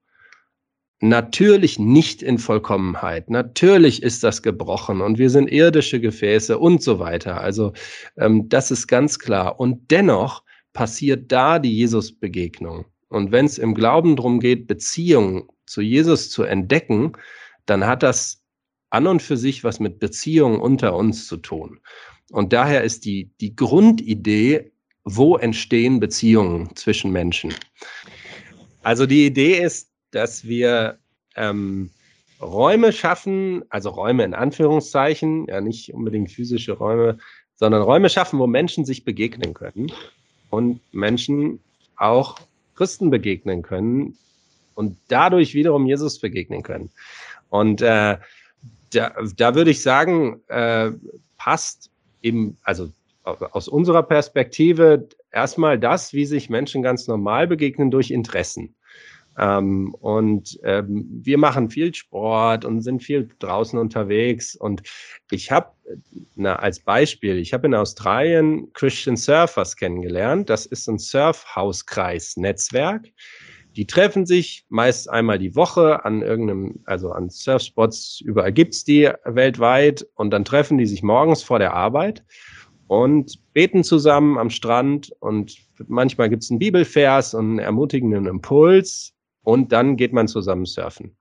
Natürlich 1.01 1.79
nicht 1.79 2.23
in 2.23 2.39
Vollkommenheit. 2.39 3.31
Natürlich 3.31 4.03
ist 4.03 4.25
das 4.25 4.43
gebrochen 4.43 5.01
und 5.01 5.19
wir 5.19 5.31
sind 5.31 5.51
irdische 5.51 6.01
Gefäße 6.01 6.59
und 6.59 6.83
so 6.83 6.99
weiter. 6.99 7.41
Also 7.41 7.73
ähm, 8.17 8.49
das 8.49 8.73
ist 8.73 8.89
ganz 8.89 9.19
klar. 9.21 9.61
Und 9.61 9.91
dennoch 9.93 10.43
passiert 10.73 11.31
da 11.31 11.61
die 11.61 11.77
Jesus-Begegnung. 11.77 12.85
Und 13.09 13.31
wenn 13.31 13.47
es 13.47 13.59
im 13.59 13.75
Glauben 13.75 14.17
darum 14.17 14.41
geht, 14.41 14.67
Beziehungen 14.67 15.45
zu 15.67 15.83
Jesus 15.83 16.31
zu 16.31 16.43
entdecken, 16.43 17.13
dann 17.67 17.87
hat 17.87 18.03
das 18.03 18.43
an 18.91 19.07
und 19.07 19.23
für 19.23 19.37
sich 19.37 19.65
was 19.65 19.81
mit 19.81 20.01
Beziehungen 20.01 20.61
unter 20.61 20.97
uns 20.97 21.27
zu 21.27 21.37
tun. 21.37 21.79
Und 22.31 22.53
daher 22.53 22.83
ist 22.83 23.05
die, 23.05 23.31
die 23.41 23.55
Grundidee, 23.55 24.73
wo 25.05 25.37
entstehen 25.37 26.01
Beziehungen 26.01 26.75
zwischen 26.77 27.13
Menschen? 27.13 27.55
Also 28.83 29.07
die 29.07 29.27
Idee 29.27 29.63
ist, 29.63 29.91
dass 30.11 30.45
wir 30.45 30.99
ähm, 31.37 31.91
Räume 32.41 32.93
schaffen, 32.93 33.65
also 33.69 33.91
Räume 33.91 34.25
in 34.25 34.35
Anführungszeichen, 34.35 35.47
ja 35.47 35.61
nicht 35.61 35.93
unbedingt 35.93 36.31
physische 36.31 36.73
Räume, 36.73 37.19
sondern 37.55 37.83
Räume 37.83 38.09
schaffen, 38.09 38.39
wo 38.39 38.47
Menschen 38.47 38.85
sich 38.85 39.05
begegnen 39.05 39.55
können 39.55 39.93
und 40.51 40.81
Menschen 40.93 41.61
auch 41.97 42.39
Christen 42.77 43.11
begegnen 43.11 43.63
können 43.63 44.17
und 44.75 44.97
dadurch 45.09 45.55
wiederum 45.55 45.87
Jesus 45.87 46.21
begegnen 46.21 46.63
können. 46.63 46.91
Und 47.51 47.83
äh, 47.83 48.19
da, 48.93 49.15
da 49.37 49.55
würde 49.55 49.71
ich 49.71 49.83
sagen, 49.83 50.41
äh, 50.47 50.93
passt 51.37 51.91
eben, 52.23 52.57
also 52.63 52.91
aus 53.25 53.69
unserer 53.69 54.05
Perspektive 54.05 55.09
erstmal 55.33 55.79
das, 55.79 56.13
wie 56.13 56.25
sich 56.25 56.49
Menschen 56.49 56.83
ganz 56.83 57.09
normal 57.09 57.47
begegnen 57.47 57.91
durch 57.91 58.11
Interessen. 58.11 58.75
Ähm, 59.39 59.95
und 59.95 60.59
ähm, 60.65 61.07
wir 61.23 61.39
machen 61.39 61.71
viel 61.71 61.95
Sport 61.95 62.65
und 62.65 62.83
sind 62.83 63.03
viel 63.03 63.29
draußen 63.39 63.79
unterwegs. 63.79 64.57
Und 64.57 64.83
ich 65.31 65.53
habe, 65.53 65.69
na, 66.35 66.57
als 66.57 66.81
Beispiel, 66.81 67.39
ich 67.39 67.53
habe 67.53 67.69
in 67.69 67.75
Australien 67.75 68.73
Christian 68.73 69.17
Surfers 69.17 69.77
kennengelernt. 69.77 70.51
Das 70.51 70.67
ist 70.67 70.89
ein 70.89 70.99
Surfhauskreis-Netzwerk. 70.99 73.07
Die 73.77 73.87
treffen 73.87 74.27
sich 74.27 74.65
meist 74.71 75.09
einmal 75.09 75.39
die 75.39 75.55
Woche 75.55 76.05
an 76.05 76.23
irgendeinem, 76.23 76.81
also 76.87 77.13
an 77.13 77.31
Surfspots, 77.31 78.21
überall 78.25 78.53
gibt's 78.53 78.83
die 78.83 79.09
weltweit 79.25 80.05
und 80.17 80.31
dann 80.31 80.45
treffen 80.45 80.79
die 80.79 80.87
sich 80.87 81.05
morgens 81.05 81.45
vor 81.45 81.61
der 81.61 81.75
Arbeit 81.75 82.25
und 82.89 83.39
beten 83.53 83.85
zusammen 83.85 84.37
am 84.37 84.51
Strand 84.51 85.13
und 85.21 85.57
manchmal 85.87 86.29
gibt's 86.29 86.51
einen 86.51 86.59
Bibelvers 86.59 87.35
und 87.35 87.51
einen 87.51 87.59
ermutigenden 87.61 88.27
Impuls 88.27 89.15
und 89.43 89.73
dann 89.73 89.97
geht 89.97 90.13
man 90.13 90.29
zusammen 90.29 90.67
surfen. 90.67 91.17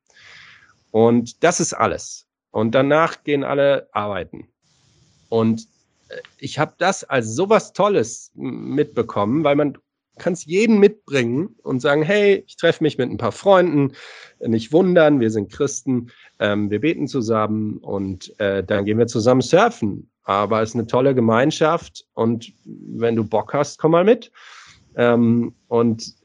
Und 0.92 1.44
das 1.44 1.60
ist 1.60 1.74
alles. 1.74 2.28
Und 2.52 2.74
danach 2.74 3.24
gehen 3.24 3.44
alle 3.44 3.88
arbeiten. 3.92 4.48
Und 5.30 5.68
äh, 6.10 6.16
ich 6.40 6.60
habe 6.60 6.74
das 6.78 7.04
als 7.04 7.36
sowas 7.36 7.74
Tolles 7.74 8.32
mitbekommen, 8.36 9.44
weil 9.44 9.56
man 9.56 9.78
kann 10.18 10.34
es 10.34 10.46
jeden 10.46 10.80
mitbringen 10.80 11.56
und 11.64 11.82
sagen, 11.82 12.02
hey, 12.02 12.44
ich 12.48 12.56
treffe 12.58 12.84
mich 12.84 12.98
mit 12.98 13.10
ein 13.10 13.18
paar 13.18 13.32
Freunden, 13.32 13.94
nicht 14.40 14.72
wundern, 14.72 15.20
wir 15.20 15.30
sind 15.30 15.52
Christen, 15.52 16.12
ähm, 16.40 16.70
wir 16.70 16.82
beten 16.82 17.08
zusammen 17.08 17.78
und 17.78 18.38
äh, 18.40 18.64
dann 18.64 18.86
gehen 18.86 18.98
wir 18.98 19.08
zusammen 19.08 19.42
surfen. 19.42 20.10
Aber 20.24 20.62
es 20.62 20.70
ist 20.70 20.76
eine 20.76 20.88
tolle 20.88 21.16
Gemeinschaft 21.16 22.06
und 22.14 22.52
wenn 22.66 23.16
du 23.16 23.24
Bock 23.24 23.54
hast, 23.54 23.80
komm 23.80 23.92
mal 23.92 24.04
mit. 24.04 24.32
Ähm, 24.96 25.54
und 25.68 26.16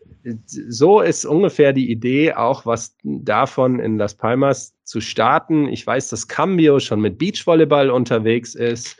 so 0.47 1.01
ist 1.01 1.25
ungefähr 1.25 1.73
die 1.73 1.91
Idee, 1.91 2.33
auch 2.35 2.64
was 2.64 2.97
davon 3.03 3.81
in 3.81 3.99
Las 3.99 4.14
Palmas 4.14 4.75
zu 4.85 5.01
starten. 5.01 5.68
Ich 5.68 5.87
weiß, 5.87 6.09
dass 6.09 6.29
Cambio 6.29 6.79
schon 6.79 7.01
mit 7.01 7.18
Beachvolleyball 7.18 7.91
unterwegs 7.91 8.55
ist. 8.55 8.97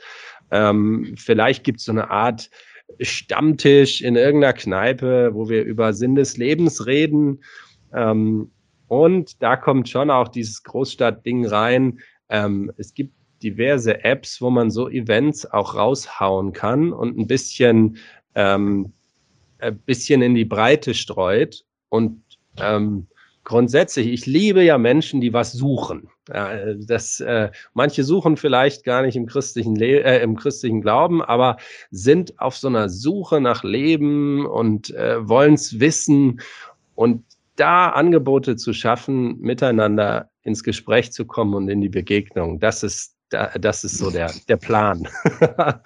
Ähm, 0.51 1.13
vielleicht 1.17 1.63
gibt 1.63 1.79
es 1.79 1.85
so 1.85 1.91
eine 1.91 2.09
Art 2.09 2.49
Stammtisch 2.99 4.01
in 4.01 4.15
irgendeiner 4.15 4.53
Kneipe, 4.53 5.31
wo 5.33 5.49
wir 5.49 5.63
über 5.63 5.93
Sinn 5.93 6.15
des 6.15 6.37
Lebens 6.37 6.85
reden. 6.85 7.43
Ähm, 7.93 8.51
und 8.87 9.41
da 9.41 9.55
kommt 9.55 9.89
schon 9.89 10.11
auch 10.11 10.27
dieses 10.27 10.61
Großstadtding 10.63 11.47
rein. 11.47 11.99
Ähm, 12.29 12.71
es 12.77 12.93
gibt 12.93 13.13
diverse 13.41 14.03
Apps, 14.03 14.41
wo 14.41 14.49
man 14.49 14.69
so 14.69 14.89
Events 14.89 15.45
auch 15.45 15.75
raushauen 15.75 16.53
kann 16.53 16.93
und 16.93 17.17
ein 17.17 17.27
bisschen 17.27 17.97
ähm, 18.35 18.93
ein 19.63 19.73
äh, 19.73 19.75
bisschen 19.85 20.21
in 20.21 20.35
die 20.35 20.45
Breite 20.45 20.93
streut. 20.93 21.63
Und 21.89 22.21
ähm, 22.57 23.07
grundsätzlich, 23.43 24.07
ich 24.07 24.25
liebe 24.25 24.63
ja 24.63 24.77
Menschen, 24.77 25.21
die 25.21 25.33
was 25.33 25.53
suchen. 25.53 26.09
Ja, 26.29 26.73
das, 26.75 27.19
äh, 27.19 27.51
manche 27.73 28.03
suchen 28.03 28.37
vielleicht 28.37 28.83
gar 28.83 29.01
nicht 29.01 29.15
im 29.15 29.25
christlichen, 29.25 29.75
Le 29.75 30.03
äh, 30.03 30.21
im 30.23 30.35
christlichen 30.37 30.81
Glauben, 30.81 31.21
aber 31.21 31.57
sind 31.91 32.39
auf 32.39 32.55
so 32.55 32.67
einer 32.67 32.89
Suche 32.89 33.41
nach 33.41 33.63
Leben 33.63 34.45
und 34.45 34.91
äh, 34.91 35.27
wollen 35.27 35.55
es 35.55 35.79
wissen. 35.79 36.41
Und 36.95 37.25
da 37.55 37.89
Angebote 37.89 38.55
zu 38.55 38.73
schaffen, 38.73 39.39
miteinander 39.39 40.29
ins 40.43 40.63
Gespräch 40.63 41.11
zu 41.11 41.25
kommen 41.25 41.53
und 41.53 41.69
in 41.69 41.81
die 41.81 41.89
Begegnung, 41.89 42.59
das 42.59 42.83
ist, 42.83 43.15
das 43.29 43.83
ist 43.83 43.97
so 43.97 44.09
der, 44.11 44.31
der 44.47 44.57
Plan. 44.57 45.07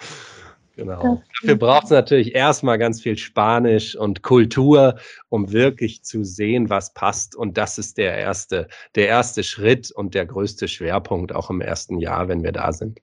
Genau. 0.78 1.24
Dafür 1.42 1.56
braucht 1.56 1.86
es 1.86 1.90
natürlich 1.90 2.36
erstmal 2.36 2.78
ganz 2.78 3.02
viel 3.02 3.18
Spanisch 3.18 3.96
und 3.96 4.22
Kultur, 4.22 5.00
um 5.30 5.52
wirklich 5.52 6.04
zu 6.04 6.24
sehen, 6.24 6.70
was 6.70 6.94
passt. 6.94 7.36
Und 7.36 7.58
das 7.58 7.80
ist 7.80 7.98
der 7.98 8.16
erste, 8.16 8.68
der 8.94 9.08
erste 9.08 9.44
Schritt 9.44 9.90
und 9.90 10.14
der 10.14 10.28
größte 10.28 10.68
Schwerpunkt 10.68 11.34
auch 11.34 11.50
im 11.50 11.62
ersten 11.62 11.98
Jahr, 11.98 12.28
wenn 12.28 12.44
wir 12.44 12.52
da 12.52 12.72
sind. 12.72 13.00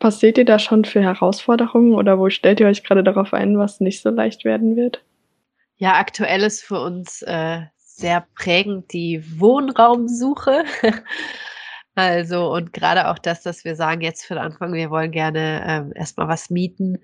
Was 0.00 0.18
seht 0.18 0.38
ihr 0.38 0.46
da 0.46 0.58
schon 0.58 0.86
für 0.86 1.02
Herausforderungen 1.02 1.94
oder 1.94 2.18
wo 2.18 2.30
stellt 2.30 2.58
ihr 2.60 2.68
euch 2.68 2.82
gerade 2.82 3.04
darauf 3.04 3.34
ein, 3.34 3.58
was 3.58 3.80
nicht 3.80 4.00
so 4.00 4.08
leicht 4.08 4.46
werden 4.46 4.76
wird? 4.76 5.04
Ja, 5.76 5.96
aktuell 5.98 6.42
ist 6.42 6.62
für 6.62 6.80
uns 6.80 7.20
äh, 7.20 7.60
sehr 7.76 8.26
prägend 8.34 8.94
die 8.94 9.22
Wohnraumsuche. 9.38 10.64
Also, 11.96 12.52
und 12.52 12.74
gerade 12.74 13.08
auch 13.08 13.18
das, 13.18 13.42
dass 13.42 13.64
wir 13.64 13.74
sagen, 13.74 14.02
jetzt 14.02 14.26
für 14.26 14.34
den 14.34 14.42
Anfang, 14.42 14.74
wir 14.74 14.90
wollen 14.90 15.10
gerne 15.10 15.64
ähm, 15.66 15.92
erstmal 15.94 16.28
was 16.28 16.50
mieten, 16.50 16.98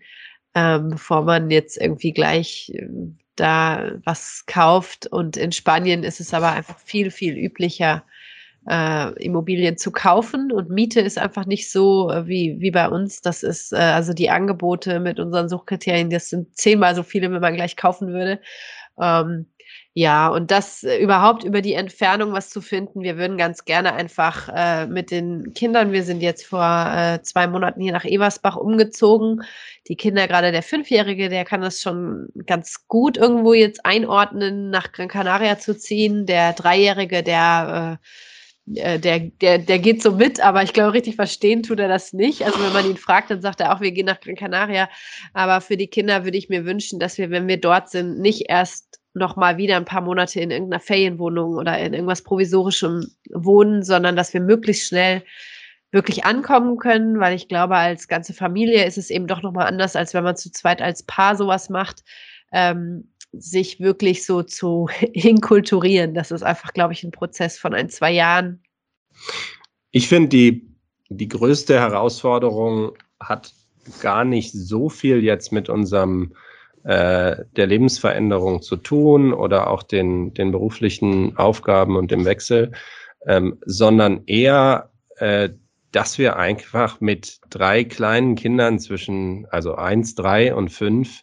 ähm, 0.55 0.91
bevor 0.91 1.23
man 1.23 1.51
jetzt 1.51 1.79
irgendwie 1.81 2.13
gleich 2.13 2.71
ähm, 2.75 3.19
da 3.35 3.93
was 4.05 4.45
kauft. 4.47 5.07
Und 5.07 5.39
in 5.39 5.51
Spanien 5.51 6.05
ist 6.05 6.21
es 6.21 6.35
aber 6.35 6.53
einfach 6.53 6.79
viel, 6.79 7.11
viel 7.11 7.39
üblicher, 7.39 8.05
äh, 8.69 9.13
Immobilien 9.25 9.79
zu 9.79 9.93
kaufen. 9.93 10.53
Und 10.53 10.69
Miete 10.69 11.01
ist 11.01 11.19
einfach 11.19 11.47
nicht 11.47 11.71
so 11.71 12.11
äh, 12.11 12.27
wie, 12.27 12.57
wie 12.61 12.71
bei 12.71 12.87
uns. 12.87 13.23
Das 13.23 13.43
ist 13.43 13.73
äh, 13.73 13.77
also 13.77 14.13
die 14.13 14.29
Angebote 14.29 15.01
mit 15.01 15.19
unseren 15.19 15.49
Suchkriterien, 15.49 16.11
das 16.11 16.29
sind 16.29 16.55
zehnmal 16.55 16.95
so 16.95 17.03
viele, 17.03 17.33
wenn 17.33 17.41
man 17.41 17.55
gleich 17.55 17.77
kaufen 17.77 18.09
würde. 18.13 18.41
Ähm, 19.01 19.47
ja, 19.95 20.29
und 20.29 20.51
das 20.51 20.85
äh, 20.85 20.97
überhaupt 20.99 21.45
über 21.45 21.61
die 21.61 21.75
Entfernung 21.75 22.33
was 22.33 22.49
zu 22.49 22.63
finden. 22.63 23.03
Wir 23.03 23.19
würden 23.19 23.37
ganz 23.37 23.67
gerne 23.67 23.93
einfach 23.93 24.49
äh, 24.55 24.87
mit 24.87 25.11
den 25.11 25.53
Kindern, 25.53 25.93
wir 25.93 26.03
sind 26.03 26.23
jetzt 26.23 26.47
vor 26.47 26.63
äh, 26.63 27.21
zwei 27.23 27.47
Monaten 27.47 27.83
hier 27.83 27.93
nach 27.93 28.07
Eversbach 28.07 28.57
umgezogen. 28.57 29.43
Die 29.89 29.97
Kinder, 29.97 30.29
gerade 30.29 30.51
der 30.51 30.63
Fünfjährige, 30.63 31.29
der 31.29 31.45
kann 31.45 31.61
das 31.61 31.83
schon 31.83 32.29
ganz 32.47 32.89
gut 32.89 33.19
irgendwo 33.19 33.53
jetzt 33.53 33.85
einordnen, 33.85 34.71
nach 34.71 34.93
Gran 34.93 35.09
Canaria 35.09 35.59
zu 35.59 35.77
ziehen. 35.77 36.25
Der 36.25 36.55
Dreijährige, 36.55 37.23
der 37.23 38.01
äh, 38.67 38.81
äh 38.81 38.99
der, 38.99 39.19
der, 39.21 39.59
der 39.59 39.79
geht 39.79 40.03
so 40.03 40.13
mit, 40.13 40.41
aber 40.41 40.63
ich 40.63 40.73
glaube, 40.73 40.95
richtig 40.95 41.17
verstehen 41.17 41.63
tut 41.63 41.81
er 41.81 41.89
das 41.89 42.15
nicht. 42.15 42.47
Also 42.47 42.63
wenn 42.65 42.73
man 42.73 42.89
ihn 42.89 42.97
fragt, 42.97 43.31
dann 43.31 43.43
sagt 43.43 43.61
er 43.61 43.75
auch, 43.75 43.83
wir 43.83 43.93
gehen 43.93 44.07
nach 44.07 44.21
Gran 44.21 44.37
Canaria. 44.37 44.89
Aber 45.35 45.61
für 45.61 45.77
die 45.77 45.89
Kinder 45.89 46.25
würde 46.25 46.39
ich 46.39 46.49
mir 46.49 46.65
wünschen, 46.65 46.99
dass 46.99 47.19
wir, 47.19 47.31
wenn 47.31 47.47
wir 47.47 47.61
dort 47.61 47.91
sind, 47.91 48.19
nicht 48.19 48.49
erst 48.49 49.02
noch 49.15 49.37
mal 49.37 49.59
wieder 49.59 49.77
ein 49.77 49.85
paar 49.85 50.01
Monate 50.01 50.41
in 50.41 50.51
irgendeiner 50.51 50.81
Ferienwohnung 50.81 51.55
oder 51.55 51.79
in 51.79 51.93
irgendwas 51.93 52.23
provisorischem 52.23 53.07
wohnen, 53.31 53.83
sondern 53.83 54.17
dass 54.17 54.33
wir 54.33 54.41
möglichst 54.41 54.89
schnell 54.89 55.23
wirklich 55.91 56.25
ankommen 56.25 56.79
können, 56.79 57.21
weil 57.21 57.37
ich 57.37 57.49
glaube, 57.49 57.77
als 57.77 58.09
ganze 58.09 58.33
Familie 58.33 58.87
ist 58.87 58.97
es 58.97 59.11
eben 59.11 59.27
doch 59.27 59.43
noch 59.43 59.53
mal 59.53 59.67
anders, 59.67 59.95
als 59.95 60.15
wenn 60.15 60.25
man 60.25 60.37
zu 60.37 60.51
zweit 60.51 60.81
als 60.81 61.03
Paar 61.03 61.37
sowas 61.37 61.69
macht, 61.69 62.03
ähm, 62.53 63.13
sich 63.33 63.81
wirklich 63.81 64.25
so 64.25 64.43
zu 64.43 64.89
inkulturieren. 65.13 66.15
Das 66.15 66.31
ist 66.31 66.43
einfach, 66.43 66.73
glaube 66.73 66.95
ich, 66.95 67.05
ein 67.05 67.11
Prozess 67.11 67.59
von 67.59 67.75
ein, 67.75 67.91
zwei 67.91 68.11
Jahren. 68.11 68.63
Ich 69.91 70.09
finde, 70.09 70.31
die, 70.31 70.67
die 71.11 71.29
größte 71.29 71.79
Herausforderung 71.79 72.97
hat 73.21 73.53
gar 74.01 74.25
nicht 74.25 74.53
so 74.53 74.89
viel 74.89 75.23
jetzt 75.23 75.53
mit 75.53 75.69
unserem 75.69 76.35
äh, 76.85 77.37
der 77.57 77.67
Lebensveränderung 77.67 78.63
zu 78.63 78.77
tun 78.77 79.33
oder 79.33 79.71
auch 79.71 79.83
den, 79.83 80.35
den 80.35 80.51
beruflichen 80.51 81.37
Aufgaben 81.37 81.97
und 81.97 82.11
dem 82.11 82.25
Wechsel, 82.25 82.73
ähm, 83.27 83.59
sondern 83.65 84.23
eher, 84.27 84.91
äh, 85.17 85.51
dass 85.93 86.19
wir 86.19 86.37
einfach 86.37 87.01
mit 87.01 87.39
drei 87.51 87.85
kleinen 87.85 88.35
Kindern 88.35 88.79
zwischen, 88.79 89.47
also 89.51 89.75
eins, 89.75 90.15
drei 90.15 90.55
und 90.55 90.71
fünf, 90.71 91.23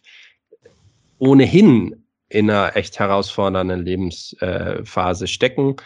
ohnehin 1.18 2.04
in 2.28 2.48
einer 2.48 2.76
echt 2.76 2.98
herausfordernden 2.98 3.84
Lebensphase 3.84 5.24
äh, 5.24 5.28
stecken, 5.28 5.76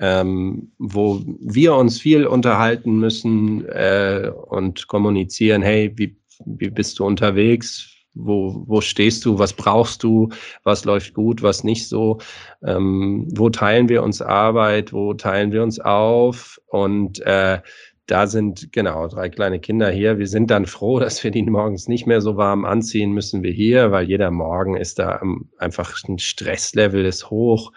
ähm, 0.00 0.72
wo 0.78 1.22
wir 1.40 1.74
uns 1.74 2.00
viel 2.00 2.26
unterhalten 2.26 2.98
müssen 2.98 3.66
äh, 3.68 4.32
und 4.48 4.88
kommunizieren, 4.88 5.62
hey, 5.62 5.92
wie, 5.96 6.16
wie 6.46 6.70
bist 6.70 6.98
du 6.98 7.04
unterwegs? 7.04 7.99
Wo, 8.14 8.64
wo 8.66 8.80
stehst 8.80 9.24
du? 9.24 9.38
Was 9.38 9.52
brauchst 9.52 10.02
du? 10.02 10.30
Was 10.64 10.84
läuft 10.84 11.14
gut? 11.14 11.42
Was 11.42 11.64
nicht 11.64 11.88
so? 11.88 12.18
Ähm, 12.64 13.28
wo 13.34 13.50
teilen 13.50 13.88
wir 13.88 14.02
uns 14.02 14.20
Arbeit? 14.20 14.92
Wo 14.92 15.14
teilen 15.14 15.52
wir 15.52 15.62
uns 15.62 15.78
auf? 15.78 16.60
Und 16.66 17.20
äh, 17.20 17.60
da 18.06 18.26
sind 18.26 18.72
genau 18.72 19.06
drei 19.06 19.28
kleine 19.28 19.60
Kinder 19.60 19.90
hier. 19.90 20.18
Wir 20.18 20.26
sind 20.26 20.50
dann 20.50 20.66
froh, 20.66 20.98
dass 21.00 21.22
wir 21.22 21.30
die 21.30 21.42
morgens 21.42 21.88
nicht 21.88 22.06
mehr 22.06 22.20
so 22.20 22.36
warm 22.36 22.64
anziehen 22.64 23.12
müssen 23.12 23.42
wie 23.42 23.52
hier, 23.52 23.92
weil 23.92 24.08
jeder 24.08 24.30
Morgen 24.30 24.76
ist 24.76 24.98
da 24.98 25.22
einfach 25.58 25.96
ein 26.08 26.18
Stresslevel 26.18 27.04
ist 27.04 27.30
hoch. 27.30 27.72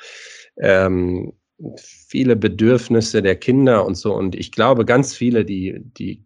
Ähm, 0.57 1.33
viele 1.77 2.35
Bedürfnisse 2.35 3.21
der 3.21 3.35
Kinder 3.35 3.85
und 3.85 3.95
so. 3.95 4.13
Und 4.15 4.35
ich 4.35 4.51
glaube, 4.51 4.85
ganz 4.85 5.15
viele, 5.15 5.45
die, 5.45 5.79
die 5.79 6.25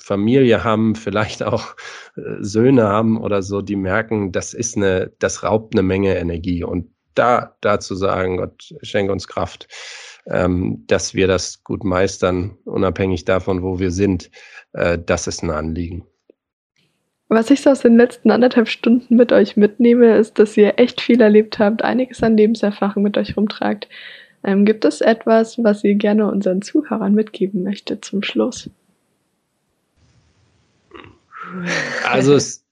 Familie 0.00 0.64
haben, 0.64 0.94
vielleicht 0.94 1.42
auch 1.42 1.76
äh, 2.16 2.20
Söhne 2.40 2.84
haben 2.84 3.20
oder 3.20 3.42
so, 3.42 3.60
die 3.60 3.76
merken, 3.76 4.32
das 4.32 4.54
ist 4.54 4.76
eine, 4.76 5.12
das 5.18 5.42
raubt 5.42 5.74
eine 5.74 5.82
Menge 5.82 6.16
Energie. 6.16 6.64
Und 6.64 6.90
da, 7.14 7.56
da 7.60 7.80
zu 7.80 7.94
sagen, 7.94 8.36
Gott 8.36 8.74
schenke 8.82 9.12
uns 9.12 9.26
Kraft, 9.26 9.66
ähm, 10.26 10.84
dass 10.86 11.14
wir 11.14 11.26
das 11.26 11.64
gut 11.64 11.84
meistern, 11.84 12.56
unabhängig 12.64 13.24
davon, 13.24 13.62
wo 13.62 13.78
wir 13.78 13.90
sind, 13.90 14.30
äh, 14.72 14.98
das 14.98 15.26
ist 15.26 15.42
ein 15.42 15.50
Anliegen. 15.50 16.04
Was 17.30 17.50
ich 17.50 17.60
so 17.60 17.70
aus 17.70 17.80
den 17.80 17.96
letzten 17.96 18.30
anderthalb 18.30 18.68
Stunden 18.68 19.16
mit 19.16 19.32
euch 19.32 19.56
mitnehme, 19.56 20.16
ist, 20.16 20.38
dass 20.38 20.56
ihr 20.56 20.78
echt 20.78 21.00
viel 21.00 21.20
erlebt 21.20 21.58
habt, 21.58 21.82
einiges 21.82 22.22
an 22.22 22.36
Lebenserfahrung 22.36 23.02
mit 23.02 23.18
euch 23.18 23.36
rumtragt. 23.36 23.88
Ähm, 24.44 24.64
gibt 24.64 24.84
es 24.84 25.02
etwas, 25.02 25.62
was 25.62 25.84
ihr 25.84 25.96
gerne 25.96 26.30
unseren 26.30 26.62
Zuhörern 26.62 27.12
mitgeben 27.12 27.62
möchtet 27.62 28.04
zum 28.04 28.22
Schluss? 28.22 28.70
Also 32.06 32.34
es, 32.34 32.66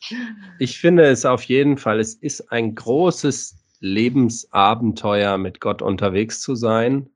ich 0.58 0.78
finde 0.78 1.04
es 1.04 1.24
auf 1.24 1.42
jeden 1.42 1.78
Fall, 1.78 2.00
es 2.00 2.14
ist 2.14 2.52
ein 2.52 2.74
großes 2.74 3.56
Lebensabenteuer, 3.80 5.38
mit 5.38 5.60
Gott 5.60 5.82
unterwegs 5.82 6.40
zu 6.40 6.54
sein. 6.54 7.08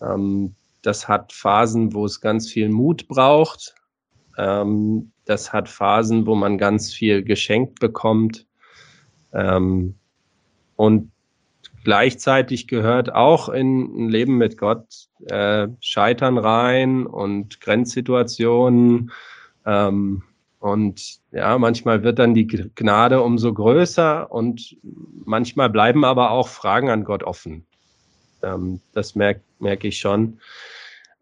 Ähm, 0.00 0.54
das 0.82 1.08
hat 1.08 1.32
Phasen, 1.32 1.92
wo 1.92 2.06
es 2.06 2.20
ganz 2.20 2.50
viel 2.50 2.70
Mut 2.70 3.08
braucht. 3.08 3.74
Ähm, 4.38 5.12
das 5.26 5.52
hat 5.52 5.68
Phasen, 5.68 6.26
wo 6.26 6.34
man 6.34 6.58
ganz 6.58 6.92
viel 6.92 7.22
geschenkt 7.22 7.80
bekommt. 7.80 8.46
Ähm, 9.32 9.94
und 10.76 11.12
gleichzeitig 11.84 12.66
gehört 12.66 13.12
auch 13.12 13.48
in 13.48 14.06
ein 14.06 14.08
Leben 14.08 14.38
mit 14.38 14.56
Gott 14.56 15.08
äh, 15.26 15.68
Scheitern 15.80 16.38
rein 16.38 17.06
und 17.06 17.60
Grenzsituationen. 17.60 19.12
Ähm, 19.66 20.22
und 20.60 21.20
ja, 21.32 21.56
manchmal 21.56 22.02
wird 22.02 22.18
dann 22.18 22.34
die 22.34 22.46
Gnade 22.46 23.22
umso 23.22 23.52
größer 23.52 24.30
und 24.30 24.76
manchmal 25.24 25.70
bleiben 25.70 26.04
aber 26.04 26.30
auch 26.30 26.48
Fragen 26.48 26.90
an 26.90 27.04
Gott 27.04 27.22
offen. 27.22 27.64
Ähm, 28.42 28.80
das 28.92 29.14
merke 29.14 29.40
merk 29.58 29.84
ich 29.84 29.98
schon. 29.98 30.38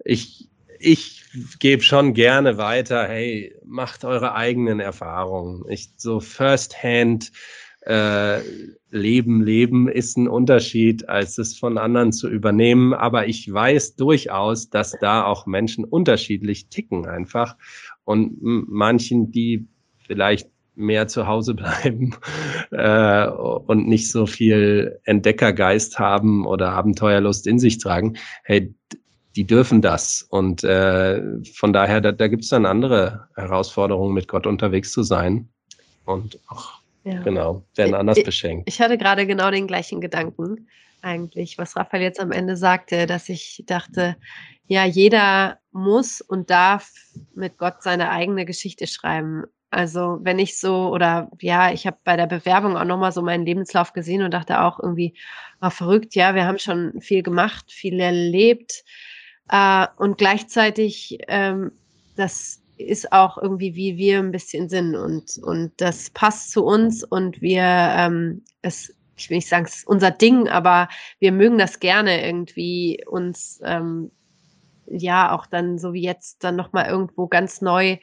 Ich, 0.05 0.49
ich 0.81 1.25
gebe 1.61 1.83
schon 1.83 2.15
gerne 2.15 2.59
weiter, 2.59 3.07
hey, 3.07 3.55
macht 3.65 4.05
eure 4.05 4.35
eigenen 4.35 4.81
Erfahrungen. 4.81 5.65
Ich, 5.69 5.91
so 5.97 6.19
firsthand 6.19 7.31
äh, 7.83 8.41
Leben, 8.91 9.43
Leben 9.43 9.89
ist 9.89 10.17
ein 10.17 10.29
Unterschied, 10.29 11.09
als 11.09 11.39
es 11.39 11.57
von 11.57 11.79
anderen 11.79 12.13
zu 12.13 12.29
übernehmen. 12.29 12.95
Aber 12.95 13.27
ich 13.27 13.53
weiß 13.53 13.97
durchaus, 13.97 14.71
dass 14.71 14.97
da 15.01 15.25
auch 15.25 15.47
Menschen 15.47 15.85
unterschiedlich 15.85 16.69
ticken 16.69 17.07
einfach 17.07 17.57
und 18.05 18.39
manchen, 18.41 19.31
die 19.31 19.67
vielleicht 20.07 20.49
mehr 20.75 21.09
zu 21.09 21.27
Hause 21.27 21.55
bleiben 21.55 22.15
äh, 22.71 23.27
und 23.29 23.89
nicht 23.89 24.11
so 24.11 24.27
viel 24.27 24.99
Entdeckergeist 25.05 25.99
haben 25.99 26.47
oder 26.47 26.71
Abenteuerlust 26.71 27.47
in 27.47 27.59
sich 27.59 27.79
tragen, 27.79 28.17
hey, 28.45 28.75
die 29.37 29.47
dürfen 29.47 29.83
das. 29.83 30.27
Und 30.29 30.65
äh, 30.65 31.23
von 31.55 31.73
daher, 31.73 32.01
da, 32.01 32.13
da 32.13 32.29
gibt 32.29 32.45
es 32.45 32.49
dann 32.49 32.67
andere 32.67 33.29
Herausforderungen, 33.35 34.15
mit 34.15 34.27
Gott 34.29 34.47
unterwegs 34.47 34.91
zu 34.91 35.03
sein. 35.03 35.49
Und 36.05 36.41
auch, 36.49 36.78
ja. 37.13 37.23
genau, 37.23 37.65
werden 37.75 37.95
anders 37.95 38.19
ich, 38.19 38.25
beschenkt. 38.25 38.69
Ich 38.69 38.81
hatte 38.81 38.99
gerade 38.99 39.27
genau 39.27 39.51
den 39.51 39.67
gleichen 39.67 40.01
Gedanken 40.01 40.69
eigentlich, 41.03 41.59
was 41.59 41.77
Raphael 41.77 42.03
jetzt 42.03 42.21
am 42.21 42.33
Ende 42.33 42.57
sagte, 42.57 43.07
dass 43.07 43.29
ich 43.29 43.63
dachte, 43.67 44.17
ja, 44.67 44.85
jeder 44.85 45.59
muss 45.73 46.21
und 46.21 46.51
darf 46.51 46.91
mit 47.35 47.57
Gott 47.57 47.83
seine 47.83 48.11
eigene 48.11 48.45
Geschichte 48.45 48.87
schreiben. 48.87 49.45
Also 49.71 50.19
wenn 50.23 50.39
ich 50.39 50.59
so, 50.59 50.89
oder 50.89 51.31
ja, 51.41 51.73
ich 51.73 51.87
habe 51.87 51.99
bei 52.05 52.17
der 52.17 52.27
Bewerbung 52.27 52.77
auch 52.77 52.85
nochmal 52.85 53.13
so 53.13 53.23
meinen 53.23 53.47
Lebenslauf 53.47 53.93
gesehen 53.93 54.23
und 54.23 54.33
dachte 54.33 54.61
auch 54.61 54.81
irgendwie, 54.81 55.15
war 55.61 55.71
verrückt, 55.71 56.15
ja, 56.15 56.35
wir 56.35 56.47
haben 56.47 56.59
schon 56.59 57.01
viel 57.01 57.23
gemacht, 57.23 57.71
viel 57.71 58.01
erlebt. 58.01 58.85
Äh, 59.51 59.87
und 59.97 60.19
gleichzeitig, 60.19 61.19
ähm, 61.29 61.73
das 62.17 62.63
ist 62.79 63.13
auch 63.13 63.39
irgendwie, 63.39 63.75
wie 63.75 63.97
wir 63.97 64.19
ein 64.19 64.33
bisschen 64.33 64.69
sind 64.69 64.95
und, 64.95 65.39
und 65.43 65.73
das 65.79 66.11
passt 66.11 66.53
zu 66.53 66.65
uns 66.65 67.05
und 67.05 67.41
wir, 67.41 67.63
ähm, 67.63 68.43
es, 68.63 68.95
ich 69.17 69.29
will 69.31 69.39
nicht 69.39 69.49
sagen, 69.49 69.67
es 69.67 69.79
ist 69.79 69.87
unser 69.87 70.11
Ding, 70.11 70.49
aber 70.49 70.89
wir 71.19 71.33
mögen 71.33 71.59
das 71.59 71.81
gerne 71.81 72.25
irgendwie 72.25 73.05
uns 73.07 73.61
ähm, 73.65 74.11
ja 74.87 75.33
auch 75.35 75.47
dann 75.47 75.79
so 75.79 75.93
wie 75.93 76.03
jetzt 76.03 76.45
dann 76.45 76.57
nochmal 76.57 76.87
irgendwo 76.87 77.27
ganz 77.27 77.61
neu 77.61 77.99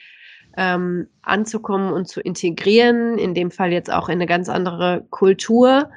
ähm, 0.58 1.08
anzukommen 1.22 1.92
und 1.92 2.08
zu 2.08 2.22
integrieren, 2.22 3.18
in 3.18 3.34
dem 3.34 3.52
Fall 3.52 3.72
jetzt 3.72 3.92
auch 3.92 4.10
in 4.10 4.14
eine 4.14 4.26
ganz 4.26 4.50
andere 4.50 5.06
Kultur. 5.10 5.90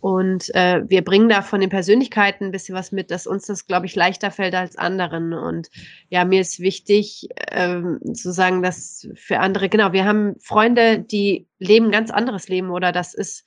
Und 0.00 0.54
äh, 0.54 0.82
wir 0.88 1.02
bringen 1.02 1.28
da 1.28 1.42
von 1.42 1.60
den 1.60 1.70
Persönlichkeiten 1.70 2.46
ein 2.46 2.50
bisschen 2.52 2.74
was 2.74 2.92
mit, 2.92 3.10
dass 3.10 3.26
uns 3.26 3.46
das, 3.46 3.66
glaube 3.66 3.86
ich, 3.86 3.96
leichter 3.96 4.30
fällt 4.30 4.54
als 4.54 4.76
anderen. 4.76 5.32
Und 5.32 5.68
ja, 6.08 6.24
mir 6.24 6.40
ist 6.40 6.60
wichtig 6.60 7.28
ähm, 7.50 7.98
zu 8.14 8.32
sagen, 8.32 8.62
dass 8.62 9.08
für 9.14 9.40
andere, 9.40 9.68
genau, 9.68 9.92
wir 9.92 10.04
haben 10.04 10.36
Freunde, 10.40 11.00
die 11.00 11.46
leben 11.58 11.86
ein 11.86 11.92
ganz 11.92 12.10
anderes 12.10 12.48
Leben 12.48 12.70
oder 12.70 12.92
das 12.92 13.14
ist 13.14 13.44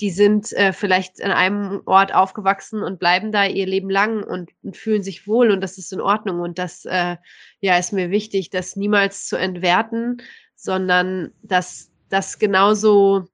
die 0.00 0.10
sind 0.10 0.52
äh, 0.52 0.72
vielleicht 0.72 1.22
an 1.22 1.32
einem 1.32 1.82
Ort 1.86 2.14
aufgewachsen 2.14 2.82
und 2.82 2.98
bleiben 2.98 3.32
da 3.32 3.44
ihr 3.44 3.66
Leben 3.66 3.90
lang 3.90 4.22
und, 4.22 4.50
und 4.62 4.76
fühlen 4.76 5.02
sich 5.02 5.26
wohl 5.26 5.50
und 5.50 5.60
das 5.60 5.76
ist 5.76 5.92
in 5.92 6.00
Ordnung. 6.00 6.40
Und 6.40 6.58
das 6.58 6.84
äh, 6.84 7.16
ja, 7.60 7.78
ist 7.78 7.92
mir 7.92 8.10
wichtig, 8.10 8.50
das 8.50 8.76
niemals 8.76 9.26
zu 9.26 9.36
entwerten, 9.36 10.22
sondern 10.54 11.32
dass 11.42 11.90
das 12.08 12.38
genauso 12.38 13.26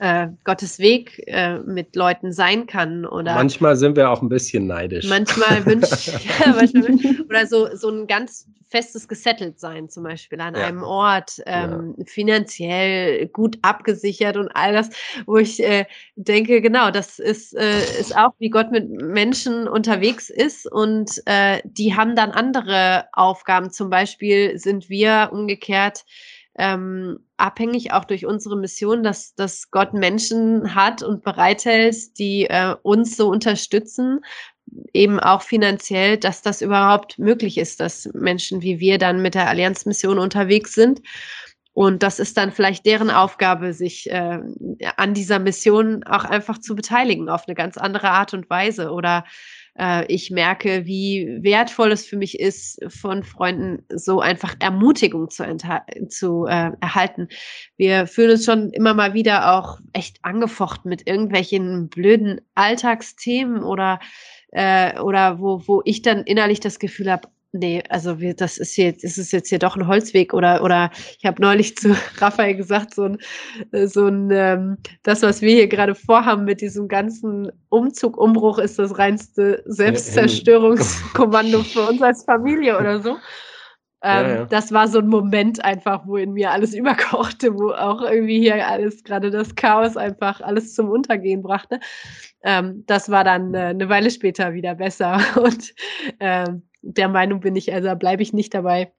äh, 0.00 0.28
Gottes 0.44 0.78
Weg 0.78 1.22
äh, 1.26 1.58
mit 1.58 1.96
Leuten 1.96 2.32
sein 2.32 2.66
kann. 2.66 3.04
Oder 3.06 3.34
manchmal 3.34 3.76
sind 3.76 3.96
wir 3.96 4.10
auch 4.10 4.22
ein 4.22 4.28
bisschen 4.28 4.66
neidisch. 4.66 5.08
Manchmal 5.08 5.64
wünsche 5.66 6.12
ja, 6.44 6.54
manchmal, 6.54 7.24
oder 7.28 7.46
so, 7.46 7.74
so 7.74 7.90
ein 7.90 8.06
ganz 8.06 8.46
festes 8.68 9.06
gesettelt 9.06 9.60
sein, 9.60 9.88
zum 9.88 10.02
Beispiel 10.02 10.40
an 10.40 10.54
ja. 10.54 10.66
einem 10.66 10.82
Ort, 10.82 11.40
ähm, 11.46 11.94
ja. 11.96 12.04
finanziell 12.06 13.26
gut 13.28 13.58
abgesichert 13.62 14.36
und 14.36 14.50
all 14.54 14.72
das, 14.72 14.90
wo 15.26 15.36
ich 15.36 15.62
äh, 15.62 15.86
denke, 16.16 16.60
genau, 16.60 16.90
das 16.90 17.18
ist, 17.18 17.56
äh, 17.56 17.78
ist 18.00 18.16
auch, 18.16 18.32
wie 18.38 18.50
Gott 18.50 18.72
mit 18.72 18.88
Menschen 18.88 19.68
unterwegs 19.68 20.30
ist 20.30 20.70
und 20.70 21.22
äh, 21.26 21.60
die 21.64 21.94
haben 21.94 22.16
dann 22.16 22.32
andere 22.32 23.06
Aufgaben. 23.12 23.70
Zum 23.70 23.88
Beispiel 23.88 24.58
sind 24.58 24.88
wir 24.88 25.30
umgekehrt 25.32 26.04
ähm, 26.58 27.18
abhängig 27.36 27.92
auch 27.92 28.04
durch 28.04 28.26
unsere 28.26 28.56
Mission, 28.56 29.02
dass, 29.02 29.34
dass 29.34 29.70
Gott 29.70 29.92
Menschen 29.92 30.74
hat 30.74 31.02
und 31.02 31.22
bereithält, 31.22 32.18
die 32.18 32.46
äh, 32.46 32.74
uns 32.82 33.16
so 33.16 33.28
unterstützen, 33.28 34.20
eben 34.92 35.20
auch 35.20 35.42
finanziell, 35.42 36.16
dass 36.16 36.42
das 36.42 36.62
überhaupt 36.62 37.18
möglich 37.18 37.58
ist, 37.58 37.80
dass 37.80 38.08
Menschen 38.14 38.62
wie 38.62 38.80
wir 38.80 38.98
dann 38.98 39.22
mit 39.22 39.34
der 39.34 39.48
Allianzmission 39.48 40.18
unterwegs 40.18 40.74
sind. 40.74 41.02
Und 41.72 42.02
das 42.02 42.18
ist 42.18 42.38
dann 42.38 42.52
vielleicht 42.52 42.86
deren 42.86 43.10
Aufgabe, 43.10 43.74
sich 43.74 44.10
äh, 44.10 44.40
an 44.96 45.12
dieser 45.12 45.38
Mission 45.38 46.04
auch 46.04 46.24
einfach 46.24 46.58
zu 46.58 46.74
beteiligen 46.74 47.28
auf 47.28 47.46
eine 47.46 47.54
ganz 47.54 47.76
andere 47.76 48.10
Art 48.10 48.32
und 48.32 48.48
Weise 48.48 48.90
oder 48.92 49.24
äh, 49.78 50.04
ich 50.06 50.30
merke, 50.30 50.86
wie 50.86 51.38
wertvoll 51.42 51.92
es 51.92 52.06
für 52.06 52.16
mich 52.16 52.38
ist, 52.38 52.78
von 52.88 53.22
Freunden 53.22 53.84
so 53.94 54.20
einfach 54.20 54.54
Ermutigung 54.60 55.30
zu, 55.30 55.44
zu 56.08 56.46
äh, 56.46 56.72
erhalten. 56.80 57.28
Wir 57.76 58.06
fühlen 58.06 58.32
uns 58.32 58.44
schon 58.44 58.70
immer 58.70 58.94
mal 58.94 59.14
wieder 59.14 59.54
auch 59.54 59.78
echt 59.92 60.18
angefochten 60.22 60.88
mit 60.88 61.06
irgendwelchen 61.06 61.88
blöden 61.88 62.40
Alltagsthemen 62.54 63.62
oder 63.62 64.00
äh, 64.52 64.98
oder 65.00 65.40
wo, 65.40 65.62
wo 65.66 65.82
ich 65.84 66.02
dann 66.02 66.22
innerlich 66.22 66.60
das 66.60 66.78
Gefühl 66.78 67.10
habe, 67.10 67.28
nee, 67.52 67.82
also 67.88 68.20
wir, 68.20 68.34
das 68.34 68.58
ist 68.58 68.76
jetzt, 68.76 69.04
ist 69.04 69.18
es 69.18 69.32
jetzt 69.32 69.48
hier 69.48 69.58
doch 69.58 69.76
ein 69.76 69.86
Holzweg 69.86 70.34
oder 70.34 70.62
oder 70.62 70.90
ich 71.18 71.24
habe 71.24 71.40
neulich 71.40 71.76
zu 71.76 71.96
Raphael 72.18 72.56
gesagt, 72.56 72.94
so 72.94 73.04
ein, 73.04 73.18
so 73.86 74.06
ein 74.06 74.30
ähm, 74.30 74.76
das, 75.02 75.22
was 75.22 75.40
wir 75.40 75.52
hier 75.52 75.68
gerade 75.68 75.94
vorhaben 75.94 76.44
mit 76.44 76.60
diesem 76.60 76.88
ganzen 76.88 77.50
Umzug, 77.68 78.16
Umbruch, 78.16 78.58
ist 78.58 78.78
das 78.78 78.98
reinste 78.98 79.62
Selbstzerstörungskommando 79.66 81.62
für 81.62 81.88
uns 81.88 82.02
als 82.02 82.24
Familie 82.24 82.78
oder 82.78 83.00
so. 83.00 83.16
Ähm, 84.02 84.26
ja, 84.26 84.34
ja. 84.34 84.44
Das 84.44 84.72
war 84.72 84.88
so 84.88 84.98
ein 84.98 85.08
Moment 85.08 85.64
einfach, 85.64 86.06
wo 86.06 86.16
in 86.16 86.32
mir 86.34 86.50
alles 86.52 86.74
überkochte, 86.74 87.54
wo 87.54 87.72
auch 87.72 88.02
irgendwie 88.02 88.38
hier 88.38 88.66
alles, 88.66 89.02
gerade 89.02 89.30
das 89.30 89.54
Chaos 89.56 89.96
einfach 89.96 90.40
alles 90.40 90.74
zum 90.74 90.90
Untergehen 90.90 91.42
brachte. 91.42 91.80
Ähm, 92.42 92.84
das 92.86 93.10
war 93.10 93.24
dann 93.24 93.54
äh, 93.54 93.58
eine 93.58 93.88
Weile 93.88 94.10
später 94.10 94.52
wieder 94.52 94.74
besser. 94.76 95.18
Und 95.42 95.74
ähm, 96.20 96.62
der 96.86 97.08
Meinung 97.08 97.40
bin 97.40 97.56
ich, 97.56 97.72
also 97.72 97.94
bleibe 97.96 98.22
ich 98.22 98.32
nicht 98.32 98.54
dabei. 98.54 98.92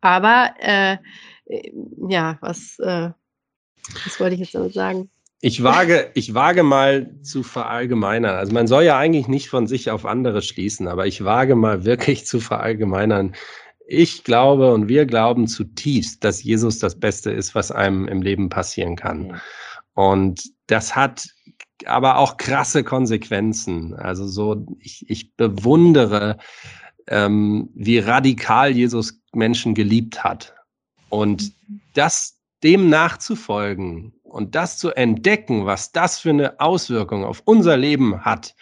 Aber 0.00 0.54
äh, 0.58 0.98
ja, 2.08 2.38
was, 2.40 2.78
äh, 2.80 3.10
was 4.04 4.20
wollte 4.20 4.34
ich 4.34 4.40
jetzt 4.40 4.54
damit 4.54 4.74
sagen? 4.74 5.10
Ich 5.40 5.62
wage, 5.62 6.10
ich 6.14 6.34
wage 6.34 6.62
mal 6.62 7.10
zu 7.22 7.42
verallgemeinern. 7.42 8.36
Also 8.36 8.52
man 8.52 8.66
soll 8.66 8.84
ja 8.84 8.96
eigentlich 8.96 9.26
nicht 9.26 9.48
von 9.48 9.66
sich 9.66 9.90
auf 9.90 10.06
andere 10.06 10.40
schließen, 10.42 10.86
aber 10.86 11.06
ich 11.06 11.24
wage 11.24 11.56
mal 11.56 11.84
wirklich 11.84 12.26
zu 12.26 12.38
verallgemeinern. 12.38 13.34
Ich 13.86 14.22
glaube 14.22 14.72
und 14.72 14.88
wir 14.88 15.04
glauben 15.04 15.48
zutiefst, 15.48 16.22
dass 16.22 16.42
Jesus 16.42 16.78
das 16.78 16.98
Beste 16.98 17.32
ist, 17.32 17.54
was 17.54 17.72
einem 17.72 18.06
im 18.06 18.22
Leben 18.22 18.48
passieren 18.48 18.94
kann. 18.94 19.40
Und 19.94 20.42
das 20.68 20.94
hat 20.94 21.28
aber 21.86 22.18
auch 22.18 22.36
krasse 22.36 22.84
Konsequenzen. 22.84 23.94
Also 23.94 24.26
so, 24.26 24.66
ich, 24.78 25.04
ich 25.08 25.34
bewundere 25.34 26.38
ähm, 27.08 27.70
wie 27.74 27.98
radikal 27.98 28.70
Jesus 28.70 29.20
Menschen 29.32 29.74
geliebt 29.74 30.22
hat. 30.22 30.54
Und 31.08 31.52
das 31.94 32.38
dem 32.62 32.88
nachzufolgen 32.88 34.12
und 34.22 34.54
das 34.54 34.78
zu 34.78 34.90
entdecken, 34.92 35.66
was 35.66 35.92
das 35.92 36.20
für 36.20 36.30
eine 36.30 36.60
Auswirkung 36.60 37.24
auf 37.24 37.42
unser 37.44 37.76
Leben 37.76 38.24
hat, 38.24 38.54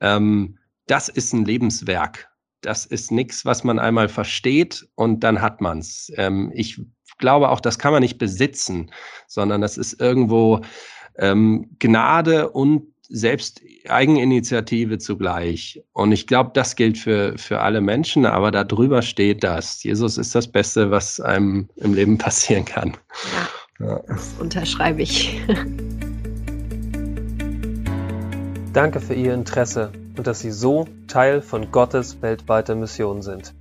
ähm, 0.00 0.58
das 0.86 1.08
ist 1.08 1.32
ein 1.32 1.44
Lebenswerk. 1.44 2.28
Das 2.60 2.86
ist 2.86 3.10
nichts, 3.10 3.44
was 3.44 3.64
man 3.64 3.78
einmal 3.78 4.08
versteht 4.08 4.86
und 4.94 5.20
dann 5.20 5.40
hat 5.40 5.60
man's. 5.60 6.12
Ähm, 6.16 6.52
ich 6.54 6.80
glaube 7.18 7.48
auch, 7.48 7.60
das 7.60 7.78
kann 7.78 7.92
man 7.92 8.02
nicht 8.02 8.18
besitzen, 8.18 8.90
sondern 9.26 9.60
das 9.60 9.76
ist 9.76 10.00
irgendwo 10.00 10.60
ähm, 11.16 11.76
Gnade 11.78 12.50
und 12.50 12.91
selbst 13.12 13.60
Eigeninitiative 13.88 14.98
zugleich. 14.98 15.82
Und 15.92 16.12
ich 16.12 16.26
glaube, 16.26 16.50
das 16.54 16.76
gilt 16.76 16.96
für, 16.96 17.36
für 17.36 17.60
alle 17.60 17.80
Menschen, 17.80 18.24
aber 18.26 18.50
darüber 18.50 19.02
steht 19.02 19.44
das. 19.44 19.82
Jesus 19.82 20.16
ist 20.16 20.34
das 20.34 20.48
Beste, 20.48 20.90
was 20.90 21.20
einem 21.20 21.68
im 21.76 21.94
Leben 21.94 22.18
passieren 22.18 22.64
kann. 22.64 22.96
Ja, 23.78 23.86
ja. 23.86 24.00
das 24.08 24.34
unterschreibe 24.40 25.02
ich. 25.02 25.40
Danke 28.72 29.00
für 29.00 29.14
Ihr 29.14 29.34
Interesse 29.34 29.92
und 30.16 30.26
dass 30.26 30.40
Sie 30.40 30.50
so 30.50 30.88
Teil 31.06 31.42
von 31.42 31.70
Gottes 31.70 32.22
weltweiter 32.22 32.74
Mission 32.74 33.20
sind. 33.20 33.54